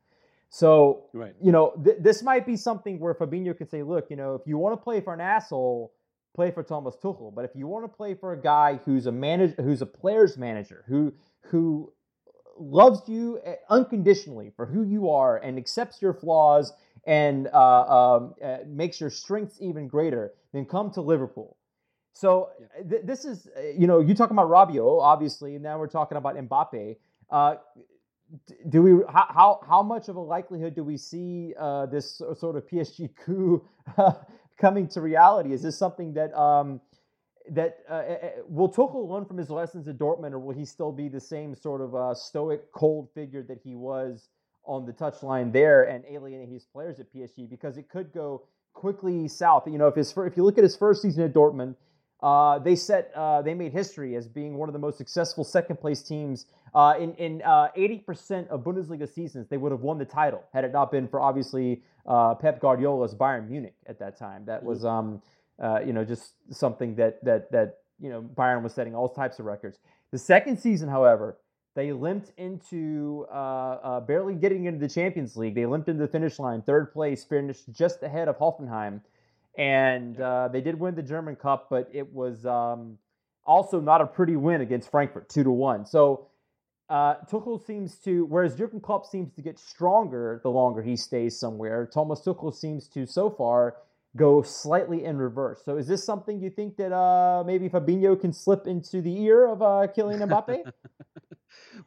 So, 0.50 1.04
right. 1.12 1.34
you 1.42 1.52
know, 1.52 1.74
th- 1.84 1.98
this 2.00 2.22
might 2.22 2.46
be 2.46 2.56
something 2.56 2.98
where 2.98 3.14
Fabinho 3.14 3.56
could 3.56 3.70
say, 3.70 3.82
look, 3.82 4.06
you 4.10 4.16
know, 4.16 4.34
if 4.34 4.42
you 4.46 4.56
want 4.58 4.72
to 4.78 4.82
play 4.82 5.00
for 5.00 5.12
an 5.12 5.20
asshole, 5.20 5.92
play 6.34 6.50
for 6.50 6.62
Thomas 6.62 6.96
Tuchel. 7.02 7.34
But 7.34 7.44
if 7.44 7.52
you 7.54 7.66
want 7.66 7.84
to 7.84 7.88
play 7.88 8.14
for 8.14 8.32
a 8.32 8.40
guy 8.40 8.80
who's 8.84 9.06
a 9.06 9.12
manager, 9.12 9.62
who's 9.62 9.82
a 9.82 9.86
player's 9.86 10.36
manager, 10.36 10.84
who 10.88 11.12
who 11.42 11.92
loves 12.58 13.08
you 13.08 13.40
eh, 13.44 13.54
unconditionally 13.70 14.52
for 14.56 14.66
who 14.66 14.82
you 14.82 15.10
are 15.10 15.38
and 15.38 15.58
accepts 15.58 16.02
your 16.02 16.12
flaws 16.12 16.72
and 17.06 17.48
uh, 17.48 18.16
um, 18.16 18.34
uh, 18.44 18.58
makes 18.66 19.00
your 19.00 19.10
strengths 19.10 19.56
even 19.60 19.88
greater, 19.88 20.32
then 20.52 20.64
come 20.64 20.90
to 20.90 21.00
Liverpool. 21.00 21.56
So 22.12 22.50
th- 22.88 23.02
this 23.04 23.24
is, 23.24 23.48
you 23.76 23.86
know, 23.86 24.00
you 24.00 24.14
talking 24.14 24.36
about 24.36 24.50
Rabiot, 24.50 25.00
obviously, 25.02 25.54
and 25.54 25.62
now 25.62 25.78
we're 25.78 25.86
talking 25.86 26.18
about 26.18 26.36
Mbappe. 26.36 26.96
Uh, 27.30 27.54
do 28.68 28.82
we 28.82 28.90
how, 29.10 29.26
how, 29.30 29.60
how 29.66 29.82
much 29.82 30.08
of 30.08 30.16
a 30.16 30.20
likelihood 30.20 30.74
do 30.74 30.84
we 30.84 30.96
see 30.96 31.54
uh, 31.58 31.86
this 31.86 32.20
sort 32.38 32.56
of 32.56 32.66
PSG 32.66 33.10
coup 33.24 33.64
coming 34.58 34.88
to 34.88 35.00
reality? 35.00 35.52
Is 35.52 35.62
this 35.62 35.78
something 35.78 36.14
that 36.14 36.36
um, 36.38 36.80
that 37.50 37.78
uh, 37.88 37.92
uh, 37.92 37.96
uh, 37.96 38.28
will 38.48 38.68
Tuchel 38.70 39.08
learn 39.08 39.24
from 39.24 39.38
his 39.38 39.50
lessons 39.50 39.88
at 39.88 39.98
Dortmund, 39.98 40.32
or 40.32 40.38
will 40.38 40.54
he 40.54 40.64
still 40.64 40.92
be 40.92 41.08
the 41.08 41.20
same 41.20 41.54
sort 41.54 41.80
of 41.80 41.94
uh, 41.94 42.14
stoic, 42.14 42.70
cold 42.72 43.08
figure 43.14 43.42
that 43.42 43.58
he 43.62 43.74
was 43.74 44.28
on 44.64 44.84
the 44.84 44.92
touchline 44.92 45.52
there 45.52 45.84
and 45.84 46.04
alienate 46.06 46.48
his 46.48 46.64
players 46.64 47.00
at 47.00 47.12
PSG? 47.12 47.48
Because 47.48 47.78
it 47.78 47.88
could 47.88 48.12
go 48.12 48.42
quickly 48.74 49.28
south. 49.28 49.66
You 49.66 49.78
know, 49.78 49.88
if 49.88 49.94
his 49.94 50.14
if 50.16 50.36
you 50.36 50.44
look 50.44 50.58
at 50.58 50.64
his 50.64 50.76
first 50.76 51.02
season 51.02 51.24
at 51.24 51.32
Dortmund 51.32 51.74
uh, 52.20 52.58
they 52.58 52.74
set 52.74 53.12
uh, 53.14 53.42
they 53.42 53.54
made 53.54 53.72
history 53.72 54.16
as 54.16 54.26
being 54.26 54.56
one 54.56 54.68
of 54.68 54.72
the 54.72 54.78
most 54.78 54.98
successful 54.98 55.44
second 55.44 55.76
place 55.76 56.02
teams 56.02 56.46
uh, 56.74 56.94
in 56.98 57.14
in 57.14 57.42
uh, 57.42 57.68
eighty 57.76 57.98
percent 57.98 58.48
of 58.48 58.64
Bundesliga 58.64 59.08
seasons. 59.08 59.46
They 59.48 59.56
would 59.56 59.70
have 59.70 59.82
won 59.82 59.98
the 59.98 60.04
title 60.04 60.42
had 60.52 60.64
it 60.64 60.72
not 60.72 60.90
been 60.90 61.06
for 61.06 61.20
obviously 61.20 61.82
uh, 62.06 62.34
Pep 62.34 62.60
Guardiola's 62.60 63.14
Bayern 63.14 63.48
Munich 63.48 63.76
at 63.86 64.00
that 64.00 64.18
time. 64.18 64.44
That 64.46 64.64
was 64.64 64.84
um, 64.84 65.22
uh, 65.62 65.80
you 65.84 65.92
know 65.92 66.04
just 66.04 66.34
something 66.50 66.96
that 66.96 67.24
that 67.24 67.52
that 67.52 67.78
you 68.00 68.10
know 68.10 68.22
Bayern 68.22 68.62
was 68.62 68.74
setting 68.74 68.96
all 68.96 69.08
types 69.08 69.38
of 69.38 69.44
records. 69.44 69.78
The 70.10 70.18
second 70.18 70.58
season, 70.58 70.88
however, 70.88 71.36
they 71.76 71.92
limped 71.92 72.32
into 72.36 73.26
barely 74.08 74.34
getting 74.34 74.64
into 74.64 74.80
the 74.80 74.88
Champions 74.88 75.36
League. 75.36 75.54
They 75.54 75.66
limped 75.66 75.88
into 75.88 76.00
the 76.00 76.10
finish 76.10 76.40
line, 76.40 76.62
third 76.62 76.92
place, 76.92 77.22
finished 77.22 77.70
just 77.70 78.02
ahead 78.02 78.26
of 78.26 78.38
Hoffenheim 78.38 79.02
and 79.58 80.20
uh, 80.20 80.48
they 80.48 80.60
did 80.60 80.78
win 80.78 80.94
the 80.94 81.02
German 81.02 81.34
Cup, 81.36 81.66
but 81.68 81.90
it 81.92 82.14
was 82.14 82.46
um, 82.46 82.96
also 83.44 83.80
not 83.80 84.00
a 84.00 84.06
pretty 84.06 84.36
win 84.36 84.60
against 84.60 84.90
Frankfurt, 84.90 85.28
two 85.28 85.42
to 85.42 85.50
one. 85.50 85.84
So 85.84 86.28
uh, 86.88 87.16
Tuchel 87.30 87.64
seems 87.66 87.96
to, 87.98 88.24
whereas 88.26 88.54
Jurgen 88.54 88.80
Klopp 88.80 89.04
seems 89.04 89.32
to 89.34 89.42
get 89.42 89.58
stronger 89.58 90.40
the 90.44 90.48
longer 90.48 90.80
he 90.80 90.96
stays 90.96 91.38
somewhere. 91.38 91.90
Thomas 91.92 92.20
Tuchel 92.20 92.54
seems 92.54 92.88
to, 92.88 93.04
so 93.04 93.28
far, 93.28 93.76
go 94.16 94.42
slightly 94.42 95.04
in 95.04 95.18
reverse. 95.18 95.60
So 95.64 95.76
is 95.76 95.88
this 95.88 96.04
something 96.04 96.40
you 96.40 96.50
think 96.50 96.76
that 96.76 96.92
uh, 96.92 97.42
maybe 97.44 97.68
Fabinho 97.68 98.18
can 98.18 98.32
slip 98.32 98.66
into 98.66 99.02
the 99.02 99.22
ear 99.22 99.48
of 99.48 99.60
uh, 99.60 99.88
Kylian 99.94 100.26
Mbappe? 100.28 100.62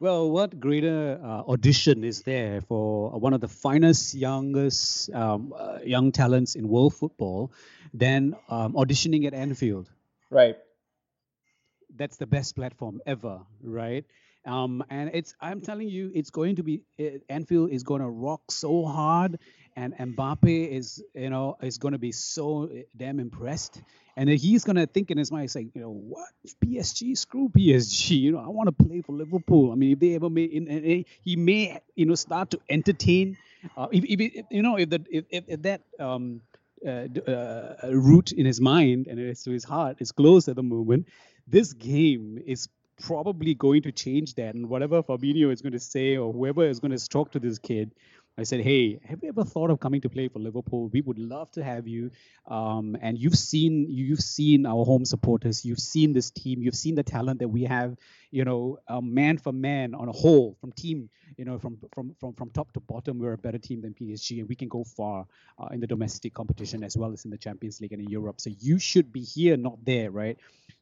Well, 0.00 0.30
what 0.30 0.58
greater 0.58 1.20
uh, 1.22 1.50
audition 1.50 2.04
is 2.04 2.22
there 2.22 2.60
for 2.62 3.10
one 3.10 3.32
of 3.32 3.40
the 3.40 3.48
finest, 3.48 4.14
youngest 4.14 5.12
um, 5.12 5.52
uh, 5.56 5.78
young 5.84 6.12
talents 6.12 6.54
in 6.54 6.68
world 6.68 6.94
football 6.94 7.52
than 7.92 8.34
um, 8.48 8.74
auditioning 8.74 9.26
at 9.26 9.34
Anfield? 9.34 9.90
Right. 10.30 10.56
That's 11.94 12.16
the 12.16 12.26
best 12.26 12.56
platform 12.56 13.00
ever, 13.06 13.40
right? 13.62 14.04
Um, 14.44 14.82
and 14.90 15.10
it's 15.14 15.34
I'm 15.40 15.60
telling 15.60 15.88
you, 15.88 16.10
it's 16.14 16.30
going 16.30 16.56
to 16.56 16.62
be 16.62 16.82
Anfield 17.28 17.70
is 17.70 17.82
going 17.84 18.00
to 18.00 18.08
rock 18.08 18.50
so 18.50 18.84
hard, 18.84 19.38
and 19.76 19.94
Mbappe 19.94 20.68
is 20.68 21.02
you 21.14 21.30
know 21.30 21.56
is 21.62 21.78
going 21.78 21.92
to 21.92 21.98
be 21.98 22.12
so 22.12 22.70
damn 22.96 23.20
impressed, 23.20 23.80
and 24.16 24.28
he's 24.28 24.64
going 24.64 24.76
to 24.76 24.86
think 24.86 25.10
in 25.10 25.18
his 25.18 25.32
mind, 25.32 25.50
say, 25.50 25.68
you 25.74 25.80
know, 25.80 25.90
what 25.90 26.28
PSG? 26.64 27.16
Screw 27.16 27.48
PSG. 27.48 28.20
You 28.20 28.32
know, 28.32 28.38
I 28.38 28.48
want 28.48 28.66
to 28.66 28.84
play 28.84 29.00
for 29.00 29.12
Liverpool. 29.12 29.72
I 29.72 29.74
mean, 29.74 29.92
if 29.92 29.98
they 30.00 30.14
ever 30.14 30.28
may, 30.28 30.44
in, 30.44 30.68
in, 30.68 31.04
he 31.22 31.36
may 31.36 31.80
you 31.94 32.06
know 32.06 32.14
start 32.14 32.50
to 32.50 32.60
entertain. 32.68 33.36
Uh, 33.76 33.86
if, 33.92 34.04
if, 34.04 34.44
you 34.50 34.62
know 34.62 34.76
if 34.76 34.90
that 34.90 35.06
if, 35.10 35.24
if 35.30 35.62
that 35.62 35.82
um, 35.98 36.40
uh, 36.86 37.06
uh, 37.28 37.74
route 37.92 38.32
in 38.32 38.44
his 38.44 38.60
mind 38.60 39.06
and 39.06 39.36
to 39.36 39.50
his 39.50 39.64
heart 39.64 39.96
is 40.00 40.12
closed 40.12 40.48
at 40.48 40.56
the 40.56 40.62
moment, 40.62 41.08
this 41.46 41.72
game 41.72 42.42
is 42.44 42.68
probably 43.00 43.54
going 43.54 43.82
to 43.82 43.92
change 43.92 44.34
that. 44.34 44.54
And 44.54 44.68
whatever 44.68 45.02
Fabinho 45.02 45.52
is 45.52 45.62
going 45.62 45.72
to 45.72 45.80
say 45.80 46.16
or 46.16 46.32
whoever 46.32 46.64
is 46.64 46.80
going 46.80 46.96
to 46.96 47.08
talk 47.08 47.32
to 47.32 47.38
this 47.38 47.58
kid, 47.58 47.92
I 48.38 48.44
said, 48.44 48.62
hey, 48.62 48.98
have 49.04 49.22
you 49.22 49.28
ever 49.28 49.44
thought 49.44 49.70
of 49.70 49.78
coming 49.78 50.00
to 50.00 50.08
play 50.08 50.28
for 50.28 50.38
Liverpool? 50.38 50.88
We 50.88 51.02
would 51.02 51.18
love 51.18 51.50
to 51.52 51.62
have 51.62 51.86
you. 51.86 52.10
Um, 52.46 52.96
and 53.02 53.18
you've 53.18 53.36
seen 53.36 53.86
you've 53.90 54.20
seen 54.20 54.64
our 54.64 54.84
home 54.86 55.04
supporters. 55.04 55.66
You've 55.66 55.78
seen 55.80 56.14
this 56.14 56.30
team. 56.30 56.62
You've 56.62 56.74
seen 56.74 56.94
the 56.94 57.02
talent 57.02 57.40
that 57.40 57.48
we 57.48 57.64
have. 57.64 57.96
You 58.30 58.44
know, 58.46 58.78
um, 58.88 59.12
man 59.12 59.36
for 59.36 59.52
man 59.52 59.94
on 59.94 60.08
a 60.08 60.12
whole, 60.12 60.56
from 60.60 60.72
team, 60.72 61.10
you 61.36 61.44
know, 61.44 61.58
from 61.58 61.76
from 61.92 62.14
from 62.18 62.32
from 62.32 62.50
top 62.50 62.72
to 62.72 62.80
bottom, 62.80 63.18
we're 63.18 63.34
a 63.34 63.38
better 63.38 63.58
team 63.58 63.82
than 63.82 63.92
PSG, 63.92 64.38
and 64.40 64.48
we 64.48 64.54
can 64.54 64.68
go 64.68 64.82
far 64.84 65.26
uh, 65.58 65.66
in 65.72 65.80
the 65.80 65.86
domestic 65.86 66.32
competition 66.32 66.82
as 66.82 66.96
well 66.96 67.12
as 67.12 67.26
in 67.26 67.30
the 67.30 67.38
Champions 67.38 67.82
League 67.82 67.92
and 67.92 68.02
in 68.02 68.08
Europe. 68.08 68.40
So 68.40 68.50
you 68.58 68.78
should 68.78 69.12
be 69.12 69.22
here, 69.22 69.58
not 69.58 69.84
there, 69.84 70.10
right? 70.10 70.38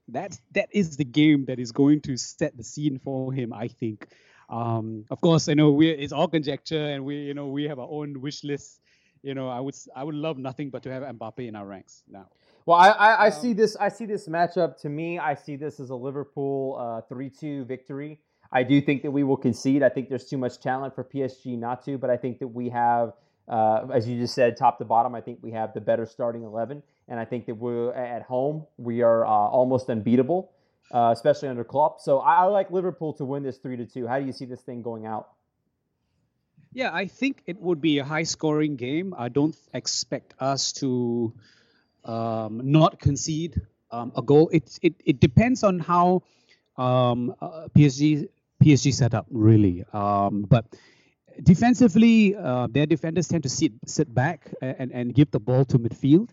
That 0.09 0.38
that 0.53 0.68
is 0.72 0.96
the 0.96 1.05
game 1.05 1.46
that 1.46 1.59
is 1.59 1.72
going 1.72 2.03
to 2.03 2.16
set 2.16 2.57
the 2.57 2.64
scene 2.64 2.98
for 3.01 3.32
him, 3.32 3.53
I 3.53 3.68
think. 3.68 4.07
Um, 4.51 5.05
of 5.11 5.20
course, 5.20 5.48
I 5.48 5.55
know 5.55 5.70
we 5.70 5.90
it's 5.90 6.12
all 6.12 6.26
conjecture, 6.28 6.86
and 6.86 7.05
we 7.05 7.16
you 7.16 7.34
know 7.34 7.46
we 7.46 7.64
have 7.64 7.78
our 7.78 7.88
own 7.88 8.20
wish 8.20 8.42
list. 8.42 8.80
You 9.22 9.34
know, 9.34 9.48
I 9.48 9.61
would 9.61 9.76
I 9.94 10.03
would 10.03 10.14
love 10.14 10.38
nothing 10.38 10.70
but 10.70 10.82
to 10.82 10.92
have 10.92 11.03
Mbappe 11.05 11.46
in 11.46 11.55
our 11.55 11.66
ranks 11.66 12.03
now. 12.11 12.26
Well, 12.66 12.76
I, 12.76 12.88
I, 12.88 13.12
I 13.12 13.26
um, 13.28 13.32
see 13.32 13.53
this 13.53 13.76
I 13.76 13.88
see 13.88 14.07
this 14.07 14.28
matchup. 14.28 14.76
To 14.82 14.88
me, 14.88 15.18
I 15.18 15.34
see 15.34 15.57
this 15.57 15.78
as 15.78 15.90
a 15.90 15.94
Liverpool 15.94 16.76
uh, 16.78 17.01
three-two 17.03 17.64
victory. 17.64 18.18
I 18.53 18.64
do 18.64 18.80
think 18.80 19.03
that 19.03 19.12
we 19.12 19.22
will 19.22 19.36
concede. 19.36 19.84
I 19.84 19.88
think 19.88 20.09
there's 20.09 20.26
too 20.26 20.38
much 20.38 20.59
talent 20.61 20.96
for 20.96 21.05
PSG 21.05 21.57
not 21.57 21.84
to, 21.84 21.96
but 21.96 22.11
I 22.11 22.16
think 22.16 22.40
that 22.40 22.48
we 22.48 22.68
have, 22.70 23.12
uh, 23.46 23.86
as 23.94 24.09
you 24.09 24.18
just 24.18 24.34
said, 24.34 24.57
top 24.57 24.78
to 24.78 24.84
bottom. 24.84 25.14
I 25.14 25.20
think 25.20 25.38
we 25.42 25.53
have 25.53 25.72
the 25.74 25.80
better 25.80 26.07
starting 26.07 26.42
eleven, 26.42 26.82
and 27.07 27.20
I 27.20 27.24
think 27.24 27.46
that 27.46 27.55
we're 27.55 27.92
at 27.92 28.22
home 28.22 28.66
we 28.78 29.03
are 29.03 29.24
uh, 29.24 29.28
almost 29.30 29.88
unbeatable 29.88 30.51
uh, 30.91 31.11
especially 31.12 31.49
under 31.49 31.64
Klopp. 31.64 32.01
So 32.01 32.18
I, 32.18 32.36
I, 32.36 32.45
like 32.45 32.70
Liverpool 32.70 33.12
to 33.14 33.24
win 33.24 33.43
this 33.43 33.59
three 33.59 33.76
to 33.76 33.86
two. 33.86 34.07
How 34.07 34.18
do 34.18 34.26
you 34.26 34.32
see 34.32 34.45
this 34.45 34.61
thing 34.61 34.82
going 34.82 35.07
out? 35.07 35.28
Yeah, 36.72 36.91
I 36.93 37.07
think 37.07 37.43
it 37.47 37.61
would 37.61 37.80
be 37.80 37.99
a 37.99 38.05
high-scoring 38.05 38.76
game. 38.76 39.14
I 39.16 39.28
don't 39.28 39.57
expect 39.74 40.34
us 40.38 40.72
to 40.74 41.32
um, 42.05 42.61
not 42.64 43.01
concede 43.01 43.61
um, 43.91 44.12
a 44.16 44.22
goal. 44.22 44.49
It, 44.53 44.78
it 44.82 44.95
it 45.05 45.20
depends 45.20 45.64
on 45.64 45.80
how 45.80 46.22
um, 46.76 47.34
uh, 47.41 47.66
PSG 47.76 48.28
PSG 48.62 48.95
set 48.95 49.14
up 49.14 49.26
really, 49.30 49.84
um, 49.93 50.43
but 50.43 50.64
defensively, 51.43 52.36
uh, 52.36 52.68
their 52.70 52.86
defenders 52.86 53.26
tend 53.26 53.43
to 53.43 53.49
sit 53.49 53.72
sit 53.86 54.14
back 54.14 54.53
and, 54.62 54.93
and 54.93 55.14
give 55.14 55.30
the 55.32 55.41
ball 55.41 55.64
to 55.66 55.78
midfield 55.78 56.30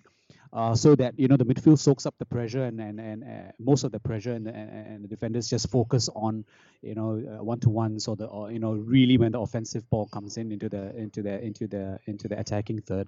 uh, 0.53 0.75
so 0.75 0.95
that 0.95 1.17
you 1.19 1.27
know 1.27 1.37
the 1.37 1.45
midfield 1.45 1.79
soaks 1.79 2.05
up 2.05 2.15
the 2.17 2.25
pressure 2.25 2.63
and 2.63 2.79
and, 2.79 2.99
and 2.99 3.23
uh, 3.23 3.51
most 3.59 3.83
of 3.83 3.91
the 3.91 3.99
pressure 3.99 4.33
and, 4.33 4.47
and, 4.47 4.87
and, 4.87 5.03
the 5.03 5.07
defenders 5.07 5.49
just 5.49 5.69
focus 5.69 6.09
on 6.15 6.45
you 6.81 6.95
know 6.95 7.15
one 7.41 7.59
to 7.59 7.69
ones 7.69 8.07
or 8.07 8.15
the 8.15 8.25
or 8.25 8.51
you 8.51 8.59
know 8.59 8.73
really 8.73 9.17
when 9.17 9.31
the 9.31 9.39
offensive 9.39 9.89
ball 9.89 10.07
comes 10.07 10.37
in 10.37 10.51
into 10.51 10.69
the 10.69 10.95
into 10.95 11.21
the 11.21 11.41
into 11.41 11.67
the 11.67 11.99
into 12.05 12.27
the 12.27 12.39
attacking 12.39 12.81
third. 12.81 13.07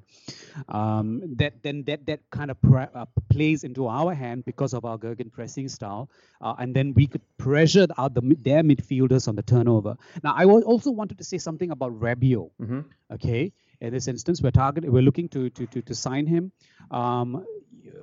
Um, 0.68 1.22
that 1.38 1.64
then 1.64 1.84
that 1.84 2.06
that 2.06 2.20
kind 2.30 2.52
of 2.52 2.62
pre- 2.62 2.92
uh, 2.94 3.06
plays 3.30 3.64
into 3.64 3.88
our 3.88 4.14
hand 4.14 4.46
because 4.46 4.74
of 4.74 4.86
our 4.86 4.98
Gegen 4.98 5.30
pressing 5.30 5.70
style 5.70 6.10
uh, 6.42 6.56
and 6.60 6.76
then 6.76 6.94
we 6.94 7.08
could 7.08 7.22
pressure 7.38 7.88
out 7.98 8.14
the 8.14 8.22
their 8.42 8.64
midfielders 8.64 9.28
on 9.28 9.36
the 9.36 9.44
turnover. 9.44 9.98
Now 10.24 10.34
I 10.36 10.46
also 10.46 10.92
wanted 10.92 11.18
to 11.18 11.24
say 11.24 11.38
something 11.38 11.72
about 11.72 12.00
Rabiot. 12.00 12.50
Mm-hmm. 12.62 12.82
okay 13.14 13.52
in 13.82 13.94
this 13.94 14.08
instance, 14.08 14.42
we're 14.42 14.52
targeting, 14.52 14.92
we're 14.92 15.02
looking 15.02 15.30
to 15.30 15.50
to 15.52 15.66
to, 15.68 15.82
to 15.82 15.96
sign 15.96 16.28
him. 16.28 16.52
Um, 16.92 17.46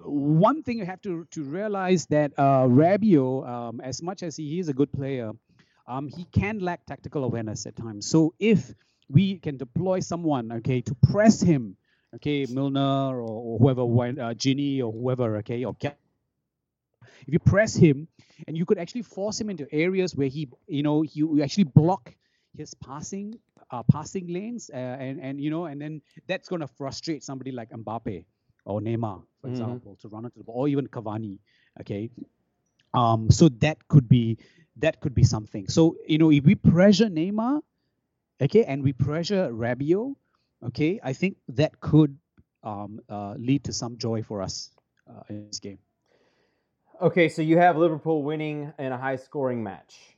one 0.05 0.62
thing 0.62 0.79
you 0.79 0.87
have 0.87 1.03
to 1.03 1.27
to 1.33 1.43
realize 1.45 2.07
that 2.07 2.33
uh, 2.39 2.66
Rabiot, 2.66 3.49
um, 3.49 3.81
as 3.81 4.03
much 4.03 4.22
as 4.22 4.37
he 4.37 4.59
is 4.59 4.68
a 4.68 4.72
good 4.72 4.93
player, 4.93 5.33
um, 5.87 6.09
he 6.09 6.24
can 6.24 6.59
lack 6.59 6.85
tactical 6.87 7.24
awareness 7.24 7.66
at 7.66 7.77
times. 7.77 8.07
So 8.07 8.35
if 8.39 8.74
we 9.09 9.39
can 9.39 9.57
deploy 9.57 10.01
someone, 10.01 10.51
okay, 10.53 10.81
to 10.81 10.95
press 11.11 11.41
him, 11.41 11.77
okay, 12.16 12.47
Milner 12.47 13.20
or, 13.20 13.20
or 13.20 13.59
whoever, 13.59 13.83
uh, 13.83 14.35
Gini 14.35 14.83
or 14.83 14.93
whoever, 14.93 15.37
okay, 15.39 15.64
or 15.64 15.77
if 17.27 17.33
you 17.33 17.39
press 17.39 17.74
him 17.74 18.09
and 18.47 18.57
you 18.57 18.64
could 18.64 18.79
actually 18.79 19.03
force 19.03 19.41
him 19.41 19.51
into 19.51 19.66
areas 19.72 20.14
where 20.14 20.29
he, 20.29 20.49
you 20.66 20.83
know, 20.83 21.03
you 21.03 21.43
actually 21.43 21.64
block 21.64 22.14
his 22.57 22.74
passing 22.74 23.39
uh, 23.70 23.82
passing 23.82 24.26
lanes, 24.28 24.70
uh, 24.72 24.76
and 24.76 25.20
and 25.20 25.40
you 25.40 25.50
know, 25.50 25.66
and 25.66 25.80
then 25.80 26.00
that's 26.26 26.48
going 26.48 26.60
to 26.60 26.68
frustrate 26.68 27.22
somebody 27.22 27.50
like 27.50 27.70
Mbappe 27.70 28.24
or 28.64 28.80
Neymar, 28.80 29.22
for 29.40 29.48
mm-hmm. 29.48 29.50
example, 29.50 29.96
to 30.00 30.08
run 30.08 30.24
into 30.24 30.38
the 30.38 30.44
ball, 30.44 30.56
or 30.56 30.68
even 30.68 30.86
Cavani. 30.86 31.38
Okay, 31.80 32.10
um, 32.94 33.30
so 33.30 33.48
that 33.60 33.86
could 33.88 34.08
be 34.08 34.38
that 34.76 35.00
could 35.00 35.14
be 35.14 35.24
something. 35.24 35.68
So 35.68 35.96
you 36.06 36.18
know, 36.18 36.30
if 36.30 36.44
we 36.44 36.54
pressure 36.54 37.06
Neymar, 37.06 37.60
okay, 38.40 38.64
and 38.64 38.82
we 38.82 38.92
pressure 38.92 39.50
Rabiot, 39.50 40.14
okay, 40.68 41.00
I 41.02 41.12
think 41.12 41.36
that 41.48 41.80
could 41.80 42.16
um, 42.62 43.00
uh, 43.08 43.34
lead 43.38 43.64
to 43.64 43.72
some 43.72 43.96
joy 43.98 44.22
for 44.22 44.42
us 44.42 44.70
uh, 45.08 45.22
in 45.28 45.46
this 45.46 45.60
game. 45.60 45.78
Okay, 47.00 47.28
so 47.28 47.42
you 47.42 47.58
have 47.58 47.76
Liverpool 47.76 48.22
winning 48.22 48.72
in 48.78 48.90
a 48.90 48.96
high-scoring 48.96 49.62
match. 49.62 50.15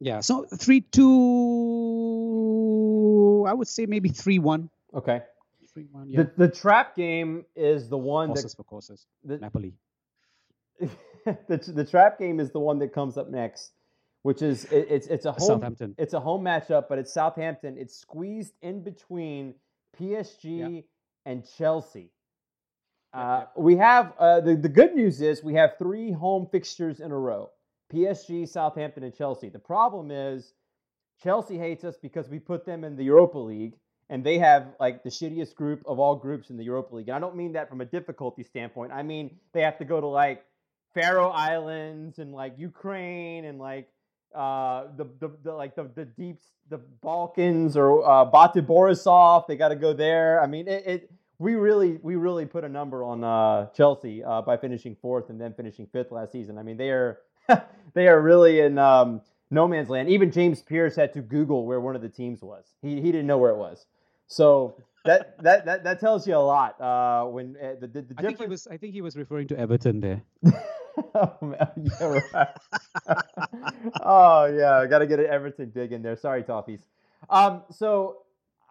Yeah, 0.00 0.20
so 0.20 0.46
three 0.56 0.80
two. 0.80 1.04
I 3.46 3.52
would 3.52 3.68
say 3.68 3.84
maybe 3.84 4.08
three 4.08 4.38
one. 4.38 4.70
Okay. 4.94 5.20
Three 5.72 5.86
one. 5.92 6.08
Yeah. 6.08 6.22
The 6.22 6.32
the 6.46 6.48
trap 6.48 6.96
game 6.96 7.44
is 7.54 7.90
the 7.90 7.98
one 7.98 8.28
courses 8.28 8.52
that 8.52 8.56
for 8.56 8.64
courses. 8.64 9.06
The, 9.24 9.36
Napoli. 9.38 9.74
the 10.80 10.90
the 11.48 11.84
trap 11.84 12.18
game 12.18 12.40
is 12.40 12.50
the 12.50 12.58
one 12.58 12.78
that 12.78 12.94
comes 12.94 13.18
up 13.18 13.30
next, 13.30 13.72
which 14.22 14.40
is 14.40 14.64
it, 14.64 14.86
it's 14.88 15.06
it's 15.06 15.26
a 15.26 15.32
home 15.32 15.46
Southampton. 15.46 15.94
It's 15.98 16.14
a 16.14 16.20
home 16.20 16.42
matchup, 16.44 16.88
but 16.88 16.98
it's 16.98 17.12
Southampton. 17.12 17.76
It's 17.78 17.94
squeezed 17.94 18.54
in 18.62 18.82
between 18.82 19.54
PSG 20.00 20.76
yeah. 20.76 20.80
and 21.26 21.46
Chelsea. 21.58 22.10
Uh, 23.12 23.44
we 23.56 23.76
have 23.76 24.14
uh, 24.18 24.40
the 24.40 24.56
the 24.56 24.68
good 24.68 24.94
news 24.94 25.20
is 25.20 25.44
we 25.44 25.54
have 25.54 25.76
three 25.78 26.10
home 26.10 26.48
fixtures 26.50 27.00
in 27.00 27.10
a 27.10 27.18
row. 27.18 27.50
PSG, 27.90 28.48
Southampton, 28.48 29.02
and 29.02 29.14
Chelsea. 29.14 29.48
The 29.48 29.58
problem 29.58 30.10
is 30.10 30.54
Chelsea 31.22 31.58
hates 31.58 31.84
us 31.84 31.96
because 31.96 32.28
we 32.28 32.38
put 32.38 32.64
them 32.64 32.84
in 32.84 32.96
the 32.96 33.04
Europa 33.04 33.38
League 33.38 33.74
and 34.08 34.24
they 34.24 34.38
have 34.38 34.74
like 34.80 35.02
the 35.02 35.10
shittiest 35.10 35.54
group 35.54 35.82
of 35.86 35.98
all 35.98 36.16
groups 36.16 36.50
in 36.50 36.56
the 36.56 36.64
Europa 36.64 36.96
League. 36.96 37.08
And 37.08 37.16
I 37.16 37.20
don't 37.20 37.36
mean 37.36 37.52
that 37.52 37.68
from 37.68 37.80
a 37.80 37.84
difficulty 37.84 38.42
standpoint. 38.42 38.92
I 38.92 39.02
mean 39.02 39.36
they 39.52 39.62
have 39.62 39.78
to 39.78 39.84
go 39.84 40.00
to 40.00 40.06
like 40.06 40.44
Faroe 40.94 41.30
Islands 41.30 42.18
and 42.18 42.32
like 42.32 42.54
Ukraine 42.58 43.44
and 43.44 43.58
like 43.58 43.88
uh, 44.34 44.86
the, 44.96 45.04
the, 45.20 45.30
the 45.42 45.52
like 45.52 45.76
the 45.76 45.90
the 45.94 46.04
deep 46.04 46.38
the 46.68 46.78
Balkans 46.78 47.76
or 47.76 48.08
uh, 48.08 48.24
Bate 48.24 48.66
Borisov. 48.66 49.46
They 49.46 49.56
got 49.56 49.68
to 49.68 49.76
go 49.76 49.92
there. 49.92 50.42
I 50.42 50.46
mean 50.46 50.66
it, 50.68 50.86
it, 50.86 51.10
We 51.38 51.54
really 51.54 51.98
we 52.02 52.16
really 52.16 52.46
put 52.46 52.64
a 52.64 52.68
number 52.68 53.04
on 53.04 53.22
uh, 53.22 53.66
Chelsea 53.76 54.24
uh, 54.24 54.42
by 54.42 54.56
finishing 54.56 54.96
fourth 55.00 55.30
and 55.30 55.40
then 55.40 55.54
finishing 55.54 55.86
fifth 55.86 56.10
last 56.10 56.32
season. 56.32 56.58
I 56.58 56.62
mean 56.62 56.76
they 56.76 56.90
are 56.90 57.18
they 57.94 58.08
are 58.08 58.20
really 58.20 58.60
in 58.60 58.78
um, 58.78 59.20
no 59.50 59.66
man's 59.66 59.88
land. 59.88 60.08
Even 60.08 60.30
James 60.30 60.62
Pearce 60.62 60.96
had 60.96 61.12
to 61.14 61.20
Google 61.20 61.66
where 61.66 61.80
one 61.80 61.96
of 61.96 62.02
the 62.02 62.08
teams 62.08 62.42
was. 62.42 62.64
He, 62.82 63.00
he 63.00 63.12
didn't 63.12 63.26
know 63.26 63.38
where 63.38 63.50
it 63.50 63.56
was. 63.56 63.86
So 64.26 64.76
that 65.04 65.42
that 65.42 65.64
that, 65.64 65.84
that 65.84 66.00
tells 66.00 66.26
you 66.26 66.36
a 66.36 66.38
lot. 66.38 66.80
Uh, 66.80 67.24
when 67.24 67.56
uh, 67.62 67.74
the, 67.80 67.86
the, 67.88 68.02
the 68.02 68.14
I 68.18 68.22
think 68.22 68.38
he 68.38 68.46
was 68.46 68.66
I 68.66 68.76
think 68.76 68.94
he 68.94 69.00
was 69.00 69.16
referring 69.16 69.48
to 69.48 69.58
Everton 69.58 70.00
there. 70.00 70.22
oh 71.14 71.36
man, 71.40 71.70
yeah, 72.00 72.20
right. 72.32 72.48
oh 74.02 74.44
yeah, 74.46 74.78
I 74.78 74.86
got 74.86 74.98
to 74.98 75.06
get 75.06 75.18
an 75.18 75.26
Everton 75.26 75.70
dig 75.70 75.92
in 75.92 76.02
there. 76.02 76.16
Sorry, 76.16 76.42
Toffees. 76.42 76.80
Um, 77.28 77.62
so 77.70 78.18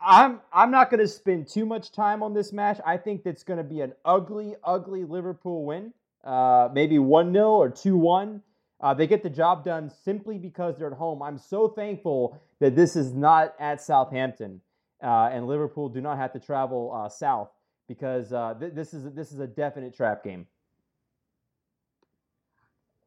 I'm 0.01 0.39
I'm 0.53 0.71
not 0.71 0.89
going 0.89 1.01
to 1.01 1.07
spend 1.07 1.47
too 1.47 1.65
much 1.65 1.91
time 1.91 2.23
on 2.23 2.33
this 2.33 2.53
match. 2.53 2.79
I 2.85 2.97
think 2.97 3.23
that's 3.23 3.43
going 3.43 3.57
to 3.57 3.63
be 3.63 3.81
an 3.81 3.93
ugly, 4.05 4.55
ugly 4.63 5.03
Liverpool 5.03 5.65
win. 5.65 5.93
Uh, 6.23 6.69
maybe 6.73 6.99
one 6.99 7.33
0 7.33 7.49
or 7.49 7.69
two 7.69 7.97
one. 7.97 8.41
Uh, 8.81 8.93
they 8.93 9.07
get 9.07 9.23
the 9.23 9.29
job 9.29 9.65
done 9.65 9.91
simply 10.03 10.37
because 10.37 10.77
they're 10.77 10.87
at 10.87 10.93
home. 10.93 11.21
I'm 11.21 11.37
so 11.37 11.67
thankful 11.67 12.39
that 12.59 12.75
this 12.75 12.95
is 12.95 13.13
not 13.13 13.53
at 13.59 13.81
Southampton 13.81 14.61
uh, 15.03 15.29
and 15.31 15.47
Liverpool 15.47 15.89
do 15.89 16.01
not 16.01 16.17
have 16.17 16.31
to 16.33 16.39
travel 16.39 16.93
uh, 16.93 17.09
south 17.09 17.49
because 17.87 18.31
uh, 18.31 18.53
th- 18.59 18.73
this 18.73 18.93
is 18.93 19.11
this 19.13 19.31
is 19.31 19.39
a 19.39 19.47
definite 19.47 19.95
trap 19.95 20.23
game. 20.23 20.47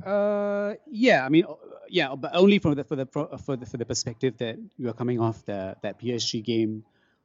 Uh, 0.04 0.74
yeah, 0.90 1.24
I 1.24 1.28
mean, 1.28 1.44
yeah, 1.88 2.14
but 2.16 2.34
only 2.34 2.58
from 2.58 2.74
the 2.74 2.84
for 2.84 2.96
the 2.96 3.06
for, 3.06 3.56
the 3.56 3.66
for 3.66 3.76
the 3.76 3.84
perspective 3.86 4.36
that 4.38 4.58
you 4.76 4.88
are 4.88 4.92
coming 4.92 5.20
off 5.20 5.44
the 5.46 5.76
that 5.82 6.00
PSG 6.00 6.42
game 6.42 6.84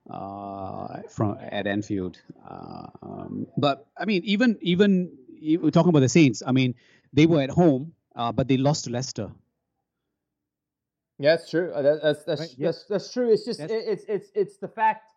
uh, 0.09 0.99
from 1.09 1.37
at 1.41 1.65
Anfield. 1.65 2.21
Um, 2.47 3.47
but 3.57 3.87
I 3.97 4.05
mean, 4.05 4.21
even 4.25 4.57
even 4.61 5.11
we're 5.41 5.71
talking 5.71 5.89
about 5.89 6.01
the 6.01 6.09
Saints. 6.09 6.43
I 6.45 6.51
mean, 6.51 6.75
they 7.13 7.25
were 7.25 7.41
at 7.41 7.49
home, 7.49 7.93
uh, 8.17 8.31
but 8.31 8.47
they 8.47 8.57
lost 8.57 8.85
to 8.85 8.89
Leicester. 8.89 9.31
Yeah, 11.19 11.35
that's 11.35 11.49
true. 11.49 11.71
Uh, 11.71 11.81
that, 11.81 11.99
that's 12.03 12.23
that's, 12.23 12.41
right? 12.41 12.55
that's 12.59 12.85
that's 12.85 13.13
true. 13.13 13.31
It's 13.31 13.45
just 13.45 13.59
it, 13.59 13.71
it's 13.71 14.03
it's 14.07 14.29
it's 14.35 14.57
the 14.57 14.67
fact 14.67 15.09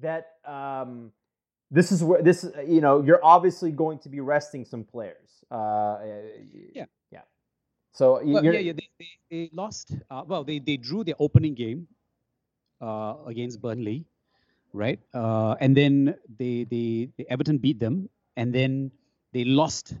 that 0.00 0.38
um, 0.44 1.10
this 1.70 1.90
is 1.90 2.04
where 2.04 2.22
this 2.22 2.44
you 2.66 2.80
know 2.80 3.02
you're 3.02 3.24
obviously 3.24 3.72
going 3.72 3.98
to 4.00 4.08
be 4.08 4.20
resting 4.20 4.64
some 4.64 4.84
players. 4.84 5.42
Uh, 5.50 5.98
yeah, 6.74 6.84
yeah. 7.10 7.22
So 7.92 8.20
well, 8.22 8.44
yeah, 8.44 8.52
yeah. 8.52 8.72
They, 8.72 8.88
they, 8.98 9.10
they 9.30 9.50
lost. 9.52 9.96
Uh, 10.10 10.22
well, 10.26 10.44
they 10.44 10.58
they 10.60 10.76
drew 10.76 11.02
their 11.02 11.16
opening 11.18 11.54
game 11.54 11.88
uh, 12.80 13.14
against 13.26 13.60
Burnley, 13.60 14.06
right? 14.72 15.00
Uh, 15.12 15.56
and 15.60 15.76
then 15.76 16.14
they 16.38 16.66
they, 16.70 17.08
they 17.18 17.26
Everton 17.28 17.58
beat 17.58 17.80
them, 17.80 18.08
and 18.36 18.54
then 18.54 18.92
they 19.32 19.42
lost 19.42 19.94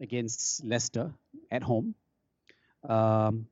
against 0.00 0.64
Leicester 0.64 1.12
at 1.50 1.62
home. 1.62 1.94
Um, 2.88 3.46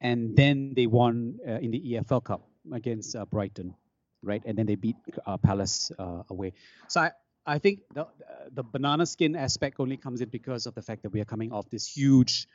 and 0.00 0.36
then 0.36 0.72
they 0.74 0.86
won 0.86 1.38
uh, 1.46 1.58
in 1.60 1.70
the 1.70 1.80
EFL 1.80 2.24
Cup 2.24 2.48
against 2.72 3.14
uh, 3.14 3.24
Brighton, 3.26 3.74
right? 4.22 4.42
And 4.44 4.56
then 4.56 4.66
they 4.66 4.76
beat 4.76 4.96
uh, 5.26 5.36
Palace 5.36 5.92
uh, 5.98 6.22
away. 6.30 6.52
So 6.88 7.00
I, 7.00 7.12
I 7.46 7.58
think 7.58 7.80
the 7.94 8.06
the 8.52 8.62
banana 8.62 9.06
skin 9.06 9.36
aspect 9.36 9.80
only 9.80 9.96
comes 9.96 10.20
in 10.20 10.28
because 10.28 10.66
of 10.66 10.74
the 10.74 10.82
fact 10.82 11.02
that 11.02 11.10
we 11.10 11.20
are 11.20 11.24
coming 11.24 11.52
off 11.52 11.68
this 11.70 11.86
huge 11.86 12.46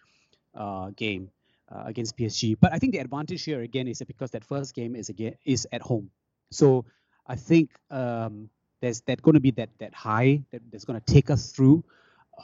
uh, 0.54 0.92
game 0.96 1.30
uh, 1.70 1.84
against 1.86 2.18
PSG. 2.18 2.56
But 2.60 2.74
I 2.74 2.80
think 2.80 2.94
the 2.94 3.00
advantage 3.00 3.44
here 3.44 3.62
again 3.62 3.88
is 3.88 4.00
that 4.00 4.08
because 4.08 4.32
that 4.32 4.44
first 4.44 4.74
game 4.76 4.96
is 4.96 5.10
again 5.10 5.36
is 5.46 5.68
at 5.72 5.82
home, 5.82 6.10
so 6.52 6.86
I 7.28 7.36
think 7.36 7.72
um, 7.90 8.50
there's 8.82 9.02
that 9.02 9.22
going 9.22 9.34
to 9.34 9.40
be 9.40 9.52
that 9.52 9.70
that 9.80 9.94
high 9.94 10.44
that, 10.52 10.62
that's 10.72 10.86
going 10.86 11.00
to 11.00 11.14
take 11.14 11.30
us 11.30 11.52
through. 11.52 11.84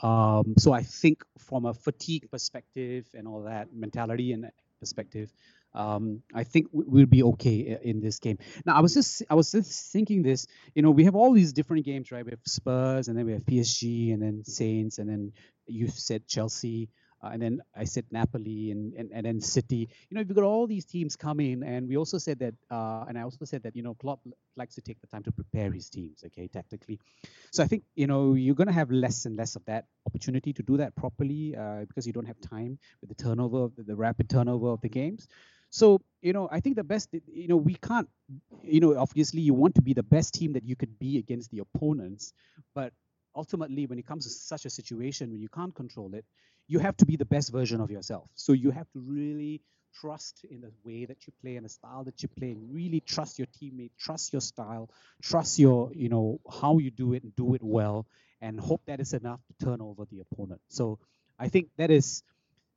Um, 0.00 0.54
so 0.58 0.72
I 0.72 0.82
think 0.82 1.24
from 1.38 1.66
a 1.66 1.74
fatigue 1.74 2.30
perspective 2.30 3.06
and 3.14 3.28
all 3.28 3.42
that 3.42 3.68
mentality 3.74 4.32
and 4.32 4.50
perspective, 4.80 5.32
um, 5.74 6.22
I 6.34 6.44
think 6.44 6.68
we'll 6.72 7.06
be 7.06 7.22
okay 7.22 7.78
in 7.82 8.00
this 8.00 8.18
game. 8.18 8.38
Now, 8.66 8.76
I 8.76 8.80
was 8.80 8.94
just 8.94 9.22
I 9.30 9.34
was 9.34 9.52
just 9.52 9.92
thinking 9.92 10.22
this. 10.22 10.46
You 10.74 10.82
know, 10.82 10.90
we 10.90 11.04
have 11.04 11.14
all 11.14 11.32
these 11.32 11.52
different 11.52 11.84
games, 11.84 12.12
right? 12.12 12.24
We 12.24 12.30
have 12.30 12.40
Spurs, 12.46 13.08
and 13.08 13.16
then 13.16 13.26
we 13.26 13.32
have 13.32 13.44
PSG, 13.44 14.12
and 14.12 14.22
then 14.22 14.44
Saints, 14.44 14.98
and 14.98 15.08
then 15.08 15.32
you 15.66 15.88
said 15.88 16.26
Chelsea. 16.26 16.90
Uh, 17.22 17.30
and 17.32 17.42
then 17.42 17.60
I 17.76 17.84
said 17.84 18.04
Napoli 18.10 18.70
and, 18.70 18.92
and, 18.94 19.10
and 19.12 19.24
then 19.26 19.40
City. 19.40 19.88
You 20.10 20.16
know, 20.16 20.22
we've 20.22 20.34
got 20.34 20.44
all 20.44 20.66
these 20.66 20.84
teams 20.84 21.16
coming, 21.16 21.62
and 21.62 21.88
we 21.88 21.96
also 21.96 22.18
said 22.18 22.38
that, 22.40 22.54
uh, 22.70 23.04
and 23.08 23.18
I 23.18 23.22
also 23.22 23.44
said 23.44 23.62
that, 23.62 23.76
you 23.76 23.82
know, 23.82 23.94
Klopp 23.94 24.20
likes 24.56 24.74
to 24.74 24.80
take 24.80 25.00
the 25.00 25.06
time 25.06 25.22
to 25.24 25.32
prepare 25.32 25.70
his 25.70 25.88
teams, 25.88 26.24
okay, 26.26 26.48
tactically. 26.48 26.98
So 27.52 27.62
I 27.62 27.66
think, 27.66 27.84
you 27.94 28.06
know, 28.06 28.34
you're 28.34 28.54
going 28.54 28.66
to 28.66 28.72
have 28.72 28.90
less 28.90 29.26
and 29.26 29.36
less 29.36 29.56
of 29.56 29.64
that 29.66 29.86
opportunity 30.06 30.52
to 30.52 30.62
do 30.62 30.76
that 30.78 30.96
properly 30.96 31.54
uh, 31.56 31.84
because 31.88 32.06
you 32.06 32.12
don't 32.12 32.26
have 32.26 32.40
time 32.40 32.78
with 33.00 33.08
the 33.08 33.22
turnover, 33.22 33.68
the, 33.76 33.82
the 33.82 33.96
rapid 33.96 34.28
turnover 34.28 34.68
of 34.68 34.80
the 34.80 34.88
games. 34.88 35.28
So, 35.70 36.02
you 36.20 36.34
know, 36.34 36.48
I 36.52 36.60
think 36.60 36.76
the 36.76 36.84
best, 36.84 37.08
you 37.26 37.48
know, 37.48 37.56
we 37.56 37.76
can't, 37.76 38.08
you 38.62 38.80
know, 38.80 38.98
obviously 38.98 39.40
you 39.40 39.54
want 39.54 39.74
to 39.76 39.82
be 39.82 39.94
the 39.94 40.02
best 40.02 40.34
team 40.34 40.52
that 40.52 40.64
you 40.64 40.76
could 40.76 40.98
be 40.98 41.18
against 41.18 41.50
the 41.50 41.60
opponents, 41.60 42.34
but 42.74 42.92
ultimately 43.34 43.86
when 43.86 43.98
it 43.98 44.06
comes 44.06 44.24
to 44.24 44.30
such 44.30 44.66
a 44.66 44.70
situation 44.70 45.30
when 45.30 45.40
you 45.40 45.48
can't 45.48 45.74
control 45.74 46.14
it, 46.14 46.26
you 46.68 46.78
have 46.78 46.96
to 46.98 47.06
be 47.06 47.16
the 47.16 47.24
best 47.24 47.52
version 47.52 47.80
of 47.80 47.90
yourself. 47.90 48.28
So 48.34 48.52
you 48.52 48.70
have 48.70 48.90
to 48.92 49.00
really 49.00 49.62
trust 50.00 50.44
in 50.50 50.60
the 50.60 50.70
way 50.84 51.04
that 51.04 51.26
you 51.26 51.32
play 51.42 51.56
and 51.56 51.64
the 51.64 51.68
style 51.68 52.04
that 52.04 52.22
you 52.22 52.28
play 52.28 52.50
and 52.52 52.74
really 52.74 53.00
trust 53.00 53.38
your 53.38 53.46
teammate 53.48 53.90
trust 53.98 54.32
your 54.32 54.40
style 54.40 54.90
trust 55.22 55.58
your 55.58 55.92
you 55.94 56.08
know 56.08 56.40
how 56.60 56.78
you 56.78 56.90
do 56.90 57.12
it 57.12 57.22
and 57.22 57.36
do 57.36 57.54
it 57.54 57.62
well 57.62 58.06
and 58.40 58.58
hope 58.58 58.80
that 58.86 59.00
is 59.00 59.12
enough 59.12 59.40
to 59.46 59.64
turn 59.66 59.80
over 59.80 60.04
the 60.06 60.20
opponent. 60.20 60.60
So 60.68 60.98
i 61.38 61.48
think 61.48 61.68
that 61.76 61.90
is 61.90 62.22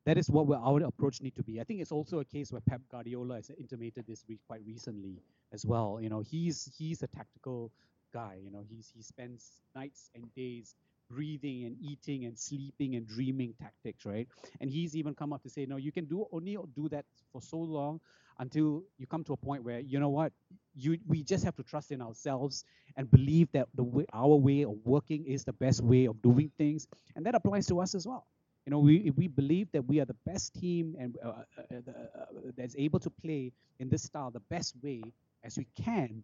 that 0.05 0.17
is 0.17 0.29
what 0.29 0.47
our 0.57 0.83
approach 0.83 1.21
need 1.21 1.35
to 1.35 1.43
be. 1.43 1.59
I 1.59 1.63
think 1.63 1.81
it's 1.81 1.91
also 1.91 2.19
a 2.19 2.25
case 2.25 2.51
where 2.51 2.61
pep 2.61 2.81
guardiola 2.91 3.35
has 3.35 3.49
intimated 3.57 4.05
this 4.07 4.23
quite 4.47 4.61
recently 4.65 5.21
as 5.51 5.65
well. 5.65 5.99
You 6.01 6.09
know 6.09 6.21
he's 6.21 6.71
he's 6.77 7.01
a 7.03 7.07
tactical 7.07 7.71
guy. 8.13 8.39
You 8.43 8.51
know 8.51 8.63
he's 8.69 8.91
he 8.95 9.01
spends 9.01 9.61
nights 9.75 10.09
and 10.13 10.33
days 10.35 10.75
breathing 11.09 11.65
and 11.65 11.75
eating 11.81 12.25
and 12.25 12.37
sleeping 12.37 12.95
and 12.95 13.07
dreaming 13.07 13.53
tactics, 13.59 14.05
right? 14.05 14.27
And 14.61 14.69
he's 14.69 14.95
even 14.95 15.13
come 15.13 15.33
up 15.33 15.43
to 15.43 15.49
say, 15.49 15.65
no, 15.65 15.77
you 15.77 15.91
can 15.91 16.05
do 16.05 16.25
only 16.31 16.57
do 16.75 16.89
that 16.89 17.05
for 17.31 17.41
so 17.41 17.57
long 17.57 17.99
until 18.39 18.83
you 18.97 19.07
come 19.07 19.23
to 19.23 19.33
a 19.33 19.37
point 19.37 19.63
where 19.63 19.79
you 19.79 19.99
know 19.99 20.09
what, 20.09 20.33
you 20.75 20.97
we 21.07 21.23
just 21.23 21.43
have 21.43 21.55
to 21.55 21.63
trust 21.63 21.91
in 21.91 22.01
ourselves 22.01 22.65
and 22.97 23.09
believe 23.09 23.51
that 23.53 23.67
the 23.75 23.83
way, 23.83 24.05
our 24.13 24.35
way 24.35 24.63
of 24.63 24.75
working 24.83 25.25
is 25.25 25.43
the 25.43 25.53
best 25.53 25.81
way 25.81 26.05
of 26.05 26.21
doing 26.21 26.51
things, 26.57 26.87
and 27.15 27.25
that 27.25 27.35
applies 27.35 27.67
to 27.67 27.79
us 27.79 27.95
as 27.95 28.05
well. 28.05 28.25
You 28.65 28.71
know, 28.71 28.79
we 28.79 29.11
we 29.15 29.27
believe 29.27 29.71
that 29.71 29.85
we 29.85 30.01
are 30.01 30.05
the 30.05 30.17
best 30.25 30.53
team 30.55 30.95
and 30.99 31.17
uh, 31.23 31.27
uh, 31.27 31.33
uh, 31.71 31.91
uh 31.93 32.25
that's 32.57 32.75
able 32.77 32.99
to 32.99 33.09
play 33.09 33.53
in 33.79 33.89
this 33.89 34.03
style 34.03 34.31
the 34.31 34.41
best 34.49 34.75
way 34.81 35.01
as 35.45 35.57
we 35.57 35.67
can, 35.81 36.23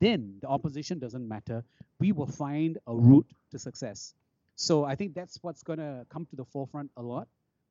then 0.00 0.38
the 0.40 0.48
opposition 0.48 0.98
doesn't 0.98 1.28
matter. 1.28 1.62
We 2.00 2.10
will 2.10 2.26
find 2.26 2.78
a 2.86 2.94
route 2.94 3.30
to 3.52 3.58
success. 3.58 4.14
So 4.56 4.84
I 4.84 4.94
think 4.94 5.14
that's 5.14 5.38
what's 5.42 5.62
going 5.62 5.78
to 5.78 6.06
come 6.10 6.26
to 6.26 6.36
the 6.36 6.44
forefront 6.44 6.90
a 6.96 7.02
lot 7.02 7.28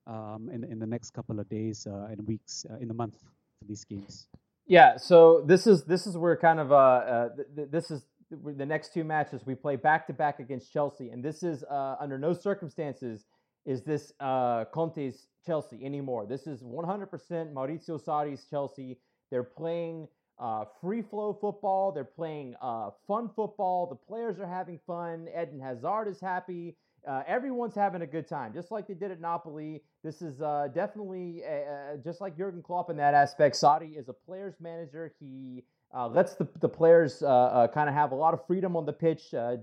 um, 0.07 0.49
in, 0.51 0.63
in 0.63 0.79
the 0.79 0.87
next 0.87 1.11
couple 1.11 1.39
of 1.39 1.47
days 1.49 1.87
uh, 1.87 2.07
and 2.11 2.25
weeks 2.27 2.65
uh, 2.69 2.77
in 2.77 2.87
the 2.87 2.93
month 2.93 3.17
for 3.59 3.65
these 3.65 3.83
games. 3.83 4.27
Yeah, 4.67 4.97
so 4.97 5.43
this 5.45 5.67
is 5.67 5.83
this 5.85 6.07
is 6.07 6.17
where 6.17 6.37
kind 6.37 6.59
of 6.59 6.71
uh, 6.71 6.75
uh 6.75 7.29
th- 7.55 7.69
this 7.71 7.91
is 7.91 8.05
the 8.29 8.65
next 8.65 8.93
two 8.93 9.03
matches 9.03 9.45
we 9.45 9.55
play 9.55 9.75
back 9.75 10.07
to 10.07 10.13
back 10.13 10.39
against 10.39 10.71
Chelsea, 10.71 11.09
and 11.09 11.23
this 11.23 11.43
is 11.43 11.63
uh, 11.63 11.95
under 11.99 12.17
no 12.17 12.33
circumstances 12.33 13.25
is 13.65 13.83
this 13.83 14.13
uh, 14.19 14.65
Conte's 14.65 15.27
Chelsea 15.45 15.85
anymore. 15.85 16.25
This 16.25 16.47
is 16.47 16.61
100% 16.63 17.09
Maurizio 17.53 18.03
Sarri's 18.03 18.45
Chelsea. 18.49 18.97
They're 19.29 19.43
playing 19.43 20.07
uh, 20.41 20.65
free 20.81 21.03
flow 21.03 21.37
football. 21.39 21.91
They're 21.91 22.03
playing 22.03 22.55
uh, 22.61 22.89
fun 23.07 23.29
football. 23.35 23.87
The 23.87 23.95
players 23.95 24.39
are 24.39 24.47
having 24.47 24.79
fun. 24.87 25.27
Eden 25.29 25.59
Hazard 25.59 26.07
is 26.07 26.19
happy. 26.19 26.75
Uh, 27.07 27.23
everyone's 27.27 27.75
having 27.75 28.01
a 28.01 28.07
good 28.07 28.27
time, 28.27 28.53
just 28.53 28.71
like 28.71 28.87
they 28.87 28.93
did 28.93 29.11
at 29.11 29.21
Napoli. 29.21 29.81
This 30.03 30.21
is 30.21 30.41
uh, 30.41 30.67
definitely 30.73 31.41
a, 31.41 31.93
a, 31.93 31.97
just 32.03 32.21
like 32.21 32.37
Jurgen 32.37 32.61
Klopp 32.61 32.89
in 32.89 32.97
that 32.97 33.13
aspect. 33.13 33.55
Sarri 33.55 33.97
is 33.97 34.09
a 34.09 34.13
players 34.13 34.55
manager. 34.59 35.13
He 35.19 35.63
uh, 35.95 36.07
lets 36.07 36.35
the, 36.35 36.47
the 36.59 36.69
players 36.69 37.23
uh, 37.23 37.67
kind 37.73 37.89
of 37.89 37.95
have 37.95 38.11
a 38.11 38.15
lot 38.15 38.33
of 38.33 38.45
freedom 38.45 38.75
on 38.75 38.85
the 38.85 38.93
pitch, 38.93 39.31
to 39.31 39.57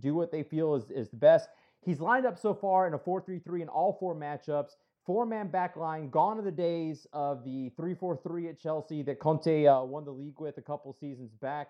do 0.00 0.14
what 0.14 0.30
they 0.30 0.42
feel 0.42 0.74
is, 0.74 0.90
is 0.90 1.10
the 1.10 1.16
best. 1.16 1.48
He's 1.84 2.00
lined 2.00 2.26
up 2.26 2.38
so 2.38 2.54
far 2.54 2.86
in 2.86 2.94
a 2.94 2.98
4 2.98 3.20
3 3.20 3.40
3 3.40 3.62
in 3.62 3.68
all 3.68 3.96
four 4.00 4.14
matchups 4.14 4.70
four 5.04 5.26
man 5.26 5.48
back 5.48 5.76
line. 5.76 6.10
Gone 6.10 6.38
are 6.38 6.42
the 6.42 6.50
days 6.50 7.06
of 7.12 7.44
the 7.44 7.70
3 7.76 7.94
4 7.94 8.20
3 8.22 8.48
at 8.48 8.58
Chelsea 8.58 9.02
that 9.02 9.18
Conte 9.18 9.66
uh, 9.66 9.82
won 9.82 10.04
the 10.04 10.10
league 10.10 10.40
with 10.40 10.58
a 10.58 10.62
couple 10.62 10.92
seasons 10.92 11.32
back. 11.40 11.68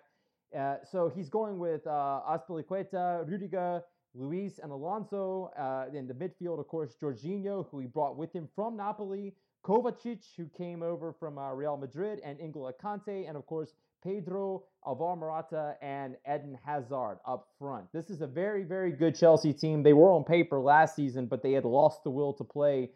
Uh, 0.57 0.77
so 0.89 1.11
he's 1.15 1.29
going 1.29 1.59
with 1.59 1.85
uh, 1.87 2.21
Azpilicueta, 2.31 3.29
Rudiger, 3.29 3.83
Luiz, 4.15 4.61
and 4.63 4.71
Alonso. 4.71 5.51
Uh, 5.59 5.87
in 5.97 6.07
the 6.07 6.15
midfield, 6.15 6.61
of 6.61 6.69
course, 6.69 6.95
Jorginho, 7.01 7.67
who 7.71 7.81
he 7.81 7.87
brought 7.87 8.17
with 8.17 8.33
him 8.33 8.49
from 8.55 8.77
Napoli, 8.77 9.35
Kovacic, 9.65 10.25
who 10.37 10.49
came 10.57 10.83
over 10.83 11.13
from 11.13 11.39
uh, 11.39 11.53
Real 11.53 11.77
Madrid, 11.77 12.21
and 12.25 12.39
N'Golo 12.39 12.73
Kante, 12.81 13.27
and 13.27 13.37
of 13.37 13.47
course, 13.47 13.73
Pedro, 14.05 14.63
Alvar 14.87 15.17
Morata, 15.17 15.77
and 15.81 16.17
Eden 16.29 16.57
Hazard 16.65 17.19
up 17.27 17.49
front. 17.59 17.87
This 17.93 18.11
is 18.11 18.21
a 18.21 18.27
very, 18.27 18.63
very 18.63 18.93
good 18.93 19.19
Chelsea 19.19 19.53
team. 19.53 19.83
They 19.83 19.95
were 19.95 20.13
on 20.13 20.23
paper 20.23 20.61
last 20.61 20.95
season, 20.95 21.27
but 21.27 21.43
they 21.43 21.53
had 21.53 21.65
lost 21.65 22.05
the 22.05 22.11
will 22.11 22.35
to 22.35 22.45
play 22.45 22.91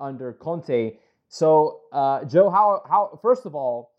under 0.00 0.32
Conte. 0.32 0.96
So, 1.28 1.82
uh, 1.92 2.24
Joe, 2.24 2.50
how 2.50 2.82
how 2.88 3.18
first 3.22 3.46
of 3.46 3.54
all, 3.54 3.92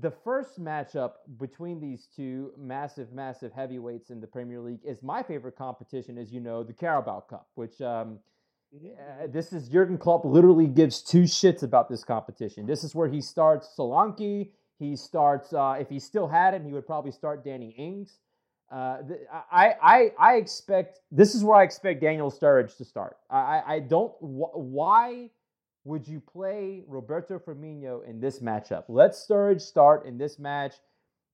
the 0.00 0.10
first 0.10 0.62
matchup 0.62 1.12
between 1.38 1.80
these 1.80 2.08
two 2.14 2.52
massive, 2.58 3.12
massive 3.12 3.52
heavyweights 3.52 4.10
in 4.10 4.20
the 4.20 4.26
Premier 4.26 4.60
League 4.60 4.80
is 4.84 5.02
my 5.02 5.22
favorite 5.22 5.56
competition, 5.56 6.18
as 6.18 6.32
you 6.32 6.40
know, 6.40 6.62
the 6.62 6.72
Carabao 6.72 7.20
Cup, 7.20 7.48
which 7.54 7.80
um, 7.80 8.18
uh, 8.74 9.26
this 9.28 9.52
is 9.52 9.68
Jurgen 9.68 9.98
Klopp 9.98 10.24
literally 10.24 10.66
gives 10.66 11.02
two 11.02 11.22
shits 11.22 11.62
about 11.62 11.88
this 11.88 12.02
competition. 12.02 12.66
This 12.66 12.82
is 12.82 12.94
where 12.94 13.08
he 13.08 13.20
starts 13.20 13.68
Solanke. 13.78 14.50
He 14.78 14.96
starts, 14.96 15.52
uh, 15.52 15.76
if 15.78 15.88
he 15.88 16.00
still 16.00 16.26
had 16.26 16.54
him, 16.54 16.64
he 16.64 16.72
would 16.72 16.86
probably 16.86 17.12
start 17.12 17.44
Danny 17.44 17.70
Ings. 17.78 18.18
Uh, 18.72 18.98
I, 19.52 19.74
I, 19.80 20.12
I 20.18 20.34
expect 20.36 21.00
this 21.12 21.34
is 21.34 21.44
where 21.44 21.56
I 21.58 21.62
expect 21.62 22.00
Daniel 22.00 22.30
Sturridge 22.30 22.76
to 22.78 22.84
start. 22.84 23.18
I, 23.30 23.62
I 23.66 23.78
don't. 23.80 24.12
Wh- 24.14 24.56
why 24.56 25.30
would 25.84 26.08
you 26.08 26.20
play 26.20 26.82
Roberto 26.88 27.38
Firmino 27.38 28.04
in 28.08 28.20
this 28.20 28.40
matchup? 28.40 28.84
Let 28.88 29.12
Sturridge 29.12 29.60
start 29.60 30.06
in 30.06 30.18
this 30.18 30.38
match. 30.38 30.74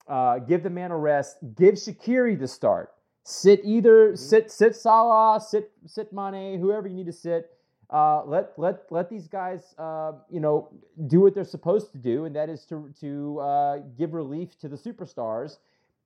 Uh, 0.09 0.39
give 0.41 0.63
the 0.63 0.71
man 0.71 0.91
a 0.91 0.97
rest. 0.97 1.37
Give 1.55 1.75
Shaqiri 1.75 2.39
the 2.39 2.49
start. 2.49 2.93
Sit 3.25 3.61
either 3.65 4.09
mm-hmm. 4.09 4.17
sit 4.17 4.51
sit 4.51 4.75
Salah, 4.75 5.41
sit 5.41 5.71
sit 5.87 6.13
Mane, 6.13 6.59
whoever 6.59 6.89
you 6.89 6.95
need 6.95 7.07
to 7.07 7.13
sit. 7.13 7.51
Uh, 7.91 8.23
let 8.25 8.53
let 8.57 8.91
let 8.91 9.09
these 9.09 9.29
guys, 9.29 9.75
uh, 9.79 10.13
you 10.31 10.41
know, 10.41 10.69
do 11.07 11.21
what 11.21 11.35
they're 11.35 11.45
supposed 11.45 11.93
to 11.93 11.99
do, 11.99 12.25
and 12.25 12.35
that 12.35 12.49
is 12.49 12.65
to 12.67 12.93
to 13.01 13.39
uh, 13.41 13.79
give 13.97 14.15
relief 14.15 14.59
to 14.61 14.69
the 14.69 14.77
superstars 14.77 15.59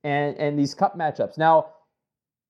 and 0.03 0.37
and 0.37 0.59
these 0.59 0.75
cup 0.75 0.99
matchups. 0.99 1.39
Now, 1.39 1.69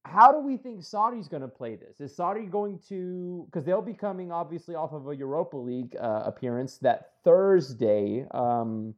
how 0.04 0.30
do 0.32 0.38
we 0.38 0.56
think 0.56 0.80
Sarri's 0.80 1.28
going 1.28 1.42
to 1.42 1.48
play 1.48 1.76
this? 1.76 2.00
Is 2.00 2.16
Sarri 2.16 2.50
going 2.50 2.78
to 2.88 3.44
because 3.46 3.64
they'll 3.64 3.82
be 3.82 3.94
coming 3.94 4.30
obviously 4.30 4.74
off 4.74 4.92
of 4.92 5.08
a 5.08 5.16
Europa 5.16 5.56
League 5.56 5.96
uh, 5.98 6.22
appearance 6.26 6.78
that 6.78 7.12
Thursday 7.24 8.26
um, 8.30 8.94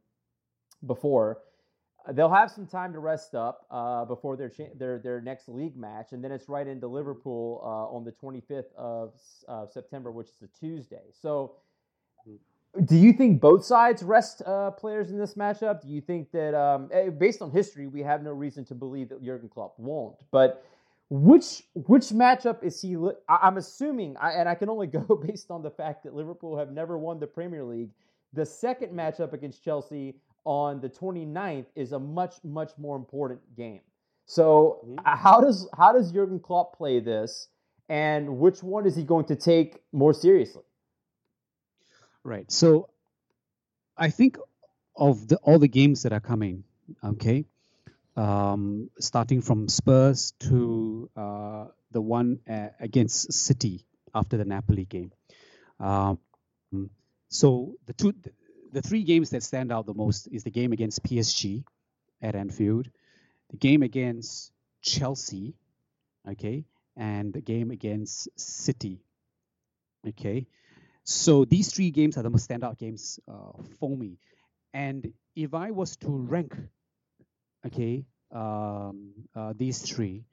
before. 0.85 1.39
They'll 2.09 2.33
have 2.33 2.51
some 2.51 2.65
time 2.65 2.93
to 2.93 2.99
rest 2.99 3.35
up 3.35 3.65
uh, 3.69 4.05
before 4.05 4.37
their 4.37 4.49
cha- 4.49 4.73
their 4.77 4.99
their 4.99 5.19
next 5.19 5.49
league 5.49 5.75
match, 5.75 6.13
and 6.13 6.23
then 6.23 6.31
it's 6.31 6.47
right 6.47 6.65
into 6.65 6.87
Liverpool 6.87 7.61
uh, 7.63 7.93
on 7.93 8.05
the 8.05 8.13
25th 8.13 8.73
of 8.77 9.13
September, 9.69 10.11
which 10.11 10.27
is 10.27 10.41
a 10.41 10.47
Tuesday. 10.57 11.03
So, 11.11 11.55
do 12.85 12.95
you 12.95 13.11
think 13.11 13.41
both 13.41 13.65
sides 13.65 14.03
rest 14.03 14.41
uh, 14.45 14.71
players 14.71 15.09
in 15.09 15.17
this 15.17 15.33
matchup? 15.33 15.81
Do 15.81 15.89
you 15.89 15.99
think 15.99 16.31
that, 16.31 16.53
um, 16.53 16.89
eh, 16.93 17.09
based 17.09 17.41
on 17.41 17.51
history, 17.51 17.87
we 17.87 18.03
have 18.03 18.23
no 18.23 18.31
reason 18.31 18.63
to 18.65 18.75
believe 18.75 19.09
that 19.09 19.21
Jurgen 19.23 19.49
Klopp 19.49 19.77
won't? 19.77 20.15
But 20.31 20.63
which 21.09 21.63
which 21.73 22.09
matchup 22.09 22.63
is 22.63 22.81
he? 22.81 22.97
I, 23.29 23.47
am 23.47 23.57
assuming, 23.57 24.15
and 24.21 24.49
I 24.49 24.55
can 24.55 24.69
only 24.69 24.87
go 25.07 25.15
based 25.15 25.51
on 25.51 25.61
the 25.61 25.71
fact 25.71 26.03
that 26.03 26.13
Liverpool 26.13 26.57
have 26.57 26.71
never 26.71 26.97
won 26.97 27.19
the 27.19 27.27
Premier 27.27 27.63
League. 27.63 27.91
The 28.33 28.45
second 28.45 28.91
matchup 28.91 29.33
against 29.33 29.63
Chelsea 29.63 30.15
on 30.43 30.81
the 30.81 30.89
29th 30.89 31.65
is 31.75 31.93
a 31.93 31.99
much 31.99 32.35
much 32.43 32.71
more 32.77 32.95
important 32.95 33.39
game. 33.55 33.81
So 34.25 34.81
mm-hmm. 34.85 34.95
how 35.05 35.39
does 35.39 35.69
how 35.77 35.93
does 35.93 36.11
Jurgen 36.11 36.39
Klopp 36.39 36.77
play 36.77 36.99
this, 36.99 37.47
and 37.87 38.37
which 38.37 38.61
one 38.61 38.85
is 38.85 38.95
he 38.95 39.03
going 39.03 39.25
to 39.25 39.35
take 39.35 39.77
more 39.93 40.13
seriously? 40.13 40.63
Right. 42.23 42.51
So 42.51 42.89
I 43.97 44.09
think 44.09 44.37
of 44.97 45.29
the 45.29 45.37
all 45.37 45.59
the 45.59 45.69
games 45.69 46.03
that 46.03 46.11
are 46.11 46.19
coming. 46.19 46.65
Okay. 47.03 47.45
Um, 48.17 48.89
starting 48.99 49.41
from 49.41 49.69
Spurs 49.69 50.33
to 50.39 51.09
uh, 51.15 51.65
the 51.91 52.01
one 52.01 52.39
uh, 52.49 52.69
against 52.79 53.31
City 53.31 53.85
after 54.13 54.37
the 54.37 54.45
Napoli 54.45 54.85
game. 54.85 55.11
Um, 55.79 56.17
so 57.29 57.75
the 57.85 57.93
two 57.93 58.13
the 58.71 58.81
three 58.81 59.03
games 59.03 59.29
that 59.29 59.43
stand 59.43 59.71
out 59.71 59.85
the 59.85 59.93
most 59.93 60.27
is 60.31 60.43
the 60.43 60.51
game 60.51 60.73
against 60.73 61.03
PSG 61.03 61.63
at 62.21 62.35
Anfield, 62.35 62.89
the 63.51 63.57
game 63.57 63.83
against 63.83 64.51
Chelsea, 64.81 65.53
okay, 66.29 66.65
and 66.95 67.33
the 67.33 67.41
game 67.41 67.71
against 67.71 68.29
City, 68.39 68.99
okay. 70.07 70.47
So 71.03 71.45
these 71.45 71.71
three 71.73 71.91
games 71.91 72.17
are 72.17 72.23
the 72.23 72.29
most 72.29 72.49
standout 72.49 72.77
games 72.77 73.19
uh, 73.27 73.63
for 73.79 73.95
me. 73.95 74.17
And 74.73 75.13
if 75.35 75.53
I 75.53 75.71
was 75.71 75.95
to 75.97 76.09
rank, 76.09 76.53
okay, 77.65 78.05
um, 78.31 79.11
uh, 79.35 79.53
these 79.55 79.79
three, 79.79 80.23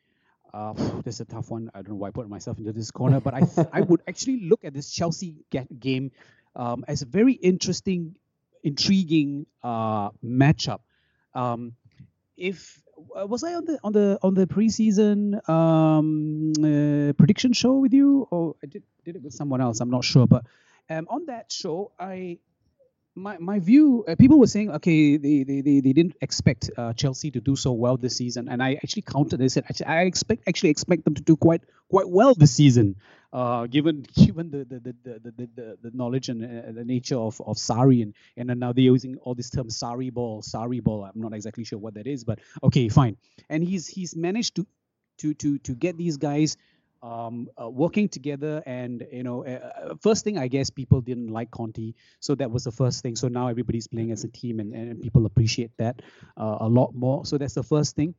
uh, 0.52 0.72
this 1.02 1.16
is 1.16 1.20
a 1.20 1.24
tough 1.24 1.50
one. 1.50 1.70
I 1.74 1.82
don't 1.82 1.90
know 1.90 1.94
why 1.96 2.08
I 2.08 2.10
put 2.10 2.28
myself 2.28 2.58
into 2.58 2.72
this 2.72 2.90
corner, 2.90 3.20
but 3.20 3.34
I 3.34 3.40
th- 3.40 3.66
I 3.72 3.80
would 3.80 4.02
actually 4.08 4.40
look 4.48 4.64
at 4.64 4.72
this 4.72 4.90
Chelsea 4.90 5.44
game 5.78 6.12
um, 6.54 6.84
as 6.86 7.02
a 7.02 7.06
very 7.06 7.32
interesting 7.32 8.16
intriguing 8.62 9.46
uh, 9.62 10.10
matchup. 10.24 10.80
Um, 11.34 11.74
if 12.36 12.80
uh, 13.18 13.26
was 13.26 13.42
I 13.42 13.54
on 13.54 13.64
the 13.64 13.78
on 13.82 13.92
the 13.92 14.18
on 14.22 14.34
the 14.34 14.46
preseason 14.46 15.48
um, 15.48 16.52
uh, 16.58 17.12
prediction 17.14 17.52
show 17.52 17.78
with 17.78 17.92
you, 17.92 18.26
or 18.30 18.54
I 18.62 18.66
did 18.66 18.84
did 19.04 19.16
it 19.16 19.22
with 19.22 19.34
someone 19.34 19.60
else? 19.60 19.80
I'm 19.80 19.90
not 19.90 20.04
sure, 20.04 20.26
but 20.26 20.44
um, 20.88 21.06
on 21.08 21.26
that 21.26 21.50
show, 21.50 21.92
I 21.98 22.38
my 23.14 23.38
my 23.38 23.58
view, 23.60 24.04
uh, 24.08 24.16
people 24.16 24.38
were 24.38 24.46
saying, 24.46 24.70
okay, 24.70 25.16
they 25.16 25.44
they, 25.44 25.60
they, 25.60 25.80
they 25.80 25.92
didn't 25.92 26.16
expect 26.20 26.70
uh, 26.76 26.92
Chelsea 26.92 27.30
to 27.30 27.40
do 27.40 27.56
so 27.56 27.72
well 27.72 27.96
this 27.96 28.16
season, 28.16 28.48
and 28.48 28.62
I 28.62 28.74
actually 28.74 29.02
counted. 29.02 29.40
I 29.40 29.46
said, 29.46 29.64
I 29.86 30.02
expect 30.02 30.48
actually 30.48 30.70
expect 30.70 31.04
them 31.04 31.14
to 31.14 31.22
do 31.22 31.36
quite 31.36 31.62
quite 31.88 32.08
well 32.08 32.34
this 32.34 32.52
season, 32.52 32.96
uh, 33.32 33.66
given 33.66 34.04
given 34.14 34.50
the 34.50 34.64
the 34.64 34.80
the 34.80 34.94
the, 35.04 35.48
the, 35.54 35.78
the, 35.82 35.90
knowledge 35.92 36.28
and 36.28 36.44
uh, 36.44 36.72
the 36.72 36.84
nature 36.84 37.16
of 37.16 37.40
of 37.42 37.56
Sarri, 37.56 38.02
and 38.02 38.14
and 38.36 38.58
now 38.58 38.72
they're 38.72 38.84
using 38.84 39.16
all 39.18 39.34
this 39.34 39.50
term 39.50 39.68
Sarri 39.68 40.12
ball, 40.12 40.42
Sarri 40.42 40.82
ball. 40.82 41.04
I'm 41.04 41.20
not 41.20 41.32
exactly 41.32 41.64
sure 41.64 41.78
what 41.78 41.94
that 41.94 42.06
is, 42.06 42.24
but 42.24 42.40
okay, 42.62 42.88
fine. 42.88 43.16
And 43.48 43.62
he's 43.62 43.86
he's 43.86 44.16
managed 44.16 44.56
to 44.56 44.66
to 45.18 45.34
to 45.34 45.58
to 45.58 45.74
get 45.74 45.96
these 45.96 46.16
guys 46.16 46.56
um, 47.04 47.48
uh, 47.60 47.68
working 47.68 48.08
together 48.08 48.62
and 48.66 49.06
you 49.12 49.22
know 49.22 49.44
uh, 49.44 49.50
uh, 49.90 49.94
first 50.00 50.24
thing 50.24 50.38
i 50.38 50.48
guess 50.48 50.70
people 50.70 51.00
didn't 51.00 51.28
like 51.28 51.50
conte 51.50 51.92
so 52.20 52.34
that 52.34 52.50
was 52.50 52.64
the 52.64 52.72
first 52.72 53.02
thing. 53.02 53.16
So 53.16 53.28
now 53.28 53.48
everybody's 53.48 53.86
playing 53.86 54.10
as 54.10 54.24
a 54.24 54.28
team 54.28 54.60
and, 54.60 54.74
and 54.74 55.00
people 55.00 55.26
appreciate 55.26 55.70
that 55.78 56.00
uh, 56.36 56.58
a 56.60 56.68
lot 56.68 56.94
more. 56.94 57.26
So 57.26 57.38
that's 57.38 57.54
the 57.54 57.62
first 57.62 57.96
thing. 57.96 58.14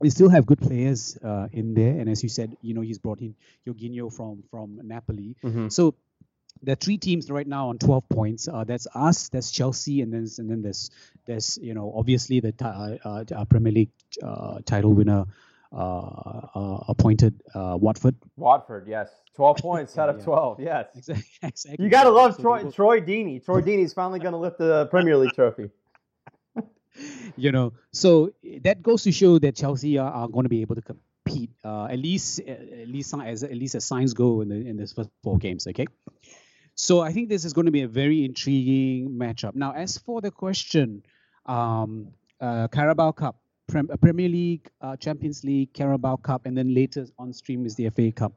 We 0.00 0.10
still 0.10 0.28
have 0.28 0.46
good 0.46 0.60
players 0.60 1.16
uh, 1.24 1.48
in 1.52 1.74
there. 1.74 1.98
And 1.98 2.08
as 2.08 2.22
you 2.22 2.28
said 2.28 2.56
you 2.62 2.74
know 2.74 2.80
he's 2.80 2.98
brought 2.98 3.20
in 3.20 3.34
Jorginho 3.66 4.12
from 4.12 4.42
from 4.50 4.80
napoli. 4.82 5.36
Mm-hmm. 5.44 5.68
so 5.68 5.94
there 6.60 6.72
are 6.72 6.76
three 6.76 6.98
teams 6.98 7.30
right 7.30 7.46
now 7.46 7.68
on 7.68 7.78
12 7.78 8.08
points. 8.08 8.48
Uh, 8.48 8.64
that's 8.64 8.88
us, 8.92 9.28
that's 9.28 9.52
Chelsea, 9.52 10.02
and 10.02 10.12
then 10.12 10.26
and 10.38 10.50
then 10.50 10.60
there's 10.60 10.90
there's 11.24 11.56
you 11.62 11.72
know 11.72 11.92
obviously 11.96 12.40
the 12.40 12.52
uh, 12.64 13.44
Premier 13.44 13.72
League 13.72 13.90
title 14.64 14.92
winner 14.92 15.20
uh, 15.20 15.24
uh, 15.24 15.24
appointed 15.72 17.42
uh, 17.54 17.76
Watford. 17.80 18.16
Watford, 18.36 18.86
yes, 18.88 19.10
twelve 19.34 19.56
points 19.58 19.96
out 19.98 20.08
of 20.08 20.18
yeah. 20.18 20.24
twelve. 20.24 20.60
Yes, 20.60 20.86
exactly. 20.94 21.24
exactly. 21.42 21.84
You 21.84 21.90
gotta 21.90 22.10
love 22.10 22.34
so 22.34 22.42
Troy. 22.42 22.56
People... 22.58 22.72
Troy 22.72 23.00
Deeney. 23.00 23.44
Troy 23.44 23.60
Deeney's 23.60 23.92
finally 23.92 24.20
gonna 24.20 24.40
lift 24.40 24.58
the 24.58 24.86
Premier 24.86 25.16
League 25.16 25.32
trophy. 25.34 25.70
you 27.36 27.52
know, 27.52 27.72
so 27.92 28.32
that 28.62 28.82
goes 28.82 29.02
to 29.04 29.12
show 29.12 29.38
that 29.38 29.56
Chelsea 29.56 29.98
are, 29.98 30.10
are 30.10 30.28
going 30.28 30.44
to 30.44 30.48
be 30.48 30.62
able 30.62 30.74
to 30.74 30.82
compete 30.82 31.50
uh, 31.64 31.86
at 31.86 31.98
least 31.98 32.40
at 32.40 32.88
least 32.88 33.14
as 33.24 33.42
at 33.42 33.56
least 33.56 33.74
as 33.74 33.84
signs 33.84 34.14
go 34.14 34.40
in 34.40 34.48
the 34.48 34.56
in 34.56 34.76
this 34.76 34.92
first 34.92 35.10
four 35.22 35.38
games. 35.38 35.66
Okay. 35.66 35.86
So 36.74 37.00
I 37.00 37.12
think 37.12 37.28
this 37.28 37.44
is 37.44 37.52
going 37.52 37.66
to 37.66 37.72
be 37.72 37.82
a 37.82 37.88
very 37.88 38.24
intriguing 38.24 39.10
matchup. 39.10 39.56
Now, 39.56 39.72
as 39.72 39.98
for 39.98 40.20
the 40.20 40.30
question, 40.30 41.02
um, 41.44 42.12
uh, 42.40 42.68
Carabao 42.68 43.12
Cup, 43.12 43.40
uh, 43.74 43.96
Premier 43.96 44.28
League, 44.28 44.68
uh, 44.80 44.96
Champions 44.96 45.44
League, 45.44 45.72
Carabao 45.72 46.16
Cup, 46.16 46.46
and 46.46 46.56
then 46.56 46.74
later 46.74 47.06
on 47.18 47.32
stream 47.32 47.66
is 47.66 47.74
the 47.74 47.88
FA 47.90 48.12
Cup. 48.12 48.32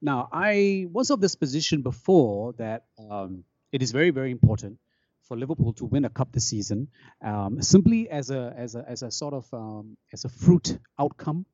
Now, 0.00 0.28
I 0.32 0.86
was 0.92 1.10
of 1.10 1.20
this 1.20 1.34
position 1.34 1.82
before 1.82 2.52
that 2.54 2.84
um, 2.98 3.44
it 3.72 3.82
is 3.82 3.92
very, 3.92 4.10
very 4.10 4.30
important 4.30 4.78
for 5.22 5.36
Liverpool 5.36 5.72
to 5.74 5.86
win 5.86 6.04
a 6.04 6.10
cup 6.10 6.32
this 6.32 6.48
season, 6.48 6.88
um, 7.22 7.62
simply 7.62 8.10
as 8.10 8.30
a 8.30 8.54
as 8.56 8.74
a 8.74 8.84
as 8.86 9.02
a 9.02 9.10
sort 9.10 9.34
of 9.34 9.52
um, 9.54 9.96
as 10.12 10.24
a 10.24 10.28
fruit 10.28 10.78
outcome 10.98 11.46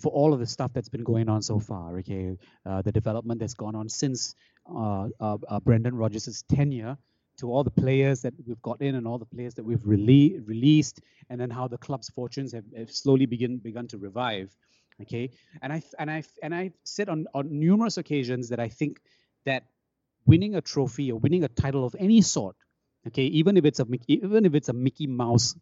for 0.00 0.10
all 0.12 0.32
of 0.32 0.40
the 0.40 0.46
stuff 0.46 0.72
that's 0.72 0.88
been 0.88 1.04
going 1.04 1.28
on 1.28 1.42
so 1.42 1.58
far. 1.58 1.98
Okay, 1.98 2.36
uh, 2.64 2.82
the 2.82 2.92
development 2.92 3.40
that's 3.40 3.54
gone 3.54 3.74
on 3.74 3.88
since 3.88 4.34
uh, 4.68 5.08
uh, 5.20 5.36
uh 5.48 5.60
Brendan 5.60 5.94
Rodgers' 5.94 6.42
tenure 6.48 6.96
to 7.38 7.52
all 7.52 7.64
the 7.64 7.70
players 7.70 8.22
that 8.22 8.34
we've 8.46 8.60
got 8.62 8.80
in 8.80 8.94
and 8.94 9.06
all 9.06 9.18
the 9.18 9.26
players 9.26 9.54
that 9.54 9.64
we've 9.64 9.80
rele- 9.80 10.40
released, 10.46 11.00
and 11.28 11.40
then 11.40 11.50
how 11.50 11.68
the 11.68 11.78
club's 11.78 12.08
fortunes 12.08 12.52
have, 12.52 12.64
have, 12.76 12.90
slowly 12.90 13.26
begin 13.26 13.58
begun 13.58 13.86
to 13.88 13.98
revive. 13.98 14.54
Okay, 15.02 15.30
and 15.60 15.72
I 15.72 15.82
and 15.98 16.10
I 16.10 16.22
and 16.42 16.54
I 16.54 16.72
said 16.84 17.08
on 17.08 17.26
on 17.34 17.48
numerous 17.50 17.98
occasions 17.98 18.48
that 18.48 18.60
I 18.60 18.68
think 18.68 19.00
that 19.44 19.64
winning 20.24 20.54
a 20.54 20.60
trophy 20.60 21.12
or 21.12 21.18
winning 21.18 21.44
a 21.44 21.48
title 21.48 21.84
of 21.84 21.94
any 21.98 22.22
sort, 22.22 22.56
okay, 23.06 23.24
even 23.24 23.56
if 23.56 23.64
it's 23.64 23.80
a 23.80 23.86
even 24.08 24.46
if 24.46 24.54
it's 24.54 24.68
a 24.68 24.72
Mickey 24.72 25.06
Mouse 25.06 25.54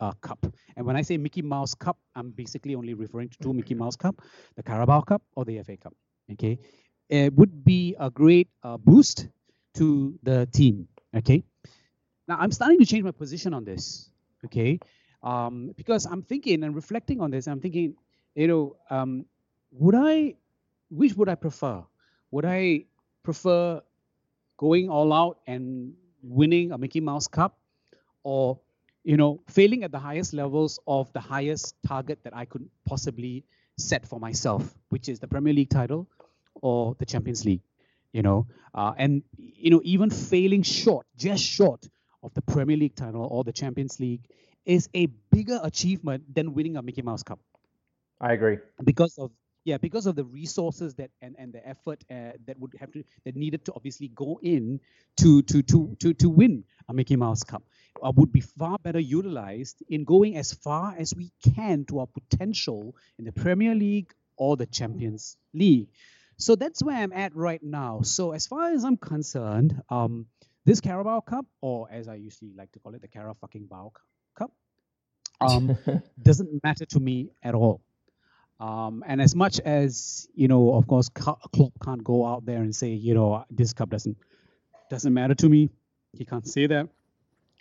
uh, 0.00 0.12
Cup. 0.20 0.44
And 0.76 0.84
when 0.84 0.96
I 0.96 1.02
say 1.02 1.16
Mickey 1.16 1.42
Mouse 1.42 1.74
Cup, 1.74 1.96
I'm 2.16 2.30
basically 2.30 2.74
only 2.74 2.94
referring 2.94 3.28
to 3.28 3.38
two 3.38 3.52
Mickey 3.52 3.74
Mouse 3.74 3.94
Cup, 3.94 4.20
the 4.56 4.62
Carabao 4.62 5.02
Cup 5.02 5.22
or 5.36 5.44
the 5.44 5.62
FA 5.62 5.76
Cup. 5.76 5.94
Okay, 6.32 6.58
it 7.08 7.32
would 7.34 7.64
be 7.64 7.94
a 8.00 8.10
great 8.10 8.48
uh, 8.64 8.76
boost 8.76 9.28
to 9.74 10.18
the 10.22 10.46
team. 10.46 10.88
Okay. 11.14 11.44
Now 12.28 12.36
I'm 12.38 12.52
starting 12.52 12.78
to 12.78 12.86
change 12.86 13.04
my 13.04 13.10
position 13.10 13.54
on 13.54 13.64
this. 13.64 14.10
Okay. 14.44 14.78
Um, 15.22 15.72
because 15.76 16.06
I'm 16.06 16.22
thinking 16.22 16.64
and 16.64 16.74
reflecting 16.74 17.20
on 17.20 17.30
this. 17.30 17.46
I'm 17.46 17.60
thinking, 17.60 17.94
you 18.34 18.48
know, 18.48 18.76
um, 18.90 19.24
would 19.70 19.94
I, 19.94 20.34
which 20.90 21.14
would 21.14 21.28
I 21.28 21.36
prefer? 21.36 21.82
Would 22.32 22.44
I 22.44 22.84
prefer 23.22 23.82
going 24.56 24.88
all 24.90 25.12
out 25.12 25.38
and 25.46 25.94
winning 26.22 26.72
a 26.72 26.78
Mickey 26.78 27.00
Mouse 27.00 27.28
Cup, 27.28 27.58
or 28.22 28.58
you 29.04 29.16
know, 29.16 29.42
failing 29.48 29.82
at 29.82 29.90
the 29.90 29.98
highest 29.98 30.32
levels 30.32 30.78
of 30.86 31.12
the 31.12 31.20
highest 31.20 31.74
target 31.86 32.20
that 32.22 32.36
I 32.36 32.44
could 32.44 32.68
possibly 32.86 33.44
set 33.76 34.06
for 34.06 34.20
myself, 34.20 34.62
which 34.90 35.08
is 35.08 35.18
the 35.18 35.26
Premier 35.26 35.52
League 35.52 35.70
title 35.70 36.08
or 36.54 36.94
the 36.98 37.06
Champions 37.06 37.44
League? 37.44 37.62
You 38.12 38.22
know, 38.22 38.46
uh, 38.74 38.92
and 38.96 39.22
you 39.36 39.70
know 39.70 39.80
even 39.84 40.10
failing 40.10 40.62
short, 40.62 41.06
just 41.16 41.42
short 41.42 41.88
of 42.22 42.32
the 42.34 42.42
Premier 42.42 42.76
League 42.76 42.94
title 42.94 43.26
or 43.30 43.44
the 43.44 43.52
Champions 43.52 43.98
League 43.98 44.22
is 44.64 44.88
a 44.94 45.06
bigger 45.30 45.58
achievement 45.62 46.22
than 46.32 46.54
winning 46.54 46.76
a 46.76 46.82
Mickey 46.82 47.02
Mouse 47.02 47.22
Cup. 47.22 47.40
I 48.20 48.32
agree 48.32 48.58
because 48.84 49.18
of 49.18 49.32
yeah 49.64 49.78
because 49.78 50.06
of 50.06 50.14
the 50.14 50.24
resources 50.24 50.94
that 50.94 51.10
and, 51.20 51.34
and 51.38 51.52
the 51.52 51.66
effort 51.66 52.04
uh, 52.10 52.32
that 52.46 52.58
would 52.58 52.74
have 52.78 52.92
to 52.92 53.02
that 53.24 53.34
needed 53.34 53.64
to 53.64 53.72
obviously 53.74 54.08
go 54.08 54.38
in 54.42 54.80
to 55.16 55.42
to 55.42 55.62
to 55.62 55.96
to 55.98 56.14
to 56.14 56.28
win 56.30 56.64
a 56.88 56.94
Mickey 56.94 57.16
Mouse 57.16 57.42
Cup 57.42 57.64
uh, 58.02 58.12
would 58.14 58.32
be 58.32 58.40
far 58.40 58.78
better 58.78 59.00
utilized 59.00 59.82
in 59.88 60.04
going 60.04 60.36
as 60.36 60.52
far 60.52 60.94
as 60.96 61.14
we 61.14 61.32
can 61.54 61.84
to 61.86 62.00
our 62.00 62.06
potential 62.06 62.94
in 63.18 63.24
the 63.24 63.32
Premier 63.32 63.74
League 63.74 64.12
or 64.36 64.56
the 64.56 64.66
Champions 64.66 65.36
League. 65.52 65.88
So 66.36 66.56
that's 66.56 66.82
where 66.82 66.96
I'm 66.96 67.12
at 67.12 67.34
right 67.36 67.62
now. 67.62 68.00
So 68.02 68.32
as 68.32 68.46
far 68.46 68.72
as 68.72 68.84
I'm 68.84 68.96
concerned, 68.96 69.80
um, 69.88 70.26
this 70.64 70.80
Carabao 70.80 71.20
Cup, 71.20 71.46
or 71.60 71.88
as 71.90 72.08
I 72.08 72.14
usually 72.14 72.52
like 72.56 72.72
to 72.72 72.78
call 72.78 72.94
it, 72.94 73.02
the 73.02 73.08
Cara 73.08 73.34
fucking 73.40 73.68
Bao 73.68 73.92
Cup, 74.36 74.52
um, 75.40 75.76
doesn't 76.22 76.62
matter 76.62 76.86
to 76.86 77.00
me 77.00 77.30
at 77.42 77.54
all. 77.54 77.80
Um, 78.60 79.02
and 79.06 79.20
as 79.20 79.34
much 79.34 79.58
as 79.60 80.28
you 80.34 80.46
know, 80.46 80.74
of 80.74 80.86
course, 80.86 81.08
Klopp 81.08 81.72
can't 81.82 82.04
go 82.04 82.24
out 82.24 82.46
there 82.46 82.62
and 82.62 82.74
say, 82.74 82.90
you 82.90 83.14
know, 83.14 83.44
this 83.50 83.72
cup 83.72 83.90
doesn't 83.90 84.16
doesn't 84.88 85.12
matter 85.12 85.34
to 85.34 85.48
me. 85.48 85.70
He 86.12 86.24
can't 86.24 86.46
say 86.46 86.68
that. 86.68 86.88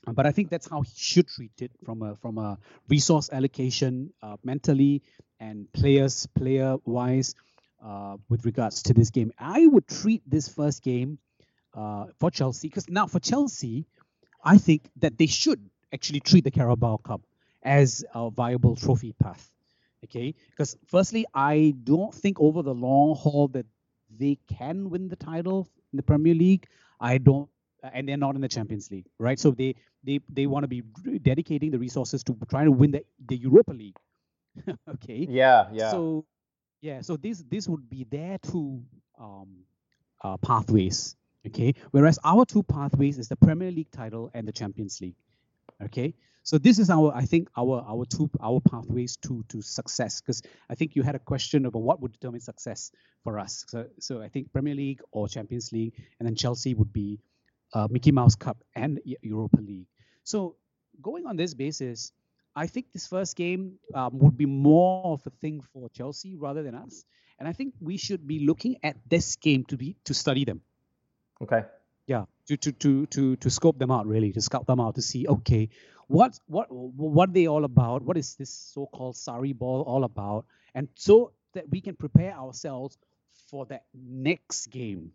But 0.05 0.25
I 0.25 0.31
think 0.31 0.49
that's 0.49 0.67
how 0.67 0.81
he 0.81 0.91
should 0.95 1.27
treat 1.27 1.59
it 1.59 1.71
from 1.83 2.03
a 2.03 2.15
from 2.17 2.37
a 2.37 2.59
resource 2.87 3.29
allocation, 3.31 4.13
uh, 4.21 4.37
mentally 4.43 5.01
and 5.39 5.71
players 5.73 6.27
player 6.35 6.77
wise, 6.85 7.33
uh, 7.83 8.17
with 8.29 8.45
regards 8.45 8.83
to 8.83 8.93
this 8.93 9.09
game. 9.09 9.31
I 9.39 9.67
would 9.67 9.87
treat 9.87 10.21
this 10.29 10.47
first 10.47 10.83
game 10.83 11.17
uh, 11.73 12.05
for 12.19 12.31
Chelsea 12.31 12.67
because 12.67 12.89
now 12.89 13.07
for 13.07 13.19
Chelsea, 13.19 13.85
I 14.43 14.57
think 14.57 14.89
that 14.97 15.17
they 15.17 15.27
should 15.27 15.69
actually 15.93 16.19
treat 16.19 16.43
the 16.43 16.51
Carabao 16.51 16.97
Cup 16.97 17.21
as 17.63 18.03
a 18.13 18.29
viable 18.29 18.75
trophy 18.75 19.13
path. 19.13 19.49
Okay, 20.03 20.33
because 20.49 20.75
firstly, 20.87 21.27
I 21.33 21.75
don't 21.83 22.13
think 22.13 22.39
over 22.39 22.63
the 22.63 22.73
long 22.73 23.15
haul 23.15 23.47
that 23.49 23.67
they 24.17 24.39
can 24.47 24.89
win 24.89 25.07
the 25.07 25.15
title 25.15 25.67
in 25.93 25.97
the 25.97 26.03
Premier 26.03 26.33
League. 26.33 26.65
I 26.99 27.19
don't, 27.19 27.47
and 27.83 28.09
they're 28.09 28.17
not 28.17 28.33
in 28.33 28.41
the 28.41 28.47
Champions 28.47 28.89
League, 28.89 29.05
right? 29.19 29.39
So 29.39 29.51
they 29.51 29.75
they 30.03 30.19
they 30.27 30.47
want 30.47 30.63
to 30.63 30.67
be 30.67 30.81
dedicating 31.21 31.69
the 31.69 31.77
resources 31.77 32.23
to 32.23 32.37
trying 32.49 32.65
to 32.65 32.71
win 32.71 32.91
the 32.91 33.03
the 33.27 33.37
Europa 33.37 33.73
League. 33.73 33.97
okay. 34.89 35.27
Yeah, 35.29 35.67
yeah. 35.71 35.91
So 35.91 36.25
yeah, 36.81 37.01
so 37.01 37.15
this 37.15 37.43
this 37.49 37.67
would 37.67 37.89
be 37.89 38.03
their 38.03 38.37
two 38.39 38.83
um, 39.19 39.63
uh, 40.23 40.37
pathways. 40.37 41.15
Okay, 41.47 41.73
whereas 41.91 42.19
our 42.23 42.45
two 42.45 42.63
pathways 42.63 43.17
is 43.17 43.27
the 43.27 43.35
Premier 43.35 43.71
League 43.71 43.91
title 43.91 44.29
and 44.33 44.47
the 44.47 44.51
Champions 44.51 44.99
League. 45.01 45.15
Okay, 45.83 46.13
so 46.43 46.57
this 46.57 46.79
is 46.79 46.89
our, 46.89 47.11
I 47.15 47.25
think, 47.25 47.49
our 47.57 47.83
our 47.87 48.05
two 48.05 48.29
our 48.41 48.59
pathways 48.59 49.17
to 49.17 49.43
to 49.49 49.61
success. 49.61 50.21
Because 50.21 50.41
I 50.69 50.75
think 50.75 50.95
you 50.95 51.03
had 51.03 51.15
a 51.15 51.19
question 51.19 51.65
about 51.65 51.81
what 51.81 52.01
would 52.01 52.13
determine 52.13 52.41
success 52.41 52.91
for 53.23 53.39
us. 53.39 53.65
So 53.67 53.87
so 53.99 54.21
I 54.21 54.27
think 54.29 54.51
Premier 54.51 54.75
League 54.75 55.01
or 55.11 55.27
Champions 55.27 55.71
League, 55.71 55.93
and 56.19 56.27
then 56.27 56.35
Chelsea 56.35 56.73
would 56.73 56.93
be 56.93 57.19
uh, 57.73 57.87
Mickey 57.89 58.11
Mouse 58.11 58.35
Cup 58.35 58.57
and 58.75 58.99
Europa 59.21 59.61
League. 59.61 59.87
So 60.23 60.55
going 61.01 61.25
on 61.25 61.35
this 61.37 61.53
basis, 61.53 62.11
I 62.55 62.67
think 62.67 62.91
this 62.91 63.07
first 63.07 63.35
game 63.35 63.79
um, 63.93 64.19
would 64.19 64.37
be 64.37 64.45
more 64.45 65.13
of 65.13 65.25
a 65.25 65.29
thing 65.29 65.61
for 65.73 65.89
Chelsea 65.89 66.35
rather 66.35 66.63
than 66.63 66.75
us. 66.75 67.05
And 67.39 67.47
I 67.47 67.53
think 67.53 67.73
we 67.79 67.97
should 67.97 68.27
be 68.27 68.45
looking 68.45 68.77
at 68.83 68.97
this 69.09 69.35
game 69.35 69.63
to 69.65 69.77
be 69.77 69.95
to 70.05 70.13
study 70.13 70.45
them. 70.45 70.61
Okay. 71.41 71.63
Yeah, 72.07 72.25
to 72.47 72.57
to 72.57 72.71
to 72.71 73.05
to 73.07 73.35
to 73.37 73.49
scope 73.49 73.79
them 73.79 73.89
out 73.89 74.05
really, 74.05 74.31
to 74.33 74.41
scout 74.41 74.67
them 74.67 74.79
out 74.79 74.95
to 74.95 75.01
see 75.01 75.27
okay, 75.27 75.69
what 76.07 76.37
what 76.47 76.67
what 76.69 77.29
are 77.29 77.33
they 77.33 77.47
all 77.47 77.63
about? 77.63 78.01
What 78.01 78.17
is 78.17 78.35
this 78.35 78.49
so-called 78.49 79.15
Sarri 79.15 79.57
ball 79.57 79.81
all 79.81 80.03
about? 80.03 80.45
And 80.75 80.89
so 80.95 81.31
that 81.53 81.69
we 81.69 81.81
can 81.81 81.95
prepare 81.95 82.33
ourselves 82.33 82.97
for 83.49 83.65
that 83.67 83.85
next 83.93 84.67
game 84.67 85.11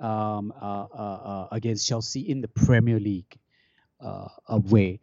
um, 0.00 0.52
uh, 0.60 0.64
uh, 0.64 0.96
uh, 0.96 1.48
against 1.52 1.86
Chelsea 1.86 2.20
in 2.20 2.40
the 2.40 2.48
Premier 2.48 3.00
League 3.00 3.38
uh, 4.00 4.28
away. 4.48 5.00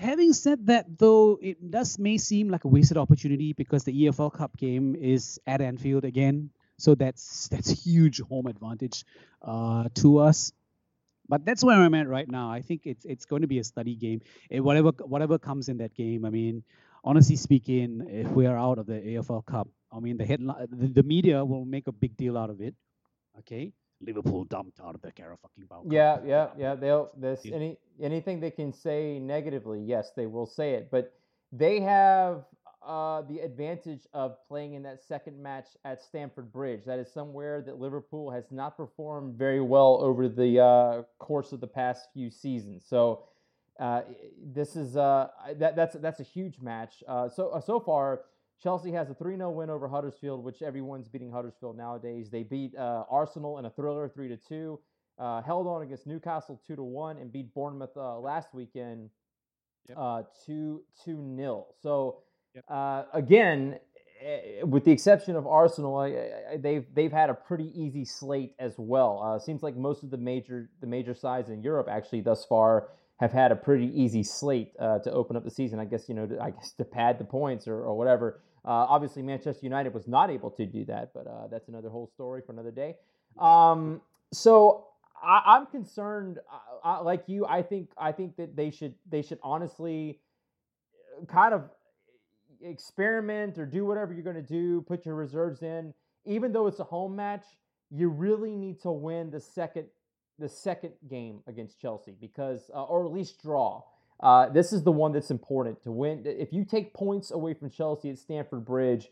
Having 0.00 0.32
said 0.32 0.66
that, 0.66 0.98
though, 0.98 1.38
it 1.42 1.70
does 1.70 1.98
may 1.98 2.16
seem 2.16 2.48
like 2.48 2.64
a 2.64 2.68
wasted 2.68 2.96
opportunity 2.96 3.52
because 3.52 3.84
the 3.84 3.92
EFL 3.92 4.32
Cup 4.32 4.56
game 4.56 4.96
is 4.96 5.38
at 5.46 5.60
Anfield 5.60 6.06
again, 6.06 6.50
so 6.78 6.94
that's 6.94 7.48
that's 7.52 7.68
huge 7.68 8.20
home 8.22 8.46
advantage 8.46 9.04
uh, 9.42 9.88
to 9.96 10.18
us 10.18 10.52
but 11.30 11.44
that's 11.44 11.62
where 11.62 11.76
I'm 11.76 11.94
at 11.94 12.08
right 12.08 12.28
now. 12.28 12.50
I 12.50 12.60
think 12.60 12.82
it's 12.86 13.04
it's 13.04 13.24
going 13.24 13.42
to 13.42 13.48
be 13.48 13.60
a 13.60 13.64
study 13.64 13.94
game. 13.94 14.20
It, 14.50 14.60
whatever 14.60 14.90
whatever 15.06 15.38
comes 15.38 15.68
in 15.68 15.78
that 15.78 15.94
game. 15.94 16.24
I 16.24 16.30
mean, 16.30 16.64
honestly 17.04 17.36
speaking, 17.36 18.04
if 18.10 18.28
we 18.32 18.46
are 18.46 18.58
out 18.58 18.78
of 18.78 18.86
the 18.86 18.94
EFL 18.94 19.46
Cup, 19.46 19.68
I 19.92 20.00
mean 20.00 20.18
the 20.18 20.26
headline, 20.26 20.66
the, 20.72 20.88
the 20.88 21.02
media 21.04 21.44
will 21.44 21.64
make 21.64 21.86
a 21.86 21.92
big 21.92 22.16
deal 22.16 22.36
out 22.36 22.50
of 22.50 22.60
it. 22.60 22.74
Okay, 23.38 23.72
Liverpool 24.00 24.44
dumped 24.44 24.80
out 24.80 24.94
of 24.94 25.02
the 25.02 25.12
Cara 25.12 25.36
fucking 25.40 25.64
Bao. 25.64 25.82
Yeah, 25.90 26.18
yeah, 26.24 26.48
yeah. 26.56 26.74
They'll 26.74 27.10
this 27.16 27.44
any 27.44 27.78
anything 28.00 28.40
they 28.40 28.50
can 28.50 28.72
say 28.72 29.18
negatively, 29.18 29.80
yes, 29.80 30.12
they 30.16 30.26
will 30.26 30.46
say 30.46 30.72
it. 30.72 30.90
But 30.90 31.12
they 31.52 31.80
have 31.80 32.44
uh, 32.82 33.22
the 33.22 33.40
advantage 33.40 34.06
of 34.14 34.36
playing 34.48 34.74
in 34.74 34.82
that 34.84 35.02
second 35.02 35.40
match 35.40 35.66
at 35.84 36.02
Stamford 36.02 36.50
Bridge. 36.50 36.84
That 36.86 36.98
is 36.98 37.12
somewhere 37.12 37.60
that 37.62 37.78
Liverpool 37.78 38.30
has 38.30 38.44
not 38.50 38.76
performed 38.76 39.34
very 39.36 39.60
well 39.60 39.98
over 40.00 40.28
the 40.28 40.60
uh, 40.60 41.02
course 41.18 41.52
of 41.52 41.60
the 41.60 41.66
past 41.66 42.08
few 42.14 42.30
seasons. 42.30 42.84
So 42.88 43.24
uh, 43.78 44.02
this 44.42 44.76
is 44.76 44.96
uh, 44.96 45.28
that, 45.56 45.76
that's 45.76 45.94
that's 45.96 46.20
a 46.20 46.24
huge 46.24 46.60
match. 46.60 47.02
Uh, 47.06 47.28
so 47.28 47.48
uh, 47.48 47.60
so 47.60 47.80
far, 47.80 48.22
Chelsea 48.62 48.92
has 48.92 49.10
a 49.10 49.14
3-0 49.14 49.52
win 49.54 49.70
over 49.70 49.88
Huddersfield, 49.88 50.44
which 50.44 50.62
everyone's 50.62 51.08
beating 51.08 51.32
Huddersfield 51.32 51.76
nowadays. 51.76 52.30
They 52.30 52.42
beat 52.42 52.74
Arsenal 52.78 53.58
in 53.58 53.64
a 53.64 53.70
thriller 53.70 54.08
3 54.08 54.36
2. 54.48 54.80
held 55.18 55.66
on 55.66 55.82
against 55.82 56.06
Newcastle 56.06 56.60
2 56.66 56.74
1 56.82 57.18
and 57.18 57.32
beat 57.32 57.52
Bournemouth 57.54 57.96
last 57.96 58.52
weekend 58.52 59.10
yep. 59.88 60.26
2 60.46 60.82
2 61.04 61.34
0. 61.36 61.66
So 61.82 62.18
Yep. 62.54 62.64
Uh, 62.68 63.02
again, 63.12 63.78
eh, 64.20 64.62
with 64.62 64.84
the 64.84 64.90
exception 64.90 65.36
of 65.36 65.46
Arsenal, 65.46 66.00
they've 66.58 66.86
they've 66.94 67.12
had 67.12 67.30
a 67.30 67.34
pretty 67.34 67.70
easy 67.80 68.04
slate 68.04 68.54
as 68.58 68.74
well. 68.76 69.22
Uh, 69.22 69.38
seems 69.38 69.62
like 69.62 69.76
most 69.76 70.02
of 70.02 70.10
the 70.10 70.16
major 70.16 70.68
the 70.80 70.86
major 70.86 71.14
sides 71.14 71.48
in 71.48 71.62
Europe 71.62 71.88
actually 71.88 72.20
thus 72.20 72.44
far 72.44 72.88
have 73.18 73.32
had 73.32 73.52
a 73.52 73.56
pretty 73.56 73.86
easy 74.00 74.22
slate 74.22 74.72
uh, 74.78 74.98
to 75.00 75.12
open 75.12 75.36
up 75.36 75.44
the 75.44 75.50
season. 75.50 75.78
I 75.78 75.84
guess 75.84 76.08
you 76.08 76.14
know 76.14 76.26
to, 76.26 76.40
I 76.42 76.50
guess 76.50 76.72
to 76.72 76.84
pad 76.84 77.18
the 77.18 77.24
points 77.24 77.68
or, 77.68 77.82
or 77.82 77.96
whatever. 77.96 78.40
Uh, 78.64 78.86
obviously, 78.88 79.22
Manchester 79.22 79.64
United 79.64 79.94
was 79.94 80.06
not 80.06 80.30
able 80.30 80.50
to 80.50 80.66
do 80.66 80.84
that, 80.84 81.12
but 81.14 81.26
uh, 81.26 81.46
that's 81.48 81.68
another 81.68 81.88
whole 81.88 82.06
story 82.06 82.42
for 82.44 82.52
another 82.52 82.70
day. 82.70 82.96
Um, 83.38 84.00
so 84.32 84.86
I, 85.22 85.56
am 85.56 85.66
concerned, 85.66 86.38
uh, 86.84 87.02
like 87.02 87.24
you. 87.26 87.46
I 87.46 87.62
think 87.62 87.90
I 87.96 88.12
think 88.12 88.36
that 88.36 88.56
they 88.56 88.70
should 88.70 88.94
they 89.08 89.22
should 89.22 89.38
honestly 89.42 90.20
kind 91.26 91.54
of 91.54 91.70
experiment 92.62 93.58
or 93.58 93.66
do 93.66 93.84
whatever 93.84 94.12
you're 94.12 94.22
going 94.22 94.36
to 94.36 94.42
do, 94.42 94.82
put 94.82 95.06
your 95.06 95.14
reserves 95.14 95.62
in. 95.62 95.94
Even 96.24 96.52
though 96.52 96.66
it's 96.66 96.80
a 96.80 96.84
home 96.84 97.16
match, 97.16 97.44
you 97.90 98.08
really 98.08 98.54
need 98.54 98.80
to 98.82 98.90
win 98.90 99.30
the 99.30 99.40
second 99.40 99.86
the 100.38 100.48
second 100.48 100.92
game 101.08 101.40
against 101.46 101.80
Chelsea 101.80 102.14
because 102.20 102.70
uh, 102.74 102.84
or 102.84 103.04
at 103.04 103.12
least 103.12 103.42
draw. 103.42 103.82
Uh, 104.20 104.48
this 104.50 104.72
is 104.72 104.82
the 104.82 104.92
one 104.92 105.12
that's 105.12 105.30
important 105.30 105.82
to 105.82 105.90
win. 105.90 106.22
If 106.24 106.52
you 106.52 106.64
take 106.64 106.92
points 106.92 107.30
away 107.30 107.54
from 107.54 107.70
Chelsea 107.70 108.10
at 108.10 108.18
Stamford 108.18 108.64
Bridge, 108.64 109.10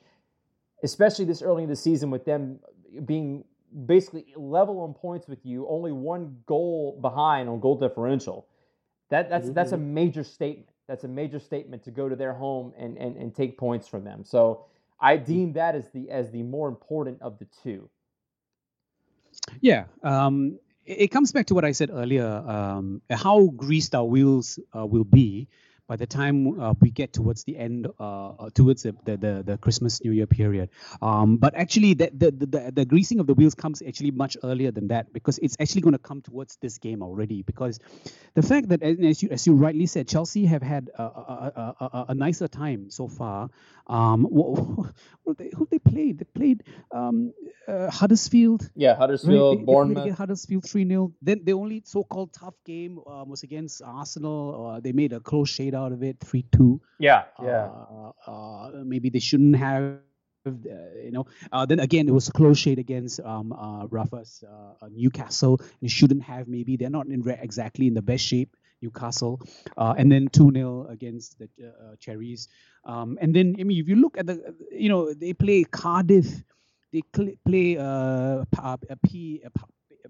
especially 0.82 1.24
this 1.24 1.40
early 1.42 1.62
in 1.62 1.68
the 1.68 1.76
season 1.76 2.10
with 2.10 2.24
them 2.24 2.60
being 3.04 3.44
basically 3.86 4.26
level 4.36 4.80
on 4.80 4.94
points 4.94 5.26
with 5.26 5.44
you, 5.44 5.66
only 5.68 5.92
one 5.92 6.38
goal 6.46 6.98
behind 7.00 7.48
on 7.48 7.60
goal 7.60 7.78
differential. 7.78 8.46
That 9.10 9.30
that's 9.30 9.46
mm-hmm. 9.46 9.54
that's 9.54 9.72
a 9.72 9.76
mm-hmm. 9.76 9.94
major 9.94 10.24
statement 10.24 10.68
that's 10.86 11.04
a 11.04 11.08
major 11.08 11.38
statement 11.38 11.84
to 11.84 11.90
go 11.90 12.08
to 12.08 12.16
their 12.16 12.32
home 12.32 12.72
and, 12.78 12.96
and, 12.96 13.14
and 13.16 13.34
take 13.34 13.58
points 13.58 13.86
from 13.86 14.04
them. 14.04 14.24
So 14.24 14.64
I 15.00 15.18
deem 15.18 15.52
that 15.52 15.74
as 15.74 15.90
the 15.90 16.10
as 16.10 16.30
the 16.30 16.42
more 16.42 16.68
important 16.68 17.20
of 17.22 17.38
the 17.38 17.46
two. 17.62 17.88
Yeah, 19.60 19.84
um, 20.02 20.58
it, 20.88 21.10
comes 21.10 21.32
back 21.32 21.46
to 21.46 21.54
what 21.54 21.64
I 21.64 21.72
said 21.72 21.90
earlier. 21.92 22.26
Um, 22.26 23.02
how 23.10 23.46
greased 23.48 23.94
our 23.94 24.04
wheels 24.04 24.58
uh, 24.76 24.86
will 24.86 25.04
be 25.04 25.48
by 25.88 25.96
the 25.96 26.06
time 26.06 26.60
uh, 26.60 26.74
we 26.80 26.90
get 26.90 27.14
towards 27.14 27.44
the 27.44 27.56
end, 27.56 27.88
uh, 27.98 28.28
uh, 28.28 28.50
towards 28.50 28.82
the, 28.82 28.94
the, 29.04 29.42
the, 29.44 29.58
Christmas 29.58 30.04
New 30.04 30.12
Year 30.12 30.26
period. 30.26 30.68
Um, 31.00 31.38
but 31.38 31.54
actually, 31.54 31.94
the, 31.94 32.10
the, 32.12 32.30
the, 32.30 32.72
the, 32.72 32.84
greasing 32.84 33.20
of 33.20 33.26
the 33.26 33.32
wheels 33.32 33.54
comes 33.54 33.80
actually 33.80 34.10
much 34.10 34.36
earlier 34.44 34.70
than 34.70 34.88
that 34.88 35.12
because 35.14 35.38
it's 35.38 35.56
actually 35.58 35.80
going 35.80 35.94
to 35.94 35.98
come 35.98 36.20
towards 36.20 36.56
this 36.56 36.76
game 36.76 37.02
already. 37.02 37.42
Because 37.42 37.80
the 38.34 38.42
fact 38.42 38.68
that, 38.68 38.82
as 38.82 39.22
you, 39.22 39.30
as 39.30 39.46
you 39.46 39.54
rightly 39.54 39.86
said, 39.86 40.06
Chelsea 40.06 40.44
have 40.44 40.62
had 40.62 40.90
a, 40.94 41.02
a, 41.02 41.74
a, 41.80 42.04
a 42.10 42.14
nicer 42.14 42.48
time 42.48 42.90
so 42.90 43.08
far. 43.08 43.48
Um, 43.86 44.24
what, 44.24 44.92
they, 45.38 45.50
who 45.56 45.66
they 45.70 45.78
played? 45.78 46.18
They 46.18 46.26
played 46.26 46.64
um, 46.92 47.32
uh, 47.68 47.90
Huddersfield. 47.90 48.70
Yeah, 48.74 48.94
Huddersfield, 48.94 49.58
right? 49.58 49.66
Bournemouth. 49.66 50.04
They, 50.04 50.10
they 50.10 50.16
Huddersfield 50.16 50.64
3 50.64 50.88
0. 50.88 51.12
Then 51.20 51.40
the 51.44 51.52
only 51.52 51.82
so 51.84 52.02
called 52.04 52.32
tough 52.32 52.54
game 52.64 52.98
uh, 53.06 53.24
was 53.24 53.42
against 53.42 53.82
Arsenal. 53.84 54.72
Uh, 54.74 54.80
they 54.80 54.92
made 54.92 55.12
a 55.12 55.20
close 55.20 55.50
shade 55.50 55.74
out 55.74 55.92
of 55.92 56.02
it 56.02 56.18
3 56.20 56.42
2. 56.52 56.80
Yeah, 56.98 57.24
yeah. 57.42 57.70
Uh, 58.26 58.30
uh, 58.30 58.70
maybe 58.84 59.10
they 59.10 59.20
shouldn't 59.20 59.56
have. 59.56 59.98
Uh, 60.46 60.50
you 61.04 61.10
know, 61.10 61.26
uh, 61.52 61.66
then 61.66 61.78
again, 61.80 62.08
it 62.08 62.12
was 62.12 62.28
a 62.28 62.32
close 62.32 62.58
shade 62.58 62.78
against 62.78 63.20
um, 63.20 63.52
uh, 63.52 63.86
Rafa's 63.88 64.42
uh, 64.48 64.86
Newcastle. 64.90 65.60
They 65.82 65.88
shouldn't 65.88 66.22
have. 66.22 66.48
Maybe 66.48 66.76
they're 66.76 66.88
not 66.88 67.06
in 67.06 67.20
re- 67.20 67.38
exactly 67.40 67.86
in 67.86 67.94
the 67.94 68.02
best 68.02 68.24
shape. 68.24 68.56
Newcastle, 68.80 69.40
uh, 69.76 69.94
and 69.98 70.10
then 70.10 70.28
2 70.28 70.52
0 70.54 70.86
against 70.88 71.36
the 71.40 71.48
uh, 71.66 71.96
Cherries. 71.98 72.46
Um, 72.84 73.18
and 73.20 73.34
then, 73.34 73.56
I 73.58 73.64
mean, 73.64 73.80
if 73.80 73.88
you 73.88 73.96
look 73.96 74.16
at 74.16 74.26
the, 74.26 74.54
you 74.70 74.88
know, 74.88 75.12
they 75.12 75.32
play 75.32 75.64
Cardiff, 75.64 76.44
they 76.92 77.02
cl- 77.14 77.36
play 77.44 77.76
uh, 77.76 78.44
a 78.52 78.96
P, 79.04 79.42
a 79.44 79.50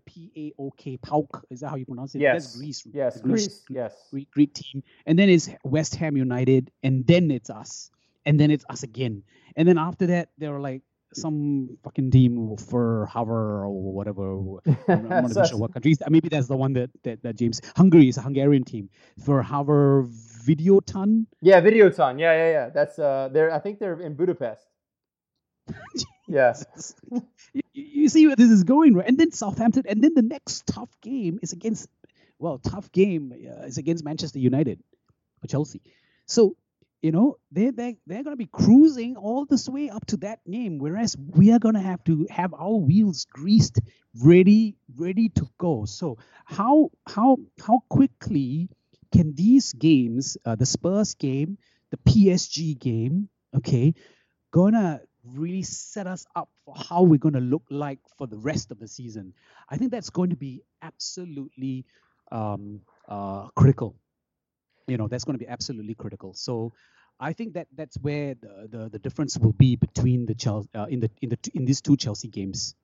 P 0.07 0.33
A 0.37 0.63
O 0.63 0.71
K, 0.71 0.99
PAOK. 0.99 1.43
Is 1.51 1.61
that 1.61 1.71
how 1.71 1.77
you 1.77 1.87
pronounce 1.87 2.15
it? 2.15 2.21
Yes. 2.21 2.45
That's 2.45 2.57
Greece. 2.57 2.87
Yes, 2.93 3.21
Greece. 3.21 3.49
Greece. 3.49 3.65
Yes. 3.71 3.95
Greek, 4.11 4.31
Greek 4.31 4.55
team. 4.55 4.83
And 5.07 5.19
then 5.19 5.29
it's 5.29 5.49
West 5.65 5.97
Ham 5.97 6.17
United, 6.17 6.71
and 6.83 7.07
then 7.07 7.31
it's 7.31 7.51
us. 7.51 7.91
And 8.25 8.39
then 8.39 8.51
it's 8.51 8.65
us 8.69 8.83
again. 8.83 9.23
And 9.57 9.67
then 9.67 9.79
after 9.79 10.07
that, 10.07 10.31
they're 10.39 10.61
like, 10.61 10.83
some 11.15 11.79
fucking 11.83 12.11
team 12.11 12.57
Fehérvár 12.57 13.65
or 13.65 13.71
whatever. 13.71 14.23
I'm 14.89 15.09
not 15.09 15.31
even 15.31 15.45
sure 15.47 15.59
what 15.59 15.73
country. 15.73 15.95
Maybe 16.09 16.29
that's 16.29 16.49
the 16.49 16.57
one 16.57 16.75
that, 16.75 16.91
that, 17.03 17.23
that 17.23 17.37
James. 17.37 17.61
Hungary 17.77 18.09
is 18.09 18.19
a 18.19 18.21
Hungarian 18.21 18.65
team 18.65 18.91
Fehérvár 19.21 20.07
Videoton. 20.47 21.27
Yeah, 21.41 21.61
Videoton. 21.61 22.21
Yeah, 22.21 22.33
yeah, 22.35 22.51
yeah. 22.51 22.69
That's 22.71 22.99
uh, 22.99 23.29
they're 23.33 23.51
I 23.51 23.59
think 23.59 23.79
they're 23.79 24.01
in 24.01 24.15
Budapest. 24.15 24.67
yeah. 26.29 26.55
you, 27.53 27.63
you 27.73 28.09
see 28.09 28.27
where 28.27 28.37
this 28.37 28.51
is 28.51 28.65
going, 28.65 28.95
right? 28.95 29.09
And 29.09 29.19
then 29.19 29.33
Southampton, 29.33 29.85
and 29.89 30.03
then 30.03 30.15
the 30.15 30.23
next 30.23 30.67
tough 30.67 30.91
game 31.01 31.39
is 31.43 31.53
against, 31.53 31.89
well, 32.39 32.59
tough 32.59 32.93
game 32.93 33.33
uh, 33.33 33.67
is 33.67 33.79
against 33.79 34.05
Manchester 34.05 34.39
United 34.39 34.81
or 35.43 35.49
Chelsea. 35.49 35.81
So 36.27 36.57
you 37.03 37.13
know 37.13 37.37
they 37.53 37.71
they 37.71 37.97
they're 38.07 38.25
going 38.25 38.37
to 38.37 38.45
be 38.45 38.49
cruising 38.51 39.17
all 39.17 39.45
this 39.45 39.69
way 39.69 39.89
up 39.89 40.05
to 40.07 40.17
that 40.17 40.41
game 40.51 40.79
whereas 40.79 41.17
we 41.17 41.53
are 41.53 41.59
going 41.59 41.75
to 41.75 41.81
have 41.81 42.03
to 42.05 42.27
have 42.31 42.53
our 42.55 42.75
wheels 42.75 43.27
greased 43.31 43.79
ready 44.21 44.77
ready 44.97 45.29
to 45.29 45.49
go 45.59 45.85
so 45.85 46.19
how 46.45 46.91
how 47.07 47.37
how 47.65 47.81
quickly 47.89 48.69
can 49.13 49.35
these 49.35 49.73
games 49.75 50.37
uh, 50.45 50.57
the 50.57 50.67
spurs 50.67 51.15
game 51.15 51.57
the 51.91 51.99
psg 51.99 52.79
game 52.79 53.29
okay 53.55 53.95
gonna 54.51 55.01
really 55.35 55.63
set 55.63 56.07
us 56.07 56.27
up 56.35 56.49
for 56.65 56.75
how 56.77 57.03
we're 57.03 57.19
going 57.19 57.35
to 57.35 57.41
look 57.41 57.65
like 57.71 57.99
for 58.17 58.27
the 58.27 58.39
rest 58.39 58.71
of 58.71 58.79
the 58.79 58.89
season. 58.89 59.35
I 59.69 59.77
think 59.77 59.91
that's 59.91 60.11
going 60.11 60.31
to 60.31 60.37
be 60.37 60.63
absolutely 60.83 61.85
um, 62.33 62.81
uh, 63.09 63.49
critical. 63.49 63.97
You 64.87 64.97
know 64.97 65.09
that's 65.09 65.25
going 65.25 65.39
to 65.39 65.45
be 65.45 65.49
absolutely 65.49 65.95
critical. 65.95 66.33
So 66.35 66.73
i 67.21 67.33
think 67.33 67.55
that 67.55 67.67
that's 67.75 67.97
where 67.99 68.35
the, 68.35 68.69
the, 68.71 68.89
the 68.91 68.99
difference 68.99 69.37
will 69.39 69.53
be 69.53 69.77
between 69.77 70.27
the 70.27 70.35
chelsea 70.35 70.69
uh, 70.75 70.87
in 70.87 71.01
the 71.01 71.11
in 71.21 71.29
the 71.29 71.39
in 71.55 71.65
these 71.65 71.81
two 71.81 71.97
chelsea 71.97 72.29
games. 72.29 72.75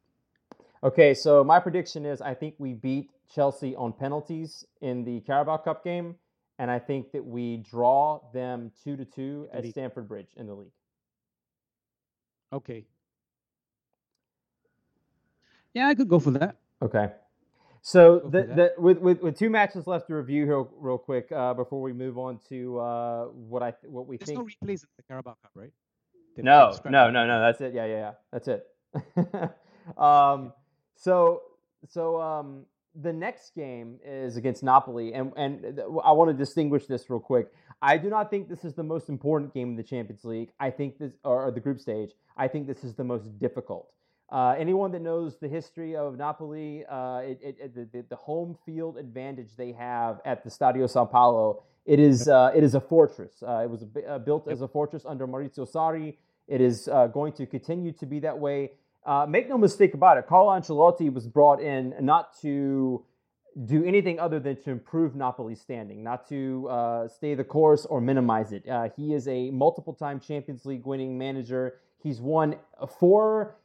Okay 0.82 1.14
so 1.14 1.44
my 1.44 1.60
prediction 1.60 2.04
is 2.04 2.20
i 2.20 2.34
think 2.34 2.54
we 2.58 2.74
beat 2.74 3.10
chelsea 3.34 3.74
on 3.76 3.92
penalties 3.92 4.64
in 4.80 5.04
the 5.04 5.20
carabao 5.20 5.56
cup 5.58 5.84
game 5.84 6.16
and 6.58 6.70
i 6.70 6.78
think 6.78 7.12
that 7.12 7.24
we 7.24 7.58
draw 7.58 8.20
them 8.32 8.70
two 8.82 8.96
to 8.96 9.04
two 9.04 9.48
at 9.52 9.64
stamford 9.66 10.08
bridge 10.08 10.28
in 10.36 10.46
the 10.46 10.54
league 10.54 10.72
okay 12.54 12.84
yeah 15.74 15.88
i 15.88 15.94
could 15.94 16.08
go 16.08 16.18
for 16.18 16.30
that 16.30 16.56
okay 16.80 17.10
so 17.86 18.20
the, 18.20 18.44
the, 18.44 18.72
with, 18.78 18.96
with, 18.98 19.20
with 19.20 19.38
two 19.38 19.50
matches 19.50 19.86
left 19.86 20.06
to 20.06 20.14
review 20.14 20.46
here 20.46 20.64
real 20.78 20.96
quick 20.96 21.30
uh, 21.30 21.52
before 21.52 21.82
we 21.82 21.92
move 21.92 22.16
on 22.16 22.40
to 22.48 22.78
uh, 22.80 23.24
what 23.26 23.62
I 23.62 23.74
what 23.82 24.06
we 24.06 24.16
There's 24.16 24.28
think. 24.28 24.38
no 24.38 24.46
replays 24.46 24.84
in 24.84 24.88
the 24.96 25.02
Carabao 25.02 25.36
Cup, 25.42 25.50
right? 25.54 25.70
No, 26.38 26.74
no, 26.86 27.10
no, 27.10 27.26
no. 27.26 27.40
That's 27.40 27.60
it. 27.60 27.74
Yeah, 27.74 27.84
yeah, 27.84 27.96
yeah. 27.96 28.12
That's 28.32 28.48
it. 28.48 29.98
um, 29.98 30.54
so 30.96 31.42
so 31.86 32.18
um, 32.22 32.64
the 32.94 33.12
next 33.12 33.54
game 33.54 33.98
is 34.02 34.38
against 34.38 34.62
Napoli, 34.62 35.12
and 35.12 35.32
and 35.36 35.82
I 36.02 36.12
want 36.12 36.30
to 36.30 36.34
distinguish 36.34 36.86
this 36.86 37.10
real 37.10 37.20
quick. 37.20 37.52
I 37.82 37.96
do 37.98 38.08
not 38.08 38.30
think 38.30 38.48
this 38.48 38.64
is 38.64 38.74
the 38.74 38.82
most 38.82 39.08
important 39.08 39.52
game 39.54 39.70
in 39.70 39.76
the 39.76 39.82
Champions 39.82 40.24
League. 40.24 40.50
I 40.58 40.70
think 40.70 40.98
this 40.98 41.12
or 41.24 41.50
the 41.50 41.60
group 41.60 41.80
stage. 41.80 42.10
I 42.36 42.48
think 42.48 42.66
this 42.66 42.84
is 42.84 42.94
the 42.94 43.04
most 43.04 43.38
difficult. 43.38 43.88
Uh, 44.30 44.54
anyone 44.58 44.90
that 44.92 45.02
knows 45.02 45.36
the 45.36 45.46
history 45.46 45.94
of 45.94 46.16
Napoli, 46.16 46.84
uh, 46.86 47.18
it, 47.18 47.38
it, 47.42 47.92
the, 47.92 48.04
the, 48.08 48.16
home 48.16 48.56
field 48.64 48.96
advantage 48.96 49.50
they 49.56 49.70
have 49.70 50.20
at 50.24 50.42
the 50.42 50.50
Stadio 50.50 50.88
San 50.88 51.06
Paolo, 51.06 51.62
it 51.84 52.00
is 52.00 52.26
uh, 52.26 52.50
it 52.54 52.64
is 52.64 52.74
a 52.74 52.80
fortress. 52.80 53.42
Uh, 53.46 53.58
it 53.58 53.70
was 53.70 53.84
a, 53.84 54.08
uh, 54.08 54.18
built 54.18 54.48
as 54.48 54.62
a 54.62 54.68
fortress 54.68 55.04
under 55.06 55.28
Maurizio 55.28 55.70
Sarri. 55.70 56.16
It 56.48 56.60
is 56.60 56.88
uh, 56.88 57.06
going 57.08 57.34
to 57.34 57.46
continue 57.46 57.92
to 57.92 58.06
be 58.06 58.18
that 58.20 58.38
way. 58.38 58.72
make 59.28 59.48
no 59.48 59.58
mistake 59.58 59.92
about 59.92 60.16
it. 60.16 60.26
Carlo 60.26 60.50
Ancelotti 60.50 61.12
was 61.12 61.28
brought 61.28 61.60
in 61.60 61.94
not 62.00 62.40
to 62.40 63.04
do 63.66 63.84
anything 63.84 64.18
other 64.18 64.40
than 64.40 64.60
to 64.62 64.70
improve 64.70 65.14
Napoli's 65.14 65.60
standing, 65.60 66.02
not 66.02 66.28
to 66.28 67.08
stay 67.12 67.34
the 67.34 67.44
course 67.44 67.86
or 67.86 68.00
minimize 68.00 68.52
it. 68.52 68.64
he 68.96 69.14
is 69.14 69.28
a 69.28 69.50
multiple-time 69.50 70.18
Champions 70.20 70.66
League 70.66 70.84
winning 70.84 71.16
manager. 71.16 71.74
He's 72.02 72.20
won 72.20 72.56
four 72.98 73.56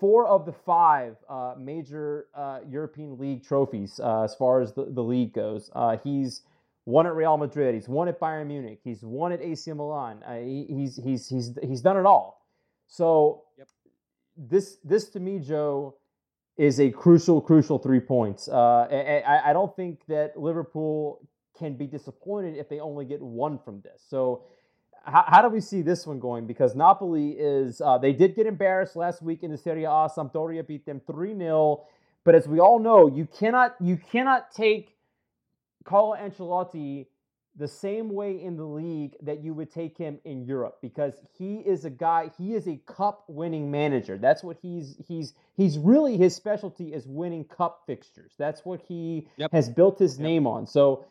four 0.00 0.26
of 0.26 0.46
the 0.46 0.52
five 0.52 1.16
uh, 1.28 1.54
major 1.58 2.26
uh, 2.34 2.60
European 2.68 3.18
League 3.18 3.44
trophies 3.44 4.00
uh, 4.00 4.22
as 4.22 4.34
far 4.34 4.60
as 4.60 4.72
the, 4.72 4.86
the 4.86 5.02
league 5.02 5.32
goes. 5.32 5.70
Uh, 5.74 5.96
he's 6.02 6.42
won 6.86 7.06
at 7.06 7.14
Real 7.14 7.36
Madrid. 7.36 7.74
He's 7.74 7.88
won 7.88 8.08
at 8.08 8.20
Bayern 8.20 8.46
Munich. 8.46 8.80
He's 8.84 9.02
won 9.02 9.32
at 9.32 9.40
AC 9.40 9.72
Milan. 9.72 10.22
Uh, 10.26 10.36
he, 10.38 10.66
he's 10.68 10.96
he's 10.96 11.28
he's 11.28 11.58
he's 11.62 11.80
done 11.80 11.96
it 11.96 12.06
all. 12.06 12.46
So 12.86 13.44
yep. 13.58 13.68
this 14.36 14.78
this 14.84 15.08
to 15.10 15.20
me, 15.20 15.38
Joe, 15.38 15.96
is 16.56 16.78
a 16.80 16.90
crucial 16.90 17.40
crucial 17.40 17.78
three 17.78 18.00
points. 18.00 18.48
Uh, 18.48 18.86
I, 18.90 19.50
I 19.50 19.52
don't 19.52 19.74
think 19.74 20.06
that 20.06 20.38
Liverpool 20.38 21.20
can 21.58 21.76
be 21.76 21.86
disappointed 21.86 22.56
if 22.56 22.68
they 22.68 22.80
only 22.80 23.04
get 23.04 23.20
one 23.20 23.58
from 23.58 23.80
this. 23.80 24.02
So 24.08 24.44
how, 25.04 25.24
how 25.26 25.42
do 25.42 25.48
we 25.48 25.60
see 25.60 25.82
this 25.82 26.06
one 26.06 26.18
going? 26.18 26.46
Because 26.46 26.74
Napoli 26.74 27.30
is, 27.30 27.80
uh, 27.80 27.98
they 27.98 28.12
did 28.12 28.34
get 28.34 28.46
embarrassed 28.46 28.96
last 28.96 29.22
week 29.22 29.42
in 29.42 29.50
the 29.50 29.58
Serie 29.58 29.84
A. 29.84 30.08
Sampdoria 30.08 30.66
beat 30.66 30.86
them 30.86 31.00
3 31.06 31.36
0. 31.36 31.84
But 32.24 32.34
as 32.34 32.48
we 32.48 32.58
all 32.58 32.78
know, 32.78 33.06
you 33.06 33.26
cannot, 33.26 33.76
you 33.80 33.98
cannot 33.98 34.50
take 34.50 34.96
Carlo 35.84 36.16
Ancelotti 36.16 37.06
the 37.56 37.68
same 37.68 38.08
way 38.12 38.42
in 38.42 38.56
the 38.56 38.64
league 38.64 39.14
that 39.22 39.42
you 39.42 39.54
would 39.54 39.70
take 39.70 39.96
him 39.96 40.18
in 40.24 40.44
Europe 40.44 40.78
because 40.82 41.14
he 41.38 41.56
is 41.58 41.84
a 41.84 41.90
guy 41.90 42.30
he 42.36 42.54
is 42.54 42.66
a 42.66 42.76
cup 42.86 43.24
winning 43.28 43.70
manager 43.70 44.18
that's 44.18 44.42
what 44.42 44.56
he's 44.60 44.96
he's 45.06 45.34
he's 45.56 45.78
really 45.78 46.16
his 46.16 46.34
specialty 46.34 46.92
is 46.92 47.06
winning 47.06 47.44
cup 47.44 47.82
fixtures 47.86 48.32
that's 48.38 48.64
what 48.64 48.80
he 48.88 49.28
yep. 49.36 49.52
has 49.52 49.68
built 49.68 49.98
his 49.98 50.18
yep. 50.18 50.24
name 50.24 50.46
on 50.46 50.66
so 50.66 51.04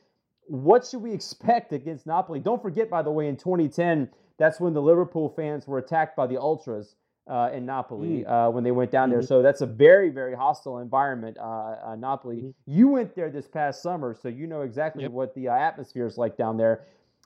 what 0.48 0.86
should 0.86 1.02
we 1.02 1.14
expect 1.14 1.74
against 1.74 2.06
Napoli? 2.06 2.40
Don't 2.40 2.62
forget, 2.62 2.90
by 2.90 3.02
the 3.02 3.12
way, 3.12 3.28
in 3.28 3.38
2010, 3.38 4.10
that's 4.38 4.60
when 4.60 4.74
the 4.74 4.82
Liverpool 4.82 5.30
fans 5.30 5.68
were 5.68 5.78
attacked 5.78 6.16
by 6.16 6.28
the 6.28 6.40
ultras 6.40 6.96
uh, 7.28 7.50
in 7.54 7.66
Napoli 7.66 8.24
mm. 8.24 8.30
uh, 8.30 8.52
when 8.52 8.64
they 8.64 8.72
went 8.72 8.92
down 8.92 9.10
mm-hmm. 9.10 9.20
there. 9.20 9.28
So 9.28 9.42
that's 9.42 9.62
a 9.62 9.66
very, 9.66 10.10
very 10.10 10.36
hostile 10.36 10.80
environment, 10.80 11.38
uh, 11.40 11.76
uh 11.86 11.96
Napoli. 11.98 12.38
Mm-hmm. 12.38 12.72
You 12.72 12.88
went 12.90 13.16
there 13.16 13.30
this 13.30 13.48
past 13.48 13.82
summer, 13.82 14.16
so 14.20 14.28
you 14.28 14.48
know 14.48 14.62
exactly 14.62 15.04
yep. 15.04 15.12
what 15.12 15.34
the 15.36 15.50
uh, 15.50 15.56
atmosphere 15.56 16.06
is 16.06 16.18
like 16.18 16.38
down 16.38 16.58
there. 16.58 16.86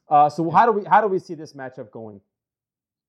Uh, 0.09 0.29
so 0.29 0.49
how 0.49 0.65
do 0.65 0.71
we 0.71 0.83
how 0.85 1.01
do 1.01 1.07
we 1.07 1.19
see 1.19 1.33
this 1.33 1.53
matchup 1.53 1.91
going? 1.91 2.21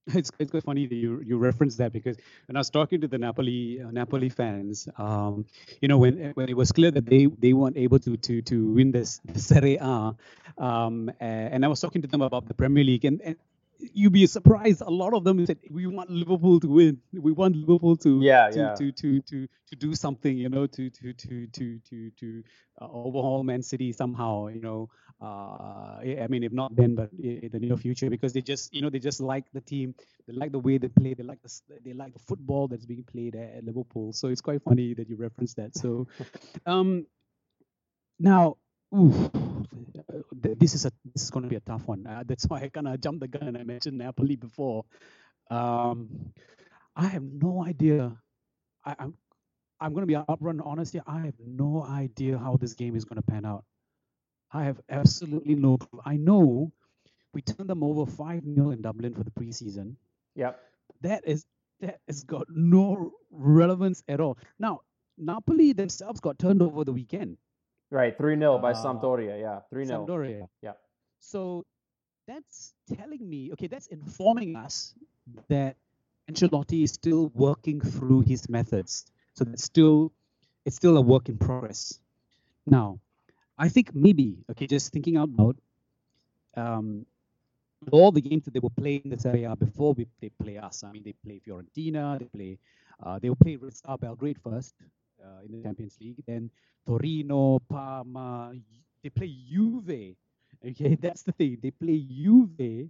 it's 0.14 0.30
it's 0.38 0.50
quite 0.50 0.64
funny 0.64 0.86
that 0.86 0.94
you 0.94 1.20
you 1.24 1.36
reference 1.36 1.76
that 1.76 1.92
because 1.92 2.16
when 2.46 2.56
I 2.56 2.60
was 2.60 2.70
talking 2.70 3.00
to 3.02 3.08
the 3.08 3.18
Napoli 3.18 3.80
uh, 3.82 3.90
Napoli 3.90 4.30
fans, 4.30 4.88
um, 4.96 5.44
you 5.82 5.88
know, 5.88 5.98
when 5.98 6.32
when 6.34 6.48
it 6.48 6.56
was 6.56 6.72
clear 6.72 6.90
that 6.90 7.06
they 7.06 7.26
they 7.26 7.52
weren't 7.52 7.76
able 7.76 7.98
to 8.00 8.16
to 8.16 8.42
to 8.42 8.72
win 8.72 8.90
this 8.90 9.20
Serie 9.36 9.76
A, 9.76 10.14
um, 10.56 11.10
and 11.20 11.64
I 11.64 11.68
was 11.68 11.80
talking 11.80 12.02
to 12.02 12.08
them 12.08 12.22
about 12.22 12.46
the 12.46 12.54
Premier 12.54 12.84
League, 12.84 13.04
and, 13.04 13.20
and 13.20 13.36
you'd 13.78 14.12
be 14.12 14.26
surprised. 14.26 14.80
A 14.80 14.90
lot 14.90 15.14
of 15.14 15.24
them 15.24 15.44
said 15.46 15.58
we 15.70 15.86
want 15.86 16.10
Liverpool 16.10 16.60
to 16.60 16.68
win. 16.68 16.98
We 17.12 17.32
want 17.32 17.56
Liverpool 17.56 17.96
to 17.98 18.20
yeah, 18.20 18.50
to, 18.50 18.58
yeah. 18.58 18.74
to, 18.74 18.92
to 18.92 19.22
to 19.22 19.48
to 19.68 19.76
do 19.76 19.94
something. 19.94 20.36
You 20.36 20.48
know, 20.48 20.66
to 20.66 20.90
to 20.90 21.12
to 21.12 21.46
to 21.46 21.78
to 21.78 22.10
to 22.10 22.42
uh, 22.80 22.88
overhaul 22.90 23.42
Man 23.44 23.62
City 23.62 23.92
somehow. 23.92 24.48
You 24.48 24.60
know, 24.60 24.90
uh, 25.20 25.98
I 26.00 26.26
mean, 26.28 26.42
if 26.44 26.52
not 26.52 26.74
then, 26.76 26.94
but 26.94 27.10
in 27.12 27.50
the 27.52 27.58
near 27.58 27.76
future, 27.76 28.10
because 28.10 28.32
they 28.32 28.42
just 28.42 28.74
you 28.74 28.82
know 28.82 28.90
they 28.90 28.98
just 28.98 29.20
like 29.20 29.44
the 29.52 29.60
team. 29.60 29.94
They 30.26 30.34
like 30.34 30.52
the 30.52 30.58
way 30.58 30.78
they 30.78 30.88
play. 30.88 31.14
They 31.14 31.22
like 31.22 31.42
the 31.42 31.60
they 31.84 31.92
like 31.92 32.12
the 32.12 32.20
football 32.20 32.68
that's 32.68 32.86
being 32.86 33.04
played 33.04 33.36
at, 33.36 33.64
Liverpool. 33.64 34.12
So 34.12 34.28
it's 34.28 34.40
quite 34.40 34.62
funny 34.62 34.94
that 34.94 35.08
you 35.08 35.16
reference 35.16 35.54
that. 35.54 35.76
So, 35.76 36.08
um, 36.66 37.06
now. 38.18 38.56
Ooh, 38.94 39.30
this 40.32 40.74
is 40.74 40.86
a 40.86 40.92
this 41.12 41.22
is 41.22 41.30
going 41.30 41.42
to 41.42 41.48
be 41.48 41.56
a 41.56 41.60
tough 41.60 41.86
one. 41.86 42.06
Uh, 42.06 42.24
that's 42.26 42.44
why 42.46 42.62
I 42.62 42.68
kind 42.68 42.88
of 42.88 43.00
jumped 43.00 43.20
the 43.20 43.28
gun 43.28 43.48
and 43.48 43.56
I 43.58 43.62
mentioned 43.64 43.98
Napoli 43.98 44.36
before. 44.36 44.84
Um, 45.50 46.32
I 46.96 47.06
have 47.06 47.22
no 47.22 47.64
idea. 47.64 48.16
I, 48.84 48.94
I'm 48.98 49.14
I'm 49.80 49.92
going 49.92 50.02
to 50.02 50.06
be 50.06 50.14
upfront 50.14 50.50
and 50.50 50.62
honest 50.62 50.92
here. 50.92 51.02
I 51.06 51.20
have 51.20 51.34
no 51.44 51.82
idea 51.82 52.38
how 52.38 52.56
this 52.56 52.74
game 52.74 52.96
is 52.96 53.04
going 53.04 53.20
to 53.20 53.22
pan 53.22 53.44
out. 53.44 53.64
I 54.52 54.64
have 54.64 54.80
absolutely 54.88 55.54
no 55.54 55.76
clue. 55.76 56.00
I 56.04 56.16
know 56.16 56.72
we 57.34 57.42
turned 57.42 57.68
them 57.68 57.82
over 57.82 58.10
5 58.10 58.42
0 58.44 58.70
in 58.70 58.82
Dublin 58.82 59.14
for 59.14 59.22
the 59.22 59.30
preseason. 59.30 59.96
Yep. 60.34 60.58
That 61.02 61.22
is 61.26 61.44
that 61.80 62.00
has 62.08 62.24
got 62.24 62.46
no 62.48 63.12
relevance 63.30 64.02
at 64.08 64.20
all. 64.20 64.38
Now, 64.58 64.80
Napoli 65.16 65.72
themselves 65.72 66.20
got 66.20 66.38
turned 66.38 66.62
over 66.62 66.84
the 66.84 66.92
weekend. 66.92 67.36
Right, 67.90 68.16
3 68.16 68.36
0 68.36 68.58
by 68.58 68.72
Uh, 68.72 68.74
Sampdoria. 68.74 69.40
Yeah, 69.40 69.60
3 69.70 69.84
0. 69.86 70.06
Sampdoria. 70.06 70.48
Yeah. 70.62 70.72
So 71.20 71.64
that's 72.26 72.74
telling 72.94 73.28
me, 73.28 73.50
okay, 73.52 73.66
that's 73.66 73.86
informing 73.86 74.56
us 74.56 74.94
that 75.48 75.76
Ancelotti 76.30 76.84
is 76.84 76.92
still 76.92 77.30
working 77.34 77.80
through 77.80 78.20
his 78.20 78.48
methods. 78.48 79.06
So 79.32 79.44
that's 79.44 79.64
still 79.64 80.12
it's 80.66 80.76
still 80.76 80.98
a 80.98 81.00
work 81.00 81.30
in 81.30 81.38
progress. 81.38 81.98
Now, 82.66 83.00
I 83.56 83.70
think 83.70 83.94
maybe, 83.94 84.44
okay, 84.50 84.66
just 84.66 84.92
thinking 84.92 85.16
out 85.16 85.30
loud, 85.30 85.56
um, 86.56 87.06
all 87.90 88.12
the 88.12 88.20
games 88.20 88.44
that 88.44 88.52
they 88.52 88.60
were 88.60 88.76
playing 88.76 89.02
in 89.04 89.10
the 89.10 89.18
Serie 89.18 89.44
A 89.44 89.56
before 89.56 89.94
we, 89.94 90.06
they 90.20 90.28
play 90.28 90.58
us. 90.58 90.84
I 90.84 90.92
mean, 90.92 91.02
they 91.04 91.14
play 91.24 91.40
Fiorentina, 91.40 92.18
they 92.18 92.26
play, 92.26 92.58
uh, 93.02 93.18
they 93.18 93.30
will 93.30 93.36
play 93.36 93.56
Red 93.56 93.74
Star 93.74 93.96
Belgrade 93.96 94.38
first 94.42 94.74
uh, 95.22 95.44
in 95.44 95.52
the 95.52 95.62
Champions 95.62 95.96
League, 96.00 96.22
then 96.26 96.50
Torino, 96.86 97.58
Parma, 97.68 98.52
they 99.02 99.10
play 99.10 99.34
Juve. 99.50 100.16
Okay, 100.66 100.94
that's 101.00 101.22
the 101.22 101.32
thing. 101.32 101.58
They 101.62 101.70
play 101.70 101.98
Juve, 101.98 102.88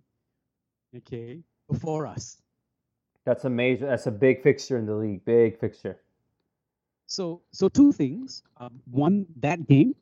okay, 0.97 1.41
before 1.69 2.07
us. 2.07 2.41
That's 3.25 3.45
amazing. 3.45 3.89
That's 3.89 4.07
a 4.07 4.11
big 4.11 4.43
fixture 4.43 4.79
in 4.79 4.87
the 4.87 4.95
league. 4.95 5.25
Big 5.25 5.59
fixture. 5.61 5.99
So, 7.07 7.43
so 7.53 7.69
two 7.69 7.93
things. 7.93 8.43
Um, 8.59 8.81
one, 8.91 9.27
that 9.41 9.67
game. 9.67 9.95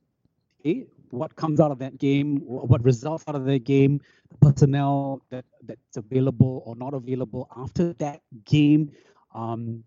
Okay, 0.61 0.87
what 1.11 1.35
comes 1.37 1.61
out 1.61 1.71
of 1.71 1.79
that 1.79 1.99
game? 1.99 2.37
What 2.45 2.85
results 2.85 3.25
out 3.27 3.35
of 3.35 3.45
that 3.45 3.65
game? 3.65 4.01
The 4.31 4.39
personnel 4.39 5.23
that 5.31 5.45
that's 5.65 5.97
available 5.97 6.63
or 6.67 6.77
not 6.77 6.95
available 6.95 7.49
after 7.57 7.93
that 7.95 8.21
game. 8.45 8.93
Um, 9.35 9.85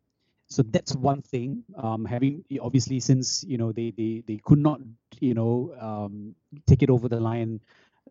so 0.50 0.64
that's 0.64 0.96
one 0.96 1.22
thing. 1.22 1.64
Um, 1.78 2.06
having 2.06 2.44
obviously 2.62 3.00
since 3.00 3.44
you 3.48 3.58
know 3.58 3.72
they 3.72 3.92
they 3.92 4.24
they 4.26 4.38
could 4.44 4.60
not 4.60 4.82
you 5.20 5.34
know 5.34 5.74
um, 5.80 6.36
take 6.66 6.82
it 6.82 6.90
over 6.90 7.08
the 7.08 7.20
line 7.20 7.62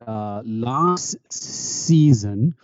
uh, 0.06 0.42
last 0.44 1.16
season 1.30 2.54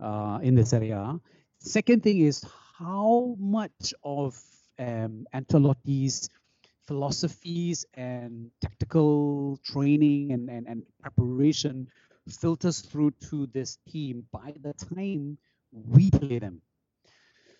uh, 0.00 0.38
in 0.42 0.54
the 0.54 0.64
Serie 0.64 0.90
A. 0.90 1.18
Second 1.58 2.02
thing 2.02 2.20
is 2.20 2.44
how 2.78 3.34
much 3.38 3.92
of 4.04 4.40
um, 4.78 5.26
philosophies 6.86 7.84
and 7.94 8.50
tactical 8.60 9.58
training 9.64 10.32
and, 10.32 10.48
and, 10.48 10.66
and 10.66 10.82
preparation 11.02 11.86
filters 12.28 12.80
through 12.80 13.10
to 13.28 13.46
this 13.52 13.78
team 13.90 14.24
by 14.32 14.54
the 14.62 14.72
time 14.72 15.36
we 15.72 16.10
play 16.10 16.38
them. 16.38 16.62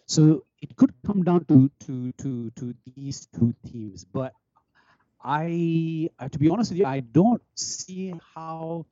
So 0.09 0.45
it 0.61 0.75
could 0.77 0.93
come 1.07 1.23
down 1.23 1.45
to 1.47 1.71
to 1.87 2.13
to 2.13 2.51
to 2.51 2.75
these 2.97 3.29
two 3.37 3.55
teams, 3.71 4.05
but 4.05 4.33
I, 5.23 6.09
to 6.31 6.39
be 6.39 6.49
honest 6.49 6.71
with 6.71 6.79
you, 6.79 6.87
I 6.87 7.01
don't 7.01 7.43
see 7.55 8.15
how 8.35 8.87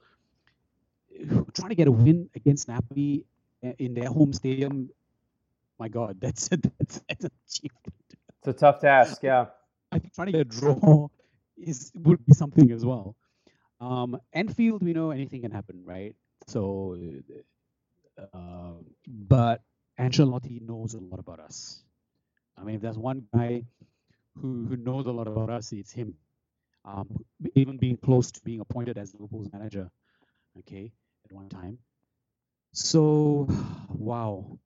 trying 1.55 1.71
to 1.71 1.75
get 1.75 1.89
a 1.89 1.93
win 1.93 2.29
against 2.35 2.69
Napoli 2.69 3.25
uh, 3.65 3.73
in 3.79 3.95
their 3.95 4.09
home 4.09 4.33
stadium. 4.33 4.91
My 5.79 5.89
God, 5.89 6.19
that's 6.21 6.49
a, 6.53 6.59
that's, 6.79 7.01
that's 7.09 7.25
an 7.25 7.31
achievement. 7.49 7.95
It's 8.41 8.49
a 8.49 8.53
tough 8.53 8.81
task. 8.81 9.23
Yeah. 9.23 9.47
I 9.93 9.99
think 9.99 10.15
trying 10.15 10.27
to 10.27 10.33
get 10.33 10.41
a 10.43 10.45
draw 10.45 11.09
is 11.57 11.93
would 11.95 12.25
be 12.27 12.35
something 12.35 12.71
as 12.73 12.85
well. 12.85 13.17
Um, 13.81 14.21
Anfield, 14.33 14.83
we 14.83 14.93
know 14.93 15.11
anything 15.11 15.43
can 15.43 15.51
happen, 15.51 15.83
right? 15.85 16.15
So, 16.47 16.97
uh, 18.33 18.73
but 19.07 19.63
Ancelotti 20.01 20.61
knows 20.63 20.95
a 20.95 21.01
lot 21.01 21.21
about 21.21 21.41
us. 21.41 21.83
I 22.59 22.65
mean, 22.65 22.77
if 22.77 22.83
there's 22.83 22.99
one 22.99 23.27
guy 23.35 23.65
who 24.37 24.67
who 24.69 24.77
knows 24.77 25.07
a 25.07 25.13
lot 25.13 25.29
about 25.29 25.51
us, 25.51 25.73
it's 25.73 25.93
him. 25.93 26.15
Um, 26.85 27.09
even 27.55 27.79
being 27.79 27.97
close 27.99 28.33
to 28.33 28.41
being 28.43 28.61
appointed 28.61 28.99
as 28.99 29.15
Liverpool's 29.15 29.53
manager, 29.53 29.91
okay, 30.61 30.93
at 31.25 31.33
one 31.33 31.49
time. 31.49 31.79
So, 32.73 33.49
wow, 33.91 34.59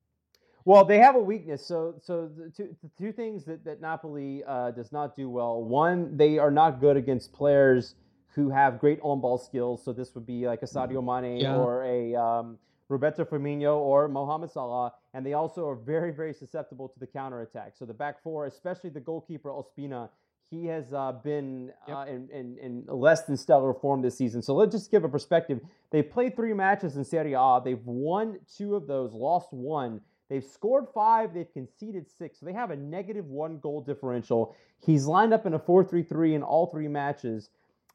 Well, 0.65 0.85
they 0.85 0.99
have 0.99 1.15
a 1.15 1.19
weakness. 1.19 1.65
So, 1.65 1.95
so 2.01 2.27
the 2.29 2.49
two, 2.51 2.75
the 2.83 2.89
two 2.97 3.11
things 3.11 3.45
that, 3.45 3.65
that 3.65 3.81
Napoli 3.81 4.43
uh, 4.45 4.71
does 4.71 4.91
not 4.91 5.15
do 5.15 5.29
well. 5.29 5.63
One, 5.63 6.17
they 6.17 6.37
are 6.37 6.51
not 6.51 6.79
good 6.79 6.97
against 6.97 7.33
players 7.33 7.95
who 8.35 8.49
have 8.49 8.79
great 8.79 8.99
on-ball 9.01 9.39
skills. 9.39 9.83
So 9.83 9.93
this 9.93 10.13
would 10.15 10.25
be 10.25 10.47
like 10.47 10.61
a 10.61 10.67
Sadio 10.67 11.03
Mane 11.03 11.41
Yeah. 11.41 11.55
or 11.55 11.83
a 11.85 12.15
um, 12.15 12.59
Roberto 12.91 13.23
Firmino 13.23 13.77
or 13.77 14.07
Mohamed 14.07 14.51
Salah. 14.51 14.93
And 15.13 15.25
they 15.25 15.33
also 15.33 15.67
are 15.67 15.75
very, 15.75 16.11
very 16.11 16.33
susceptible 16.33 16.89
to 16.89 16.99
the 16.99 17.07
counterattack. 17.07 17.73
So 17.77 17.85
the 17.85 17.93
back 17.93 18.21
four, 18.21 18.45
especially 18.45 18.89
the 18.89 18.99
goalkeeper 18.99 19.49
Ospina, 19.49 20.09
he 20.49 20.65
has 20.65 20.93
uh, 20.93 21.13
been 21.23 21.71
Yep. 21.87 21.97
uh, 21.97 22.05
in, 22.07 22.29
in, 22.29 22.57
in 22.57 22.85
less 22.87 23.21
than 23.23 23.37
stellar 23.37 23.73
form 23.73 24.01
this 24.01 24.17
season. 24.17 24.41
So 24.41 24.53
let's 24.53 24.73
just 24.73 24.91
give 24.91 25.05
a 25.05 25.09
perspective. 25.09 25.61
They 25.91 26.03
played 26.03 26.35
three 26.35 26.53
matches 26.53 26.97
in 26.97 27.05
Serie 27.05 27.33
A. 27.33 27.61
They've 27.63 27.85
won 27.85 28.39
two 28.57 28.75
of 28.75 28.85
those, 28.87 29.13
lost 29.13 29.53
one. 29.53 30.01
They've 30.29 30.43
scored 30.43 30.87
five, 30.93 31.33
they've 31.33 31.51
conceded 31.53 32.09
six. 32.09 32.39
So 32.39 32.45
they 32.45 32.53
have 32.53 32.71
a 32.71 32.75
negative 32.75 33.25
one 33.27 33.59
goal 33.59 33.81
differential. 33.81 34.55
He's 34.85 35.05
lined 35.05 35.33
up 35.33 35.45
in 35.45 35.53
a 35.53 35.59
4 35.59 35.83
3 35.85 36.03
3 36.03 36.35
in 36.35 36.43
all 36.43 36.67
three 36.67 36.87
matches. 36.87 37.49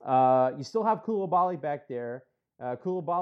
Uh, 0.05 0.52
you 0.56 0.64
still 0.64 0.85
have 0.85 1.02
Koulibaly 1.02 1.60
back 1.60 1.89
there. 1.89 2.24
Uh, 2.59 2.74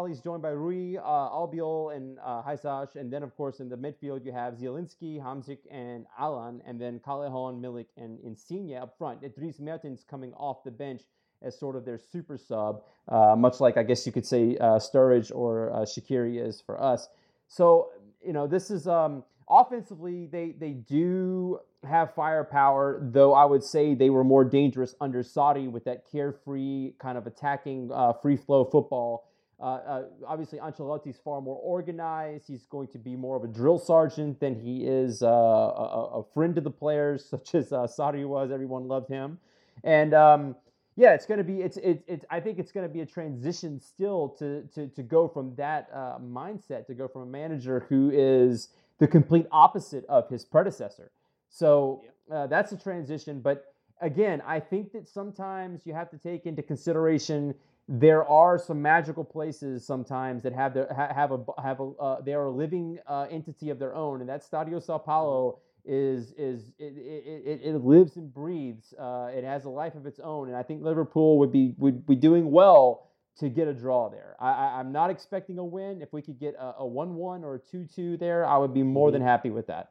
is 0.09 0.21
joined 0.21 0.43
by 0.43 0.51
Rui, 0.51 0.97
uh, 0.97 1.03
Albiol, 1.03 1.97
and 1.97 2.19
uh, 2.25 2.43
Hysaj. 2.43 2.95
And 2.95 3.13
then, 3.13 3.23
of 3.25 3.37
course, 3.37 3.59
in 3.59 3.69
the 3.69 3.77
midfield, 3.77 4.25
you 4.25 4.31
have 4.31 4.55
Zielinski, 4.55 5.21
Hamsik, 5.21 5.59
and 5.71 6.07
Alan. 6.17 6.63
And 6.65 6.81
then 6.81 7.01
Callejon, 7.01 7.61
Milik, 7.61 7.87
and 7.97 8.21
Insigne 8.21 8.77
up 8.77 8.97
front. 8.97 9.21
Dries 9.35 9.59
Mertens 9.59 10.05
coming 10.09 10.33
off 10.35 10.63
the 10.63 10.71
bench 10.71 11.03
as 11.45 11.59
sort 11.59 11.77
of 11.77 11.85
their 11.85 11.99
super 11.99 12.39
sub, 12.39 12.83
uh, 13.09 13.37
much 13.37 13.61
like 13.61 13.77
I 13.77 13.83
guess 13.83 14.07
you 14.07 14.13
could 14.13 14.27
say 14.27 14.57
uh, 14.57 14.79
Sturridge 14.79 15.31
or 15.35 15.73
uh, 15.73 15.79
Shaqiri 15.81 16.45
is 16.45 16.61
for 16.61 16.83
us. 16.83 17.09
So 17.49 17.91
you 18.25 18.33
know 18.33 18.47
this 18.47 18.71
is 18.71 18.89
um, 18.89 19.23
offensively 19.49 20.27
they 20.27 20.53
they 20.59 20.73
do 20.73 21.61
have 21.85 22.15
firepower, 22.15 23.01
though 23.03 23.35
I 23.35 23.45
would 23.45 23.63
say 23.63 23.95
they 23.95 24.11
were 24.11 24.25
more 24.25 24.45
dangerous 24.45 24.95
under 25.01 25.23
Sarri 25.23 25.71
with 25.71 25.85
that 25.85 26.11
carefree 26.11 26.93
kind 26.99 27.19
of 27.19 27.27
attacking 27.27 27.91
uh, 27.93 28.15
free 28.15 28.37
flow 28.37 28.65
football. 28.65 29.29
Uh, 29.61 29.65
uh, 29.65 30.03
obviously, 30.27 30.59
Ancelotti's 30.59 31.19
far 31.23 31.41
more 31.41 31.57
organized. 31.57 32.49
He's 32.49 32.67
going 32.67 32.89
to 32.89 32.99
be 32.99 33.15
more 33.17 33.37
of 33.37 33.45
a 33.45 33.49
drill 33.49 33.79
sergeant 33.79 34.41
than 34.41 34.59
he 34.61 34.85
is 34.85 35.23
uh, 35.23 35.27
a, 35.27 36.21
a 36.21 36.25
friend 36.35 36.55
to 36.57 36.61
the 36.61 36.71
players, 36.71 37.25
such 37.31 37.55
as 37.55 37.73
uh, 37.73 37.87
Sarri 37.87 38.27
was. 38.27 38.51
Everyone 38.51 38.89
loved 38.89 39.09
him, 39.09 39.39
and 39.85 40.13
um, 40.15 40.57
yeah, 40.97 41.15
it's 41.15 41.27
going 41.27 41.39
to 41.39 41.45
be 41.45 41.61
it's 41.61 41.77
it's 41.79 42.05
it's 42.07 42.25
I 42.31 42.41
think 42.41 42.59
it's 42.59 42.73
going 42.73 42.87
to 42.87 42.93
be 42.93 43.01
a 43.01 43.07
transition 43.07 43.81
still 43.81 44.29
to 44.39 44.63
to 44.75 44.89
to 44.89 45.03
go 45.03 45.29
from 45.29 45.55
that 45.57 45.89
uh, 45.93 46.19
mindset 46.19 46.87
to 46.87 46.95
go 46.95 47.09
from 47.09 47.23
a 47.23 47.27
manager 47.27 47.87
who 47.89 48.11
is 48.13 48.69
the 48.99 49.07
complete 49.07 49.47
opposite 49.51 50.05
of 50.07 50.29
his 50.29 50.45
predecessor. 50.45 51.11
So 51.49 52.03
uh, 52.33 52.47
that's 52.47 52.73
a 52.73 52.77
transition, 52.77 53.41
but 53.41 53.75
again, 54.01 54.43
I 54.47 54.61
think 54.61 54.93
that 54.93 55.09
sometimes 55.09 55.83
you 55.85 55.95
have 55.95 56.11
to 56.11 56.19
take 56.19 56.47
into 56.47 56.63
consideration 56.63 57.55
there 57.87 58.27
are 58.27 58.59
some 58.59 58.81
magical 58.81 59.25
places 59.25 59.87
sometimes 59.87 60.43
that 60.43 60.55
have 60.55 60.73
their 60.73 60.89
ha- 60.95 61.13
have 61.15 61.33
a 61.33 61.41
have 61.63 61.81
a 61.81 61.91
uh, 62.01 62.21
they 62.23 62.33
are 62.33 62.47
a 62.47 62.51
living 62.51 62.99
uh, 63.07 63.27
entity 63.31 63.71
of 63.71 63.79
their 63.79 63.95
own, 63.95 64.21
and 64.21 64.29
that 64.29 64.43
Stadio 64.43 64.83
Sao 64.83 64.97
Paulo 64.99 65.59
is 65.85 66.33
is 66.39 66.73
it, 66.79 66.95
it, 66.97 67.43
it, 67.45 67.61
it 67.63 67.85
lives 67.85 68.17
and 68.17 68.33
breathes. 68.33 68.95
Uh, 68.99 69.31
it 69.35 69.45
has 69.45 69.67
a 69.67 69.69
life 69.69 69.95
of 69.95 70.07
its 70.07 70.19
own, 70.19 70.49
and 70.49 70.57
I 70.57 70.63
think 70.63 70.83
Liverpool 70.83 71.39
would 71.41 71.53
be 71.53 71.75
would 71.77 72.07
be 72.07 72.17
doing 72.17 72.51
well 72.51 73.11
to 73.39 73.49
get 73.49 73.69
a 73.69 73.75
draw 73.75 74.09
there. 74.09 74.37
I, 74.39 74.51
I, 74.51 74.65
I'm 74.79 74.93
not 74.93 75.11
expecting 75.11 75.59
a 75.59 75.65
win. 75.65 76.03
If 76.03 76.13
we 76.13 76.23
could 76.23 76.39
get 76.39 76.55
a, 76.55 76.77
a 76.79 76.87
one-one 76.87 77.45
or 77.45 77.57
a 77.57 77.59
two-two 77.59 78.17
there, 78.17 78.47
I 78.47 78.57
would 78.59 78.73
be 78.73 78.83
more 78.83 79.11
than 79.11 79.23
happy 79.23 79.51
with 79.51 79.67
that. 79.67 79.91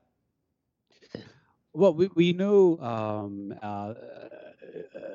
Well, 1.74 1.94
we, 1.94 2.10
we 2.16 2.34
know 2.34 2.78
um, 2.80 3.54
uh, 3.62 3.96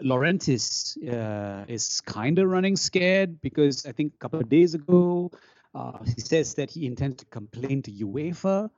Laurentiis 0.02 0.96
uh, 1.08 1.64
is 1.68 2.00
kind 2.02 2.38
of 2.38 2.48
running 2.48 2.76
scared 2.76 3.40
because 3.40 3.86
I 3.86 3.92
think 3.92 4.14
a 4.14 4.18
couple 4.18 4.40
of 4.40 4.48
days 4.48 4.74
ago 4.74 5.30
uh, 5.74 5.98
he 6.04 6.20
says 6.20 6.54
that 6.54 6.70
he 6.70 6.86
intends 6.86 7.16
to 7.16 7.26
complain 7.26 7.82
to 7.82 7.92
UEFA 7.92 8.68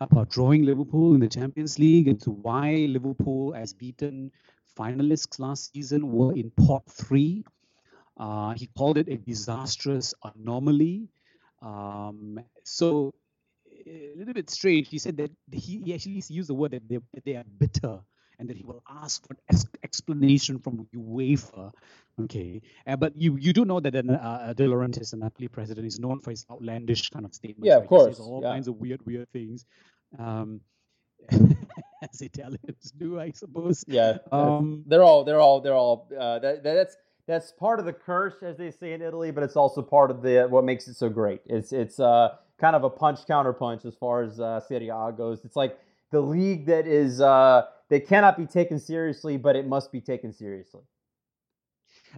about 0.00 0.28
drawing 0.28 0.64
Liverpool 0.64 1.14
in 1.14 1.20
the 1.20 1.28
Champions 1.28 1.78
League 1.78 2.08
and 2.08 2.20
to 2.22 2.30
why 2.30 2.86
Liverpool, 2.88 3.54
as 3.54 3.72
beaten 3.72 4.30
finalists 4.78 5.38
last 5.38 5.72
season, 5.72 6.12
were 6.12 6.34
in 6.34 6.50
pot 6.50 6.82
three. 6.88 7.44
Uh, 8.20 8.52
he 8.52 8.68
called 8.76 8.98
it 8.98 9.08
a 9.08 9.16
disastrous 9.16 10.12
anomaly. 10.22 11.08
Um, 11.62 12.38
so 12.64 13.14
a 13.86 14.12
little 14.14 14.34
bit 14.34 14.50
strange. 14.50 14.88
He 14.88 14.98
said 14.98 15.16
that 15.16 15.30
he, 15.50 15.80
he 15.82 15.94
actually 15.94 16.22
used 16.28 16.50
the 16.50 16.54
word 16.54 16.72
that 16.72 16.86
they, 16.86 16.98
that 17.14 17.24
they 17.24 17.36
are 17.36 17.44
bitter 17.58 17.98
and 18.38 18.48
that 18.48 18.58
he 18.58 18.62
will 18.62 18.82
ask 18.88 19.26
for 19.26 19.36
explanation 19.82 20.58
from 20.58 20.86
UEFA. 20.94 21.72
Okay, 22.20 22.60
uh, 22.86 22.96
but 22.96 23.16
you 23.16 23.36
you 23.38 23.54
do 23.54 23.64
know 23.64 23.80
that 23.80 23.94
uh, 23.94 24.12
uh 24.12 24.52
De 24.52 24.64
Laurentiis, 24.64 25.12
the 25.12 25.16
Napoli 25.16 25.48
president, 25.48 25.86
is 25.86 25.98
known 25.98 26.20
for 26.20 26.30
his 26.30 26.44
outlandish 26.50 27.08
kind 27.08 27.24
of 27.24 27.34
statements. 27.34 27.66
Yeah, 27.66 27.78
of 27.78 27.86
course. 27.86 28.20
all 28.20 28.40
yeah. 28.42 28.50
kinds 28.50 28.68
of 28.68 28.76
weird, 28.76 29.00
weird 29.06 29.30
things. 29.32 29.64
Um, 30.18 30.60
as 31.30 32.20
Italians 32.20 32.92
do, 32.96 33.18
I 33.20 33.30
suppose. 33.30 33.84
Yeah, 33.86 34.18
um, 34.32 34.84
they're 34.86 35.04
all 35.04 35.24
they're 35.24 35.40
all 35.40 35.60
they're 35.60 35.74
all 35.74 36.08
uh, 36.18 36.38
that, 36.40 36.62
that's 36.62 36.96
that's 37.30 37.52
part 37.52 37.78
of 37.78 37.86
the 37.86 37.92
curse, 37.92 38.42
as 38.42 38.56
they 38.56 38.72
say 38.72 38.92
in 38.92 39.00
Italy, 39.00 39.30
but 39.30 39.44
it's 39.44 39.54
also 39.54 39.82
part 39.82 40.10
of 40.10 40.20
the 40.20 40.48
what 40.50 40.64
makes 40.64 40.88
it 40.88 40.96
so 40.96 41.08
great. 41.08 41.40
It's 41.46 41.72
it's 41.72 42.00
uh, 42.00 42.30
kind 42.58 42.74
of 42.74 42.82
a 42.82 42.90
punch 42.90 43.20
counter 43.26 43.52
punch 43.52 43.84
as 43.84 43.94
far 43.94 44.22
as 44.22 44.40
uh, 44.40 44.58
Serie 44.58 44.88
A 44.88 45.12
goes. 45.16 45.44
It's 45.44 45.54
like 45.54 45.78
the 46.10 46.20
league 46.20 46.66
that 46.66 46.88
is 46.88 47.20
uh, 47.20 47.66
that 47.88 48.08
cannot 48.08 48.36
be 48.36 48.46
taken 48.46 48.80
seriously, 48.80 49.36
but 49.36 49.54
it 49.54 49.64
must 49.64 49.92
be 49.92 50.00
taken 50.00 50.32
seriously. 50.32 50.82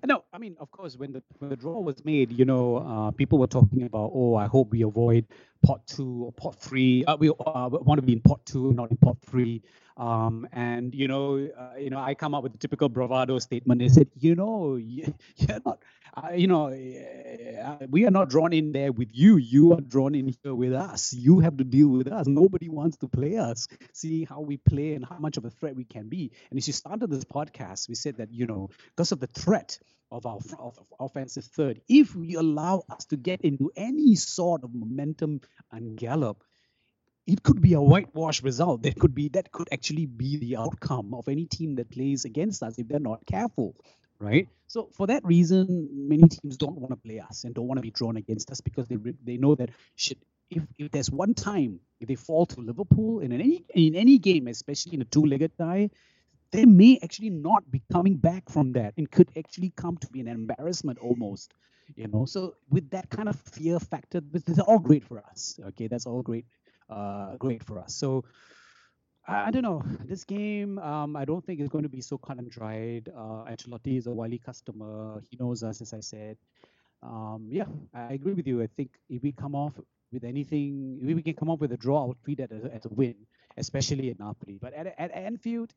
No, 0.07 0.25
I 0.33 0.39
mean, 0.39 0.57
of 0.59 0.71
course, 0.71 0.97
when 0.97 1.13
the 1.13 1.23
when 1.39 1.51
the 1.51 1.57
draw 1.57 1.79
was 1.79 2.03
made, 2.07 2.33
you 2.33 2.47
know, 2.47 2.77
uh, 2.79 3.11
people 3.11 3.39
were 3.39 3.47
talking 3.47 3.83
about, 3.83 4.13
oh, 4.15 4.35
I 4.35 4.47
hope 4.47 4.71
we 4.71 4.81
avoid 4.83 5.27
pot 5.63 5.87
two 5.87 6.25
or 6.25 6.33
pot 6.33 6.61
three. 6.61 7.05
Uh, 7.05 7.17
we 7.17 7.29
uh, 7.31 7.69
want 7.71 7.99
to 7.99 8.03
be 8.03 8.13
in 8.13 8.21
pot 8.21 8.45
two, 8.45 8.73
not 8.73 8.91
in 8.91 8.97
pot 8.97 9.17
three. 9.25 9.63
Um, 9.97 10.49
and 10.53 10.95
you 10.95 11.07
know, 11.09 11.49
uh, 11.57 11.79
you 11.79 11.91
know, 11.91 11.99
I 11.99 12.15
come 12.15 12.35
up 12.35 12.43
with 12.43 12.53
the 12.53 12.59
typical 12.59 12.89
bravado 12.89 13.39
statement. 13.39 13.81
They 13.81 13.89
said, 13.89 14.09
you 14.19 14.35
know, 14.35 14.77
you're 14.77 15.61
not, 15.65 15.83
uh, 16.17 16.33
you 16.35 16.47
know, 16.47 16.69
uh, 16.69 17.87
we 17.89 18.07
are 18.07 18.11
not 18.11 18.29
drawn 18.31 18.53
in 18.53 18.73
there 18.73 18.93
with 18.93 19.11
you. 19.13 19.37
You 19.37 19.75
are 19.75 19.81
drawn 19.81 20.15
in 20.15 20.35
here 20.43 20.55
with 20.55 20.73
us. 20.73 21.13
You 21.13 21.41
have 21.41 21.57
to 21.59 21.65
deal 21.65 21.89
with 21.89 22.09
us. 22.09 22.27
Nobody 22.27 22.69
wants 22.69 22.97
to 22.99 23.09
play 23.09 23.37
us. 23.37 23.69
See 23.93 24.25
how 24.25 24.41
we 24.41 24.57
play 24.57 24.95
and 24.95 25.05
how 25.05 25.19
much 25.19 25.37
of 25.37 25.45
a 25.45 25.51
threat 25.51 25.77
we 25.77 25.85
can 25.85 26.09
be. 26.09 26.33
And 26.51 26.59
as 26.59 26.67
you 26.67 26.73
started 26.73 27.11
this 27.11 27.25
podcast, 27.25 27.89
we 27.89 27.95
said 27.95 28.17
that 28.17 28.33
you 28.33 28.47
know, 28.47 28.71
because 28.97 29.13
of 29.13 29.21
the 29.21 29.27
threat 29.27 29.79
of 30.13 30.27
our 30.27 30.39
of 30.59 30.79
offensive 31.01 31.45
third, 31.45 31.81
if 31.89 32.15
we 32.15 32.35
allow 32.35 32.85
us 32.91 33.07
to 33.07 33.17
get 33.17 33.41
into 33.41 33.73
any 33.77 34.15
sort 34.15 34.63
of 34.63 34.75
momentum 34.75 35.41
and 35.73 35.97
gallop, 35.97 36.45
it 37.27 37.43
could 37.43 37.61
be 37.61 37.73
a 37.73 37.81
whitewash 37.81 38.43
result. 38.43 38.83
That 38.83 38.99
could 38.99 39.15
be 39.15 39.29
that 39.31 39.51
could 39.51 39.69
actually 39.73 40.07
be 40.07 40.37
the 40.37 40.57
outcome 40.57 41.15
of 41.15 41.29
any 41.29 41.47
team 41.47 41.77
that 41.77 41.91
plays 41.91 42.25
against 42.25 42.63
us 42.63 42.79
if 42.79 42.89
they're 42.89 43.01
not 43.01 43.25
careful, 43.27 43.75
right? 44.19 44.49
So 44.67 44.91
for 44.93 45.07
that 45.09 45.25
reason, 45.25 45.89
many 45.93 46.29
teams 46.29 46.57
don't 46.57 46.79
want 46.79 46.91
to 46.91 46.97
play 46.97 47.19
us 47.21 47.45
and 47.45 47.55
don't 47.55 47.67
want 47.67 47.79
to 47.79 47.83
be 47.83 47.91
drawn 47.91 48.17
against 48.17 48.51
us 48.51 48.61
because 48.61 48.87
they 48.89 48.99
they 49.25 49.39
know 49.39 49.55
that. 49.55 49.71
If, 50.55 50.65
if 50.77 50.91
there's 50.91 51.11
one 51.11 51.33
time 51.33 51.81
if 51.99 52.09
they 52.09 52.15
fall 52.15 52.45
to 52.45 52.61
Liverpool 52.61 53.21
in 53.21 53.33
any 53.33 53.65
in 53.75 53.95
any 53.95 54.19
game, 54.19 54.49
especially 54.49 54.95
in 54.95 55.01
a 55.01 55.07
two-legged 55.07 55.57
tie, 55.57 55.89
they 56.53 56.65
may 56.65 56.99
actually 57.03 57.31
not 57.31 57.71
be 57.71 57.83
coming 57.93 58.17
back 58.17 58.49
from 58.49 58.73
that 58.73 58.95
and 58.97 59.11
could 59.11 59.31
actually 59.37 59.73
come 59.77 59.97
to 59.99 60.07
be 60.09 60.21
an 60.21 60.29
embarrassment 60.29 60.99
almost 60.99 61.55
you 61.97 62.09
know 62.09 62.25
so 62.25 62.55
with 62.71 62.89
that 62.91 63.09
kind 63.11 63.29
of 63.29 63.37
fear 63.41 63.79
factor 63.81 64.21
this 64.33 64.49
is 64.49 64.59
all 64.61 64.79
great 64.79 65.05
for 65.05 65.19
us 65.31 65.59
okay 65.69 65.89
that's 65.89 66.07
all 66.07 66.23
great 66.23 66.47
uh, 66.91 67.37
great 67.37 67.63
for 67.65 67.79
us. 67.79 67.95
So 67.95 68.25
I, 69.27 69.49
I 69.49 69.51
don't 69.51 69.63
know. 69.63 69.83
This 70.05 70.25
game, 70.25 70.79
um, 70.79 71.17
I 71.17 71.25
don't 71.25 71.45
think 71.45 71.61
it's 71.61 71.69
going 71.71 71.85
to 71.85 71.89
be 71.89 72.01
so 72.01 72.19
cut 72.19 72.39
and 72.39 72.51
dried. 72.51 73.09
Uh, 73.15 73.45
Ancelotti 73.51 73.99
is 73.99 74.07
a 74.07 74.11
wily 74.13 74.39
customer. 74.39 75.21
He 75.31 75.37
knows 75.39 75.63
us, 75.63 75.81
as 75.81 75.95
I 75.95 76.01
said. 76.01 76.37
Um, 77.03 77.49
yeah, 77.51 77.67
I 77.95 78.15
agree 78.15 78.35
with 78.35 78.47
you. 78.47 78.63
I 78.63 78.69
think 78.69 78.91
if 79.09 79.23
we 79.23 79.33
come 79.33 79.55
off 79.55 79.75
with 80.13 80.25
anything, 80.25 80.99
if 81.03 81.17
we 81.17 81.23
can 81.23 81.35
come 81.35 81.51
up 81.51 81.61
with 81.61 81.73
a 81.73 81.77
draw, 81.77 81.99
I'll 81.99 82.17
treat 82.25 82.39
that 82.39 82.53
as, 82.53 82.65
as 82.65 82.85
a 82.85 82.91
win, 82.91 83.15
especially 83.57 84.11
at 84.11 84.21
Napoli. 84.21 84.59
But 84.61 84.75
at, 84.75 84.95
at 84.99 85.11
Anfield, 85.13 85.73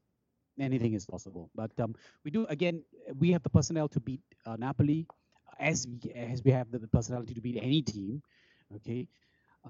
anything 0.59 0.93
is 0.93 1.05
possible. 1.05 1.49
But 1.55 1.71
um, 1.79 1.95
we 2.23 2.31
do 2.31 2.45
again. 2.47 2.83
We 3.17 3.31
have 3.31 3.43
the 3.43 3.49
personnel 3.49 3.87
to 3.89 3.99
beat 3.99 4.21
uh, 4.45 4.55
Napoli, 4.57 5.07
as 5.59 5.87
we 5.87 6.11
as 6.11 6.43
we 6.43 6.51
have 6.51 6.71
the, 6.71 6.79
the 6.79 6.87
personality 6.87 7.33
to 7.33 7.41
beat 7.41 7.59
any 7.61 7.81
team. 7.81 8.21
Okay. 8.75 9.07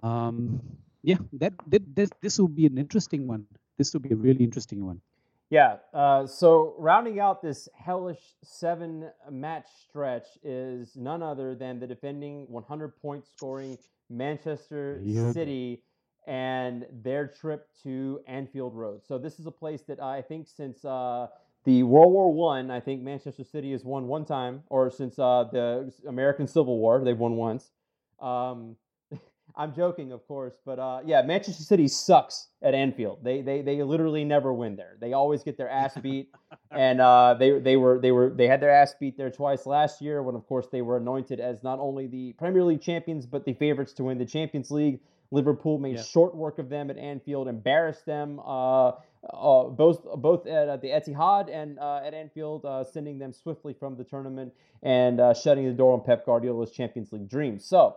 Um, 0.03 0.61
yeah, 1.03 1.17
that, 1.33 1.53
that 1.67 1.95
this 1.95 2.09
this 2.21 2.39
will 2.39 2.47
be 2.47 2.65
an 2.65 2.77
interesting 2.77 3.27
one. 3.27 3.45
This 3.77 3.93
will 3.93 4.01
be 4.01 4.13
a 4.13 4.15
really 4.15 4.43
interesting 4.43 4.85
one. 4.85 5.01
Yeah. 5.49 5.77
Uh, 5.93 6.25
so 6.25 6.73
rounding 6.79 7.19
out 7.19 7.41
this 7.41 7.69
hellish 7.77 8.21
seven 8.43 9.09
match 9.29 9.67
stretch 9.87 10.25
is 10.43 10.95
none 10.95 11.21
other 11.21 11.55
than 11.55 11.79
the 11.79 11.85
defending 11.85 12.47
100 12.49 12.99
point 13.01 13.25
scoring 13.27 13.77
Manchester 14.09 14.99
yeah. 15.03 15.31
City 15.31 15.83
and 16.27 16.85
their 17.03 17.27
trip 17.27 17.67
to 17.83 18.19
Anfield 18.27 18.75
Road. 18.75 19.01
So 19.07 19.17
this 19.17 19.39
is 19.39 19.45
a 19.45 19.51
place 19.51 19.81
that 19.87 20.01
I 20.01 20.21
think 20.21 20.47
since 20.47 20.83
uh, 20.83 21.27
the 21.65 21.83
World 21.83 22.11
War 22.11 22.33
One, 22.33 22.71
I, 22.71 22.77
I 22.77 22.79
think 22.79 23.01
Manchester 23.01 23.43
City 23.43 23.71
has 23.71 23.83
won 23.83 24.07
one 24.07 24.25
time, 24.25 24.63
or 24.69 24.89
since 24.89 25.19
uh, 25.19 25.45
the 25.51 25.91
American 26.07 26.47
Civil 26.47 26.77
War, 26.79 27.03
they've 27.03 27.17
won 27.17 27.35
once. 27.35 27.71
Um, 28.19 28.75
I'm 29.55 29.73
joking, 29.73 30.11
of 30.11 30.27
course, 30.27 30.55
but 30.65 30.79
uh, 30.79 31.01
yeah, 31.05 31.21
Manchester 31.21 31.63
City 31.63 31.87
sucks 31.87 32.47
at 32.61 32.73
Anfield. 32.73 33.23
They 33.23 33.41
they 33.41 33.61
they 33.61 33.83
literally 33.83 34.23
never 34.23 34.51
win 34.51 34.75
there. 34.75 34.97
They 34.99 35.13
always 35.13 35.43
get 35.43 35.57
their 35.57 35.69
ass 35.69 35.95
beat, 36.01 36.29
and 36.71 37.01
uh, 37.01 37.35
they 37.37 37.59
they 37.59 37.77
were 37.77 37.99
they 37.99 38.11
were 38.11 38.31
they 38.31 38.47
had 38.47 38.61
their 38.61 38.71
ass 38.71 38.95
beat 38.99 39.15
there 39.15 39.29
twice 39.29 39.65
last 39.67 40.01
year 40.01 40.23
when, 40.23 40.35
of 40.35 40.47
course, 40.47 40.67
they 40.71 40.81
were 40.81 40.97
anointed 40.97 41.39
as 41.39 41.61
not 41.61 41.79
only 41.79 42.07
the 42.07 42.33
Premier 42.33 42.63
League 42.63 42.81
champions 42.81 43.27
but 43.27 43.45
the 43.45 43.53
favorites 43.53 43.93
to 43.93 44.03
win 44.03 44.17
the 44.17 44.25
Champions 44.25 44.71
League. 44.71 44.99
Liverpool 45.31 45.77
made 45.79 45.97
yeah. 45.97 46.03
short 46.03 46.35
work 46.35 46.59
of 46.59 46.69
them 46.69 46.89
at 46.89 46.97
Anfield, 46.97 47.47
embarrassed 47.47 48.05
them 48.05 48.39
uh, 48.45 48.91
uh, 49.33 49.63
both 49.65 50.03
both 50.17 50.45
at 50.45 50.69
uh, 50.69 50.77
the 50.77 50.89
Etihad 50.89 51.49
and 51.51 51.79
uh, 51.79 52.01
at 52.03 52.13
Anfield, 52.13 52.65
uh, 52.65 52.83
sending 52.83 53.17
them 53.17 53.33
swiftly 53.33 53.73
from 53.73 53.97
the 53.97 54.03
tournament 54.03 54.53
and 54.83 55.19
uh, 55.19 55.33
shutting 55.33 55.65
the 55.65 55.73
door 55.73 55.93
on 55.93 56.03
Pep 56.03 56.25
Guardiola's 56.25 56.71
Champions 56.71 57.11
League 57.11 57.29
dreams. 57.29 57.65
So 57.65 57.95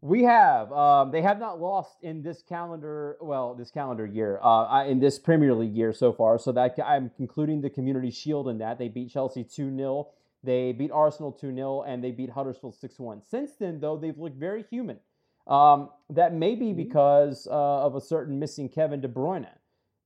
we 0.00 0.24
have. 0.24 0.72
Um, 0.72 1.10
they 1.10 1.22
have 1.22 1.38
not 1.38 1.60
lost 1.60 1.96
in 2.02 2.22
this 2.22 2.42
calendar. 2.42 3.16
Well, 3.20 3.54
this 3.54 3.70
calendar 3.70 4.06
year, 4.06 4.38
uh, 4.42 4.84
in 4.86 5.00
this 5.00 5.18
Premier 5.18 5.54
League 5.54 5.74
year 5.74 5.92
so 5.92 6.12
far. 6.12 6.38
So 6.38 6.52
that 6.52 6.78
I'm 6.84 7.10
concluding 7.16 7.60
the 7.60 7.70
Community 7.70 8.10
Shield 8.10 8.48
in 8.48 8.58
that 8.58 8.78
they 8.78 8.88
beat 8.88 9.10
Chelsea 9.10 9.44
two 9.44 9.74
0 9.74 10.08
They 10.44 10.72
beat 10.72 10.90
Arsenal 10.92 11.32
two 11.32 11.54
0 11.54 11.82
and 11.82 12.04
they 12.04 12.12
beat 12.12 12.30
Huddersfield 12.30 12.76
six 12.76 12.98
one. 12.98 13.22
Since 13.22 13.52
then, 13.58 13.80
though, 13.80 13.96
they've 13.96 14.18
looked 14.18 14.36
very 14.36 14.64
human. 14.70 14.98
Um, 15.46 15.90
that 16.10 16.34
may 16.34 16.54
be 16.54 16.66
mm-hmm. 16.66 16.76
because 16.76 17.46
uh, 17.50 17.86
of 17.86 17.94
a 17.94 18.00
certain 18.00 18.38
missing 18.38 18.68
Kevin 18.68 19.00
De 19.00 19.08
Bruyne. 19.08 19.48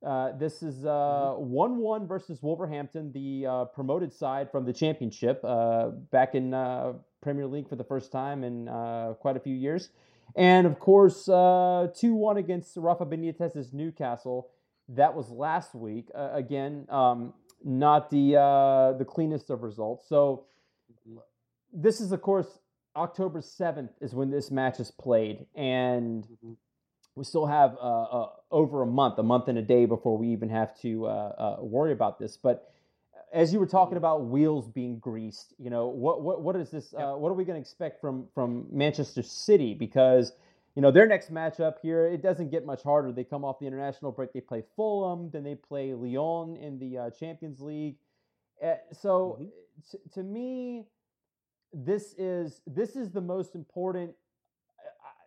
Uh, 0.04 0.32
this 0.38 0.62
is 0.62 0.84
uh, 0.86 0.88
mm-hmm. 0.88 1.50
1 1.50 1.76
1 1.78 2.06
versus 2.06 2.42
Wolverhampton, 2.42 3.12
the 3.12 3.46
uh, 3.46 3.64
promoted 3.66 4.12
side 4.12 4.50
from 4.50 4.64
the 4.64 4.72
championship 4.72 5.40
uh, 5.44 5.88
back 6.10 6.34
in 6.34 6.54
uh, 6.54 6.94
Premier 7.20 7.46
League 7.46 7.68
for 7.68 7.76
the 7.76 7.84
first 7.84 8.10
time 8.10 8.42
in 8.42 8.68
uh, 8.68 9.14
quite 9.20 9.36
a 9.36 9.40
few 9.40 9.54
years. 9.54 9.90
And 10.36 10.66
of 10.66 10.78
course, 10.78 11.24
2 11.26 11.30
1 11.30 12.36
against 12.38 12.76
Rafa 12.76 13.04
Benitez's 13.04 13.72
Newcastle. 13.72 14.48
That 14.88 15.14
was 15.14 15.28
last 15.30 15.74
week. 15.74 16.08
again, 16.14 16.86
um, 16.88 17.34
not 17.62 18.10
the, 18.10 18.32
the 18.98 19.04
cleanest 19.04 19.50
of 19.50 19.62
results. 19.62 20.08
So, 20.08 20.46
this 21.72 22.00
is, 22.00 22.10
of 22.10 22.22
course, 22.22 22.58
October 22.96 23.40
7th 23.40 23.90
is 24.00 24.14
when 24.14 24.30
this 24.30 24.50
match 24.50 24.80
is 24.80 24.90
played. 24.90 25.46
And. 25.54 26.24
Mm-hmm 26.24 26.52
we 27.16 27.24
still 27.24 27.46
have 27.46 27.76
uh, 27.76 28.02
uh, 28.02 28.28
over 28.50 28.82
a 28.82 28.86
month, 28.86 29.18
a 29.18 29.22
month 29.22 29.48
and 29.48 29.58
a 29.58 29.62
day 29.62 29.84
before 29.84 30.16
we 30.16 30.28
even 30.28 30.48
have 30.48 30.78
to 30.80 31.06
uh, 31.06 31.10
uh 31.10 31.56
worry 31.60 31.92
about 31.92 32.18
this. 32.18 32.36
But 32.36 32.72
as 33.32 33.52
you 33.52 33.60
were 33.60 33.66
talking 33.66 33.90
mm-hmm. 33.90 33.98
about 33.98 34.26
wheels 34.26 34.68
being 34.68 34.98
greased, 34.98 35.54
you 35.58 35.70
know, 35.70 35.88
what 35.88 36.22
what 36.22 36.42
what 36.42 36.56
is 36.56 36.70
this? 36.70 36.94
Uh, 36.94 37.14
what 37.14 37.28
are 37.28 37.34
we 37.34 37.44
going 37.44 37.56
to 37.56 37.60
expect 37.60 38.00
from 38.00 38.26
from 38.34 38.66
Manchester 38.70 39.22
City? 39.22 39.74
Because 39.74 40.32
you 40.74 40.82
know 40.82 40.90
their 40.90 41.06
next 41.06 41.32
matchup 41.32 41.74
here, 41.82 42.06
it 42.06 42.22
doesn't 42.22 42.50
get 42.50 42.64
much 42.64 42.82
harder. 42.82 43.12
They 43.12 43.24
come 43.24 43.44
off 43.44 43.58
the 43.58 43.66
international 43.66 44.12
break, 44.12 44.32
they 44.32 44.40
play 44.40 44.62
Fulham, 44.76 45.30
then 45.30 45.42
they 45.42 45.56
play 45.56 45.92
Lyon 45.94 46.56
in 46.56 46.78
the 46.78 46.98
uh, 46.98 47.10
Champions 47.10 47.60
League. 47.60 47.96
so 48.92 49.38
mm-hmm. 49.40 49.44
t- 49.90 50.10
to 50.14 50.22
me, 50.22 50.86
this 51.72 52.14
is 52.18 52.60
this 52.66 52.97
is 52.97 53.10
the 53.10 53.20
most 53.20 53.55
important 53.55 54.12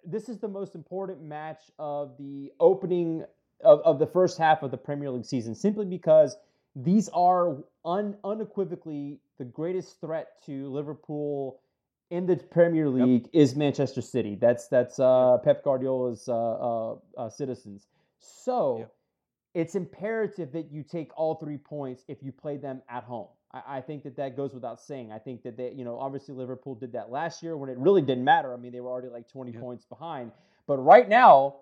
this 0.06 0.30
is 0.30 0.40
the 0.40 0.48
most 0.48 0.76
important 0.76 1.22
match 1.22 1.62
of 1.80 2.18
the 2.18 2.52
opening 2.60 3.24
of, 3.64 3.80
of 3.82 4.00
the 4.00 4.08
first 4.08 4.38
half 4.38 4.64
of 4.64 4.72
the 4.72 4.78
Premier 4.78 5.10
League 5.10 5.26
season, 5.26 5.56
simply 5.56 5.86
because 5.86 6.36
these 6.76 7.10
are 7.10 7.58
un, 7.86 8.16
unequivocally 8.24 9.20
the 9.38 9.46
greatest 9.46 10.00
threat 10.02 10.44
to 10.46 10.72
Liverpool 10.72 11.60
in 12.10 12.26
the 12.26 12.36
Premier 12.36 12.90
League 12.90 13.24
yep. 13.24 13.30
is 13.34 13.56
Manchester 13.56 14.02
City. 14.02 14.36
That's 14.36 14.68
that's 14.68 15.00
uh, 15.00 15.38
Pep 15.44 15.64
Guardiola's 15.64 16.28
uh, 16.28 16.34
uh, 16.34 16.96
uh, 17.18 17.30
citizens. 17.30 17.88
So 18.20 18.80
yep. 18.80 18.94
it's 19.54 19.76
imperative 19.76 20.52
that 20.52 20.72
you 20.72 20.84
take 20.84 21.18
all 21.18 21.36
three 21.36 21.58
points 21.58 22.04
if 22.08 22.22
you 22.22 22.32
play 22.32 22.58
them 22.58 22.82
at 22.90 23.04
home. 23.04 23.28
I, 23.54 23.78
I 23.78 23.82
think 23.82 24.04
that 24.04 24.16
that 24.18 24.36
goes 24.36 24.54
without 24.54 24.80
saying. 24.80 25.12
I 25.12 25.20
think 25.20 25.44
that 25.44 25.58
they, 25.58 25.72
you 25.72 25.86
know, 25.86 25.98
obviously 26.00 26.36
Liverpool 26.36 26.76
did 26.76 26.94
that 26.94 27.12
last 27.12 27.44
year 27.44 27.56
when 27.58 27.70
it 27.70 27.78
really 27.78 28.02
didn't 28.02 28.24
matter. 28.24 28.54
I 28.54 28.58
mean, 28.58 28.72
they 28.72 28.80
were 28.80 28.90
already 28.90 29.10
like 29.10 29.30
20 29.30 29.54
points 29.54 29.86
behind. 29.86 30.32
But 30.68 30.78
right 30.78 31.08
now, 31.08 31.56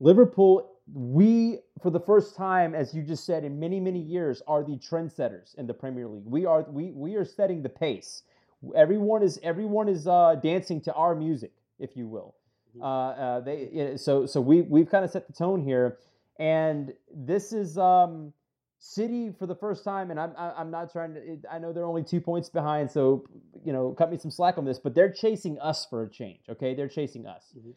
Liverpool, 0.00 0.72
we 0.92 1.60
for 1.82 1.90
the 1.90 2.00
first 2.00 2.36
time, 2.36 2.74
as 2.74 2.94
you 2.94 3.02
just 3.02 3.24
said, 3.24 3.44
in 3.44 3.58
many 3.58 3.80
many 3.80 4.00
years, 4.00 4.42
are 4.46 4.62
the 4.62 4.76
trendsetters 4.76 5.56
in 5.56 5.66
the 5.66 5.74
Premier 5.74 6.06
League. 6.06 6.26
We 6.26 6.46
are 6.46 6.62
we 6.68 6.92
we 6.92 7.16
are 7.16 7.24
setting 7.24 7.62
the 7.62 7.68
pace. 7.68 8.22
Everyone 8.74 9.22
is 9.22 9.38
everyone 9.42 9.88
is 9.88 10.06
uh, 10.06 10.36
dancing 10.42 10.80
to 10.82 10.92
our 10.92 11.14
music, 11.14 11.52
if 11.78 11.96
you 11.96 12.06
will. 12.06 12.34
Mm-hmm. 12.76 12.82
Uh, 12.82 13.10
uh, 13.10 13.40
they 13.40 13.96
so 13.96 14.26
so 14.26 14.40
we 14.40 14.62
we've 14.62 14.88
kind 14.88 15.04
of 15.04 15.10
set 15.10 15.26
the 15.26 15.32
tone 15.32 15.62
here, 15.62 15.98
and 16.38 16.92
this 17.12 17.52
is 17.52 17.78
um, 17.78 18.32
City 18.78 19.32
for 19.38 19.46
the 19.46 19.54
first 19.54 19.84
time, 19.84 20.10
and 20.10 20.20
I'm 20.20 20.32
I'm 20.36 20.70
not 20.70 20.92
trying 20.92 21.14
to. 21.14 21.38
I 21.50 21.58
know 21.58 21.72
they're 21.72 21.86
only 21.86 22.04
two 22.04 22.20
points 22.20 22.48
behind, 22.48 22.90
so 22.90 23.24
you 23.64 23.72
know, 23.72 23.92
cut 23.92 24.10
me 24.10 24.18
some 24.18 24.30
slack 24.30 24.58
on 24.58 24.64
this. 24.64 24.78
But 24.78 24.94
they're 24.94 25.10
chasing 25.10 25.58
us 25.60 25.86
for 25.88 26.02
a 26.02 26.10
change. 26.10 26.40
Okay, 26.48 26.74
they're 26.74 26.88
chasing 26.88 27.26
us. 27.26 27.54
Mm-hmm. 27.56 27.70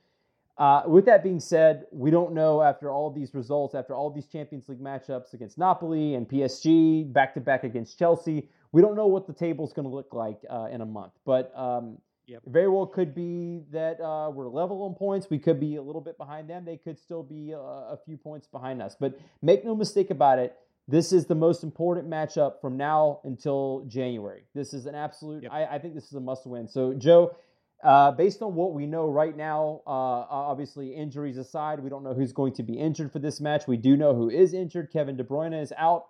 Uh, 0.60 0.84
with 0.88 1.06
that 1.06 1.24
being 1.24 1.40
said, 1.40 1.86
we 1.92 2.12
don't 2.12 2.34
know 2.34 2.62
after 2.62 2.92
all 2.92 3.10
these 3.10 3.34
results, 3.34 3.74
after 3.74 3.96
all 3.96 4.10
these 4.10 4.28
Champions 4.28 4.68
League 4.68 4.82
matchups 4.82 5.34
against 5.34 5.58
Napoli 5.58 6.16
and 6.16 6.28
PSG, 6.28 7.12
back 7.14 7.34
to 7.36 7.40
back 7.40 7.64
against 7.64 7.98
Chelsea, 7.98 8.50
we 8.74 8.82
don't 8.82 8.96
know 8.96 9.08
what 9.08 9.26
the 9.26 9.32
table's 9.32 9.72
going 9.72 9.88
to 9.88 9.94
look 9.94 10.14
like 10.14 10.42
uh, 10.50 10.68
in 10.70 10.82
a 10.82 10.86
month. 10.86 11.14
But 11.26 11.58
um, 11.58 11.98
yep. 12.28 12.42
very 12.46 12.68
well 12.68 12.86
could 12.86 13.16
be 13.16 13.62
that 13.72 14.02
uh, 14.02 14.32
we're 14.32 14.50
level 14.50 14.84
on 14.84 14.96
points. 14.96 15.28
We 15.30 15.40
could 15.40 15.62
be 15.62 15.78
a 15.78 15.82
little 15.82 16.02
bit 16.02 16.18
behind 16.18 16.50
them. 16.50 16.66
They 16.66 16.76
could 16.76 17.00
still 17.00 17.24
be 17.24 17.52
a, 17.52 17.58
a 17.58 18.00
few 18.06 18.18
points 18.18 18.46
behind 18.46 18.82
us. 18.82 18.98
But 19.00 19.18
make 19.42 19.64
no 19.64 19.74
mistake 19.74 20.10
about 20.10 20.40
it 20.40 20.58
this 20.90 21.14
is 21.14 21.28
the 21.28 21.36
most 21.36 21.64
important 21.64 22.10
matchup 22.10 22.60
from 22.62 22.76
now 22.76 23.20
until 23.24 23.86
January. 23.88 24.44
This 24.56 24.74
is 24.74 24.88
an 24.88 24.96
absolute. 24.96 25.44
Yep. 25.44 25.52
I, 25.52 25.66
I, 25.66 25.80
think 25.80 25.94
this 25.94 26.06
is 26.06 26.14
a 26.14 26.20
must-win. 26.20 26.68
So, 26.68 26.96
Joe, 26.96 27.36
uh, 27.84 28.12
based 28.12 28.42
on 28.42 28.56
what 28.56 28.74
we 28.74 28.88
know 28.88 29.08
right 29.08 29.38
now, 29.38 29.82
uh, 29.86 29.90
obviously 29.92 30.96
injuries 30.96 31.38
aside, 31.38 31.80
we 31.80 31.92
don't 31.92 32.04
know 32.04 32.16
who's 32.16 32.34
going 32.34 32.54
to 32.54 32.64
be 32.64 32.74
injured 32.74 33.12
for 33.12 33.20
this 33.20 33.40
match. 33.40 33.68
We 33.68 33.78
do 33.78 33.96
know 33.96 34.16
who 34.16 34.32
is 34.32 34.54
injured. 34.54 34.92
Kevin 34.92 35.16
De 35.16 35.24
Bruyne 35.24 35.62
is 35.62 35.72
out. 35.78 36.08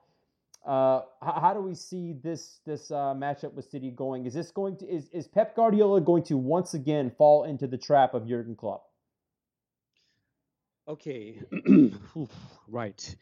Uh, 0.65 1.01
how, 1.21 1.39
how, 1.41 1.53
do 1.53 1.61
we 1.61 1.75
see 1.75 2.13
this 2.21 2.59
this 2.65 2.91
uh, 2.91 3.13
matchup 3.15 3.53
with 3.53 3.65
City 3.65 3.91
going? 3.91 4.25
Is 4.25 4.33
this 4.33 4.51
going 4.51 4.77
to 4.77 4.85
is 4.85 5.09
is 5.09 5.27
Pep 5.27 5.55
Guardiola 5.55 5.99
going 6.01 6.23
to 6.23 6.37
once 6.37 6.73
again 6.73 7.11
fall 7.17 7.43
into 7.43 7.67
the 7.67 7.77
trap 7.77 8.13
of 8.13 8.27
Jurgen 8.27 8.55
Klopp? 8.55 8.85
Okay, 10.87 11.41
right. 12.67 13.15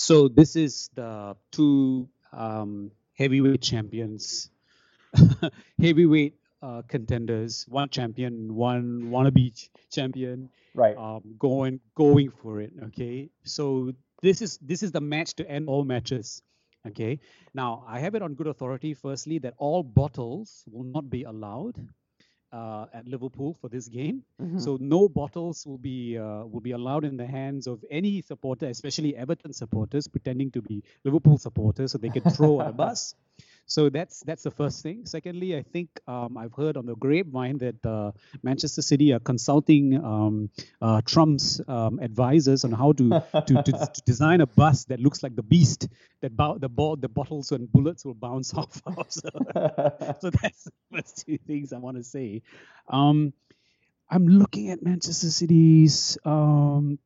So 0.00 0.28
this 0.28 0.56
is 0.56 0.88
the 0.94 1.36
two 1.52 2.08
um, 2.32 2.90
heavyweight 3.18 3.60
champions, 3.60 4.48
heavyweight 5.78 6.36
uh, 6.62 6.80
contenders, 6.88 7.66
one 7.68 7.90
champion, 7.90 8.54
one 8.54 9.10
wannabe 9.12 9.52
champion, 9.92 10.48
right? 10.74 10.96
Um, 10.96 11.36
going 11.38 11.80
going 11.94 12.30
for 12.30 12.62
it. 12.62 12.72
Okay, 12.84 13.28
so 13.44 13.92
this 14.22 14.40
is 14.40 14.56
this 14.62 14.82
is 14.82 14.90
the 14.90 15.02
match 15.02 15.34
to 15.34 15.46
end 15.46 15.68
all 15.68 15.84
matches. 15.84 16.42
Okay, 16.88 17.20
now 17.52 17.84
I 17.86 18.00
have 18.00 18.14
it 18.14 18.22
on 18.22 18.32
good 18.32 18.46
authority. 18.46 18.94
Firstly, 18.94 19.38
that 19.40 19.52
all 19.58 19.82
bottles 19.82 20.64
will 20.72 20.84
not 20.88 21.10
be 21.10 21.24
allowed 21.24 21.76
uh, 22.52 22.86
at 22.92 23.06
Liverpool 23.06 23.56
for 23.60 23.68
this 23.68 23.88
game. 23.88 24.22
Mm-hmm. 24.40 24.58
So 24.58 24.76
no 24.80 25.08
bottles 25.08 25.66
will 25.66 25.78
be 25.78 26.18
uh, 26.18 26.44
will 26.44 26.60
be 26.60 26.72
allowed 26.72 27.04
in 27.04 27.16
the 27.16 27.26
hands 27.26 27.66
of 27.66 27.84
any 27.90 28.22
supporter, 28.22 28.66
especially 28.66 29.16
Everton 29.16 29.52
supporters 29.52 30.08
pretending 30.08 30.50
to 30.52 30.62
be 30.62 30.82
Liverpool 31.04 31.38
supporters, 31.38 31.92
so 31.92 31.98
they 31.98 32.08
can 32.10 32.22
throw 32.22 32.60
at 32.60 32.68
a 32.68 32.72
bus. 32.72 33.14
So 33.70 33.88
that's 33.88 34.18
that's 34.26 34.42
the 34.42 34.50
first 34.50 34.82
thing. 34.82 35.06
Secondly, 35.06 35.56
I 35.56 35.62
think 35.62 35.88
um, 36.08 36.36
I've 36.36 36.52
heard 36.54 36.76
on 36.76 36.86
the 36.86 36.96
grapevine 36.96 37.58
that 37.58 37.86
uh, 37.86 38.10
Manchester 38.42 38.82
City 38.82 39.12
are 39.12 39.20
consulting 39.20 39.94
um, 40.04 40.50
uh, 40.82 41.02
Trump's 41.02 41.60
um, 41.68 42.00
advisors 42.00 42.64
on 42.64 42.72
how 42.72 42.90
to, 42.90 43.22
to, 43.46 43.62
to, 43.62 43.62
to, 43.94 44.02
design 44.04 44.40
a 44.40 44.46
bus 44.48 44.86
that 44.86 44.98
looks 44.98 45.22
like 45.22 45.36
the 45.36 45.44
beast 45.44 45.86
that 46.20 46.36
bo- 46.36 46.58
the 46.58 46.68
ball 46.68 46.96
the 46.96 47.08
bottles 47.08 47.52
and 47.52 47.70
bullets 47.70 48.04
will 48.04 48.14
bounce 48.14 48.52
off 48.60 48.82
of. 48.86 49.06
So, 49.08 49.30
so 50.20 50.30
that's 50.42 50.64
the 50.64 50.72
first 50.92 51.24
two 51.24 51.38
things 51.38 51.72
I 51.72 51.78
want 51.78 51.96
to 51.96 52.02
say. 52.02 52.42
Um, 52.88 53.32
I'm 54.10 54.26
looking 54.26 54.70
at 54.70 54.82
Manchester 54.82 55.30
City's 55.30 56.18
um, 56.24 56.98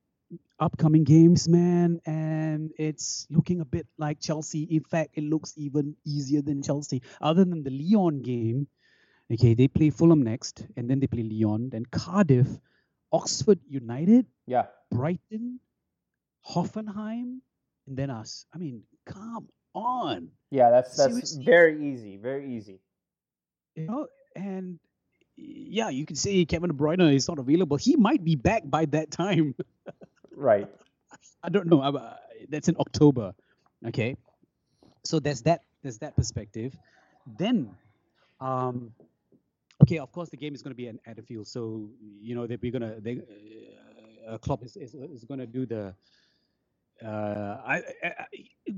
upcoming 0.64 1.04
games, 1.04 1.46
man, 1.46 2.00
and 2.06 2.72
it's 2.78 3.26
looking 3.28 3.60
a 3.60 3.64
bit 3.66 3.86
like 3.98 4.18
Chelsea. 4.18 4.62
In 4.62 4.82
fact, 4.82 5.10
it 5.12 5.24
looks 5.24 5.52
even 5.56 5.94
easier 6.06 6.40
than 6.40 6.62
Chelsea. 6.62 7.02
Other 7.20 7.44
than 7.44 7.62
the 7.62 7.70
Lyon 7.70 8.22
game, 8.22 8.66
okay, 9.30 9.52
they 9.52 9.68
play 9.68 9.90
Fulham 9.90 10.22
next, 10.22 10.66
and 10.76 10.88
then 10.88 11.00
they 11.00 11.06
play 11.06 11.22
Lyon, 11.22 11.68
then 11.68 11.84
Cardiff, 11.84 12.48
Oxford 13.12 13.60
United, 13.68 14.24
yeah, 14.46 14.66
Brighton, 14.90 15.60
Hoffenheim, 16.48 17.40
and 17.86 17.96
then 17.96 18.08
us. 18.08 18.46
I 18.54 18.56
mean, 18.56 18.84
come 19.04 19.48
on. 19.74 20.30
Yeah, 20.50 20.70
that's 20.70 20.96
that's 20.96 21.12
Seriously. 21.12 21.44
very 21.44 21.92
easy, 21.92 22.16
very 22.16 22.56
easy. 22.56 22.80
You 23.76 23.86
know, 23.86 24.06
and 24.34 24.78
yeah, 25.36 25.90
you 25.90 26.06
can 26.06 26.16
say 26.16 26.44
Kevin 26.46 26.70
De 26.70 26.74
Bruyne 26.74 27.14
is 27.14 27.28
not 27.28 27.38
available. 27.38 27.76
He 27.76 27.96
might 27.96 28.24
be 28.24 28.34
back 28.34 28.62
by 28.64 28.86
that 28.86 29.10
time. 29.10 29.54
Right. 30.36 30.68
I 31.42 31.48
don't 31.48 31.66
know. 31.66 31.80
Uh, 31.80 32.16
that's 32.48 32.68
in 32.68 32.76
October. 32.78 33.34
Okay. 33.86 34.16
So 35.04 35.20
there's 35.20 35.42
that. 35.42 35.62
There's 35.82 35.98
that 35.98 36.16
perspective. 36.16 36.76
Then, 37.38 37.70
um, 38.40 38.92
okay. 39.82 39.98
Of 39.98 40.12
course, 40.12 40.30
the 40.30 40.36
game 40.36 40.54
is 40.54 40.62
going 40.62 40.72
to 40.72 40.76
be 40.76 40.88
an 40.88 41.00
at 41.06 41.18
a 41.18 41.22
field. 41.22 41.46
So 41.46 41.88
you 42.20 42.34
know 42.34 42.46
that 42.46 42.62
we're 42.62 42.72
gonna. 42.72 43.00
They, 43.00 43.20
uh, 44.28 44.38
Klopp 44.38 44.64
is, 44.64 44.76
is, 44.76 44.94
is 44.94 45.24
going 45.24 45.40
to 45.40 45.46
do 45.46 45.66
the. 45.66 45.94
Uh, 47.04 47.60
I, 47.66 47.82
I, 48.04 48.26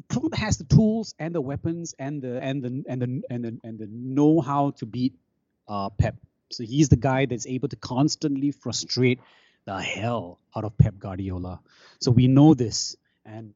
Klopp 0.09 0.35
has 0.35 0.57
the 0.59 0.65
tools 0.65 1.15
and 1.19 1.35
the 1.35 1.41
weapons 1.41 1.95
and 1.99 2.23
the 2.23 2.43
and 2.43 2.63
the 2.63 2.85
and 2.89 3.03
the 3.03 3.23
and 3.31 3.45
the 3.45 3.59
and 3.63 3.79
the 3.79 3.89
know 3.91 4.41
how 4.41 4.71
to 4.73 4.87
beat 4.87 5.15
uh, 5.69 5.91
Pep. 5.91 6.17
So 6.51 6.65
he's 6.65 6.89
the 6.89 6.97
guy 6.97 7.27
that's 7.27 7.47
able 7.47 7.69
to 7.69 7.77
constantly 7.77 8.53
frustrate 8.53 9.21
the 9.67 9.81
hell 9.81 10.41
out 10.57 10.65
of 10.65 10.77
Pep 10.79 10.99
Guardiola. 10.99 11.61
So 12.01 12.11
we 12.11 12.29
know 12.29 12.55
this, 12.55 12.97
and 13.25 13.55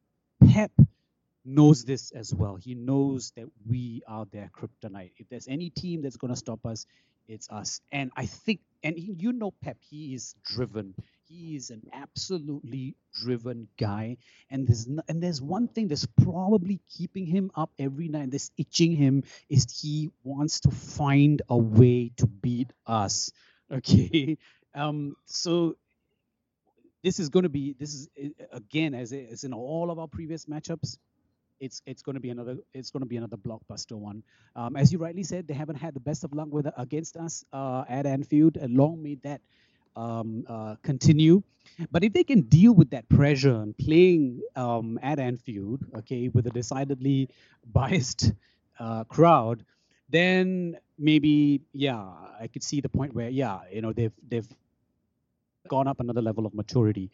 Pep 0.51 0.73
knows 1.45 1.85
this 1.85 2.11
as 2.12 2.35
well. 2.35 2.57
He 2.57 2.74
knows 2.74 3.32
that 3.37 3.47
we 3.69 4.03
are 4.07 4.27
their 4.27 4.51
kryptonite. 4.55 5.12
If 5.16 5.28
there's 5.28 5.49
any 5.49 5.70
team 5.70 6.03
that's 6.03 6.16
going 6.16 6.32
to 6.32 6.37
stop 6.39 6.66
us, 6.66 6.87
it's 7.28 7.49
us. 7.51 7.81
And 7.93 8.11
I 8.16 8.27
think, 8.27 8.61
and 8.82 8.99
you 8.99 9.32
know, 9.32 9.53
Pep, 9.62 9.78
he 9.89 10.15
is 10.15 10.35
driven. 10.45 10.95
He 11.28 11.55
is 11.55 11.70
an 11.70 11.82
absolutely 11.93 12.97
driven 13.23 13.69
guy. 13.78 14.16
And 14.51 14.66
there's 14.66 14.89
no, 14.89 15.03
and 15.09 15.23
there's 15.23 15.41
one 15.41 15.69
thing 15.69 15.89
that's 15.89 16.07
probably 16.23 16.81
keeping 16.91 17.27
him 17.27 17.53
up 17.55 17.70
every 17.78 18.09
night. 18.09 18.32
That's 18.32 18.51
itching 18.59 18.97
him 18.97 19.23
is 19.49 19.66
he 19.81 20.11
wants 20.24 20.61
to 20.61 20.70
find 20.73 21.43
a 21.49 21.57
way 21.57 22.11
to 22.16 22.27
beat 22.27 22.73
us. 22.87 23.31
Okay. 23.73 24.37
Um. 24.74 25.15
So 25.27 25.77
this 27.03 27.19
is 27.19 27.29
going 27.29 27.45
to 27.45 27.49
be 27.49 27.75
this 27.79 27.95
is 27.95 28.09
again 28.53 28.95
as 28.95 29.13
as 29.13 29.45
in 29.45 29.53
all 29.53 29.91
of 29.91 29.99
our 29.99 30.09
previous 30.09 30.47
matchups 30.47 30.99
it's 31.61 31.83
it's 31.87 32.03
going 32.03 32.15
to 32.15 32.21
be 32.21 32.31
another 32.31 32.57
it's 32.73 32.91
going 32.91 33.03
to 33.03 33.07
be 33.09 33.17
another 33.17 33.37
blockbuster 33.37 33.93
one. 33.97 34.23
Um, 34.57 34.77
as 34.77 34.93
you 34.93 34.99
rightly 34.99 35.23
said 35.23 35.47
they 35.47 35.55
haven't 35.55 35.77
had 35.77 35.95
the 35.95 36.01
best 36.01 36.25
of 36.25 36.33
luck 36.33 36.49
with 36.51 36.67
against 36.77 37.17
us 37.17 37.45
uh, 37.53 37.85
at 37.89 38.07
Anfield 38.07 38.57
and 38.57 38.77
long 38.77 39.03
may 39.03 39.17
that 39.23 39.41
um, 39.97 40.45
uh, 40.49 40.77
continue. 40.83 41.43
But 41.91 42.05
if 42.05 42.13
they 42.13 42.25
can 42.25 42.43
deal 42.43 42.73
with 42.73 42.91
that 42.91 43.09
pressure 43.09 43.55
and 43.55 43.77
playing 43.77 44.41
um, 44.57 44.99
at 45.03 45.19
Anfield 45.19 45.85
okay 45.99 46.29
with 46.29 46.47
a 46.47 46.51
decidedly 46.51 47.29
biased 47.71 48.33
uh, 48.79 49.05
crowd 49.05 49.65
then 50.09 50.77
maybe 50.99 51.61
yeah 51.73 52.03
I 52.41 52.49
could 52.49 52.63
see 52.63 52.81
the 52.81 52.89
point 52.89 53.15
where 53.15 53.29
yeah 53.29 53.61
you 53.71 53.83
know 53.83 53.93
they've 53.93 54.13
they've 54.27 54.49
gone 55.69 55.87
up 55.87 56.01
another 56.01 56.23
level 56.23 56.47
of 56.47 56.55
maturity. 56.55 57.11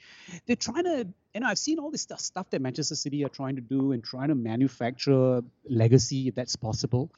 They're 0.46 0.56
trying 0.56 0.84
to, 0.84 1.06
you 1.34 1.40
know, 1.40 1.46
I've 1.46 1.58
seen 1.58 1.78
all 1.78 1.90
this 1.90 2.02
stuff, 2.02 2.20
stuff 2.20 2.50
that 2.50 2.60
Manchester 2.60 2.94
City 2.94 3.24
are 3.24 3.28
trying 3.28 3.56
to 3.56 3.62
do 3.62 3.92
and 3.92 4.02
trying 4.02 4.28
to 4.28 4.34
manufacture 4.34 5.42
legacy 5.68 6.28
if 6.28 6.34
that's 6.34 6.56
possible, 6.56 7.10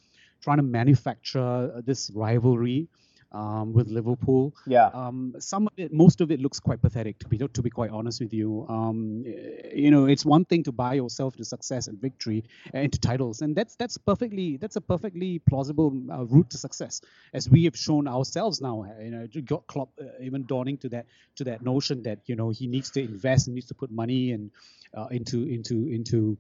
trying 0.43 0.59
to 0.59 0.63
manufacture 0.63 1.73
uh, 1.77 1.81
this 1.85 2.11
rivalry 2.15 2.89
um, 3.33 3.73
with 3.73 3.89
Liverpool. 3.89 4.55
Yeah. 4.67 4.87
Um, 4.93 5.35
some 5.39 5.67
of 5.67 5.73
it, 5.77 5.93
most 5.93 6.21
of 6.21 6.31
it 6.31 6.41
looks 6.41 6.61
quite 6.61 6.81
pathetic 6.81 7.19
to 7.21 7.29
be 7.29 7.39
to 7.39 7.63
be 7.63 7.71
quite 7.71 7.91
honest 7.91 8.21
with 8.21 8.33
you. 8.33 8.67
Um, 8.69 9.25
you 9.75 9.91
know, 9.91 10.07
it's 10.07 10.25
one 10.25 10.45
thing 10.45 10.65
to 10.65 10.73
buy 10.73 10.95
yourself 10.95 11.37
to 11.37 11.45
success 11.45 11.89
and 11.89 12.01
victory 12.01 12.45
and 12.73 12.85
into 12.85 12.99
titles, 12.99 13.43
and 13.43 13.55
that's 13.55 13.77
that's 13.77 13.99
perfectly 13.99 14.57
that's 14.57 14.77
a 14.77 14.81
perfectly 14.81 15.39
plausible 15.39 15.93
uh, 16.11 16.25
route 16.25 16.51
to 16.51 16.59
success, 16.59 17.01
as 17.33 17.49
we 17.49 17.65
have 17.65 17.77
shown 17.77 18.09
ourselves 18.09 18.61
now. 18.61 18.85
You 19.01 19.11
know, 19.11 19.27
got 19.45 19.67
Klopp 19.67 19.91
uh, 20.01 20.05
even 20.21 20.47
dawning 20.47 20.79
to 20.79 20.89
that 20.91 21.07
to 21.37 21.45
that 21.45 21.63
notion 21.63 22.05
that 22.05 22.21
you 22.27 22.37
know 22.37 22.51
he 22.51 22.67
needs 22.67 22.91
to 22.93 23.01
invest 23.01 23.47
and 23.47 23.55
needs 23.55 23.69
to 23.69 23.75
put 23.75 23.91
money 23.91 24.33
and 24.33 24.51
uh, 24.97 25.07
into 25.11 25.43
into 25.43 25.89
into 25.89 26.39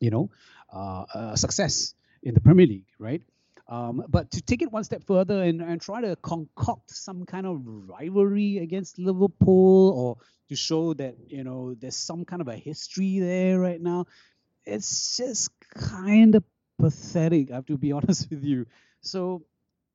you 0.00 0.10
know 0.10 0.30
uh, 0.72 1.04
uh, 1.14 1.36
success 1.36 1.94
in 2.22 2.34
the 2.34 2.40
Premier 2.40 2.66
League, 2.66 2.86
right? 2.98 3.22
Um, 3.66 4.04
but 4.08 4.30
to 4.32 4.42
take 4.42 4.60
it 4.60 4.70
one 4.70 4.84
step 4.84 5.02
further 5.04 5.42
and, 5.42 5.62
and 5.62 5.80
try 5.80 6.02
to 6.02 6.16
concoct 6.16 6.90
some 6.90 7.24
kind 7.24 7.46
of 7.46 7.62
rivalry 7.64 8.58
against 8.58 8.98
Liverpool 8.98 9.90
or 9.96 10.18
to 10.50 10.56
show 10.56 10.92
that 10.94 11.14
you 11.28 11.44
know 11.44 11.74
there's 11.74 11.96
some 11.96 12.24
kind 12.24 12.42
of 12.42 12.48
a 12.48 12.56
history 12.56 13.20
there 13.20 13.58
right 13.58 13.80
now, 13.80 14.04
it's 14.66 15.16
just 15.16 15.50
kind 15.70 16.34
of 16.34 16.44
pathetic. 16.78 17.50
I 17.50 17.56
have 17.56 17.66
to 17.66 17.78
be 17.78 17.92
honest 17.98 18.28
with 18.30 18.44
you. 18.44 18.66
So 19.00 19.44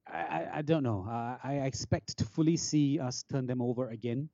I, 0.08 0.48
I 0.56 0.62
don't 0.62 0.84
know. 0.84 1.06
Uh, 1.08 1.38
I 1.44 1.54
expect 1.66 2.18
to 2.18 2.26
fully 2.26 2.58
see 2.58 3.00
us 3.00 3.24
turn 3.32 3.46
them 3.46 3.62
over 3.62 3.90
again 3.90 4.30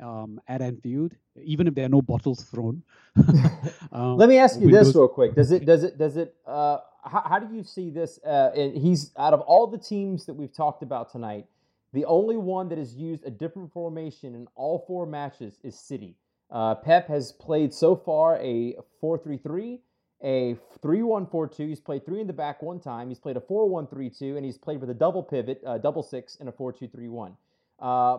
um, 0.00 0.40
at 0.46 0.62
Anfield, 0.62 1.14
even 1.42 1.66
if 1.66 1.74
there 1.74 1.86
are 1.86 1.90
no 1.90 2.02
bottles 2.02 2.42
thrown. 2.44 2.82
um, 3.92 4.16
Let 4.16 4.28
me 4.28 4.38
ask 4.38 4.60
you 4.60 4.70
this 4.70 4.94
real 4.94 5.08
quick. 5.08 5.34
Does 5.34 5.50
it? 5.50 5.64
Does 5.64 5.84
it? 5.84 5.98
Does 5.98 6.16
it? 6.16 6.34
Uh, 6.46 6.78
how, 7.06 7.22
how, 7.24 7.38
do 7.38 7.54
you 7.54 7.62
see 7.62 7.90
this? 7.90 8.18
Uh, 8.24 8.50
and 8.54 8.76
he's 8.76 9.12
out 9.16 9.32
of 9.32 9.40
all 9.40 9.66
the 9.66 9.78
teams 9.78 10.26
that 10.26 10.34
we've 10.34 10.52
talked 10.52 10.82
about 10.82 11.10
tonight. 11.10 11.46
The 11.92 12.04
only 12.04 12.36
one 12.36 12.68
that 12.68 12.78
has 12.78 12.94
used 12.94 13.24
a 13.24 13.30
different 13.30 13.72
formation 13.72 14.34
in 14.34 14.46
all 14.54 14.84
four 14.86 15.06
matches 15.06 15.58
is 15.62 15.78
City. 15.78 16.16
Uh, 16.50 16.74
Pep 16.74 17.08
has 17.08 17.32
played 17.32 17.72
so 17.72 17.96
far 17.96 18.36
a 18.38 18.76
4 19.00 19.18
3 19.18 19.38
3, 19.38 19.80
a 20.22 20.56
3 20.82 21.02
1 21.02 21.26
4 21.26 21.48
2. 21.48 21.66
He's 21.66 21.80
played 21.80 22.06
three 22.06 22.20
in 22.20 22.26
the 22.26 22.32
back 22.32 22.62
one 22.62 22.78
time. 22.78 23.08
He's 23.08 23.18
played 23.18 23.36
a 23.36 23.40
4 23.40 23.68
1 23.68 23.86
3 23.88 24.10
2, 24.10 24.36
and 24.36 24.44
he's 24.44 24.58
played 24.58 24.80
with 24.80 24.90
a 24.90 24.94
double 24.94 25.22
pivot, 25.22 25.60
uh, 25.66 25.78
double 25.78 26.02
six, 26.02 26.36
and 26.38 26.48
a 26.48 26.52
4 26.52 26.72
2 26.72 26.88
3 26.88 27.08
1. 27.08 27.36
Uh, 27.80 28.18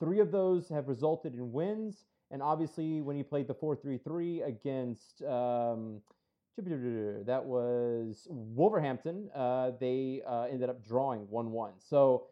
three 0.00 0.20
of 0.20 0.30
those 0.30 0.68
have 0.68 0.88
resulted 0.88 1.34
in 1.34 1.52
wins. 1.52 2.04
And 2.30 2.42
obviously, 2.42 3.00
when 3.00 3.16
he 3.16 3.22
played 3.22 3.48
the 3.48 3.54
4 3.54 3.76
3 3.76 3.98
3 3.98 4.42
against. 4.42 5.22
Um, 5.22 6.00
that 6.62 7.44
was 7.44 8.26
Wolverhampton. 8.30 9.30
Uh, 9.34 9.72
they 9.80 10.22
uh, 10.26 10.42
ended 10.50 10.70
up 10.70 10.86
drawing 10.86 11.20
one 11.30 11.52
one. 11.52 11.72
So 11.78 12.24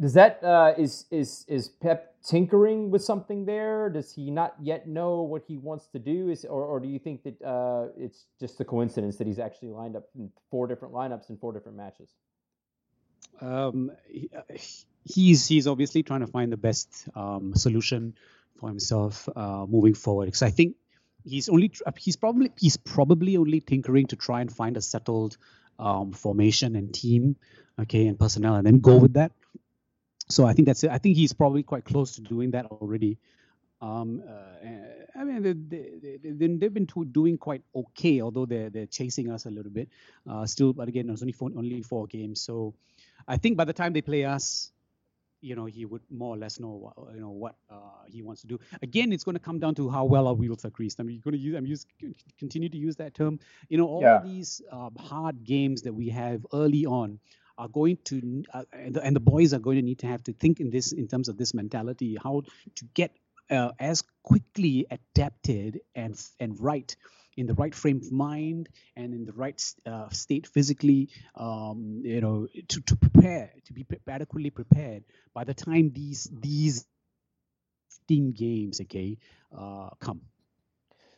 does 0.00 0.12
that 0.14 0.42
uh, 0.44 0.74
is 0.76 1.06
is 1.10 1.44
is 1.48 1.68
Pep 1.68 2.14
tinkering 2.22 2.90
with 2.90 3.02
something 3.02 3.46
there? 3.46 3.88
Does 3.88 4.12
he 4.12 4.30
not 4.30 4.54
yet 4.60 4.86
know 4.86 5.22
what 5.22 5.42
he 5.48 5.56
wants 5.56 5.86
to 5.88 5.98
do? 5.98 6.28
Is 6.28 6.44
or, 6.44 6.64
or 6.64 6.80
do 6.80 6.88
you 6.88 6.98
think 6.98 7.22
that 7.24 7.42
uh, 7.42 7.88
it's 7.96 8.26
just 8.38 8.60
a 8.60 8.64
coincidence 8.64 9.16
that 9.16 9.26
he's 9.26 9.38
actually 9.38 9.70
lined 9.70 9.96
up 9.96 10.08
in 10.14 10.30
four 10.50 10.66
different 10.66 10.92
lineups 10.92 11.30
in 11.30 11.38
four 11.38 11.52
different 11.52 11.78
matches? 11.78 12.10
Um, 13.40 13.90
uh, 14.36 14.40
he's 15.04 15.46
he's 15.46 15.66
obviously 15.66 16.02
trying 16.02 16.20
to 16.20 16.26
find 16.26 16.52
the 16.52 16.58
best 16.58 17.08
um, 17.14 17.54
solution 17.54 18.16
for 18.60 18.68
himself 18.68 19.28
uh, 19.34 19.64
moving 19.66 19.94
forward. 19.94 20.26
Because 20.26 20.42
I 20.42 20.50
think 20.50 20.76
he's 21.26 21.48
only 21.48 21.70
he's 21.98 22.16
probably 22.16 22.52
he's 22.58 22.76
probably 22.76 23.36
only 23.36 23.60
tinkering 23.60 24.06
to 24.08 24.16
try 24.16 24.40
and 24.40 24.50
find 24.50 24.76
a 24.76 24.82
settled 24.82 25.36
um, 25.78 26.12
formation 26.12 26.76
and 26.76 26.94
team, 26.94 27.36
okay, 27.78 28.06
and 28.06 28.18
personnel, 28.18 28.54
and 28.54 28.66
then 28.66 28.80
go 28.80 28.96
with 28.96 29.14
that 29.14 29.32
so 30.28 30.44
I 30.46 30.52
think 30.52 30.66
that's 30.66 30.82
it. 30.84 30.90
I 30.90 30.98
think 30.98 31.16
he's 31.16 31.32
probably 31.32 31.62
quite 31.62 31.84
close 31.84 32.16
to 32.16 32.20
doing 32.20 32.50
that 32.52 32.66
already. 32.66 33.18
Um, 33.80 34.22
uh, 34.26 35.18
I 35.18 35.24
mean, 35.24 35.42
they, 35.42 35.52
they, 35.52 36.18
they, 36.22 36.46
they've 36.46 36.74
been 36.74 36.86
doing 36.86 37.38
quite 37.38 37.62
okay, 37.74 38.20
although 38.22 38.46
they're 38.46 38.70
they're 38.70 38.86
chasing 38.86 39.30
us 39.30 39.46
a 39.46 39.50
little 39.50 39.70
bit. 39.70 39.88
Uh, 40.28 40.46
still, 40.46 40.72
but 40.72 40.88
again, 40.88 41.10
it's 41.10 41.22
only 41.22 41.32
four, 41.32 41.50
only 41.56 41.82
four 41.82 42.06
games. 42.06 42.40
So 42.40 42.74
I 43.28 43.36
think 43.36 43.56
by 43.56 43.64
the 43.64 43.72
time 43.72 43.92
they 43.92 44.02
play 44.02 44.24
us, 44.24 44.72
you 45.46 45.54
know, 45.54 45.64
he 45.64 45.84
would 45.84 46.02
more 46.10 46.34
or 46.34 46.38
less 46.38 46.58
know, 46.58 46.68
what, 46.68 47.14
you 47.14 47.20
know, 47.20 47.30
what 47.30 47.54
uh, 47.70 48.02
he 48.08 48.20
wants 48.20 48.40
to 48.40 48.48
do. 48.48 48.58
Again, 48.82 49.12
it's 49.12 49.22
going 49.22 49.36
to 49.36 49.40
come 49.40 49.60
down 49.60 49.76
to 49.76 49.88
how 49.88 50.04
well 50.04 50.26
our 50.26 50.34
wheels 50.34 50.64
are 50.64 50.70
greased. 50.70 50.98
I'm 50.98 51.06
going 51.06 51.32
to 51.32 51.38
use, 51.38 51.54
I'm 51.54 51.66
use, 51.66 51.86
continue 52.36 52.68
to 52.68 52.76
use 52.76 52.96
that 52.96 53.14
term. 53.14 53.38
You 53.68 53.78
know, 53.78 53.86
all 53.86 54.02
yeah. 54.02 54.20
these 54.24 54.60
um, 54.72 54.96
hard 54.98 55.44
games 55.44 55.82
that 55.82 55.92
we 55.92 56.08
have 56.08 56.44
early 56.52 56.84
on 56.84 57.20
are 57.58 57.68
going 57.68 57.98
to 58.04 58.42
uh, 58.52 58.64
and, 58.72 58.94
the, 58.94 59.02
and, 59.02 59.14
the, 59.14 59.20
boys 59.20 59.54
are 59.54 59.60
going 59.60 59.76
to 59.76 59.82
need 59.82 60.00
to 60.00 60.06
have 60.06 60.22
to 60.24 60.32
think 60.32 60.60
in 60.60 60.68
this 60.68 60.92
in 60.92 61.08
terms 61.08 61.28
of 61.28 61.38
this 61.38 61.54
mentality 61.54 62.18
how 62.22 62.42
to 62.74 62.84
get 62.92 63.16
uh, 63.48 63.70
as 63.78 64.02
quickly 64.22 64.86
adapted 64.90 65.80
and 65.94 66.22
and 66.38 66.60
right 66.60 66.94
in 67.36 67.46
the 67.46 67.54
right 67.54 67.74
frame 67.74 67.98
of 67.98 68.10
mind 68.12 68.68
and 68.96 69.14
in 69.14 69.24
the 69.24 69.32
right 69.32 69.62
uh, 69.86 70.08
state 70.10 70.46
physically 70.46 71.08
um, 71.34 72.00
you 72.04 72.20
know 72.20 72.46
to, 72.68 72.80
to 72.82 72.96
prepare 72.96 73.52
to 73.64 73.72
be 73.72 73.86
adequately 74.08 74.50
prepared 74.50 75.04
by 75.34 75.44
the 75.44 75.54
time 75.54 75.90
these 75.94 76.28
these 76.40 76.86
15 78.06 78.32
games 78.32 78.80
okay 78.80 79.18
uh, 79.56 79.90
come. 80.00 80.20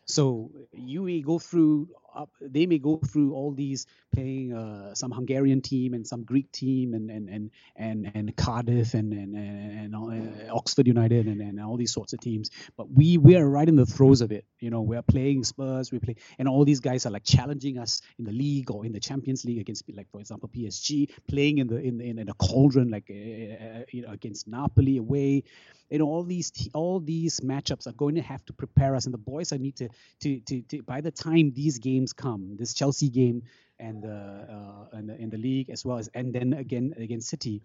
So 0.07 0.51
you 0.73 1.03
may 1.03 1.21
go 1.21 1.39
through 1.39 1.89
up, 2.19 2.31
they 2.41 2.67
may 2.67 2.79
go 2.79 2.97
through 2.99 3.33
all 3.35 3.53
these 3.53 3.87
playing 4.15 4.53
uh, 4.53 4.95
some 4.95 5.13
Hungarian 5.13 5.63
team 5.63 5.95
and 5.95 6.07
some 6.07 6.25
Greek 6.25 6.51
team 6.53 6.95
and 6.95 7.11
and 7.11 7.29
and 7.29 7.51
and, 7.77 8.11
and 8.15 8.37
Cardiff 8.37 8.95
and 8.95 9.13
and, 9.13 9.37
and, 9.37 9.95
and 9.95 10.51
Oxford 10.51 10.87
United 10.87 11.27
and, 11.27 11.41
and 11.41 11.61
all 11.61 11.77
these 11.77 11.93
sorts 11.93 12.13
of 12.13 12.21
teams. 12.21 12.51
But 12.77 12.91
we 12.91 13.19
we 13.19 13.37
are 13.37 13.49
right 13.49 13.69
in 13.69 13.77
the 13.77 13.87
throes 13.87 14.21
of 14.21 14.33
it. 14.33 14.45
You 14.61 14.71
know, 14.71 14.83
we're 14.83 15.03
playing 15.03 15.45
Spurs, 15.45 15.93
we 15.93 15.99
play, 16.01 16.17
and 16.39 16.49
all 16.49 16.65
these 16.65 16.81
guys 16.81 17.07
are 17.07 17.11
like 17.11 17.25
challenging 17.25 17.79
us 17.79 18.03
in 18.19 18.25
the 18.25 18.33
league 18.33 18.71
or 18.71 18.85
in 18.85 18.93
the 18.93 19.01
Champions 19.01 19.45
League 19.45 19.61
against, 19.61 19.85
like 19.95 20.11
for 20.11 20.21
example, 20.21 20.51
PSG, 20.55 21.11
playing 21.29 21.59
in 21.59 21.69
the 21.69 21.77
in 21.77 22.01
in, 22.01 22.19
in 22.19 22.29
a 22.29 22.35
cauldron 22.35 22.91
like 22.91 23.09
uh 23.11 23.85
you 23.93 24.03
know 24.03 24.11
against 24.11 24.49
Napoli 24.49 24.99
away 24.99 25.45
you 25.91 25.99
know 25.99 26.07
all 26.07 26.25
these 26.25 26.53
all 26.75 27.01
these 27.01 27.41
matchups 27.41 27.87
are 27.87 27.93
going 27.93 28.15
to 28.15 28.23
have 28.23 28.45
to 28.45 28.53
prepare 28.53 28.95
us 28.95 29.07
and 29.07 29.15
the 29.15 29.19
boys 29.19 29.53
i 29.53 29.57
need 29.57 29.77
to 29.77 29.89
to 30.21 30.41
to, 30.41 30.63
to 30.63 30.83
by 30.83 31.01
the 31.01 31.11
time 31.11 31.53
these 31.55 31.79
games 31.79 32.08
come 32.13 32.57
this 32.57 32.75
chelsea 32.75 33.09
game 33.09 33.43
and 33.79 34.03
the 34.03 34.11
uh, 34.11 34.97
and 34.97 35.09
the, 35.09 35.17
in 35.17 35.31
the 35.31 35.39
league 35.39 35.71
as 35.71 35.85
well 35.85 35.99
as 35.99 36.09
and 36.15 36.35
then 36.35 36.53
again 36.53 36.95
against 36.97 37.29
city 37.29 37.63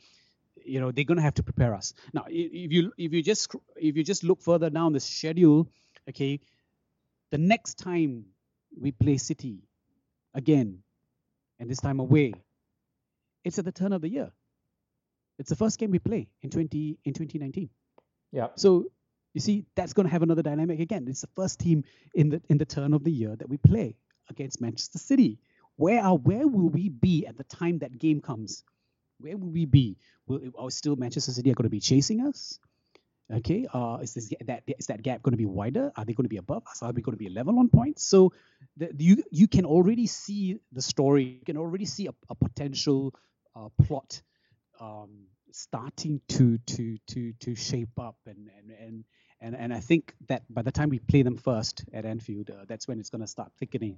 you 0.63 0.79
know 0.79 0.91
they're 0.91 1.03
going 1.03 1.17
to 1.17 1.23
have 1.23 1.33
to 1.33 1.43
prepare 1.43 1.73
us 1.73 1.93
now 2.13 2.25
if 2.27 2.71
you 2.71 2.91
if 2.97 3.13
you 3.13 3.23
just 3.23 3.55
if 3.75 3.95
you 3.95 4.03
just 4.03 4.23
look 4.23 4.41
further 4.41 4.69
down 4.69 4.93
the 4.93 4.99
schedule 4.99 5.67
okay 6.09 6.39
the 7.31 7.37
next 7.37 7.75
time 7.75 8.25
we 8.79 8.91
play 8.91 9.17
city 9.17 9.63
again 10.33 10.79
and 11.59 11.69
this 11.69 11.79
time 11.79 11.99
away 11.99 12.33
it's 13.43 13.59
at 13.59 13.65
the 13.65 13.71
turn 13.71 13.93
of 13.93 14.01
the 14.01 14.09
year 14.09 14.31
it's 15.39 15.49
the 15.49 15.55
first 15.55 15.79
game 15.79 15.91
we 15.91 15.99
play 15.99 16.27
in 16.41 16.49
20 16.49 16.99
in 17.03 17.13
2019 17.13 17.69
yeah. 18.33 18.47
So 18.55 18.85
you 19.33 19.39
see, 19.39 19.65
that's 19.75 19.93
going 19.93 20.07
to 20.07 20.11
have 20.11 20.23
another 20.23 20.41
dynamic 20.41 20.79
again. 20.79 21.05
It's 21.07 21.21
the 21.21 21.29
first 21.35 21.59
team 21.59 21.85
in 22.13 22.29
the 22.29 22.41
in 22.49 22.57
the 22.57 22.65
turn 22.65 22.93
of 22.93 23.03
the 23.03 23.11
year 23.11 23.35
that 23.35 23.47
we 23.47 23.57
play 23.57 23.95
against 24.29 24.61
Manchester 24.61 24.99
City. 24.99 25.39
Where 25.75 26.03
are 26.03 26.15
where 26.15 26.47
will 26.47 26.69
we 26.69 26.89
be 26.89 27.25
at 27.25 27.37
the 27.37 27.43
time 27.43 27.79
that 27.79 27.97
game 27.97 28.21
comes? 28.21 28.63
Where 29.19 29.37
will 29.37 29.49
we 29.49 29.65
be? 29.65 29.97
Will 30.27 30.41
are 30.57 30.71
still 30.71 30.95
Manchester 30.95 31.31
City 31.31 31.51
are 31.51 31.55
going 31.55 31.65
to 31.65 31.69
be 31.69 31.79
chasing 31.79 32.25
us? 32.25 32.59
Okay, 33.31 33.65
uh, 33.73 33.97
is 34.01 34.13
this 34.13 34.33
that 34.45 34.63
is 34.67 34.87
that 34.87 35.01
gap 35.01 35.23
going 35.23 35.31
to 35.31 35.37
be 35.37 35.45
wider? 35.45 35.91
Are 35.95 36.05
they 36.05 36.13
going 36.13 36.25
to 36.25 36.29
be 36.29 36.37
above 36.37 36.63
us? 36.69 36.83
Are 36.83 36.91
we 36.91 37.01
going 37.01 37.17
to 37.17 37.23
be 37.23 37.29
level 37.29 37.57
on 37.57 37.69
points? 37.69 38.03
So 38.03 38.33
the, 38.77 38.91
you 38.97 39.23
you 39.31 39.47
can 39.47 39.65
already 39.65 40.07
see 40.07 40.59
the 40.71 40.81
story. 40.81 41.23
You 41.23 41.45
can 41.45 41.57
already 41.57 41.85
see 41.85 42.07
a, 42.07 42.13
a 42.29 42.35
potential 42.35 43.13
uh, 43.55 43.69
plot 43.81 44.21
um, 44.79 45.27
starting 45.51 46.19
to 46.29 46.57
to 46.57 46.97
to 47.07 47.33
to 47.39 47.55
shape 47.55 47.97
up 47.99 48.17
and 48.25 48.49
and 48.57 48.71
and 48.71 49.03
and, 49.43 49.55
and 49.55 49.73
I 49.73 49.79
think 49.79 50.15
that 50.27 50.41
by 50.49 50.61
the 50.61 50.71
time 50.71 50.89
we 50.89 50.99
play 50.99 51.21
them 51.21 51.35
first 51.35 51.83
at 51.93 52.05
Anfield, 52.05 52.49
uh, 52.49 52.63
that's 52.65 52.87
when 52.87 52.99
it's 52.99 53.09
going 53.09 53.21
to 53.21 53.27
start 53.27 53.51
thickening. 53.59 53.97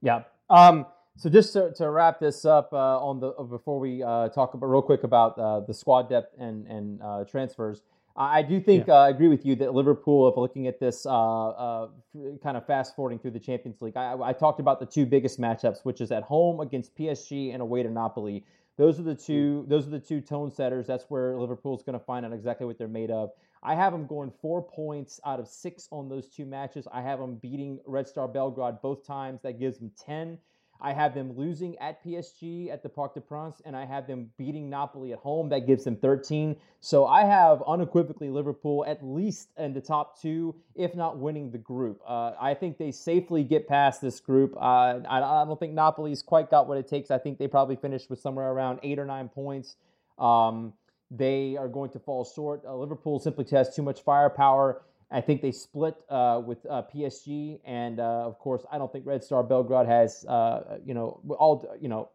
Yeah. 0.00 0.22
Um, 0.48 0.86
so 1.16 1.28
just 1.28 1.52
to, 1.54 1.72
to 1.74 1.90
wrap 1.90 2.20
this 2.20 2.44
up 2.44 2.72
uh, 2.72 3.04
on 3.04 3.20
the 3.20 3.30
uh, 3.32 3.42
before 3.42 3.80
we 3.80 4.02
uh, 4.02 4.28
talk 4.28 4.54
about 4.54 4.66
real 4.66 4.80
quick 4.80 5.02
about 5.02 5.36
uh, 5.38 5.60
the 5.60 5.74
squad 5.74 6.08
depth 6.08 6.34
and 6.38 6.66
and 6.68 7.02
uh, 7.02 7.24
transfers, 7.24 7.82
I 8.16 8.42
do 8.42 8.60
think 8.60 8.86
yeah. 8.86 8.94
I 8.94 9.08
agree 9.10 9.28
with 9.28 9.44
you 9.44 9.56
that 9.56 9.74
Liverpool, 9.74 10.28
if 10.28 10.36
looking 10.36 10.66
at 10.68 10.78
this 10.78 11.02
kind 11.04 12.56
of 12.56 12.66
fast 12.66 12.94
forwarding 12.94 13.18
through 13.18 13.32
the 13.32 13.40
Champions 13.40 13.82
League, 13.82 13.96
I, 13.96 14.16
I 14.22 14.32
talked 14.32 14.60
about 14.60 14.78
the 14.78 14.86
two 14.86 15.04
biggest 15.04 15.40
matchups, 15.40 15.80
which 15.82 16.00
is 16.00 16.12
at 16.12 16.22
home 16.22 16.60
against 16.60 16.96
PSG 16.96 17.52
and 17.52 17.60
away 17.60 17.82
to 17.82 17.90
Napoli. 17.90 18.44
Those 18.76 18.98
are 18.98 19.02
the 19.02 19.14
two. 19.14 19.66
Those 19.68 19.86
are 19.86 19.90
the 19.90 20.00
two 20.00 20.20
tone 20.20 20.50
setters. 20.50 20.86
That's 20.86 21.04
where 21.08 21.36
Liverpool's 21.36 21.82
going 21.82 21.98
to 21.98 22.04
find 22.04 22.24
out 22.24 22.32
exactly 22.32 22.66
what 22.66 22.78
they're 22.78 22.88
made 22.88 23.10
of. 23.10 23.30
I 23.62 23.74
have 23.74 23.92
them 23.92 24.06
going 24.06 24.32
four 24.40 24.62
points 24.62 25.20
out 25.24 25.40
of 25.40 25.48
six 25.48 25.88
on 25.90 26.08
those 26.08 26.28
two 26.28 26.46
matches. 26.46 26.88
I 26.92 27.02
have 27.02 27.18
them 27.18 27.36
beating 27.36 27.78
Red 27.86 28.08
Star 28.08 28.26
Belgrade 28.26 28.80
both 28.82 29.06
times. 29.06 29.42
That 29.42 29.58
gives 29.58 29.78
them 29.78 29.90
ten. 29.98 30.38
I 30.82 30.92
have 30.92 31.14
them 31.14 31.36
losing 31.36 31.76
at 31.78 32.02
PSG 32.02 32.72
at 32.72 32.82
the 32.82 32.88
Parc 32.88 33.14
des 33.14 33.20
Princes, 33.20 33.60
and 33.64 33.76
I 33.76 33.84
have 33.84 34.06
them 34.06 34.30
beating 34.38 34.70
Napoli 34.70 35.12
at 35.12 35.18
home. 35.18 35.50
That 35.50 35.66
gives 35.66 35.84
them 35.84 35.96
13. 35.96 36.56
So 36.80 37.06
I 37.06 37.24
have 37.24 37.62
unequivocally 37.66 38.30
Liverpool 38.30 38.84
at 38.86 39.04
least 39.04 39.50
in 39.58 39.74
the 39.74 39.80
top 39.80 40.20
two, 40.20 40.54
if 40.74 40.94
not 40.94 41.18
winning 41.18 41.50
the 41.50 41.58
group. 41.58 42.00
Uh, 42.06 42.32
I 42.40 42.54
think 42.54 42.78
they 42.78 42.92
safely 42.92 43.44
get 43.44 43.68
past 43.68 44.00
this 44.00 44.20
group. 44.20 44.56
Uh, 44.56 45.00
I, 45.08 45.20
I, 45.22 45.44
don't 45.44 45.60
think 45.60 45.74
Napoli's 45.74 46.22
quite 46.22 46.50
got 46.50 46.66
what 46.66 46.78
it 46.78 46.88
takes. 46.88 47.10
I 47.10 47.18
think 47.18 47.38
they 47.38 47.48
probably 47.48 47.76
finished 47.76 48.08
with 48.08 48.20
somewhere 48.20 48.50
around 48.50 48.80
eight 48.82 48.98
or 48.98 49.04
nine 49.04 49.28
points. 49.28 49.76
Um, 50.18 50.72
they 51.10 51.56
are 51.56 51.68
going 51.68 51.90
to 51.90 51.98
fall 51.98 52.24
short. 52.24 52.62
Uh, 52.64 52.74
Liverpool 52.76 53.18
simply 53.18 53.44
has 53.50 53.74
too 53.74 53.82
much 53.82 54.02
firepower 54.02 54.82
I 55.10 55.20
think 55.20 55.42
they 55.42 55.50
split 55.50 55.96
uh, 56.08 56.40
with 56.44 56.64
uh, 56.68 56.82
PSG, 56.94 57.58
and 57.64 57.98
uh, 57.98 58.26
of 58.26 58.38
course, 58.38 58.64
I 58.70 58.78
don't 58.78 58.92
think 58.92 59.06
Red 59.06 59.24
Star 59.24 59.42
Belgrade 59.42 59.88
has, 59.88 60.24
uh, 60.24 60.78
you 60.84 60.94
know, 60.94 61.20
all, 61.36 61.76
you 61.80 61.88
know, 61.88 62.10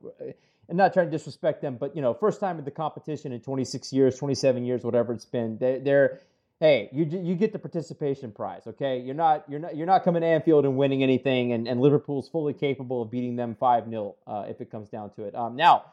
and 0.69 0.77
not 0.77 0.93
trying 0.93 1.07
to 1.07 1.11
disrespect 1.11 1.61
them, 1.61 1.75
but 1.77 1.95
you 1.95 2.01
know, 2.01 2.13
first 2.13 2.39
time 2.39 2.57
in 2.57 2.63
the 2.63 2.71
competition 2.71 3.33
in 3.33 3.41
26 3.41 3.91
years, 3.91 4.17
27 4.17 4.63
years, 4.63 4.83
whatever 4.83 5.11
it's 5.11 5.25
been. 5.25 5.57
They, 5.57 5.79
they're, 5.79 6.21
hey, 6.61 6.89
you 6.93 7.03
you 7.03 7.35
get 7.35 7.51
the 7.51 7.59
participation 7.59 8.31
prize, 8.31 8.65
okay? 8.65 8.99
You're 8.99 9.13
not 9.13 9.43
you're 9.49 9.59
not 9.59 9.75
you're 9.75 9.87
not 9.87 10.05
coming 10.05 10.21
to 10.21 10.27
Anfield 10.27 10.63
and 10.63 10.77
winning 10.77 11.03
anything, 11.03 11.51
and, 11.51 11.67
and 11.67 11.81
Liverpool's 11.81 12.29
fully 12.29 12.53
capable 12.53 13.01
of 13.01 13.11
beating 13.11 13.35
them 13.35 13.57
five 13.59 13.89
0 13.89 14.15
uh, 14.25 14.45
if 14.47 14.61
it 14.61 14.71
comes 14.71 14.87
down 14.87 15.11
to 15.15 15.25
it. 15.25 15.35
Um, 15.35 15.57
now, 15.57 15.83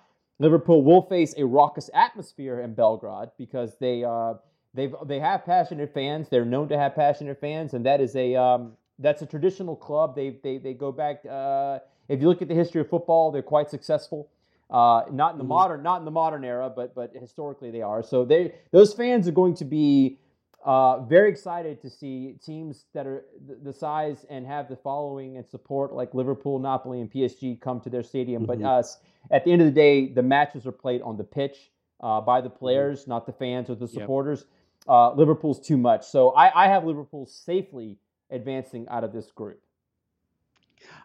Liverpool 0.42 0.82
will 0.82 1.02
face 1.02 1.34
a 1.38 1.44
raucous 1.44 1.88
atmosphere 1.94 2.60
in 2.60 2.74
Belgrade 2.74 3.30
because 3.38 3.76
they. 3.78 4.04
Uh, 4.04 4.34
They've 4.74 4.94
they 5.04 5.20
have 5.20 5.44
passionate 5.44 5.92
fans. 5.92 6.28
They're 6.30 6.46
known 6.46 6.68
to 6.68 6.78
have 6.78 6.94
passionate 6.94 7.38
fans, 7.40 7.74
and 7.74 7.84
that 7.84 8.00
is 8.00 8.16
a 8.16 8.34
um, 8.36 8.72
that's 8.98 9.20
a 9.20 9.26
traditional 9.26 9.76
club. 9.76 10.16
They 10.16 10.36
they 10.42 10.58
they 10.58 10.72
go 10.72 10.90
back. 10.92 11.24
Uh, 11.28 11.80
if 12.08 12.20
you 12.20 12.28
look 12.28 12.40
at 12.40 12.48
the 12.48 12.54
history 12.54 12.80
of 12.80 12.88
football, 12.88 13.30
they're 13.30 13.42
quite 13.42 13.68
successful. 13.68 14.30
Uh, 14.70 15.02
not 15.12 15.32
in 15.32 15.38
the 15.38 15.44
mm-hmm. 15.44 15.48
modern 15.50 15.82
not 15.82 15.98
in 15.98 16.06
the 16.06 16.10
modern 16.10 16.42
era, 16.42 16.72
but 16.74 16.94
but 16.94 17.12
historically 17.14 17.70
they 17.70 17.82
are. 17.82 18.02
So 18.02 18.24
they 18.24 18.54
those 18.70 18.94
fans 18.94 19.28
are 19.28 19.32
going 19.32 19.54
to 19.56 19.66
be 19.66 20.18
uh, 20.64 21.00
very 21.00 21.28
excited 21.28 21.82
to 21.82 21.90
see 21.90 22.36
teams 22.42 22.86
that 22.94 23.06
are 23.06 23.26
the 23.62 23.74
size 23.74 24.24
and 24.30 24.46
have 24.46 24.70
the 24.70 24.76
following 24.76 25.36
and 25.36 25.46
support 25.46 25.92
like 25.92 26.14
Liverpool, 26.14 26.58
Napoli, 26.58 27.02
and 27.02 27.12
PSG 27.12 27.60
come 27.60 27.78
to 27.80 27.90
their 27.90 28.02
stadium. 28.02 28.46
Mm-hmm. 28.46 28.62
But 28.62 28.66
us, 28.66 29.00
at 29.30 29.44
the 29.44 29.52
end 29.52 29.62
of 29.62 29.66
the 29.66 29.72
day, 29.72 30.08
the 30.08 30.22
matches 30.22 30.66
are 30.66 30.72
played 30.72 31.02
on 31.02 31.16
the 31.16 31.24
pitch 31.24 31.70
uh, 32.00 32.20
by 32.20 32.40
the 32.40 32.48
mm-hmm. 32.48 32.58
players, 32.58 33.02
mm-hmm. 33.02 33.10
not 33.10 33.26
the 33.26 33.32
fans 33.32 33.70
or 33.70 33.74
the 33.74 33.88
supporters. 33.88 34.40
Yep 34.40 34.48
uh, 34.88 35.12
Liverpool's 35.14 35.60
too 35.60 35.76
much. 35.76 36.06
So 36.06 36.30
I, 36.30 36.64
I 36.64 36.68
have 36.68 36.84
Liverpool 36.84 37.26
safely 37.26 37.98
advancing 38.30 38.86
out 38.88 39.04
of 39.04 39.12
this 39.12 39.30
group. 39.30 39.60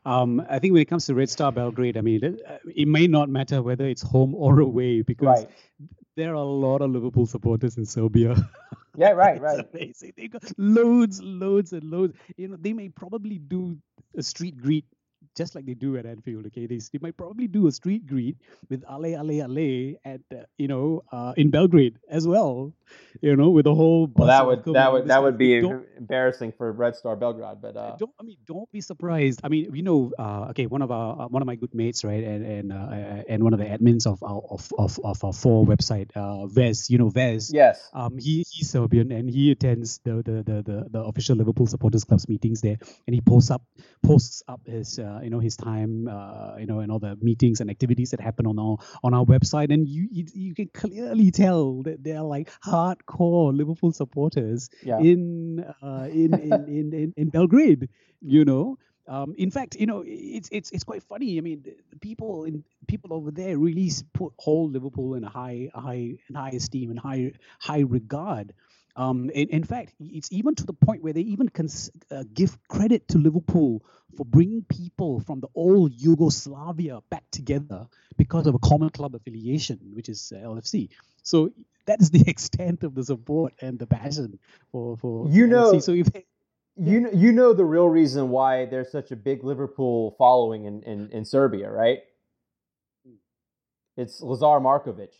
Um, 0.05 0.41
I 0.49 0.57
think 0.59 0.73
when 0.73 0.81
it 0.81 0.85
comes 0.85 1.05
to 1.05 1.13
Red 1.13 1.29
Star 1.29 1.51
Belgrade, 1.51 1.97
I 1.97 2.01
mean, 2.01 2.23
it, 2.23 2.41
it 2.75 2.87
may 2.87 3.07
not 3.07 3.29
matter 3.29 3.61
whether 3.61 3.85
it's 3.85 4.01
home 4.01 4.33
or 4.33 4.59
away 4.59 5.01
because 5.01 5.41
right. 5.41 5.49
there 6.15 6.31
are 6.31 6.35
a 6.35 6.43
lot 6.43 6.81
of 6.81 6.91
Liverpool 6.91 7.27
supporters 7.27 7.77
in 7.77 7.85
Serbia. 7.85 8.35
Yeah, 8.97 9.11
right, 9.11 9.39
right. 9.39 9.63
amazing. 9.73 10.13
They 10.17 10.27
got 10.27 10.43
loads, 10.57 11.21
loads, 11.21 11.73
and 11.73 11.83
loads. 11.83 12.17
You 12.37 12.47
know, 12.47 12.57
they 12.59 12.73
may 12.73 12.89
probably 12.89 13.37
do 13.37 13.77
a 14.17 14.23
street 14.23 14.57
greet 14.57 14.85
just 15.37 15.55
like 15.55 15.65
they 15.65 15.75
do 15.75 15.95
at 15.97 16.05
Anfield. 16.05 16.47
Okay, 16.47 16.65
they, 16.65 16.77
they 16.77 16.99
might 16.99 17.15
probably 17.15 17.47
do 17.47 17.67
a 17.67 17.71
street 17.71 18.07
greet 18.07 18.37
with 18.69 18.83
Ale 18.89 19.05
Ale 19.05 19.41
Ale 19.45 19.95
at 20.03 20.21
uh, 20.33 20.43
you 20.57 20.67
know 20.67 21.03
uh, 21.11 21.33
in 21.37 21.51
Belgrade 21.51 21.97
as 22.09 22.27
well. 22.27 22.73
You 23.21 23.35
know, 23.35 23.49
with 23.49 23.67
a 23.67 23.73
whole. 23.73 24.07
Well, 24.15 24.27
that 24.27 24.45
would 24.45 24.63
that 24.73 24.91
would 24.91 25.07
that 25.07 25.21
would 25.21 25.37
be 25.37 25.57
embarrassing 25.57 26.53
for 26.57 26.71
Red 26.71 26.95
Star 26.95 27.15
Belgrade, 27.15 27.61
but 27.61 27.75
uh... 27.75 27.95
don't 27.99 28.11
I 28.19 28.23
mean 28.23 28.37
don't 28.45 28.71
be 28.71 28.81
surprised. 28.81 29.41
I 29.43 29.49
mean, 29.49 29.73
you 29.75 29.83
know, 29.83 30.11
uh, 30.17 30.47
okay, 30.51 30.65
one 30.65 30.81
of 30.81 30.91
our 30.91 31.21
uh, 31.21 31.27
one 31.27 31.41
of 31.41 31.45
my 31.45 31.55
good 31.55 31.73
mates, 31.73 32.03
right, 32.03 32.23
and 32.23 32.45
and 32.45 32.73
uh, 32.73 33.23
and 33.27 33.43
one 33.43 33.53
of 33.53 33.59
the 33.59 33.65
admins 33.65 34.07
of 34.07 34.23
our 34.23 34.41
of 34.49 34.71
of, 34.77 34.99
of 35.03 35.23
our 35.23 35.33
four 35.33 35.65
website, 35.65 36.11
uh, 36.15 36.47
Vez, 36.47 36.89
you 36.89 36.97
know 36.97 37.09
Vez. 37.09 37.51
Yes. 37.53 37.89
Um, 37.93 38.17
he 38.17 38.45
he's 38.49 38.69
Serbian 38.69 39.11
and 39.11 39.29
he 39.29 39.51
attends 39.51 39.99
the 40.03 40.23
the 40.23 40.43
the 40.43 40.63
the, 40.63 40.87
the 40.89 41.01
official 41.03 41.35
Liverpool 41.35 41.67
supporters 41.67 42.03
clubs 42.03 42.29
meetings 42.29 42.61
there, 42.61 42.77
and 43.05 43.13
he 43.13 43.21
posts 43.21 43.51
up 43.51 43.63
posts 44.03 44.43
up 44.47 44.61
his 44.65 44.99
uh, 44.99 45.19
you 45.27 45.31
know 45.31 45.39
his 45.39 45.57
time 45.57 46.07
uh, 46.07 46.55
you 46.57 46.65
know 46.65 46.79
and 46.79 46.89
all 46.89 46.99
the 46.99 47.17
meetings 47.21 47.59
and 47.59 47.69
activities 47.69 48.11
that 48.11 48.21
happen 48.21 48.47
on 48.47 48.57
our 48.57 48.77
on 49.03 49.13
our 49.13 49.25
website 49.25 49.73
and 49.73 49.85
you 49.85 50.07
you, 50.09 50.25
you 50.33 50.55
can 50.55 50.69
clearly 50.73 51.31
tell 51.31 51.83
that 51.83 52.01
they're 52.01 52.21
like 52.21 52.49
hardcore 52.65 53.53
Liverpool 53.53 53.91
supporters 53.91 54.69
yeah. 54.83 54.99
in, 54.99 55.65
uh, 55.81 56.07
in, 56.09 56.33
in, 56.33 56.53
in, 56.77 56.93
in 56.93 57.13
in 57.17 57.29
Belgrade 57.29 57.89
you 58.21 58.45
know 58.45 58.77
um, 59.09 59.35
in 59.37 59.51
fact, 59.51 59.75
you 59.75 59.85
know, 59.85 60.03
it's 60.05 60.49
it's 60.51 60.69
it's 60.71 60.83
quite 60.83 61.01
funny. 61.01 61.37
I 61.37 61.41
mean, 61.41 61.63
people 62.01 62.43
in 62.43 62.65
people 62.89 63.13
over 63.13 63.31
there 63.31 63.57
really 63.57 63.89
put 64.13 64.33
hold 64.37 64.73
Liverpool 64.73 65.15
in 65.15 65.23
a 65.23 65.29
high 65.29 65.69
high 65.73 66.17
in 66.27 66.35
high 66.35 66.49
esteem 66.49 66.89
and 66.91 66.99
high 66.99 67.31
high 67.57 67.85
regard. 67.87 68.51
Um, 68.97 69.29
in, 69.29 69.49
in, 69.49 69.63
fact, 69.63 69.93
it's 69.99 70.31
even 70.31 70.55
to 70.55 70.65
the 70.65 70.73
point 70.73 71.03
where 71.03 71.13
they 71.13 71.21
even 71.21 71.47
cons- 71.49 71.91
uh, 72.11 72.23
give 72.33 72.57
credit 72.67 73.07
to 73.09 73.19
Liverpool 73.19 73.85
for 74.15 74.25
bringing 74.25 74.63
people 74.63 75.19
from 75.19 75.39
the 75.39 75.47
old 75.53 75.93
Yugoslavia 75.93 77.01
back 77.11 77.23
together 77.31 77.87
because 78.17 78.47
of 78.47 78.55
a 78.55 78.59
common 78.59 78.89
club 78.89 79.13
affiliation, 79.13 79.79
which 79.93 80.09
is 80.09 80.33
uh, 80.35 80.39
LFC. 80.39 80.89
So 81.21 81.51
that's 81.85 82.09
the 82.09 82.23
extent 82.27 82.83
of 82.83 82.95
the 82.95 83.03
support 83.03 83.53
and 83.61 83.77
the 83.77 83.85
passion 83.85 84.39
for 84.71 84.97
for 84.97 85.27
you 85.29 85.45
LFC. 85.45 85.49
know. 85.49 85.79
So 85.79 85.91
if 85.93 86.07
you 86.75 87.01
know, 87.01 87.11
you 87.11 87.31
know 87.31 87.53
the 87.53 87.65
real 87.65 87.87
reason 87.87 88.29
why 88.29 88.65
there's 88.65 88.91
such 88.91 89.11
a 89.11 89.15
big 89.15 89.43
Liverpool 89.43 90.15
following 90.17 90.65
in, 90.65 90.81
in, 90.83 91.11
in 91.11 91.23
Serbia, 91.23 91.69
right? 91.69 91.99
It's 93.95 94.21
Lazar 94.21 94.59
Markovic, 94.59 95.13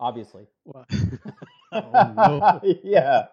obviously. 0.00 0.46
oh, 1.76 2.60
no. 2.62 2.74
yeah, 2.84 3.26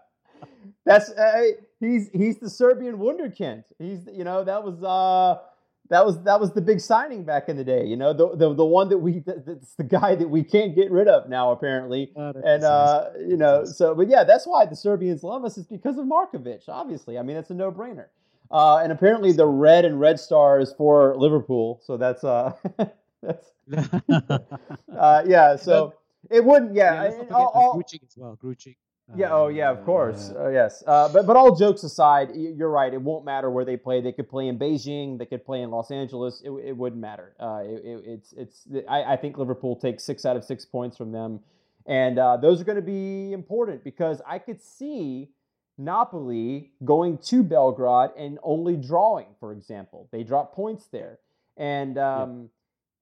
that's 0.85 1.09
uh, 1.11 1.43
he's 1.79 2.09
he's 2.13 2.37
the 2.39 2.49
Serbian 2.49 2.97
wunderkind. 2.97 3.63
He's 3.79 4.07
you 4.11 4.23
know 4.23 4.43
that 4.43 4.63
was 4.63 4.83
uh 4.83 5.41
that 5.89 6.05
was 6.05 6.21
that 6.23 6.39
was 6.39 6.53
the 6.53 6.61
big 6.61 6.79
signing 6.79 7.23
back 7.23 7.49
in 7.49 7.57
the 7.57 7.63
day. 7.63 7.85
You 7.85 7.97
know 7.97 8.13
the 8.13 8.35
the, 8.35 8.53
the 8.53 8.65
one 8.65 8.89
that 8.89 8.97
we 8.97 9.23
that's 9.25 9.75
the 9.75 9.83
guy 9.83 10.15
that 10.15 10.29
we 10.29 10.43
can't 10.43 10.75
get 10.75 10.91
rid 10.91 11.07
of 11.07 11.29
now 11.29 11.51
apparently. 11.51 12.11
Oh, 12.15 12.33
and 12.43 12.63
uh 12.63 13.09
you 13.19 13.37
know 13.37 13.65
so 13.65 13.95
but 13.95 14.09
yeah 14.09 14.23
that's 14.23 14.45
why 14.45 14.65
the 14.65 14.75
Serbians 14.75 15.23
love 15.23 15.45
us 15.45 15.57
is 15.57 15.65
because 15.65 15.97
of 15.97 16.05
Markovic. 16.05 16.63
Obviously, 16.67 17.17
I 17.17 17.21
mean 17.21 17.37
it's 17.37 17.49
a 17.49 17.53
no 17.53 17.71
brainer. 17.71 18.07
Uh, 18.51 18.77
and 18.77 18.91
apparently 18.91 19.31
the 19.31 19.47
red 19.47 19.83
and 19.83 19.99
red 19.99 20.19
star 20.19 20.59
is 20.59 20.73
for 20.77 21.15
Liverpool. 21.17 21.81
So 21.83 21.97
that's 21.97 22.23
uh 22.23 22.53
that's 23.21 23.47
uh, 24.97 25.23
yeah. 25.25 25.55
So 25.55 25.93
it 26.29 26.43
wouldn't. 26.43 26.75
Yeah, 26.75 27.03
yeah 27.03 27.35
all, 27.35 27.51
all, 27.53 27.75
Grujic 27.75 28.03
as 28.03 28.17
well. 28.17 28.37
Yeah. 29.15 29.33
Oh, 29.33 29.47
yeah. 29.49 29.69
Of 29.69 29.83
course. 29.83 30.31
Uh, 30.33 30.45
uh, 30.45 30.49
yes. 30.49 30.83
Uh, 30.87 31.09
but 31.09 31.27
but 31.27 31.35
all 31.35 31.55
jokes 31.55 31.83
aside, 31.83 32.29
you're 32.35 32.69
right. 32.69 32.93
It 32.93 33.01
won't 33.01 33.25
matter 33.25 33.49
where 33.49 33.65
they 33.65 33.77
play. 33.77 34.01
They 34.01 34.13
could 34.13 34.29
play 34.29 34.47
in 34.47 34.57
Beijing. 34.57 35.19
They 35.19 35.25
could 35.25 35.45
play 35.45 35.61
in 35.61 35.71
Los 35.71 35.91
Angeles. 35.91 36.41
It, 36.43 36.51
it 36.51 36.77
wouldn't 36.77 37.01
matter. 37.01 37.35
Uh, 37.39 37.61
it, 37.63 37.81
it, 37.83 38.03
it's 38.05 38.33
it's. 38.33 38.67
I, 38.87 39.03
I 39.13 39.17
think 39.17 39.37
Liverpool 39.37 39.75
takes 39.75 40.03
six 40.03 40.25
out 40.25 40.37
of 40.37 40.43
six 40.43 40.65
points 40.65 40.95
from 40.97 41.11
them, 41.11 41.41
and 41.85 42.17
uh, 42.17 42.37
those 42.37 42.61
are 42.61 42.63
going 42.63 42.77
to 42.77 42.81
be 42.81 43.33
important 43.33 43.83
because 43.83 44.21
I 44.25 44.39
could 44.39 44.61
see 44.61 45.31
Napoli 45.77 46.71
going 46.85 47.17
to 47.25 47.43
Belgrade 47.43 48.11
and 48.17 48.39
only 48.41 48.77
drawing. 48.77 49.27
For 49.39 49.51
example, 49.51 50.07
they 50.11 50.23
drop 50.23 50.55
points 50.55 50.87
there, 50.91 51.19
and. 51.57 51.97
Um, 51.97 52.41
yeah 52.41 52.47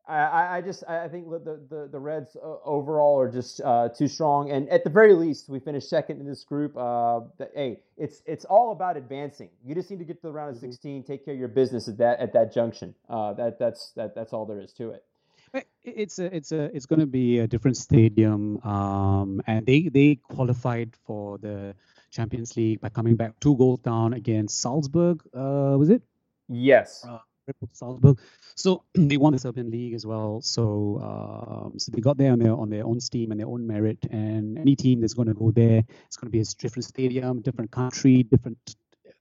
I, 0.08 0.58
I 0.58 0.62
just 0.62 0.84
I 0.88 1.08
think 1.08 1.30
the 1.30 1.60
the, 1.70 1.90
the 1.92 2.00
Reds 2.00 2.36
uh, 2.36 2.56
overall 2.66 3.20
are 3.20 3.30
just 3.30 3.62
uh, 3.62 3.90
too 3.90 4.08
strong, 4.08 4.52
and 4.52 4.68
at 4.70 4.84
the 4.84 4.90
very 4.90 5.14
least, 5.14 5.48
we 5.48 5.60
finished 5.60 5.90
second 5.90 6.20
in 6.20 6.28
this 6.28 6.44
group. 6.44 6.76
Uh, 6.76 7.22
hey, 7.54 7.80
it's 7.98 8.22
it's 8.26 8.44
all 8.46 8.72
about 8.72 8.98
advancing. 8.98 9.50
You 9.64 9.76
just 9.76 9.92
need 9.92 10.00
to 10.00 10.06
get 10.06 10.18
to 10.22 10.28
the 10.28 10.32
round 10.32 10.50
of 10.50 10.58
mm-hmm. 10.58 10.72
16, 10.72 11.04
take 11.04 11.24
care 11.24 11.34
of 11.34 11.40
your 11.40 11.50
business 11.50 11.88
at 11.88 11.98
that 12.00 12.20
at 12.20 12.34
that 12.34 12.54
junction. 12.54 12.96
Uh, 13.08 13.34
that 13.34 13.60
that's 13.60 13.92
that 13.96 14.16
that's 14.16 14.34
all 14.34 14.46
there 14.46 14.60
is 14.60 14.74
to 14.74 14.90
it. 14.92 15.06
It's 15.84 16.20
a 16.20 16.36
it's 16.36 16.52
a 16.52 16.76
it's 16.76 16.86
going 16.86 17.00
to 17.00 17.06
be 17.06 17.40
a 17.40 17.48
different 17.48 17.78
stadium, 17.78 18.58
um, 18.64 19.42
and 19.46 19.66
they 19.66 19.90
they 19.90 20.16
qualified 20.16 20.96
for 21.06 21.38
the 21.38 21.76
Champions 22.10 22.58
League 22.58 22.82
by 22.82 22.90
coming 22.90 23.16
back 23.16 23.40
two 23.40 23.56
goals 23.56 23.82
down 23.82 24.14
against 24.14 24.60
Salzburg. 24.62 25.22
Uh, 25.34 25.76
was 25.78 25.90
it? 25.90 26.02
Yes. 26.48 27.06
Uh, 27.08 27.20
Salzburg. 27.74 28.20
So 28.56 28.84
they 28.94 29.18
won 29.18 29.34
the 29.34 29.40
Serbian 29.40 29.72
League 29.72 29.94
as 29.94 30.06
well. 30.06 30.42
So 30.42 31.00
um, 31.02 31.80
so 31.80 31.92
they 31.92 32.02
got 32.02 32.18
there 32.18 32.32
on 32.32 32.40
their 32.40 32.54
on 32.54 32.70
their 32.70 32.86
own 32.86 33.00
steam 33.00 33.32
and 33.32 33.40
their 33.40 33.48
own 33.48 33.66
merit. 33.68 34.00
And 34.10 34.58
any 34.58 34.76
team 34.76 35.02
that's 35.02 35.14
going 35.14 35.28
to 35.28 35.34
go 35.34 35.52
there, 35.52 35.84
it's 36.06 36.18
going 36.18 36.28
to 36.28 36.32
be 36.32 36.42
a 36.42 36.46
different 36.60 36.86
stadium, 36.86 37.42
different 37.42 37.72
country, 37.72 38.24
different 38.24 38.76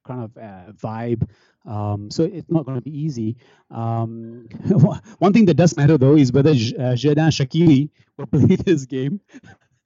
kind 0.06 0.24
of 0.24 0.36
uh, 0.36 0.72
vibe. 0.72 1.28
Um, 1.66 2.10
so 2.10 2.24
it's 2.24 2.50
not 2.50 2.64
going 2.64 2.76
to 2.76 2.82
be 2.82 2.96
easy. 2.96 3.36
Um, 3.70 4.48
one 5.18 5.32
thing 5.32 5.44
that 5.46 5.54
does 5.54 5.76
matter 5.76 5.98
though 5.98 6.16
is 6.16 6.32
whether 6.32 6.50
uh, 6.50 6.96
Xherdan 6.96 7.30
Shaqiri 7.30 7.90
will 8.16 8.26
play 8.32 8.56
this 8.56 8.86
game. 8.86 9.20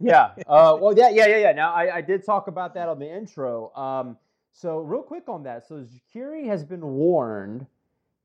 yeah. 0.01 0.31
Uh, 0.47 0.77
well, 0.81 0.97
yeah, 0.97 1.09
yeah, 1.09 1.27
yeah, 1.27 1.39
yeah. 1.39 1.53
Now 1.53 1.73
I, 1.73 1.97
I 1.97 2.01
did 2.01 2.25
talk 2.25 2.47
about 2.49 2.75
that 2.75 2.89
on 2.89 2.99
the 2.99 3.13
intro. 3.13 3.75
Um, 3.75 4.17
so 4.53 4.79
real 4.79 5.03
quick 5.03 5.29
on 5.29 5.43
that. 5.45 5.67
So 5.67 5.85
Shaqiri 5.85 6.47
has 6.47 6.65
been 6.65 6.85
warned 6.87 7.67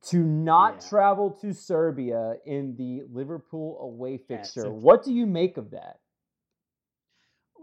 to 0.07 0.19
not 0.19 0.75
yeah. 0.75 0.89
travel 0.89 1.31
to 1.41 1.53
Serbia 1.53 2.35
in 2.45 2.75
the 2.77 3.03
Liverpool 3.11 3.77
away 3.81 4.17
fixture. 4.17 4.63
Yeah, 4.65 4.69
what 4.69 5.03
do 5.03 5.13
you 5.13 5.25
make 5.25 5.57
of 5.57 5.71
that? 5.71 5.99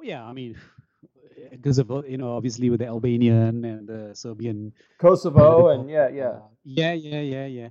Yeah, 0.03 0.25
I 0.25 0.33
mean, 0.33 0.57
because 1.51 1.79
of 1.79 1.91
you 2.07 2.19
know 2.19 2.37
obviously 2.37 2.71
with 2.71 2.81
the 2.81 2.87
Albanian 2.87 3.65
and 3.65 3.89
the 3.89 4.15
Serbian, 4.15 4.73
Kosovo, 4.99 5.69
and 5.81 5.89
yeah, 5.89 6.09
yeah, 6.09 6.39
yeah, 6.65 6.93
yeah, 6.93 7.21
yeah, 7.21 7.47
yeah. 7.47 7.69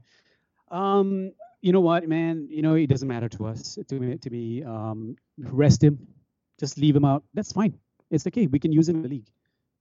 Um, 0.72 1.32
you 1.62 1.72
know 1.72 1.82
what, 1.82 2.08
man? 2.08 2.48
You 2.50 2.62
know 2.62 2.74
it 2.76 2.88
doesn't 2.88 3.08
matter 3.08 3.30
to 3.30 3.46
us 3.46 3.78
to 3.88 4.00
me. 4.00 4.18
To 4.18 4.30
me, 4.30 4.64
um, 4.64 5.16
rest 5.38 5.84
him, 5.84 6.08
just 6.60 6.78
leave 6.78 6.96
him 6.96 7.06
out. 7.06 7.24
That's 7.34 7.54
fine. 7.54 7.78
It's 8.10 8.26
okay. 8.28 8.48
We 8.48 8.60
can 8.60 8.72
use 8.72 8.90
him 8.90 8.98
in 8.98 9.02
the 9.04 9.10
league. 9.10 9.30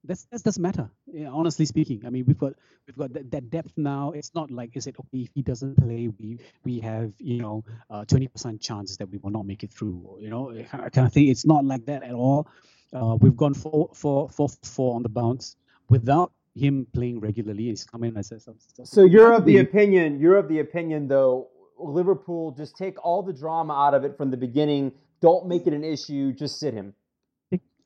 That's 0.05 0.25
that 0.31 0.43
doesn't 0.43 0.63
matter. 0.63 0.91
Yeah, 1.07 1.29
honestly 1.29 1.65
speaking, 1.65 2.03
I 2.07 2.11
mean, 2.11 2.25
we've 2.27 2.39
got 2.39 2.53
we've 2.87 2.97
got 2.97 3.13
that, 3.15 3.31
that 3.31 3.51
depth 3.51 3.73
now. 3.77 4.13
It's 4.13 4.35
not 4.35 4.51
like 4.51 4.77
is 4.77 4.87
it 4.87 4.97
okay 4.99 5.23
if 5.25 5.31
he 5.35 5.43
doesn't 5.43 5.77
play, 5.77 6.09
we 6.19 6.39
we 6.65 6.81
have 6.81 7.13
you 7.19 7.41
know 7.41 7.65
uh, 7.91 8.05
twenty 8.05 8.27
uh, 8.27 8.31
percent 8.31 8.61
chances 8.61 8.99
that 8.99 9.09
we 9.09 9.19
will 9.19 9.31
not 9.31 9.47
make 9.47 9.63
it 9.63 9.73
through. 9.73 10.19
You 10.21 10.31
know, 10.31 10.53
kind 10.71 11.07
of 11.07 11.13
thing. 11.13 11.29
It's 11.29 11.47
not 11.47 11.65
like 11.65 11.87
that 11.87 12.03
at 12.03 12.13
all. 12.13 12.49
Uh, 12.93 13.17
we've 13.21 13.37
gone 13.37 13.55
four, 13.55 13.91
four, 13.93 14.29
four, 14.29 14.49
four 14.63 14.95
on 14.95 15.03
the 15.03 15.09
bounce 15.09 15.57
without 15.89 16.33
him 16.55 16.87
playing 16.93 17.21
regularly. 17.21 17.65
He's 17.65 17.85
coming 17.85 18.17
as 18.17 18.31
a 18.31 18.39
So 18.85 19.05
you're 19.05 19.33
of 19.33 19.45
the 19.45 19.59
opinion. 19.59 20.21
You're 20.21 20.37
of 20.37 20.49
the 20.49 20.61
opinion 20.61 21.09
though. 21.09 21.49
Liverpool 21.77 22.53
just 22.53 22.77
take 22.77 23.05
all 23.05 23.23
the 23.23 23.33
drama 23.33 23.75
out 23.75 23.95
of 23.95 24.05
it 24.05 24.17
from 24.17 24.31
the 24.31 24.37
beginning. 24.37 24.93
Don't 25.21 25.49
make 25.49 25.67
it 25.67 25.73
an 25.73 25.83
issue. 25.83 26.33
Just 26.33 26.61
sit 26.61 26.73
him. 26.73 26.95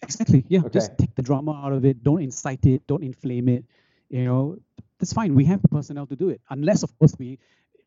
Exactly. 0.02 0.44
Yeah. 0.48 0.60
Okay. 0.60 0.70
Just 0.70 0.96
take 0.98 1.14
the 1.14 1.22
drama 1.22 1.60
out 1.64 1.72
of 1.72 1.84
it. 1.84 2.02
Don't 2.02 2.22
incite 2.22 2.64
it. 2.66 2.86
Don't 2.86 3.02
inflame 3.02 3.48
it. 3.48 3.64
You 4.08 4.24
know, 4.24 4.58
that's 4.98 5.12
fine. 5.12 5.34
We 5.34 5.44
have 5.46 5.60
the 5.62 5.68
personnel 5.68 6.06
to 6.06 6.16
do 6.16 6.30
it. 6.30 6.40
Unless, 6.50 6.82
of 6.82 6.96
course, 6.98 7.14
we 7.18 7.38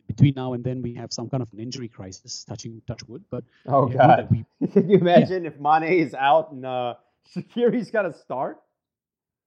between 0.08 0.34
now 0.36 0.54
and 0.54 0.64
then 0.64 0.82
we 0.82 0.94
have 0.96 1.14
some 1.14 1.30
kind 1.30 1.42
of 1.42 1.52
an 1.54 1.60
injury 1.60 1.88
crisis. 1.88 2.44
Touching 2.44 2.82
touch 2.88 3.04
wood. 3.08 3.24
But 3.30 3.44
oh 3.68 3.88
god, 3.88 4.28
we, 4.30 4.46
can 4.68 4.90
you 4.90 4.98
imagine 4.98 5.44
yeah. 5.44 5.52
if 5.52 5.60
Mane 5.60 5.84
is 5.84 6.14
out 6.14 6.52
and 6.52 6.66
uh, 6.66 6.96
Shaqiri's 7.34 7.92
got 7.92 8.04
to 8.04 8.14
start? 8.14 8.58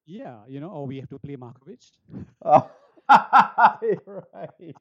Yeah, 0.07 0.39
you 0.49 0.61
know, 0.61 0.69
or 0.71 0.87
we 0.87 0.99
have 1.01 1.09
to 1.11 1.19
play 1.19 1.37
Markovic. 1.37 1.91
Oh, 2.45 2.71
right 3.11 4.75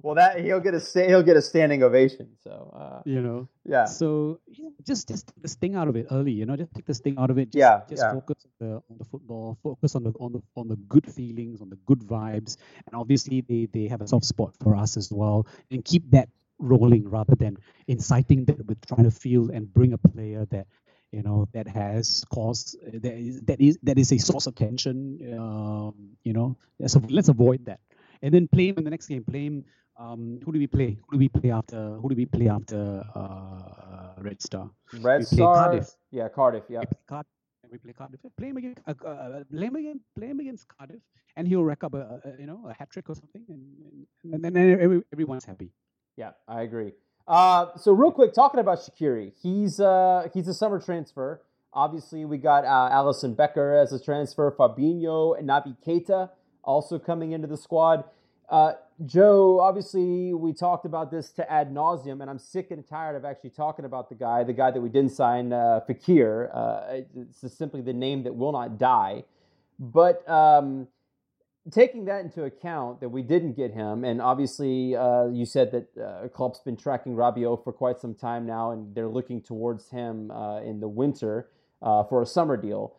well, 0.00 0.14
that 0.14 0.40
he'll 0.40 0.60
get 0.60 0.74
a 0.74 1.06
he'll 1.06 1.24
get 1.24 1.36
a 1.36 1.42
standing 1.42 1.82
ovation. 1.82 2.28
So 2.42 2.72
uh, 2.74 3.02
you 3.04 3.20
know, 3.20 3.48
yeah. 3.64 3.84
So 3.84 4.38
yeah, 4.46 4.68
just 4.86 5.08
just 5.08 5.26
take 5.26 5.42
the 5.42 5.48
sting 5.48 5.74
out 5.74 5.88
of 5.88 5.96
it 5.96 6.06
early. 6.10 6.32
You 6.32 6.46
know, 6.46 6.56
just 6.56 6.72
take 6.72 6.86
the 6.86 6.94
sting 6.94 7.18
out 7.18 7.30
of 7.30 7.38
it. 7.38 7.46
Just, 7.46 7.56
yeah, 7.56 7.80
just 7.88 8.02
yeah. 8.02 8.12
focus 8.12 8.46
on 8.46 8.68
the 8.68 8.74
on 8.76 8.98
the 8.98 9.04
football. 9.04 9.58
Focus 9.62 9.96
on 9.96 10.04
the 10.04 10.12
on 10.20 10.32
the 10.32 10.42
on 10.54 10.68
the 10.68 10.76
good 10.76 11.06
feelings, 11.06 11.60
on 11.60 11.68
the 11.68 11.78
good 11.86 12.00
vibes, 12.00 12.56
and 12.86 12.94
obviously 12.94 13.40
they 13.40 13.66
they 13.72 13.88
have 13.88 14.00
a 14.00 14.06
soft 14.06 14.24
spot 14.24 14.54
for 14.62 14.76
us 14.76 14.96
as 14.96 15.10
well. 15.10 15.48
And 15.70 15.84
keep 15.84 16.08
that 16.12 16.28
rolling 16.60 17.08
rather 17.08 17.34
than 17.34 17.56
inciting 17.88 18.44
that 18.44 18.64
with 18.66 18.84
trying 18.86 19.04
to 19.04 19.10
feel 19.10 19.50
and 19.50 19.72
bring 19.72 19.92
a 19.92 19.98
player 19.98 20.44
that 20.50 20.66
you 21.10 21.22
know 21.22 21.48
that 21.52 21.66
has 21.66 22.24
caused 22.32 22.76
that 22.92 23.14
is 23.14 23.40
that 23.42 23.60
is 23.60 23.78
that 23.82 23.98
is 23.98 24.12
a 24.12 24.18
source 24.18 24.46
of 24.46 24.54
tension. 24.54 25.18
Um, 25.36 26.16
you 26.22 26.32
know, 26.32 26.56
so 26.86 27.02
let's 27.08 27.28
avoid 27.28 27.64
that 27.64 27.80
and 28.22 28.32
then 28.32 28.48
play 28.48 28.68
him 28.68 28.78
in 28.78 28.84
the 28.84 28.90
next 28.90 29.06
game. 29.06 29.24
Play 29.24 29.46
him 29.46 29.64
um, 29.98 30.38
who 30.44 30.52
do 30.52 30.58
we 30.58 30.66
play? 30.68 30.96
Who 31.08 31.16
do 31.16 31.18
we 31.18 31.28
play 31.28 31.50
after? 31.50 31.96
Who 32.00 32.08
do 32.08 32.14
we 32.14 32.26
play 32.26 32.48
after 32.48 33.04
uh, 33.14 34.12
Red 34.18 34.40
Star? 34.40 34.70
Red 35.00 35.26
Star. 35.26 35.54
Cardiff. 35.54 35.90
Yeah, 36.12 36.28
Cardiff. 36.28 36.64
Yeah. 36.68 36.80
We 36.80 36.86
play 36.86 37.00
Cardiff. 37.08 37.32
We 37.70 37.78
play 37.78 37.92
Cardiff. 37.92 38.20
Play 38.36 38.48
him 38.48 38.56
against. 38.58 38.80
Uh, 38.86 38.94
uh, 39.04 39.42
play 39.50 39.66
him 39.66 39.76
against. 39.76 40.04
Play 40.16 40.26
him 40.28 40.40
against 40.40 40.68
Cardiff, 40.68 41.00
and 41.36 41.48
he'll 41.48 41.64
rack 41.64 41.82
up 41.82 41.94
a, 41.94 42.20
a 42.24 42.40
you 42.40 42.46
know 42.46 42.64
a 42.68 42.72
hat 42.72 42.90
trick 42.90 43.10
or 43.10 43.16
something, 43.16 43.44
and 43.48 44.06
and, 44.22 44.44
and 44.44 44.56
then 44.56 44.80
every, 44.80 45.02
everyone's 45.12 45.44
happy. 45.44 45.72
Yeah, 46.16 46.30
I 46.46 46.62
agree. 46.62 46.92
Uh, 47.26 47.76
so 47.76 47.92
real 47.92 48.12
quick, 48.12 48.32
talking 48.32 48.60
about 48.60 48.78
Shaqiri, 48.78 49.32
he's 49.42 49.80
uh 49.80 50.28
he's 50.32 50.46
a 50.46 50.54
summer 50.54 50.80
transfer. 50.80 51.42
Obviously, 51.72 52.24
we 52.24 52.38
got 52.38 52.64
uh, 52.64 52.88
Alisson 52.94 53.36
Becker 53.36 53.74
as 53.74 53.92
a 53.92 54.02
transfer. 54.02 54.54
Fabinho 54.56 55.38
and 55.38 55.48
Naby 55.48 55.76
Keita 55.84 56.30
also 56.68 56.98
coming 56.98 57.32
into 57.32 57.48
the 57.48 57.56
squad. 57.56 58.04
Uh, 58.48 58.72
Joe, 59.04 59.58
obviously, 59.60 60.34
we 60.34 60.52
talked 60.52 60.84
about 60.84 61.10
this 61.10 61.30
to 61.32 61.50
ad 61.50 61.72
nauseum, 61.72 62.20
and 62.20 62.28
I'm 62.28 62.38
sick 62.38 62.70
and 62.70 62.86
tired 62.86 63.16
of 63.16 63.24
actually 63.24 63.50
talking 63.50 63.84
about 63.84 64.08
the 64.08 64.14
guy, 64.14 64.44
the 64.44 64.52
guy 64.52 64.70
that 64.70 64.80
we 64.80 64.88
didn't 64.88 65.12
sign, 65.12 65.52
uh, 65.52 65.80
Fekir. 65.88 66.50
Uh, 66.52 67.02
it's 67.16 67.56
simply 67.56 67.80
the 67.80 67.92
name 67.92 68.24
that 68.24 68.34
will 68.34 68.52
not 68.52 68.78
die. 68.78 69.24
But 69.78 70.28
um, 70.28 70.88
taking 71.70 72.06
that 72.06 72.22
into 72.24 72.44
account, 72.44 73.00
that 73.00 73.08
we 73.08 73.22
didn't 73.22 73.54
get 73.54 73.72
him, 73.72 74.04
and 74.04 74.20
obviously, 74.20 74.94
uh, 74.96 75.26
you 75.28 75.46
said 75.46 75.72
that 75.72 75.86
uh, 76.02 76.28
Klopp's 76.28 76.60
been 76.60 76.76
tracking 76.76 77.14
Rabiot 77.14 77.64
for 77.64 77.72
quite 77.72 77.98
some 77.98 78.14
time 78.14 78.46
now, 78.46 78.72
and 78.72 78.94
they're 78.94 79.08
looking 79.08 79.40
towards 79.40 79.90
him 79.90 80.30
uh, 80.30 80.60
in 80.60 80.80
the 80.80 80.88
winter 80.88 81.48
uh, 81.80 82.04
for 82.04 82.20
a 82.20 82.26
summer 82.26 82.56
deal 82.56 82.94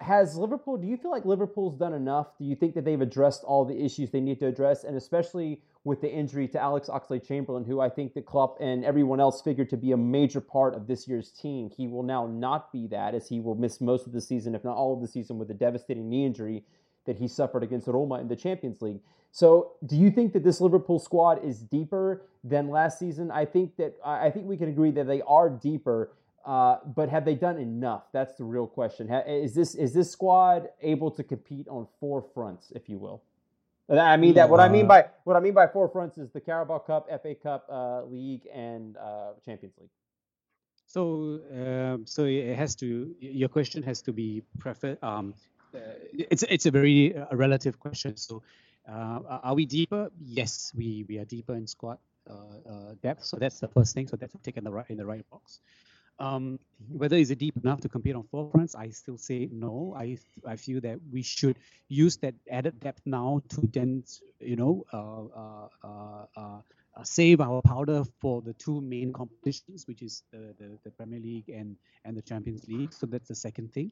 has 0.00 0.36
Liverpool, 0.36 0.76
do 0.76 0.86
you 0.86 0.96
feel 0.96 1.10
like 1.10 1.24
Liverpool's 1.26 1.76
done 1.76 1.92
enough? 1.92 2.28
Do 2.38 2.44
you 2.44 2.56
think 2.56 2.74
that 2.74 2.84
they've 2.84 3.00
addressed 3.00 3.44
all 3.44 3.64
the 3.64 3.84
issues 3.84 4.10
they 4.10 4.20
need 4.20 4.38
to 4.40 4.46
address? 4.46 4.84
And 4.84 4.96
especially 4.96 5.60
with 5.84 6.00
the 6.00 6.10
injury 6.10 6.48
to 6.48 6.60
Alex 6.60 6.88
Oxlade 6.88 7.26
Chamberlain, 7.26 7.64
who 7.64 7.80
I 7.80 7.88
think 7.88 8.14
the 8.14 8.22
club 8.22 8.56
and 8.60 8.84
everyone 8.84 9.20
else 9.20 9.42
figured 9.42 9.70
to 9.70 9.76
be 9.76 9.92
a 9.92 9.96
major 9.96 10.40
part 10.40 10.74
of 10.74 10.86
this 10.86 11.06
year's 11.06 11.30
team. 11.30 11.70
He 11.74 11.86
will 11.86 12.02
now 12.02 12.26
not 12.26 12.72
be 12.72 12.86
that, 12.88 13.14
as 13.14 13.28
he 13.28 13.40
will 13.40 13.54
miss 13.54 13.80
most 13.80 14.06
of 14.06 14.12
the 14.12 14.20
season, 14.20 14.54
if 14.54 14.64
not 14.64 14.76
all 14.76 14.94
of 14.94 15.00
the 15.00 15.08
season, 15.08 15.38
with 15.38 15.50
a 15.50 15.54
devastating 15.54 16.08
knee 16.08 16.24
injury 16.24 16.64
that 17.06 17.16
he 17.16 17.28
suffered 17.28 17.62
against 17.62 17.86
Roma 17.86 18.20
in 18.20 18.28
the 18.28 18.36
Champions 18.36 18.82
League. 18.82 19.00
So, 19.32 19.72
do 19.86 19.96
you 19.96 20.10
think 20.10 20.32
that 20.32 20.44
this 20.44 20.60
Liverpool 20.60 20.98
squad 20.98 21.44
is 21.44 21.60
deeper 21.60 22.22
than 22.42 22.68
last 22.68 22.98
season? 22.98 23.30
I 23.30 23.44
think 23.44 23.76
that 23.76 23.94
I 24.04 24.30
think 24.30 24.46
we 24.46 24.56
can 24.56 24.68
agree 24.68 24.90
that 24.92 25.06
they 25.06 25.22
are 25.22 25.48
deeper. 25.48 26.12
Uh, 26.44 26.78
but 26.96 27.08
have 27.08 27.24
they 27.24 27.34
done 27.34 27.58
enough? 27.58 28.04
That's 28.12 28.34
the 28.36 28.44
real 28.44 28.66
question. 28.66 29.10
Is 29.10 29.54
this 29.54 29.74
is 29.74 29.92
this 29.92 30.10
squad 30.10 30.68
able 30.80 31.10
to 31.10 31.22
compete 31.22 31.68
on 31.68 31.86
four 31.98 32.24
fronts, 32.34 32.72
if 32.74 32.88
you 32.88 32.98
will? 32.98 33.22
I 33.90 34.16
mean 34.16 34.34
that. 34.34 34.48
What 34.48 34.60
I 34.60 34.68
mean 34.68 34.86
by 34.86 35.06
what 35.24 35.36
I 35.36 35.40
mean 35.40 35.52
by 35.52 35.66
four 35.66 35.88
fronts 35.88 36.16
is 36.16 36.30
the 36.30 36.40
Carabao 36.40 36.78
Cup, 36.78 37.08
FA 37.22 37.34
Cup, 37.34 37.66
uh, 37.68 38.04
League, 38.04 38.46
and 38.54 38.96
uh, 38.96 39.32
Champions 39.44 39.74
League. 39.78 39.90
So, 40.86 41.40
um, 41.52 42.06
so 42.06 42.24
it 42.24 42.56
has 42.56 42.74
to. 42.76 43.14
Your 43.20 43.48
question 43.48 43.82
has 43.82 44.00
to 44.02 44.12
be 44.12 44.42
prefer. 44.58 44.96
Um, 45.02 45.34
uh, 45.74 45.78
it's 46.12 46.44
it's 46.44 46.66
a 46.66 46.70
very 46.70 47.16
uh, 47.16 47.26
relative 47.36 47.78
question. 47.78 48.16
So, 48.16 48.42
are 48.88 49.54
we 49.54 49.66
deeper? 49.66 50.10
Yes, 50.20 50.72
we 50.76 51.04
we 51.08 51.18
are 51.18 51.24
deeper 51.24 51.54
in 51.54 51.66
squad 51.66 51.98
depth. 53.02 53.24
So 53.24 53.36
that's 53.36 53.58
the 53.58 53.68
first 53.68 53.92
thing. 53.92 54.06
So 54.06 54.16
that's 54.16 54.34
a 54.34 54.38
tick 54.38 54.56
in 54.56 54.64
the 54.64 54.70
right 54.70 54.86
in 54.88 54.96
the 54.96 55.06
right 55.06 55.28
box. 55.30 55.60
Um, 56.20 56.58
whether 56.88 57.16
is 57.16 57.30
it 57.30 57.38
deep 57.38 57.56
enough 57.56 57.80
to 57.80 57.88
compete 57.88 58.14
on 58.14 58.24
four 58.30 58.50
fronts, 58.50 58.74
I 58.74 58.90
still 58.90 59.16
say 59.16 59.48
no. 59.50 59.94
I 59.96 60.18
I 60.46 60.56
feel 60.56 60.80
that 60.82 60.98
we 61.10 61.22
should 61.22 61.56
use 61.88 62.18
that 62.18 62.34
added 62.50 62.78
depth 62.78 63.02
now 63.06 63.40
to 63.48 63.68
then 63.72 64.04
you 64.38 64.56
know 64.56 64.84
uh, 64.92 65.24
uh, 65.42 65.68
uh, 65.82 66.26
uh, 66.36 67.04
save 67.04 67.40
our 67.40 67.62
powder 67.62 68.04
for 68.20 68.42
the 68.42 68.52
two 68.54 68.80
main 68.82 69.12
competitions, 69.12 69.86
which 69.86 70.02
is 70.02 70.22
the, 70.32 70.54
the, 70.58 70.78
the, 70.84 70.90
Premier 70.90 71.20
League 71.20 71.48
and 71.48 71.76
and 72.04 72.16
the 72.16 72.22
Champions 72.22 72.68
League. 72.68 72.92
So 72.92 73.06
that's 73.06 73.28
the 73.28 73.34
second 73.34 73.72
thing. 73.72 73.90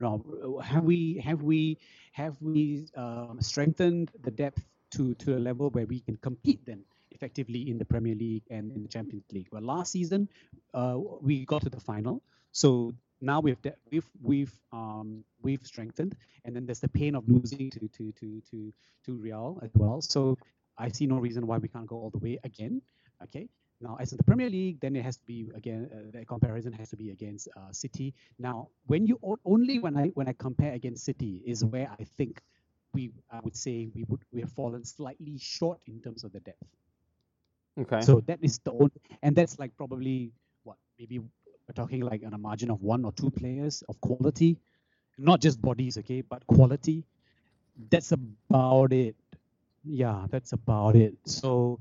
Now, 0.00 0.22
have 0.62 0.84
we 0.84 1.22
have 1.24 1.42
we 1.42 1.78
have 2.12 2.36
we 2.40 2.86
um, 2.94 3.38
strengthened 3.40 4.10
the 4.22 4.30
depth 4.30 4.62
to 4.92 5.14
to 5.14 5.36
a 5.36 5.40
level 5.40 5.70
where 5.70 5.86
we 5.86 6.00
can 6.00 6.16
compete 6.16 6.66
then? 6.66 6.84
Effectively 7.20 7.68
in 7.70 7.76
the 7.76 7.84
Premier 7.84 8.14
League 8.14 8.44
and 8.50 8.72
in 8.72 8.82
the 8.82 8.88
Champions 8.88 9.24
League. 9.30 9.48
Well, 9.52 9.62
last 9.62 9.92
season 9.92 10.28
uh, 10.72 10.98
we 11.20 11.44
got 11.44 11.62
to 11.62 11.70
the 11.70 11.80
final, 11.80 12.22
so 12.52 12.94
now 13.20 13.40
we've 13.40 13.60
de- 13.60 13.76
we've 13.90 14.10
we've 14.22 14.56
um, 14.72 15.22
we've 15.42 15.64
strengthened, 15.64 16.16
and 16.44 16.56
then 16.56 16.64
there's 16.64 16.80
the 16.80 16.88
pain 16.88 17.14
of 17.14 17.28
losing 17.28 17.70
to 17.70 17.80
to 17.88 18.12
to 18.12 18.42
to 18.50 18.72
to 19.04 19.12
Real 19.12 19.58
as 19.62 19.70
well. 19.74 20.00
So 20.00 20.38
I 20.78 20.88
see 20.88 21.06
no 21.06 21.18
reason 21.18 21.46
why 21.46 21.58
we 21.58 21.68
can't 21.68 21.86
go 21.86 21.96
all 21.96 22.10
the 22.10 22.18
way 22.18 22.38
again. 22.44 22.80
Okay. 23.24 23.48
Now, 23.82 23.96
as 23.98 24.12
in 24.12 24.18
the 24.18 24.24
Premier 24.24 24.50
League, 24.50 24.78
then 24.80 24.94
it 24.94 25.02
has 25.02 25.16
to 25.16 25.26
be 25.26 25.48
again. 25.54 25.88
Uh, 25.92 26.10
the 26.18 26.24
comparison 26.24 26.72
has 26.72 26.90
to 26.90 26.96
be 26.96 27.10
against 27.10 27.48
uh, 27.56 27.72
City. 27.72 28.14
Now, 28.38 28.68
when 28.86 29.06
you 29.06 29.18
only 29.44 29.78
when 29.78 29.96
I 29.96 30.08
when 30.08 30.28
I 30.28 30.32
compare 30.32 30.72
against 30.72 31.04
City 31.04 31.42
is 31.46 31.64
where 31.64 31.88
I 31.98 32.04
think 32.16 32.40
we 32.94 33.12
I 33.30 33.40
would 33.40 33.56
say 33.56 33.88
we 33.94 34.04
would 34.08 34.22
we 34.32 34.40
have 34.40 34.52
fallen 34.52 34.84
slightly 34.84 35.36
short 35.38 35.80
in 35.86 36.00
terms 36.00 36.24
of 36.24 36.32
the 36.32 36.40
depth. 36.40 36.79
Okay. 37.80 38.00
So 38.00 38.20
that 38.26 38.38
is 38.42 38.58
the 38.58 38.72
only, 38.72 38.92
and 39.22 39.34
that's 39.34 39.58
like 39.58 39.76
probably 39.76 40.32
what 40.64 40.76
maybe 40.98 41.18
we're 41.18 41.74
talking 41.74 42.02
like 42.02 42.22
on 42.26 42.34
a 42.34 42.38
margin 42.38 42.70
of 42.70 42.82
one 42.82 43.04
or 43.04 43.12
two 43.12 43.30
players 43.30 43.82
of 43.88 44.00
quality, 44.00 44.58
not 45.18 45.40
just 45.40 45.60
bodies, 45.62 45.98
okay, 45.98 46.20
but 46.20 46.46
quality. 46.46 47.04
That's 47.90 48.12
about 48.12 48.92
it. 48.92 49.16
Yeah, 49.84 50.26
that's 50.30 50.52
about 50.52 50.96
it. 50.96 51.14
So 51.24 51.80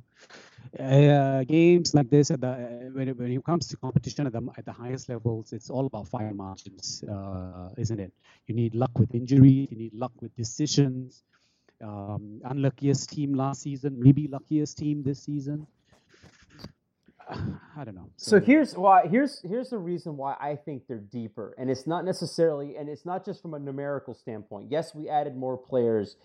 uh, 0.79 1.43
games 1.43 1.93
like 1.93 2.09
this 2.09 2.31
at 2.31 2.41
the 2.41 2.91
when, 2.93 3.09
it, 3.09 3.17
when 3.17 3.31
it 3.31 3.43
comes 3.43 3.67
to 3.67 3.77
competition 3.77 4.27
at 4.27 4.33
the 4.33 4.41
at 4.57 4.65
the 4.65 4.71
highest 4.71 5.09
levels, 5.09 5.51
it's 5.51 5.69
all 5.69 5.85
about 5.85 6.07
fire 6.07 6.33
margins, 6.33 7.03
uh, 7.03 7.69
isn't 7.77 7.99
it? 7.99 8.13
You 8.47 8.55
need 8.55 8.75
luck 8.75 8.91
with 8.97 9.13
injury. 9.13 9.67
You 9.69 9.77
need 9.77 9.93
luck 9.93 10.13
with 10.21 10.35
decisions. 10.35 11.23
Um, 11.81 12.41
unluckiest 12.43 13.09
team 13.09 13.33
last 13.33 13.61
season, 13.61 13.97
maybe 13.99 14.27
luckiest 14.27 14.77
team 14.77 15.01
this 15.01 15.23
season. 15.23 15.65
I 17.77 17.83
don't 17.83 17.95
know. 17.95 18.09
So, 18.17 18.39
so, 18.39 18.45
here's 18.45 18.75
why. 18.75 19.07
Here's 19.07 19.41
here's 19.41 19.69
the 19.69 19.77
reason 19.77 20.17
why 20.17 20.35
I 20.39 20.55
think 20.55 20.83
they're 20.87 20.97
deeper, 20.97 21.53
and 21.57 21.69
it's 21.69 21.85
not 21.85 22.05
necessarily, 22.05 22.75
and 22.75 22.89
it's 22.89 23.05
not 23.05 23.23
just 23.25 23.41
from 23.41 23.53
a 23.53 23.59
numerical 23.59 24.13
standpoint. 24.13 24.71
Yes, 24.71 24.95
we 24.95 25.09
added 25.09 25.35
more 25.35 25.57
players, 25.57 26.15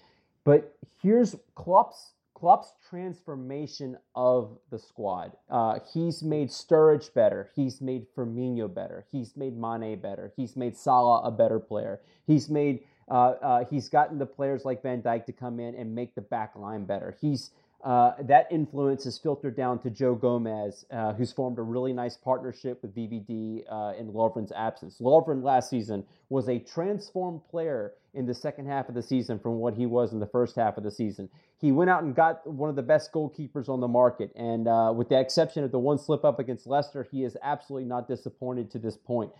but 0.45 0.77
here's 1.03 1.37
Klopp's 1.55 2.13
Klopp's 2.35 2.75
transformation 2.89 3.97
of 4.15 4.59
the 4.71 4.79
squad. 4.79 5.33
Uh, 5.49 5.79
he's 5.93 6.23
made 6.23 6.49
Sturridge 6.49 7.13
better. 7.15 7.51
He's 7.55 7.81
made 7.81 8.07
Firmino 8.17 8.73
better. 8.73 9.07
He's 9.13 9.37
made 9.37 9.57
Mane 9.57 10.01
better. 10.01 10.33
He's 10.37 10.57
made 10.57 10.77
Salah 10.77 11.21
a 11.23 11.31
better 11.31 11.61
player. 11.61 12.01
He's 12.27 12.49
made 12.49 12.81
uh, 13.09 13.35
uh, 13.43 13.65
he's 13.71 13.89
gotten 13.89 14.19
the 14.19 14.27
players 14.27 14.65
like 14.65 14.83
Van 14.83 15.03
Dijk 15.03 15.27
to 15.27 15.33
come 15.33 15.61
in 15.61 15.75
and 15.75 15.95
make 15.95 16.15
the 16.15 16.23
back 16.23 16.57
line 16.57 16.85
better. 16.85 17.17
He's 17.21 17.51
uh, 17.85 18.15
that 18.23 18.47
influence 18.51 19.05
is 19.05 19.19
filtered 19.19 19.55
down 19.55 19.79
to 19.79 19.91
Joe 19.91 20.15
Gomez, 20.15 20.87
uh, 20.91 21.13
who's 21.13 21.33
formed 21.33 21.59
a 21.59 21.63
really 21.63 21.93
nice 21.93 22.17
partnership 22.17 22.81
with 22.81 22.97
VVD 22.97 23.65
uh, 23.71 23.93
in 23.99 24.11
Lovren's 24.11 24.53
absence. 24.53 25.01
Lovren 25.01 25.43
last 25.43 25.69
season 25.69 26.03
was 26.31 26.49
a 26.49 26.59
transformed 26.59 27.43
player 27.51 27.93
in 28.15 28.25
the 28.25 28.33
second 28.33 28.67
half 28.67 28.89
of 28.89 28.95
the 28.95 29.03
season 29.03 29.39
from 29.39 29.57
what 29.57 29.75
he 29.75 29.85
was 29.85 30.15
in 30.15 30.19
the 30.19 30.27
first 30.27 30.57
half 30.57 30.79
of 30.79 30.83
the 30.83 30.91
season. 30.91 31.29
He 31.61 31.73
went 31.73 31.91
out 31.91 32.03
and 32.03 32.15
got 32.15 32.47
one 32.51 32.71
of 32.71 32.77
the 32.77 32.83
best 32.83 33.13
goalkeepers 33.13 33.69
on 33.69 33.81
the 33.81 33.89
market, 33.89 34.31
and 34.35 34.67
uh, 34.67 34.91
with 34.97 35.11
the 35.11 35.21
exception 35.21 35.63
of 35.63 35.71
the 35.71 35.79
one 35.79 35.99
slip 35.99 36.25
up 36.25 36.39
against 36.39 36.67
Leicester, 36.67 37.07
he 37.11 37.23
is 37.23 37.37
absolutely 37.43 37.87
not 37.87 38.09
disappointed 38.09 38.71
to 38.71 38.79
this 38.79 38.97
point. 38.97 39.31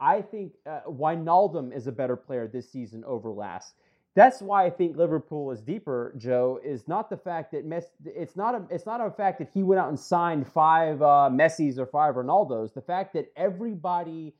I 0.00 0.22
think 0.22 0.54
uh, 0.66 0.80
Wijnaldum 0.88 1.76
is 1.76 1.86
a 1.86 1.92
better 1.92 2.16
player 2.16 2.48
this 2.48 2.72
season 2.72 3.04
over 3.04 3.30
last 3.30 3.74
that's 4.14 4.42
why 4.42 4.66
I 4.66 4.70
think 4.70 4.96
Liverpool 4.96 5.50
is 5.52 5.60
deeper. 5.62 6.14
Joe 6.18 6.60
is 6.62 6.86
not 6.86 7.08
the 7.08 7.16
fact 7.16 7.52
that 7.52 7.66
Messi. 7.66 7.86
It's 8.04 8.36
not 8.36 8.54
a. 8.54 8.62
It's 8.70 8.84
not 8.84 9.00
a 9.00 9.10
fact 9.10 9.38
that 9.38 9.48
he 9.54 9.62
went 9.62 9.80
out 9.80 9.88
and 9.88 9.98
signed 9.98 10.46
five 10.46 11.00
uh, 11.00 11.30
Messi's 11.32 11.78
or 11.78 11.86
five 11.86 12.14
Ronaldos. 12.16 12.74
The 12.74 12.82
fact 12.82 13.14
that 13.14 13.32
everybody 13.36 14.34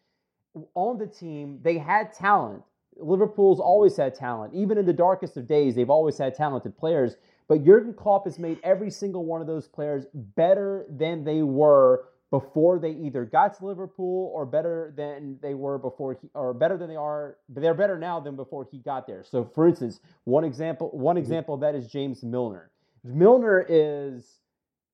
on 0.74 0.98
the 0.98 1.06
team 1.06 1.58
they 1.62 1.78
had 1.78 2.12
talent. 2.12 2.62
Liverpool's 2.96 3.58
always 3.58 3.96
had 3.96 4.14
talent. 4.14 4.52
Even 4.52 4.76
in 4.76 4.84
the 4.84 4.92
darkest 4.92 5.38
of 5.38 5.46
days, 5.46 5.74
they've 5.74 5.88
always 5.88 6.18
had 6.18 6.34
talented 6.34 6.76
players. 6.76 7.16
But 7.48 7.64
Jurgen 7.64 7.94
Klopp 7.94 8.26
has 8.26 8.38
made 8.38 8.58
every 8.62 8.90
single 8.90 9.24
one 9.24 9.40
of 9.40 9.46
those 9.46 9.66
players 9.66 10.04
better 10.14 10.84
than 10.90 11.24
they 11.24 11.42
were 11.42 12.04
before 12.32 12.78
they 12.78 12.92
either 12.92 13.26
got 13.26 13.58
to 13.58 13.66
Liverpool 13.66 14.32
or 14.34 14.46
better 14.46 14.94
than 14.96 15.38
they 15.42 15.52
were 15.52 15.76
before 15.76 16.16
he, 16.18 16.30
or 16.32 16.54
better 16.54 16.78
than 16.78 16.88
they 16.88 16.96
are 16.96 17.36
they're 17.50 17.74
better 17.74 17.98
now 17.98 18.18
than 18.18 18.36
before 18.36 18.66
he 18.72 18.78
got 18.78 19.06
there. 19.06 19.22
So 19.22 19.44
for 19.44 19.68
instance, 19.68 20.00
one 20.24 20.42
example 20.42 20.88
one 20.94 21.14
mm-hmm. 21.14 21.20
example 21.22 21.54
of 21.54 21.60
that 21.60 21.74
is 21.74 21.86
James 21.86 22.22
Milner. 22.22 22.70
Milner 23.04 23.64
is 23.68 24.38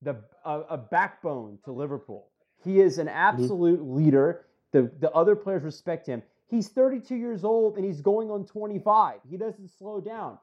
the 0.02 0.16
a, 0.44 0.60
a 0.70 0.77
backbone 0.77 1.59
to 1.65 1.70
Liverpool. 1.70 2.27
He 2.65 2.81
is 2.81 2.98
an 2.98 3.06
mm-hmm. 3.06 3.16
absolute 3.16 3.81
mm-hmm. 3.81 3.97
leader. 3.97 4.44
The 4.73 4.90
the 4.98 5.10
other 5.12 5.36
players 5.36 5.62
respect 5.62 6.09
him. 6.09 6.24
He's 6.48 6.69
32 6.69 7.15
years 7.15 7.44
old 7.44 7.77
and 7.77 7.85
he's 7.85 8.01
going 8.01 8.32
on 8.32 8.47
25. 8.47 9.20
He 9.31 9.36
doesn't 9.36 9.69
slow 9.78 10.01
down. 10.01 10.39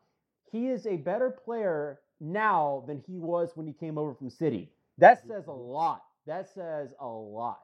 He 0.50 0.70
is 0.70 0.88
a 0.88 0.96
better 0.96 1.30
player 1.30 2.00
now 2.22 2.86
than 2.88 3.04
he 3.06 3.18
was 3.18 3.52
when 3.56 3.68
he 3.68 3.74
came 3.74 3.98
over 3.98 4.14
from 4.14 4.30
City. 4.30 4.72
That 4.98 5.28
says 5.28 5.48
a 5.48 5.52
lot 5.52 6.05
that 6.28 6.48
says 6.54 6.94
a 7.00 7.08
lot. 7.08 7.60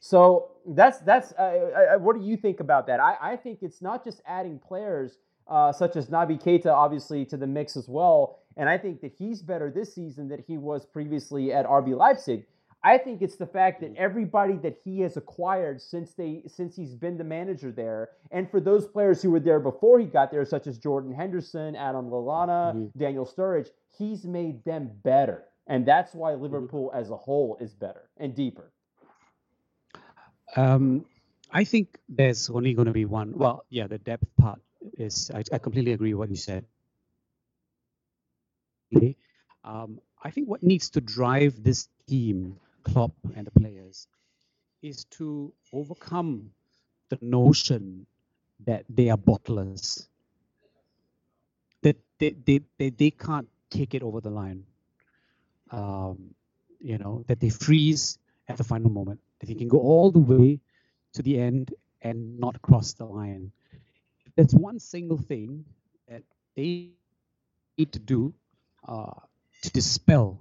So 0.00 0.52
that's 0.66 0.98
that's. 1.00 1.32
Uh, 1.32 1.42
uh, 1.94 1.98
what 1.98 2.16
do 2.16 2.24
you 2.24 2.36
think 2.36 2.60
about 2.60 2.86
that? 2.86 3.00
I, 3.00 3.16
I 3.20 3.36
think 3.36 3.58
it's 3.62 3.82
not 3.82 4.04
just 4.04 4.22
adding 4.26 4.58
players 4.58 5.18
uh, 5.48 5.72
such 5.72 5.96
as 5.96 6.08
Naby 6.08 6.42
Keita, 6.42 6.66
obviously, 6.66 7.24
to 7.26 7.36
the 7.36 7.46
mix 7.46 7.76
as 7.76 7.88
well. 7.88 8.40
And 8.56 8.68
I 8.68 8.76
think 8.78 9.00
that 9.00 9.12
he's 9.12 9.42
better 9.42 9.70
this 9.70 9.94
season 9.94 10.28
than 10.28 10.44
he 10.46 10.58
was 10.58 10.84
previously 10.84 11.52
at 11.52 11.66
RB 11.66 11.96
Leipzig. 11.96 12.44
I 12.84 12.96
think 12.96 13.22
it's 13.22 13.36
the 13.36 13.46
fact 13.46 13.80
that 13.80 13.94
everybody 13.96 14.54
that 14.58 14.76
he 14.84 15.00
has 15.00 15.16
acquired 15.16 15.80
since 15.82 16.12
they 16.12 16.44
since 16.46 16.76
he's 16.76 16.94
been 16.94 17.18
the 17.18 17.24
manager 17.24 17.72
there, 17.72 18.10
and 18.30 18.48
for 18.48 18.60
those 18.60 18.86
players 18.86 19.20
who 19.20 19.32
were 19.32 19.40
there 19.40 19.58
before 19.58 19.98
he 19.98 20.06
got 20.06 20.30
there, 20.30 20.44
such 20.44 20.68
as 20.68 20.78
Jordan 20.78 21.12
Henderson, 21.12 21.74
Adam 21.74 22.08
Lallana, 22.08 22.72
mm-hmm. 22.72 22.98
Daniel 22.98 23.26
Sturridge, 23.26 23.70
he's 23.98 24.24
made 24.24 24.64
them 24.64 24.92
better. 25.02 25.44
And 25.68 25.84
that's 25.84 26.14
why 26.14 26.32
mm-hmm. 26.32 26.42
Liverpool 26.42 26.90
as 26.94 27.10
a 27.10 27.16
whole 27.16 27.58
is 27.60 27.74
better 27.74 28.08
and 28.16 28.34
deeper. 28.34 28.72
Um, 30.56 31.04
I 31.52 31.64
think 31.64 31.98
there's 32.08 32.48
only 32.50 32.72
going 32.74 32.86
to 32.86 32.92
be 32.92 33.04
one. 33.04 33.32
Well, 33.36 33.64
yeah, 33.68 33.86
the 33.86 33.98
depth 33.98 34.26
part 34.40 34.60
is, 34.96 35.30
I, 35.32 35.44
I 35.52 35.58
completely 35.58 35.92
agree 35.92 36.14
with 36.14 36.18
what 36.18 36.30
you 36.30 36.36
said. 36.36 36.64
Um, 39.62 40.00
I 40.22 40.30
think 40.30 40.48
what 40.48 40.62
needs 40.62 40.90
to 40.90 41.02
drive 41.02 41.62
this 41.62 41.88
team, 42.08 42.58
Klopp 42.84 43.12
and 43.36 43.46
the 43.46 43.50
players, 43.50 44.08
is 44.80 45.04
to 45.18 45.52
overcome 45.72 46.50
the 47.10 47.18
notion 47.20 48.06
that 48.64 48.84
they 48.88 49.10
are 49.10 49.18
bottlers, 49.18 50.08
that 51.82 51.96
they, 52.18 52.30
they, 52.30 52.60
they, 52.78 52.90
they 52.90 53.10
can't 53.10 53.48
take 53.70 53.94
it 53.94 54.02
over 54.02 54.20
the 54.22 54.30
line 54.30 54.64
um, 55.70 56.34
you 56.80 56.98
know, 56.98 57.24
that 57.28 57.40
they 57.40 57.50
freeze 57.50 58.18
at 58.48 58.56
the 58.56 58.64
final 58.64 58.90
moment, 58.90 59.20
that 59.40 59.46
they 59.46 59.54
can 59.54 59.68
go 59.68 59.78
all 59.78 60.10
the 60.10 60.18
way 60.18 60.60
to 61.14 61.22
the 61.22 61.38
end 61.38 61.74
and 62.02 62.38
not 62.38 62.60
cross 62.62 62.94
the 62.94 63.04
line. 63.04 63.52
That's 64.36 64.54
one 64.54 64.78
single 64.78 65.18
thing 65.18 65.64
that 66.08 66.22
they 66.56 66.90
need 67.76 67.92
to 67.92 67.98
do 67.98 68.34
uh, 68.86 69.20
to 69.62 69.70
dispel 69.70 70.40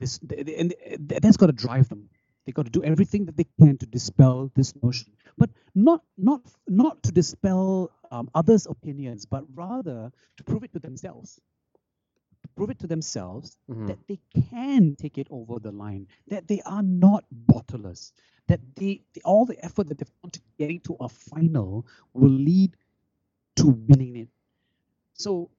this, 0.00 0.18
and 0.20 0.74
that's 0.98 1.36
got 1.36 1.46
to 1.46 1.52
drive 1.52 1.88
them. 1.88 2.08
They 2.44 2.52
got 2.52 2.66
to 2.66 2.70
do 2.70 2.84
everything 2.84 3.26
that 3.26 3.36
they 3.36 3.46
can 3.58 3.78
to 3.78 3.86
dispel 3.86 4.52
this 4.54 4.74
notion, 4.82 5.12
but 5.36 5.50
not 5.74 6.02
not 6.16 6.42
not 6.68 7.02
to 7.04 7.12
dispel 7.12 7.90
um, 8.10 8.30
others' 8.34 8.66
opinions, 8.66 9.26
but 9.26 9.44
rather 9.54 10.12
to 10.36 10.44
prove 10.44 10.62
it 10.62 10.72
to 10.72 10.78
themselves 10.78 11.40
prove 12.56 12.70
it 12.70 12.78
to 12.80 12.86
themselves 12.86 13.56
mm-hmm. 13.70 13.86
that 13.86 13.98
they 14.08 14.18
can 14.50 14.96
take 14.96 15.18
it 15.18 15.28
over 15.30 15.58
the 15.60 15.72
line, 15.72 16.06
that 16.28 16.48
they 16.48 16.62
are 16.62 16.82
not 16.82 17.24
bottlers, 17.46 18.12
that 18.48 18.60
they, 18.74 19.02
all 19.24 19.44
the 19.44 19.62
effort 19.64 19.88
that 19.88 19.98
they've 19.98 20.22
put 20.22 20.32
to 20.32 20.40
getting 20.58 20.80
to 20.80 20.96
a 21.00 21.08
final 21.08 21.86
will 22.14 22.30
lead 22.30 22.76
to 23.56 23.66
winning 23.66 24.16
it. 24.16 24.28
So 25.14 25.50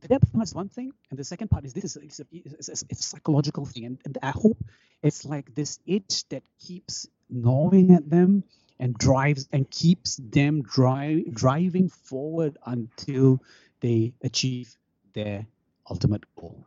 the 0.00 0.08
depth 0.08 0.32
part 0.32 0.44
is 0.44 0.54
one 0.54 0.68
thing, 0.68 0.92
and 1.10 1.18
the 1.18 1.24
second 1.24 1.48
part 1.48 1.64
is 1.64 1.74
this 1.74 1.84
is 1.84 1.96
it's 1.96 2.20
a, 2.20 2.26
it's 2.32 2.68
a, 2.68 2.72
it's 2.88 3.00
a 3.00 3.02
psychological 3.02 3.66
thing, 3.66 3.84
and, 3.84 3.98
and 4.04 4.18
I 4.22 4.30
hope 4.30 4.58
it's 5.02 5.24
like 5.24 5.54
this 5.54 5.78
itch 5.86 6.28
that 6.30 6.42
keeps 6.58 7.06
gnawing 7.28 7.92
at 7.92 8.08
them 8.08 8.44
and 8.78 8.94
drives 8.94 9.48
and 9.52 9.70
keeps 9.70 10.16
them 10.16 10.62
drive, 10.62 11.32
driving 11.34 11.88
forward 11.88 12.56
until 12.64 13.42
they 13.80 14.14
achieve 14.22 14.74
their 15.12 15.46
ultimate 15.88 16.24
goal, 16.36 16.66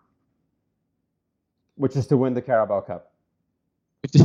which 1.75 1.95
is 1.95 2.07
to 2.07 2.17
win 2.17 2.33
the 2.33 2.41
Carabao 2.41 2.81
Cup. 2.81 3.13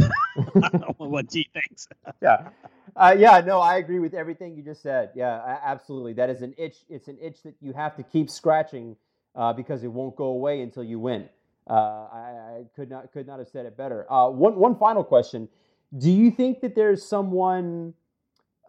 well, 0.99 1.23
gee, 1.23 1.49
thanks. 1.55 1.89
yeah, 2.23 2.49
uh, 2.97 3.15
yeah. 3.17 3.41
No, 3.41 3.61
I 3.61 3.77
agree 3.77 4.01
with 4.01 4.13
everything 4.13 4.57
you 4.57 4.63
just 4.63 4.83
said. 4.83 5.11
Yeah, 5.15 5.59
absolutely. 5.63 6.15
That 6.15 6.31
is 6.31 6.43
an 6.43 6.55
itch. 6.59 6.79
It's 6.89 7.09
an 7.09 7.17
itch 7.21 7.43
that 7.45 7.55
you 7.61 7.73
have 7.73 7.97
to 7.97 8.03
keep 8.03 8.29
scratching 8.29 8.97
uh, 9.37 9.53
because 9.53 9.85
it 9.85 9.89
won't 9.89 10.17
go 10.17 10.27
away 10.27 10.63
until 10.63 10.83
you 10.83 10.99
win. 10.99 11.29
Uh, 11.69 11.73
I, 11.73 12.19
I, 12.19 12.63
could 12.75 12.91
not 12.91 13.13
could 13.13 13.27
not 13.27 13.39
have 13.39 13.49
said 13.49 13.67
it 13.67 13.77
better. 13.77 14.11
Uh, 14.11 14.29
one 14.31 14.57
one 14.57 14.77
final 14.77 15.05
question: 15.05 15.49
Do 15.97 16.11
you 16.11 16.31
think 16.31 16.61
that 16.63 16.75
there's 16.75 17.05
someone, 17.05 17.95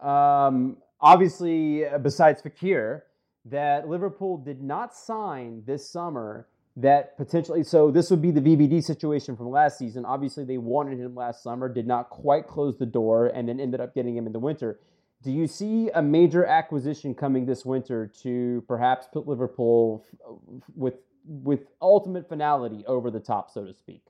um, 0.00 0.76
obviously 1.00 1.86
besides 2.02 2.40
Fekir, 2.40 3.02
that 3.44 3.88
Liverpool 3.88 4.36
did 4.36 4.62
not 4.62 4.94
sign 4.94 5.62
this 5.66 5.88
summer 5.88 6.46
that 6.76 7.16
potentially 7.16 7.64
so 7.64 7.90
this 7.90 8.10
would 8.10 8.22
be 8.22 8.30
the 8.30 8.40
VVD 8.40 8.82
situation 8.82 9.36
from 9.36 9.50
last 9.50 9.78
season. 9.78 10.04
Obviously 10.04 10.44
they 10.44 10.58
wanted 10.58 10.98
him 10.98 11.14
last 11.14 11.42
summer, 11.42 11.68
did 11.68 11.86
not 11.86 12.10
quite 12.10 12.46
close 12.46 12.76
the 12.76 12.86
door 12.86 13.26
and 13.26 13.48
then 13.48 13.58
ended 13.58 13.80
up 13.80 13.94
getting 13.94 14.16
him 14.16 14.26
in 14.26 14.32
the 14.32 14.38
winter. 14.38 14.78
Do 15.22 15.30
you 15.30 15.46
see 15.46 15.90
a 15.94 16.00
major 16.00 16.46
acquisition 16.46 17.14
coming 17.14 17.44
this 17.44 17.66
winter 17.66 18.10
to 18.22 18.64
perhaps 18.66 19.06
put 19.12 19.26
Liverpool 19.26 20.06
with 20.74 20.94
with 21.26 21.66
ultimate 21.82 22.28
finality 22.28 22.84
over 22.86 23.10
the 23.10 23.20
top 23.20 23.50
so 23.50 23.64
to 23.64 23.74
speak? 23.74 24.02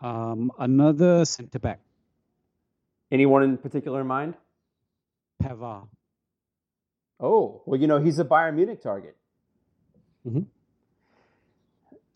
Um, 0.00 0.52
another 0.58 1.24
centre 1.24 1.58
back. 1.58 1.80
Anyone 3.10 3.42
in 3.42 3.56
particular 3.56 4.00
in 4.02 4.06
mind? 4.06 4.34
Pavard. 5.42 5.88
Oh, 7.20 7.62
well, 7.66 7.80
you 7.80 7.86
know, 7.86 8.00
he's 8.00 8.18
a 8.18 8.24
Bayern 8.24 8.54
Munich 8.54 8.82
target. 8.82 9.16
Mm-hmm. 10.26 10.42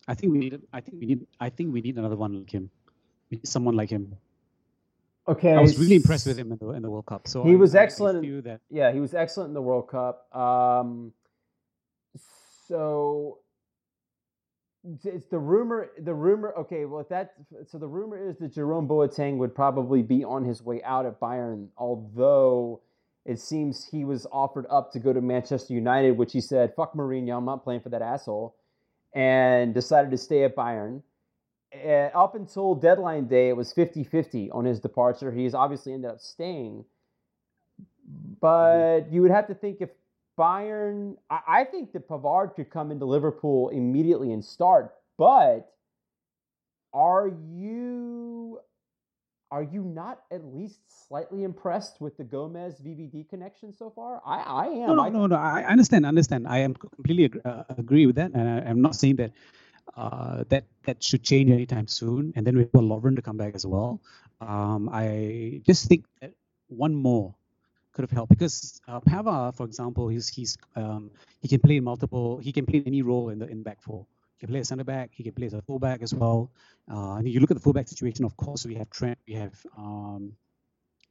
I 0.07 0.15
think 0.15 0.33
we 0.33 0.39
need. 0.39 0.61
I 0.73 0.81
think 0.81 0.99
we 0.99 1.05
need. 1.05 1.27
I 1.39 1.49
think 1.49 1.71
we 1.73 1.81
need 1.81 1.97
another 1.97 2.15
one 2.15 2.33
like 2.39 2.49
him. 2.49 2.71
Someone 3.43 3.75
like 3.75 3.89
him. 3.89 4.15
Okay. 5.27 5.53
I 5.53 5.61
was 5.61 5.77
really 5.77 5.95
impressed 5.95 6.25
with 6.25 6.39
him 6.39 6.51
in 6.51 6.57
the 6.57 6.69
in 6.71 6.81
the 6.81 6.89
World 6.89 7.05
Cup. 7.05 7.27
So 7.27 7.43
he 7.43 7.53
I, 7.53 7.55
was 7.55 7.75
excellent. 7.75 8.25
Yeah, 8.71 8.91
he 8.91 8.99
was 8.99 9.13
excellent 9.13 9.49
in 9.49 9.53
the 9.53 9.61
World 9.61 9.87
Cup. 9.87 10.35
Um, 10.35 11.13
so 12.67 13.37
it's 15.03 15.27
the 15.27 15.37
rumor. 15.37 15.91
The 15.99 16.15
rumor. 16.15 16.53
Okay, 16.57 16.85
well, 16.85 17.05
that 17.11 17.33
so 17.67 17.77
the 17.77 17.87
rumor 17.87 18.17
is 18.29 18.37
that 18.37 18.51
Jerome 18.53 18.87
Boateng 18.87 19.37
would 19.37 19.53
probably 19.53 20.01
be 20.01 20.23
on 20.23 20.43
his 20.43 20.63
way 20.63 20.81
out 20.81 21.05
at 21.05 21.19
Bayern, 21.19 21.67
although 21.77 22.81
it 23.29 23.39
seems 23.39 23.85
he 23.85 24.03
was 24.05 24.25
offered 24.31 24.65
up 24.69 24.91
to 24.93 24.99
go 24.99 25.13
to 25.13 25.21
Manchester 25.21 25.73
United, 25.73 26.17
which 26.17 26.33
he 26.33 26.41
said, 26.41 26.73
"Fuck 26.75 26.93
Mourinho, 26.93 27.37
I'm 27.37 27.45
not 27.45 27.63
playing 27.63 27.81
for 27.81 27.89
that 27.89 28.01
asshole." 28.01 28.55
and 29.13 29.73
decided 29.73 30.11
to 30.11 30.17
stay 30.17 30.43
at 30.43 30.55
Bayern. 30.55 31.01
Uh, 31.73 32.09
up 32.15 32.35
until 32.35 32.75
deadline 32.75 33.27
day, 33.27 33.49
it 33.49 33.57
was 33.57 33.71
50 33.73 34.03
50 34.03 34.51
on 34.51 34.65
his 34.65 34.79
departure. 34.79 35.31
He's 35.31 35.53
obviously 35.53 35.93
ended 35.93 36.11
up 36.11 36.19
staying. 36.19 36.85
But 38.41 39.11
you 39.11 39.21
would 39.21 39.31
have 39.31 39.47
to 39.47 39.53
think 39.53 39.77
if 39.81 39.89
Bayern, 40.37 41.17
I 41.29 41.65
think 41.65 41.91
that 41.93 42.07
Pavard 42.07 42.55
could 42.55 42.69
come 42.69 42.91
into 42.91 43.05
Liverpool 43.05 43.69
immediately 43.69 44.31
and 44.31 44.43
start. 44.43 44.95
But 45.17 45.71
are 46.93 47.27
you 47.27 48.28
are 49.51 49.63
you 49.63 49.83
not 49.83 50.21
at 50.31 50.45
least 50.45 50.79
slightly 51.07 51.43
impressed 51.43 51.99
with 51.99 52.17
the 52.17 52.23
Gomez 52.23 52.79
VVD 52.79 53.27
connection 53.29 53.73
so 53.73 53.89
far? 53.89 54.21
I, 54.25 54.41
I 54.41 54.65
am. 54.67 54.87
No, 54.87 54.95
no, 54.95 55.03
I, 55.03 55.09
no, 55.09 55.27
no. 55.27 55.35
I 55.35 55.63
understand, 55.63 56.05
understand. 56.05 56.47
I 56.47 56.59
am 56.59 56.73
completely 56.75 57.25
agree, 57.25 57.41
uh, 57.43 57.63
agree 57.77 58.05
with 58.05 58.15
that, 58.15 58.31
and 58.33 58.47
I, 58.47 58.69
am 58.69 58.81
not 58.81 58.95
saying 58.95 59.15
that 59.17 59.31
uh, 59.97 60.43
that 60.49 60.65
that 60.83 61.03
should 61.03 61.23
change 61.23 61.49
anytime 61.49 61.87
soon. 61.87 62.31
And 62.35 62.45
then 62.45 62.57
we 62.57 62.67
want 62.73 62.87
Lovren 62.87 63.15
to 63.15 63.21
come 63.21 63.37
back 63.37 63.55
as 63.55 63.65
well. 63.65 64.01
Um, 64.39 64.89
I 64.91 65.61
just 65.65 65.87
think 65.87 66.05
that 66.21 66.31
one 66.67 66.93
more 66.93 67.33
could 67.93 68.03
have 68.03 68.11
helped 68.11 68.29
because 68.29 68.79
uh, 68.87 68.99
Pavard, 68.99 69.55
for 69.55 69.65
example, 69.65 70.07
he's 70.09 70.29
he's 70.29 70.57
um, 70.75 71.09
he 71.41 71.47
can 71.47 71.59
play 71.59 71.79
multiple. 71.79 72.37
He 72.37 72.51
can 72.51 72.65
play 72.65 72.83
any 72.85 73.01
role 73.01 73.29
in 73.29 73.39
the 73.39 73.47
in 73.47 73.63
back 73.63 73.81
four. 73.81 74.05
He 74.39 74.45
can 74.45 74.53
play 74.53 74.59
as 74.59 74.67
a 74.67 74.69
centre 74.69 74.85
back. 74.85 75.09
He 75.13 75.23
can 75.23 75.33
play 75.33 75.47
as 75.47 75.53
a 75.53 75.61
fullback 75.61 76.01
as 76.01 76.13
well. 76.13 76.49
Uh, 76.89 77.15
and 77.15 77.27
you 77.27 77.41
look 77.41 77.51
at 77.51 77.57
the 77.57 77.61
fullback 77.61 77.89
situation. 77.89 78.23
Of 78.23 78.37
course, 78.37 78.65
we 78.65 78.75
have 78.75 78.89
Trent. 78.89 79.17
We 79.27 79.33
have 79.33 79.53
um, 79.77 80.31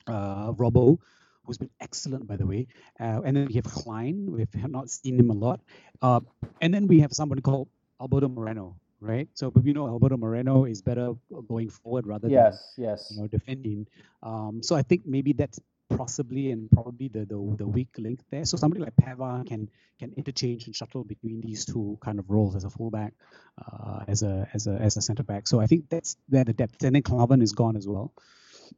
uh, 0.06 0.52
Robbo, 0.52 0.98
who's 1.44 1.58
been 1.58 1.68
excellent, 1.78 2.26
by 2.26 2.36
the 2.36 2.46
way. 2.46 2.68
Uh, 2.98 3.20
and 3.26 3.36
then 3.36 3.46
we 3.46 3.54
have 3.54 3.64
Klein. 3.64 4.32
We 4.32 4.40
have 4.40 4.70
not 4.70 4.88
seen 4.88 5.18
him 5.18 5.28
a 5.28 5.34
lot. 5.34 5.60
Uh, 6.00 6.20
and 6.62 6.72
then 6.72 6.86
we 6.86 7.00
have 7.00 7.12
somebody 7.12 7.42
called 7.42 7.68
Alberto 8.00 8.28
Moreno, 8.28 8.76
right? 8.98 9.28
So, 9.34 9.50
but 9.50 9.62
we 9.62 9.74
know 9.74 9.86
Alberto 9.86 10.16
Moreno 10.16 10.64
is 10.64 10.80
better 10.80 11.12
going 11.48 11.68
forward 11.68 12.06
rather 12.06 12.28
yes, 12.28 12.72
than 12.76 12.86
yes. 12.86 13.08
you 13.10 13.20
know 13.20 13.26
defending. 13.28 13.86
Um, 14.22 14.62
so 14.62 14.74
I 14.74 14.80
think 14.80 15.02
maybe 15.04 15.34
that's 15.34 15.60
possibly 15.96 16.50
and 16.50 16.70
probably 16.70 17.08
the, 17.08 17.20
the, 17.20 17.54
the 17.58 17.66
weak 17.66 17.88
link 17.98 18.20
there. 18.30 18.44
So 18.44 18.56
somebody 18.56 18.82
like 18.82 18.96
Pavard 18.96 19.48
can 19.48 19.70
can 19.98 20.12
interchange 20.16 20.66
and 20.66 20.76
shuttle 20.76 21.02
between 21.02 21.40
these 21.40 21.64
two 21.64 21.98
kind 22.00 22.18
of 22.18 22.30
roles 22.30 22.54
as 22.54 22.64
a 22.64 22.70
fullback, 22.70 23.14
uh, 23.60 24.04
as 24.06 24.22
a 24.22 24.48
as 24.54 24.66
a 24.66 24.72
as 24.72 24.96
a 24.96 25.02
centre 25.02 25.22
back. 25.22 25.46
So 25.46 25.60
I 25.60 25.66
think 25.66 25.88
that's 25.88 26.16
there 26.28 26.44
the 26.44 26.52
depth. 26.52 26.82
And 26.84 26.94
then 26.94 27.02
Klavan 27.02 27.42
is 27.42 27.52
gone 27.52 27.76
as 27.76 27.88
well. 27.88 28.12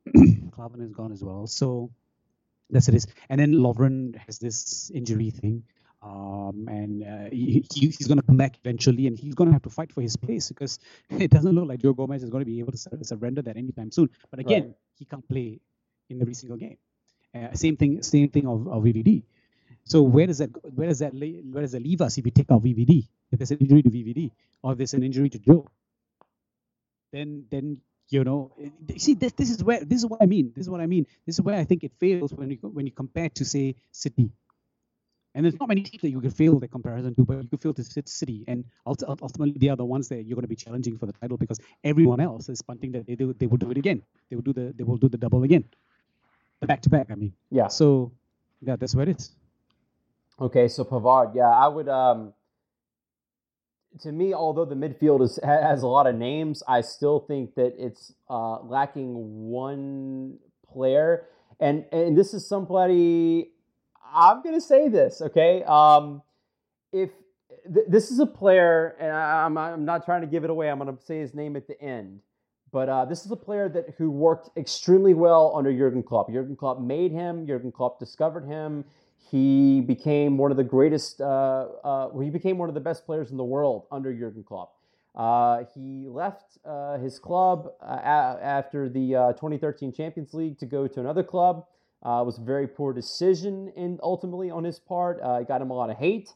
Klavan 0.53 0.81
is 0.81 0.93
gone 0.93 1.13
as 1.13 1.23
well. 1.23 1.47
So 1.47 1.91
that's 2.71 2.89
it 2.89 2.95
is. 2.95 3.07
And 3.29 3.41
then 3.41 3.53
Lovren 3.53 4.17
has 4.27 4.39
this 4.39 4.91
injury 4.95 5.31
thing. 5.31 5.65
Um, 6.03 6.67
and 6.69 7.05
uh, 7.05 7.29
he, 7.31 7.67
he's 7.75 8.07
going 8.07 8.17
to 8.17 8.27
come 8.27 8.39
back 8.39 8.57
eventually, 8.65 9.07
and 9.07 9.19
he's 9.19 9.35
going 9.35 9.49
to 9.49 9.53
have 9.53 9.63
to 9.63 9.71
fight 9.71 9.93
for 9.93 10.01
his 10.01 10.17
place 10.17 10.49
because 10.49 10.79
it 11.11 11.31
doesn't 11.31 11.55
look 11.55 11.69
like 11.69 11.81
Joe 11.81 11.93
Gomez 11.93 12.23
is 12.23 12.31
going 12.31 12.41
to 12.41 12.47
be 12.47 12.59
able 12.61 12.73
to 12.73 13.05
surrender 13.05 13.43
that 13.43 13.59
anytime 13.59 13.91
soon. 13.91 14.09
But 14.31 14.41
again, 14.41 14.63
right. 14.63 14.75
he 14.99 15.05
can't 15.05 15.29
play 15.29 15.61
in 16.09 16.23
every 16.23 16.33
single 16.33 16.57
game. 16.57 16.79
Uh, 17.35 17.55
same 17.55 17.77
thing, 17.77 18.03
same 18.03 18.29
thing 18.29 18.47
of, 18.47 18.67
of 18.67 18.83
VVD. 18.83 19.23
So 19.85 20.03
where 20.03 20.27
does 20.27 20.39
that 20.39 20.51
where 20.75 20.89
does 20.89 20.99
that 21.01 21.15
where 21.15 21.63
does 21.63 21.73
that 21.73 21.83
leave 21.83 22.01
us 22.01 22.19
if 22.19 22.25
we 22.25 22.31
take 22.31 22.51
out 22.51 22.63
VVD? 22.63 23.09
If 23.33 23.39
there's 23.39 23.51
an 23.51 23.59
injury 23.59 23.83
to 23.83 23.91
VVD 23.91 24.31
or 24.63 24.75
there's 24.75 24.95
an 24.95 25.03
injury 25.03 25.31
to 25.31 25.39
Joe, 25.39 25.67
then 27.13 27.45
then 27.51 27.79
you 28.09 28.25
know 28.25 28.53
see 28.97 29.15
this 29.15 29.33
this 29.33 29.51
is 29.51 29.63
where 29.63 29.85
this 29.85 29.99
is 29.99 30.07
what 30.07 30.23
I 30.23 30.27
mean. 30.27 30.53
This 30.55 30.67
is 30.67 30.71
what 30.71 30.81
I 30.81 30.87
mean. 30.87 31.07
This 31.27 31.37
is 31.37 31.43
where 31.43 31.57
I 31.57 31.65
think 31.65 31.85
it 31.85 31.93
fails 31.99 32.33
when 32.33 32.51
you 32.51 32.59
when 32.63 32.87
you 32.87 32.93
compare 32.93 33.29
to 33.31 33.45
say 33.45 33.77
City. 33.93 34.31
And 35.33 35.45
there's 35.45 35.59
not 35.61 35.69
many 35.69 35.83
teams 35.83 36.03
that 36.03 36.11
you 36.11 36.21
can 36.21 36.33
fail 36.33 36.59
the 36.59 36.67
comparison 36.67 37.15
to, 37.15 37.25
but 37.25 37.43
you 37.43 37.49
can 37.49 37.59
fail 37.59 37.73
to 37.75 37.85
City, 37.85 38.45
and 38.49 38.65
ultimately 38.85 39.55
they 39.57 39.69
are 39.69 39.77
the 39.77 39.85
ones 39.85 40.09
that 40.09 40.25
you're 40.25 40.35
going 40.35 40.43
to 40.43 40.49
be 40.49 40.57
challenging 40.57 40.99
for 40.99 41.07
the 41.07 41.13
title 41.13 41.37
because 41.37 41.61
everyone 41.85 42.19
else 42.19 42.49
is 42.49 42.63
punting 42.63 42.91
that 42.93 43.07
they 43.07 43.15
do 43.15 43.33
they 43.33 43.47
will 43.47 43.59
do 43.59 43.71
it 43.71 43.79
again. 43.79 44.03
They 44.29 44.37
will 44.37 44.43
do 44.43 44.53
the 44.53 44.75
they 44.77 44.83
will 44.85 44.99
do 44.99 45.09
the 45.09 45.19
double 45.19 45.45
again 45.45 45.65
the 46.61 46.67
back 46.67 46.83
to 46.83 46.91
back. 46.91 47.09
I 47.11 47.15
mean, 47.17 47.33
yeah. 47.51 47.69
So 47.69 48.13
yeah, 48.63 48.77
that's 48.77 48.95
what 48.95 49.09
it 49.09 49.19
is. 49.19 49.33
Okay, 50.41 50.69
so 50.69 50.85
Pavard, 50.85 51.35
yeah, 51.35 51.51
I 51.51 51.69
would. 51.69 51.89
um 51.89 52.33
To 54.01 54.13
me, 54.13 54.33
although 54.35 54.65
the 54.65 54.77
midfield 54.77 55.23
is 55.23 55.39
has 55.43 55.83
a 55.83 55.89
lot 55.89 56.07
of 56.07 56.15
names, 56.15 56.63
I 56.69 56.81
still 56.83 57.21
think 57.21 57.55
that 57.57 57.75
it's 57.79 58.13
uh, 58.31 58.61
lacking 58.63 59.15
one 59.51 60.39
player, 60.73 61.27
and 61.61 61.85
and 61.93 62.17
this 62.17 62.33
is 62.35 62.47
somebody. 62.47 63.51
I'm 64.15 64.43
gonna 64.43 64.61
say 64.61 64.89
this, 64.89 65.21
okay? 65.23 65.63
Um, 65.65 66.23
if 66.93 67.11
th- 67.73 67.87
this 67.89 68.11
is 68.11 68.19
a 68.21 68.27
player, 68.27 68.97
and 69.01 69.13
I, 69.13 69.45
I'm 69.45 69.59
I'm 69.59 69.85
not 69.85 70.05
trying 70.05 70.23
to 70.23 70.27
give 70.29 70.45
it 70.45 70.51
away, 70.51 70.71
I'm 70.71 70.79
gonna 70.79 70.97
say 71.01 71.19
his 71.21 71.35
name 71.35 71.57
at 71.57 71.67
the 71.67 71.81
end 71.83 72.21
but 72.73 72.89
uh, 72.89 73.05
this 73.05 73.25
is 73.25 73.31
a 73.31 73.37
player 73.37 73.69
that 73.69 73.95
who 73.99 74.11
worked 74.11 74.51
extremely 74.57 75.15
well 75.15 75.53
under 75.57 75.73
Jurgen 75.73 76.03
Klopp. 76.03 76.31
Jurgen 76.31 76.57
Klopp 76.57 76.81
made 76.81 77.13
him. 77.13 77.47
Jurgen 77.47 77.73
Klopp 77.73 77.99
discovered 77.99 78.45
him. 78.47 78.85
He 79.31 79.81
became 79.81 80.39
one 80.39 80.51
of 80.51 80.57
the 80.57 80.65
greatest. 80.65 81.21
Uh, 81.21 81.67
uh, 81.85 82.19
he 82.19 82.31
became 82.31 82.59
one 82.59 82.69
of 82.69 82.75
the 82.75 82.81
best 82.81 83.07
players 83.07 83.31
in 83.31 83.37
the 83.37 83.45
world 83.45 83.87
under 83.91 84.13
Jurgen 84.13 84.45
Klopp. 84.45 84.75
Uh, 85.15 85.65
he 85.75 86.07
left 86.09 86.59
uh, 86.65 86.97
his 86.99 87.19
club 87.19 87.73
uh, 87.83 87.97
a- 88.01 88.39
after 88.45 88.89
the 88.89 89.11
2013 89.37 89.93
Champions 89.93 90.33
League 90.35 90.59
to 90.59 90.67
go 90.67 90.87
to 90.87 91.01
another 91.01 91.23
club. 91.25 91.67
it 92.05 92.25
was 92.25 92.39
a 92.39 92.43
very 92.43 92.67
poor 92.69 92.93
decision 92.93 93.73
in 93.77 93.99
ultimately 94.03 94.51
on 94.51 94.65
his 94.65 94.79
part. 94.79 95.19
it 95.23 95.49
got 95.49 95.61
him 95.61 95.71
a 95.71 95.75
lot 95.75 95.91
of 95.91 95.97
hate, 95.97 96.33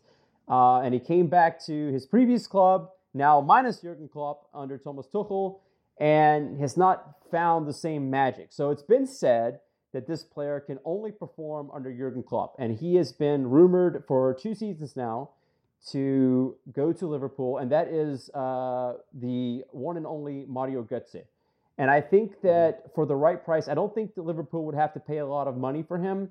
and 0.48 0.92
he 0.92 1.00
came 1.00 1.28
back 1.28 1.64
to 1.66 1.92
his 1.92 2.04
previous 2.06 2.46
club 2.48 2.90
now 3.14 3.40
minus 3.40 3.80
Jurgen 3.80 4.08
Klopp 4.08 4.48
under 4.52 4.76
Thomas 4.76 5.06
Tuchel 5.06 5.60
and 5.98 6.60
has 6.60 6.76
not 6.76 7.16
found 7.30 7.66
the 7.66 7.72
same 7.72 8.10
magic. 8.10 8.48
So 8.50 8.70
it's 8.70 8.82
been 8.82 9.06
said 9.06 9.60
that 9.92 10.06
this 10.06 10.24
player 10.24 10.60
can 10.60 10.78
only 10.84 11.12
perform 11.12 11.70
under 11.72 11.92
Jurgen 11.92 12.22
Klopp, 12.22 12.56
and 12.58 12.76
he 12.76 12.96
has 12.96 13.12
been 13.12 13.48
rumored 13.48 14.04
for 14.08 14.34
two 14.34 14.54
seasons 14.54 14.96
now 14.96 15.30
to 15.90 16.56
go 16.72 16.92
to 16.92 17.06
Liverpool, 17.06 17.58
and 17.58 17.70
that 17.70 17.88
is 17.88 18.30
uh, 18.30 18.94
the 19.12 19.62
one 19.70 19.96
and 19.96 20.06
only 20.06 20.46
Mario 20.48 20.82
Götze. 20.82 21.24
And 21.76 21.90
I 21.90 22.00
think 22.00 22.40
that 22.42 22.94
for 22.94 23.04
the 23.04 23.16
right 23.16 23.44
price, 23.44 23.68
I 23.68 23.74
don't 23.74 23.94
think 23.94 24.14
that 24.14 24.22
Liverpool 24.22 24.64
would 24.64 24.74
have 24.74 24.94
to 24.94 25.00
pay 25.00 25.18
a 25.18 25.26
lot 25.26 25.48
of 25.48 25.56
money 25.56 25.82
for 25.82 25.98
him. 25.98 26.30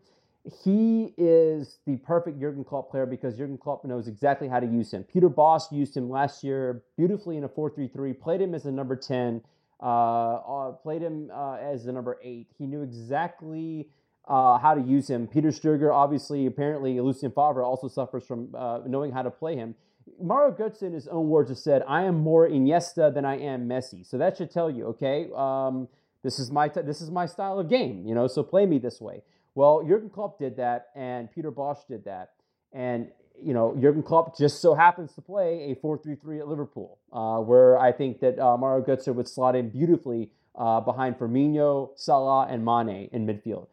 He 0.63 1.13
is 1.17 1.79
the 1.85 1.95
perfect 1.97 2.37
Jurgen 2.39 2.65
Klopp 2.65 2.91
player 2.91 3.05
because 3.05 3.37
Jurgen 3.37 3.57
Klopp 3.57 3.85
knows 3.85 4.09
exactly 4.09 4.49
how 4.49 4.59
to 4.59 4.67
use 4.67 4.91
him. 4.91 5.05
Peter 5.05 5.29
Bosz 5.29 5.71
used 5.71 5.95
him 5.95 6.09
last 6.09 6.43
year 6.43 6.83
beautifully 6.97 7.37
in 7.37 7.45
a 7.45 7.47
4 7.47 7.69
3 7.69 7.87
3, 7.87 8.13
played 8.13 8.41
him 8.41 8.53
as 8.53 8.65
a 8.65 8.71
number 8.71 8.97
10, 8.97 9.41
uh, 9.81 9.85
uh, 9.85 10.71
played 10.71 11.01
him 11.01 11.31
uh, 11.33 11.55
as 11.55 11.85
the 11.85 11.93
number 11.93 12.17
eight. 12.23 12.47
He 12.57 12.65
knew 12.65 12.81
exactly 12.81 13.87
uh, 14.27 14.57
how 14.57 14.73
to 14.73 14.81
use 14.81 15.09
him. 15.09 15.27
Peter 15.27 15.49
Stöger, 15.49 15.93
obviously, 15.93 16.45
apparently, 16.45 16.99
Lucien 16.99 17.31
Favre 17.31 17.63
also 17.63 17.87
suffers 17.87 18.25
from 18.25 18.53
uh, 18.55 18.79
knowing 18.85 19.11
how 19.11 19.21
to 19.21 19.31
play 19.31 19.55
him. 19.55 19.75
Mario 20.21 20.53
Götze, 20.53 20.83
in 20.83 20.93
his 20.93 21.07
own 21.07 21.29
words, 21.29 21.49
has 21.49 21.63
said, 21.63 21.83
"I 21.87 22.03
am 22.03 22.19
more 22.19 22.47
Iniesta 22.47 23.13
than 23.13 23.23
I 23.25 23.37
am 23.37 23.67
Messi." 23.67 24.05
So 24.05 24.17
that 24.17 24.37
should 24.37 24.51
tell 24.51 24.69
you, 24.69 24.87
okay, 24.87 25.29
um, 25.35 25.87
this 26.23 26.39
is 26.39 26.51
my 26.51 26.67
t- 26.67 26.81
this 26.81 27.01
is 27.01 27.09
my 27.09 27.25
style 27.25 27.59
of 27.59 27.69
game, 27.69 28.05
you 28.05 28.13
know. 28.13 28.27
So 28.27 28.43
play 28.43 28.65
me 28.65 28.79
this 28.79 28.99
way. 28.99 29.23
Well, 29.55 29.83
Jurgen 29.87 30.09
Klopp 30.09 30.39
did 30.39 30.57
that, 30.57 30.87
and 30.95 31.31
Peter 31.31 31.51
Bosz 31.51 31.85
did 31.87 32.05
that, 32.05 32.31
and 32.71 33.09
you 33.41 33.53
know, 33.53 33.75
Jurgen 33.79 34.03
Klopp 34.03 34.37
just 34.37 34.61
so 34.61 34.73
happens 34.73 35.13
to 35.13 35.21
play 35.21 35.71
a 35.71 35.75
4-3-3 35.75 36.39
at 36.39 36.47
Liverpool, 36.47 36.99
uh, 37.11 37.39
where 37.39 37.79
I 37.79 37.91
think 37.91 38.19
that 38.19 38.39
uh, 38.39 38.57
Mario 38.57 38.83
Götze 38.85 39.13
would 39.13 39.27
slot 39.27 39.55
in 39.55 39.69
beautifully 39.69 40.31
uh, 40.55 40.79
behind 40.81 41.17
Firmino, 41.17 41.89
Salah, 41.95 42.47
and 42.49 42.63
Mane 42.63 43.09
in 43.11 43.25
midfield. 43.25 43.67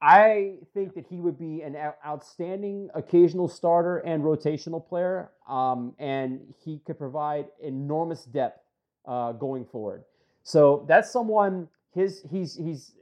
I 0.00 0.56
think 0.74 0.94
that 0.94 1.06
he 1.06 1.20
would 1.20 1.38
be 1.38 1.62
an 1.62 1.76
outstanding 2.04 2.90
occasional 2.92 3.46
starter 3.46 3.98
and 3.98 4.24
rotational 4.24 4.84
player, 4.84 5.30
um, 5.48 5.94
and 5.98 6.40
he 6.64 6.80
could 6.84 6.98
provide 6.98 7.46
enormous 7.62 8.24
depth 8.24 8.60
uh, 9.06 9.30
going 9.30 9.64
forward. 9.64 10.02
So 10.42 10.84
that's 10.88 11.12
someone. 11.12 11.68
His 11.94 12.24
he's 12.28 12.56
he's 12.56 12.94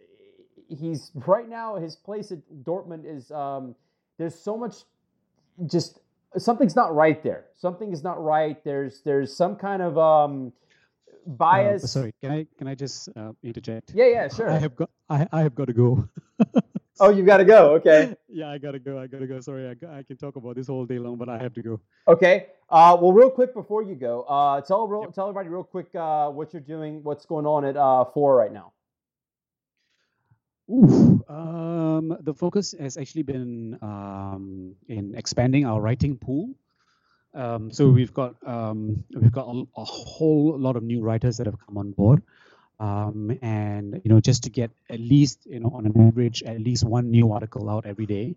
he's 0.70 1.10
right 1.26 1.48
now 1.48 1.76
his 1.76 1.96
place 1.96 2.32
at 2.32 2.38
Dortmund 2.62 3.04
is 3.04 3.30
um, 3.30 3.74
there's 4.18 4.34
so 4.34 4.56
much 4.56 4.84
just 5.66 6.00
something's 6.38 6.76
not 6.76 6.94
right 6.94 7.22
there. 7.22 7.46
Something 7.56 7.92
is 7.92 8.02
not 8.02 8.22
right. 8.22 8.62
There's 8.64 9.02
there's 9.02 9.36
some 9.36 9.56
kind 9.56 9.82
of 9.82 9.98
um, 9.98 10.52
bias. 11.26 11.84
Uh, 11.84 11.86
sorry, 11.86 12.14
can 12.20 12.30
I 12.30 12.46
can 12.56 12.68
I 12.68 12.74
just 12.74 13.08
uh, 13.16 13.32
interject? 13.42 13.92
Yeah, 13.94 14.06
yeah, 14.06 14.28
sure. 14.28 14.50
I 14.50 14.58
have 14.58 14.76
got 14.76 14.90
I, 15.08 15.26
I 15.32 15.42
have 15.42 15.54
got 15.54 15.66
to 15.66 15.72
go. 15.72 16.08
oh, 17.00 17.10
you've 17.10 17.26
got 17.26 17.38
to 17.38 17.44
go. 17.44 17.74
Okay. 17.74 18.14
yeah, 18.28 18.50
I 18.50 18.58
gotta 18.58 18.78
go. 18.78 18.98
I 18.98 19.06
gotta 19.06 19.26
go. 19.26 19.40
Sorry, 19.40 19.68
I, 19.68 19.98
I 19.98 20.02
can 20.02 20.16
talk 20.16 20.36
about 20.36 20.56
this 20.56 20.68
whole 20.68 20.86
day 20.86 20.98
long, 20.98 21.16
but 21.16 21.28
I 21.28 21.38
have 21.38 21.54
to 21.54 21.62
go. 21.62 21.80
Okay. 22.08 22.46
Uh, 22.68 22.96
well, 23.00 23.12
real 23.12 23.30
quick 23.30 23.52
before 23.52 23.82
you 23.82 23.96
go, 23.96 24.22
uh, 24.22 24.60
tell 24.60 24.86
real, 24.86 25.02
yep. 25.02 25.12
tell 25.12 25.28
everybody 25.28 25.48
real 25.48 25.64
quick 25.64 25.92
uh, 25.94 26.28
what 26.28 26.52
you're 26.52 26.62
doing, 26.62 27.02
what's 27.02 27.26
going 27.26 27.46
on 27.46 27.64
at 27.64 27.76
uh, 27.76 28.04
four 28.04 28.36
right 28.36 28.52
now. 28.52 28.72
Ooh, 30.70 31.24
um, 31.28 32.16
the 32.20 32.32
focus 32.32 32.74
has 32.78 32.96
actually 32.96 33.24
been 33.24 33.76
um, 33.82 34.76
in 34.88 35.16
expanding 35.16 35.66
our 35.66 35.80
writing 35.80 36.16
pool. 36.16 36.50
Um, 37.34 37.72
so 37.72 37.88
we've 37.88 38.14
got 38.14 38.36
um, 38.46 39.04
we've 39.14 39.32
got 39.32 39.46
a, 39.48 39.62
a, 39.76 39.84
whole 39.84 40.56
lot 40.58 40.76
of 40.76 40.82
new 40.82 41.00
writers 41.00 41.36
that 41.38 41.46
have 41.46 41.58
come 41.64 41.78
on 41.78 41.90
board, 41.92 42.22
um, 42.78 43.36
and 43.42 44.00
you 44.04 44.10
know 44.10 44.20
just 44.20 44.44
to 44.44 44.50
get 44.50 44.70
at 44.88 45.00
least 45.00 45.46
you 45.46 45.60
know 45.60 45.70
on 45.74 45.86
an 45.86 46.08
average 46.08 46.42
at 46.42 46.60
least 46.60 46.84
one 46.84 47.10
new 47.10 47.32
article 47.32 47.70
out 47.70 47.86
every 47.86 48.06
day, 48.06 48.34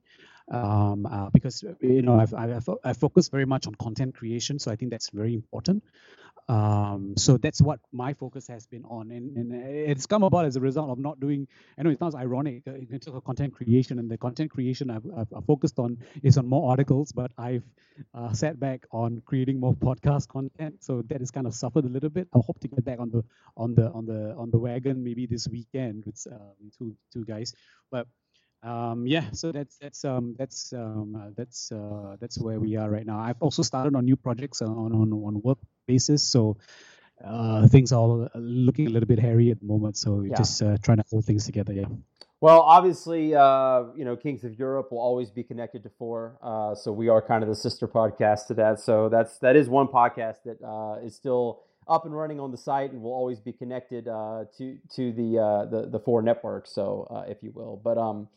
um, 0.51 1.07
uh, 1.07 1.29
because 1.31 1.63
you 1.81 2.03
know 2.03 2.19
I've, 2.19 2.33
I've, 2.33 2.69
I've 2.83 2.97
focused 2.97 3.31
very 3.31 3.45
much 3.45 3.65
on 3.65 3.75
content 3.75 4.15
creation, 4.15 4.59
so 4.59 4.71
I 4.71 4.75
think 4.75 4.91
that's 4.91 5.09
very 5.09 5.33
important. 5.33 5.83
Um, 6.49 7.13
so 7.17 7.37
that's 7.37 7.61
what 7.61 7.79
my 7.91 8.13
focus 8.13 8.47
has 8.47 8.67
been 8.67 8.83
on, 8.85 9.11
and, 9.11 9.37
and 9.37 9.53
it's 9.53 10.05
come 10.05 10.23
about 10.23 10.45
as 10.45 10.57
a 10.57 10.59
result 10.59 10.89
of 10.89 10.99
not 10.99 11.19
doing. 11.19 11.47
I 11.77 11.83
know 11.83 11.89
it 11.89 11.99
sounds 11.99 12.15
ironic 12.15 12.63
uh, 12.67 12.73
in 12.73 12.87
terms 12.87 13.07
of 13.07 13.23
content 13.23 13.53
creation, 13.53 13.97
and 13.97 14.11
the 14.11 14.17
content 14.17 14.51
creation 14.51 14.89
I've, 14.89 15.05
I've, 15.15 15.45
focused 15.45 15.79
on 15.79 15.99
is 16.21 16.37
on 16.37 16.47
more 16.47 16.69
articles, 16.69 17.13
but 17.13 17.31
I've 17.37 17.63
uh, 18.13 18.33
sat 18.33 18.59
back 18.59 18.85
on 18.91 19.21
creating 19.25 19.59
more 19.59 19.73
podcast 19.87 20.27
content. 20.27 20.83
So 20.83 21.01
that 21.03 21.21
has 21.21 21.31
kind 21.31 21.47
of 21.47 21.55
suffered 21.55 21.85
a 21.85 21.89
little 21.89 22.09
bit. 22.09 22.27
I 22.33 22.39
hope 22.45 22.59
to 22.59 22.67
get 22.67 22.83
back 22.83 22.99
on 22.99 23.09
the 23.09 23.23
on 23.55 23.73
the 23.75 23.89
on 23.91 24.05
the 24.05 24.35
on 24.35 24.51
the 24.51 24.59
wagon 24.59 25.03
maybe 25.03 25.25
this 25.25 25.47
weekend 25.47 26.03
with 26.05 26.27
uh, 26.29 26.37
two 26.77 26.95
two 27.13 27.23
guys, 27.23 27.53
but 27.89 28.07
um, 28.63 29.05
yeah, 29.05 29.25
so 29.31 29.51
that's 29.51 29.77
that's 29.77 30.05
um, 30.05 30.35
that's 30.37 30.71
um, 30.73 31.15
uh, 31.15 31.29
that's 31.35 31.71
uh, 31.71 32.15
that's 32.19 32.39
where 32.39 32.59
we 32.59 32.77
are 32.77 32.89
right 32.89 33.05
now. 33.05 33.19
I've 33.19 33.41
also 33.41 33.61
started 33.61 33.95
on 33.95 34.05
new 34.05 34.15
projects 34.15 34.61
on 34.61 34.93
on 34.93 35.11
on 35.11 35.41
work 35.41 35.57
basis, 35.85 36.23
so 36.23 36.57
uh, 37.23 37.67
things 37.67 37.91
are 37.91 37.99
all 37.99 38.29
looking 38.35 38.87
a 38.87 38.89
little 38.89 39.07
bit 39.07 39.19
hairy 39.19 39.51
at 39.51 39.59
the 39.59 39.65
moment. 39.65 39.97
So 39.97 40.21
yeah. 40.21 40.35
just 40.35 40.61
uh, 40.61 40.77
trying 40.83 40.97
to 40.97 41.03
hold 41.09 41.25
things 41.25 41.45
together. 41.45 41.73
Yeah. 41.73 41.85
Well, 42.41 42.61
obviously, 42.61 43.33
uh, 43.33 43.85
you 43.95 44.03
know, 44.03 44.17
Kings 44.17 44.43
of 44.43 44.59
Europe 44.59 44.91
will 44.91 44.99
always 44.99 45.29
be 45.31 45.43
connected 45.43 45.83
to 45.83 45.89
Four, 45.89 46.37
uh, 46.41 46.75
so 46.75 46.91
we 46.91 47.07
are 47.07 47.21
kind 47.21 47.41
of 47.41 47.47
the 47.47 47.55
sister 47.55 47.87
podcast 47.87 48.47
to 48.47 48.53
that. 48.55 48.81
So 48.81 49.07
that's 49.07 49.37
that 49.39 49.55
is 49.55 49.69
one 49.69 49.87
podcast 49.87 50.43
that 50.45 51.01
is 51.05 51.15
still 51.15 51.61
up 51.87 52.05
and 52.05 52.15
running 52.15 52.39
on 52.39 52.51
the 52.51 52.57
site 52.57 52.91
and 52.91 53.01
will 53.01 53.13
always 53.13 53.39
be 53.39 53.53
connected 53.53 54.05
to 54.05 54.77
to 54.95 55.11
the 55.13 55.67
the 55.71 55.87
the 55.89 55.99
Four 55.99 56.21
network. 56.21 56.67
So, 56.67 57.25
if 57.29 57.41
you 57.41 57.51
will, 57.51 57.79
but 57.81 57.97
um 57.97 58.27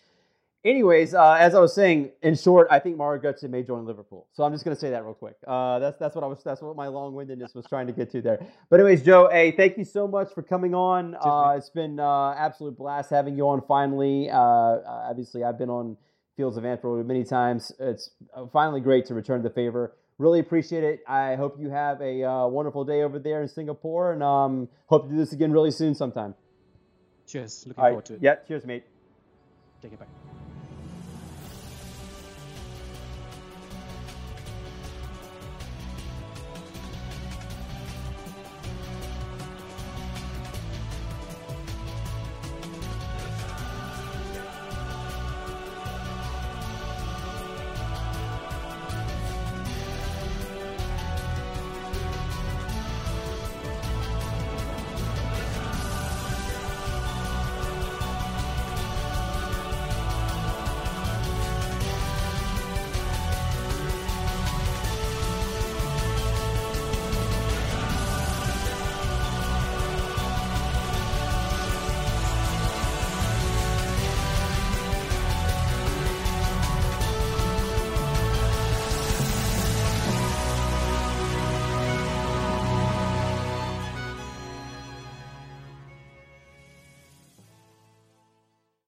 anyways, 0.66 1.14
uh, 1.14 1.32
as 1.34 1.54
I 1.54 1.60
was 1.60 1.74
saying, 1.74 2.10
in 2.22 2.34
short, 2.34 2.66
I 2.70 2.78
think 2.80 2.96
Mario 2.96 3.22
Götze 3.22 3.48
may 3.48 3.62
join 3.62 3.86
Liverpool. 3.86 4.26
So 4.32 4.42
I'm 4.42 4.52
just 4.52 4.64
going 4.64 4.76
to 4.76 4.80
say 4.80 4.90
that 4.90 5.04
real 5.04 5.14
quick. 5.14 5.36
Uh, 5.46 5.78
that's 5.78 5.96
that's 5.98 6.14
what 6.14 6.24
I 6.24 6.26
was. 6.26 6.42
That's 6.44 6.60
what 6.60 6.76
my 6.76 6.88
long-windedness 6.88 7.54
was 7.54 7.66
trying 7.66 7.86
to 7.86 7.92
get 7.92 8.10
to 8.10 8.20
there. 8.20 8.44
But 8.68 8.80
anyways, 8.80 9.02
Joe, 9.02 9.28
hey, 9.30 9.52
thank 9.52 9.78
you 9.78 9.84
so 9.84 10.06
much 10.08 10.34
for 10.34 10.42
coming 10.42 10.74
on. 10.74 11.14
Uh, 11.14 11.54
it's 11.56 11.70
been 11.70 12.00
uh, 12.00 12.32
absolute 12.32 12.76
blast 12.76 13.10
having 13.10 13.36
you 13.36 13.48
on. 13.48 13.62
Finally, 13.66 14.28
uh, 14.28 14.36
uh, 14.36 14.82
obviously, 15.08 15.44
I've 15.44 15.58
been 15.58 15.70
on 15.70 15.96
Fields 16.36 16.56
of 16.56 16.64
Anfield 16.64 17.06
many 17.06 17.24
times. 17.24 17.72
It's 17.78 18.10
finally 18.52 18.80
great 18.80 19.06
to 19.06 19.14
return 19.14 19.42
the 19.42 19.50
favor. 19.50 19.94
Really 20.18 20.40
appreciate 20.40 20.82
it. 20.82 21.00
I 21.06 21.36
hope 21.36 21.60
you 21.60 21.70
have 21.70 22.00
a 22.00 22.48
wonderful 22.48 22.84
day 22.84 23.02
over 23.02 23.18
there 23.18 23.42
in 23.42 23.48
Singapore, 23.48 24.12
and 24.12 24.22
um, 24.22 24.68
hope 24.86 25.04
to 25.04 25.10
do 25.10 25.16
this 25.16 25.32
again 25.32 25.52
really 25.52 25.70
soon 25.70 25.94
sometime. 25.94 26.34
Cheers. 27.26 27.64
Looking 27.66 27.82
forward 27.82 28.04
to 28.06 28.14
it. 28.14 28.20
Yeah. 28.22 28.36
Cheers, 28.48 28.64
mate. 28.64 28.84
Take 29.82 29.92
it 29.92 29.98
back. 29.98 30.08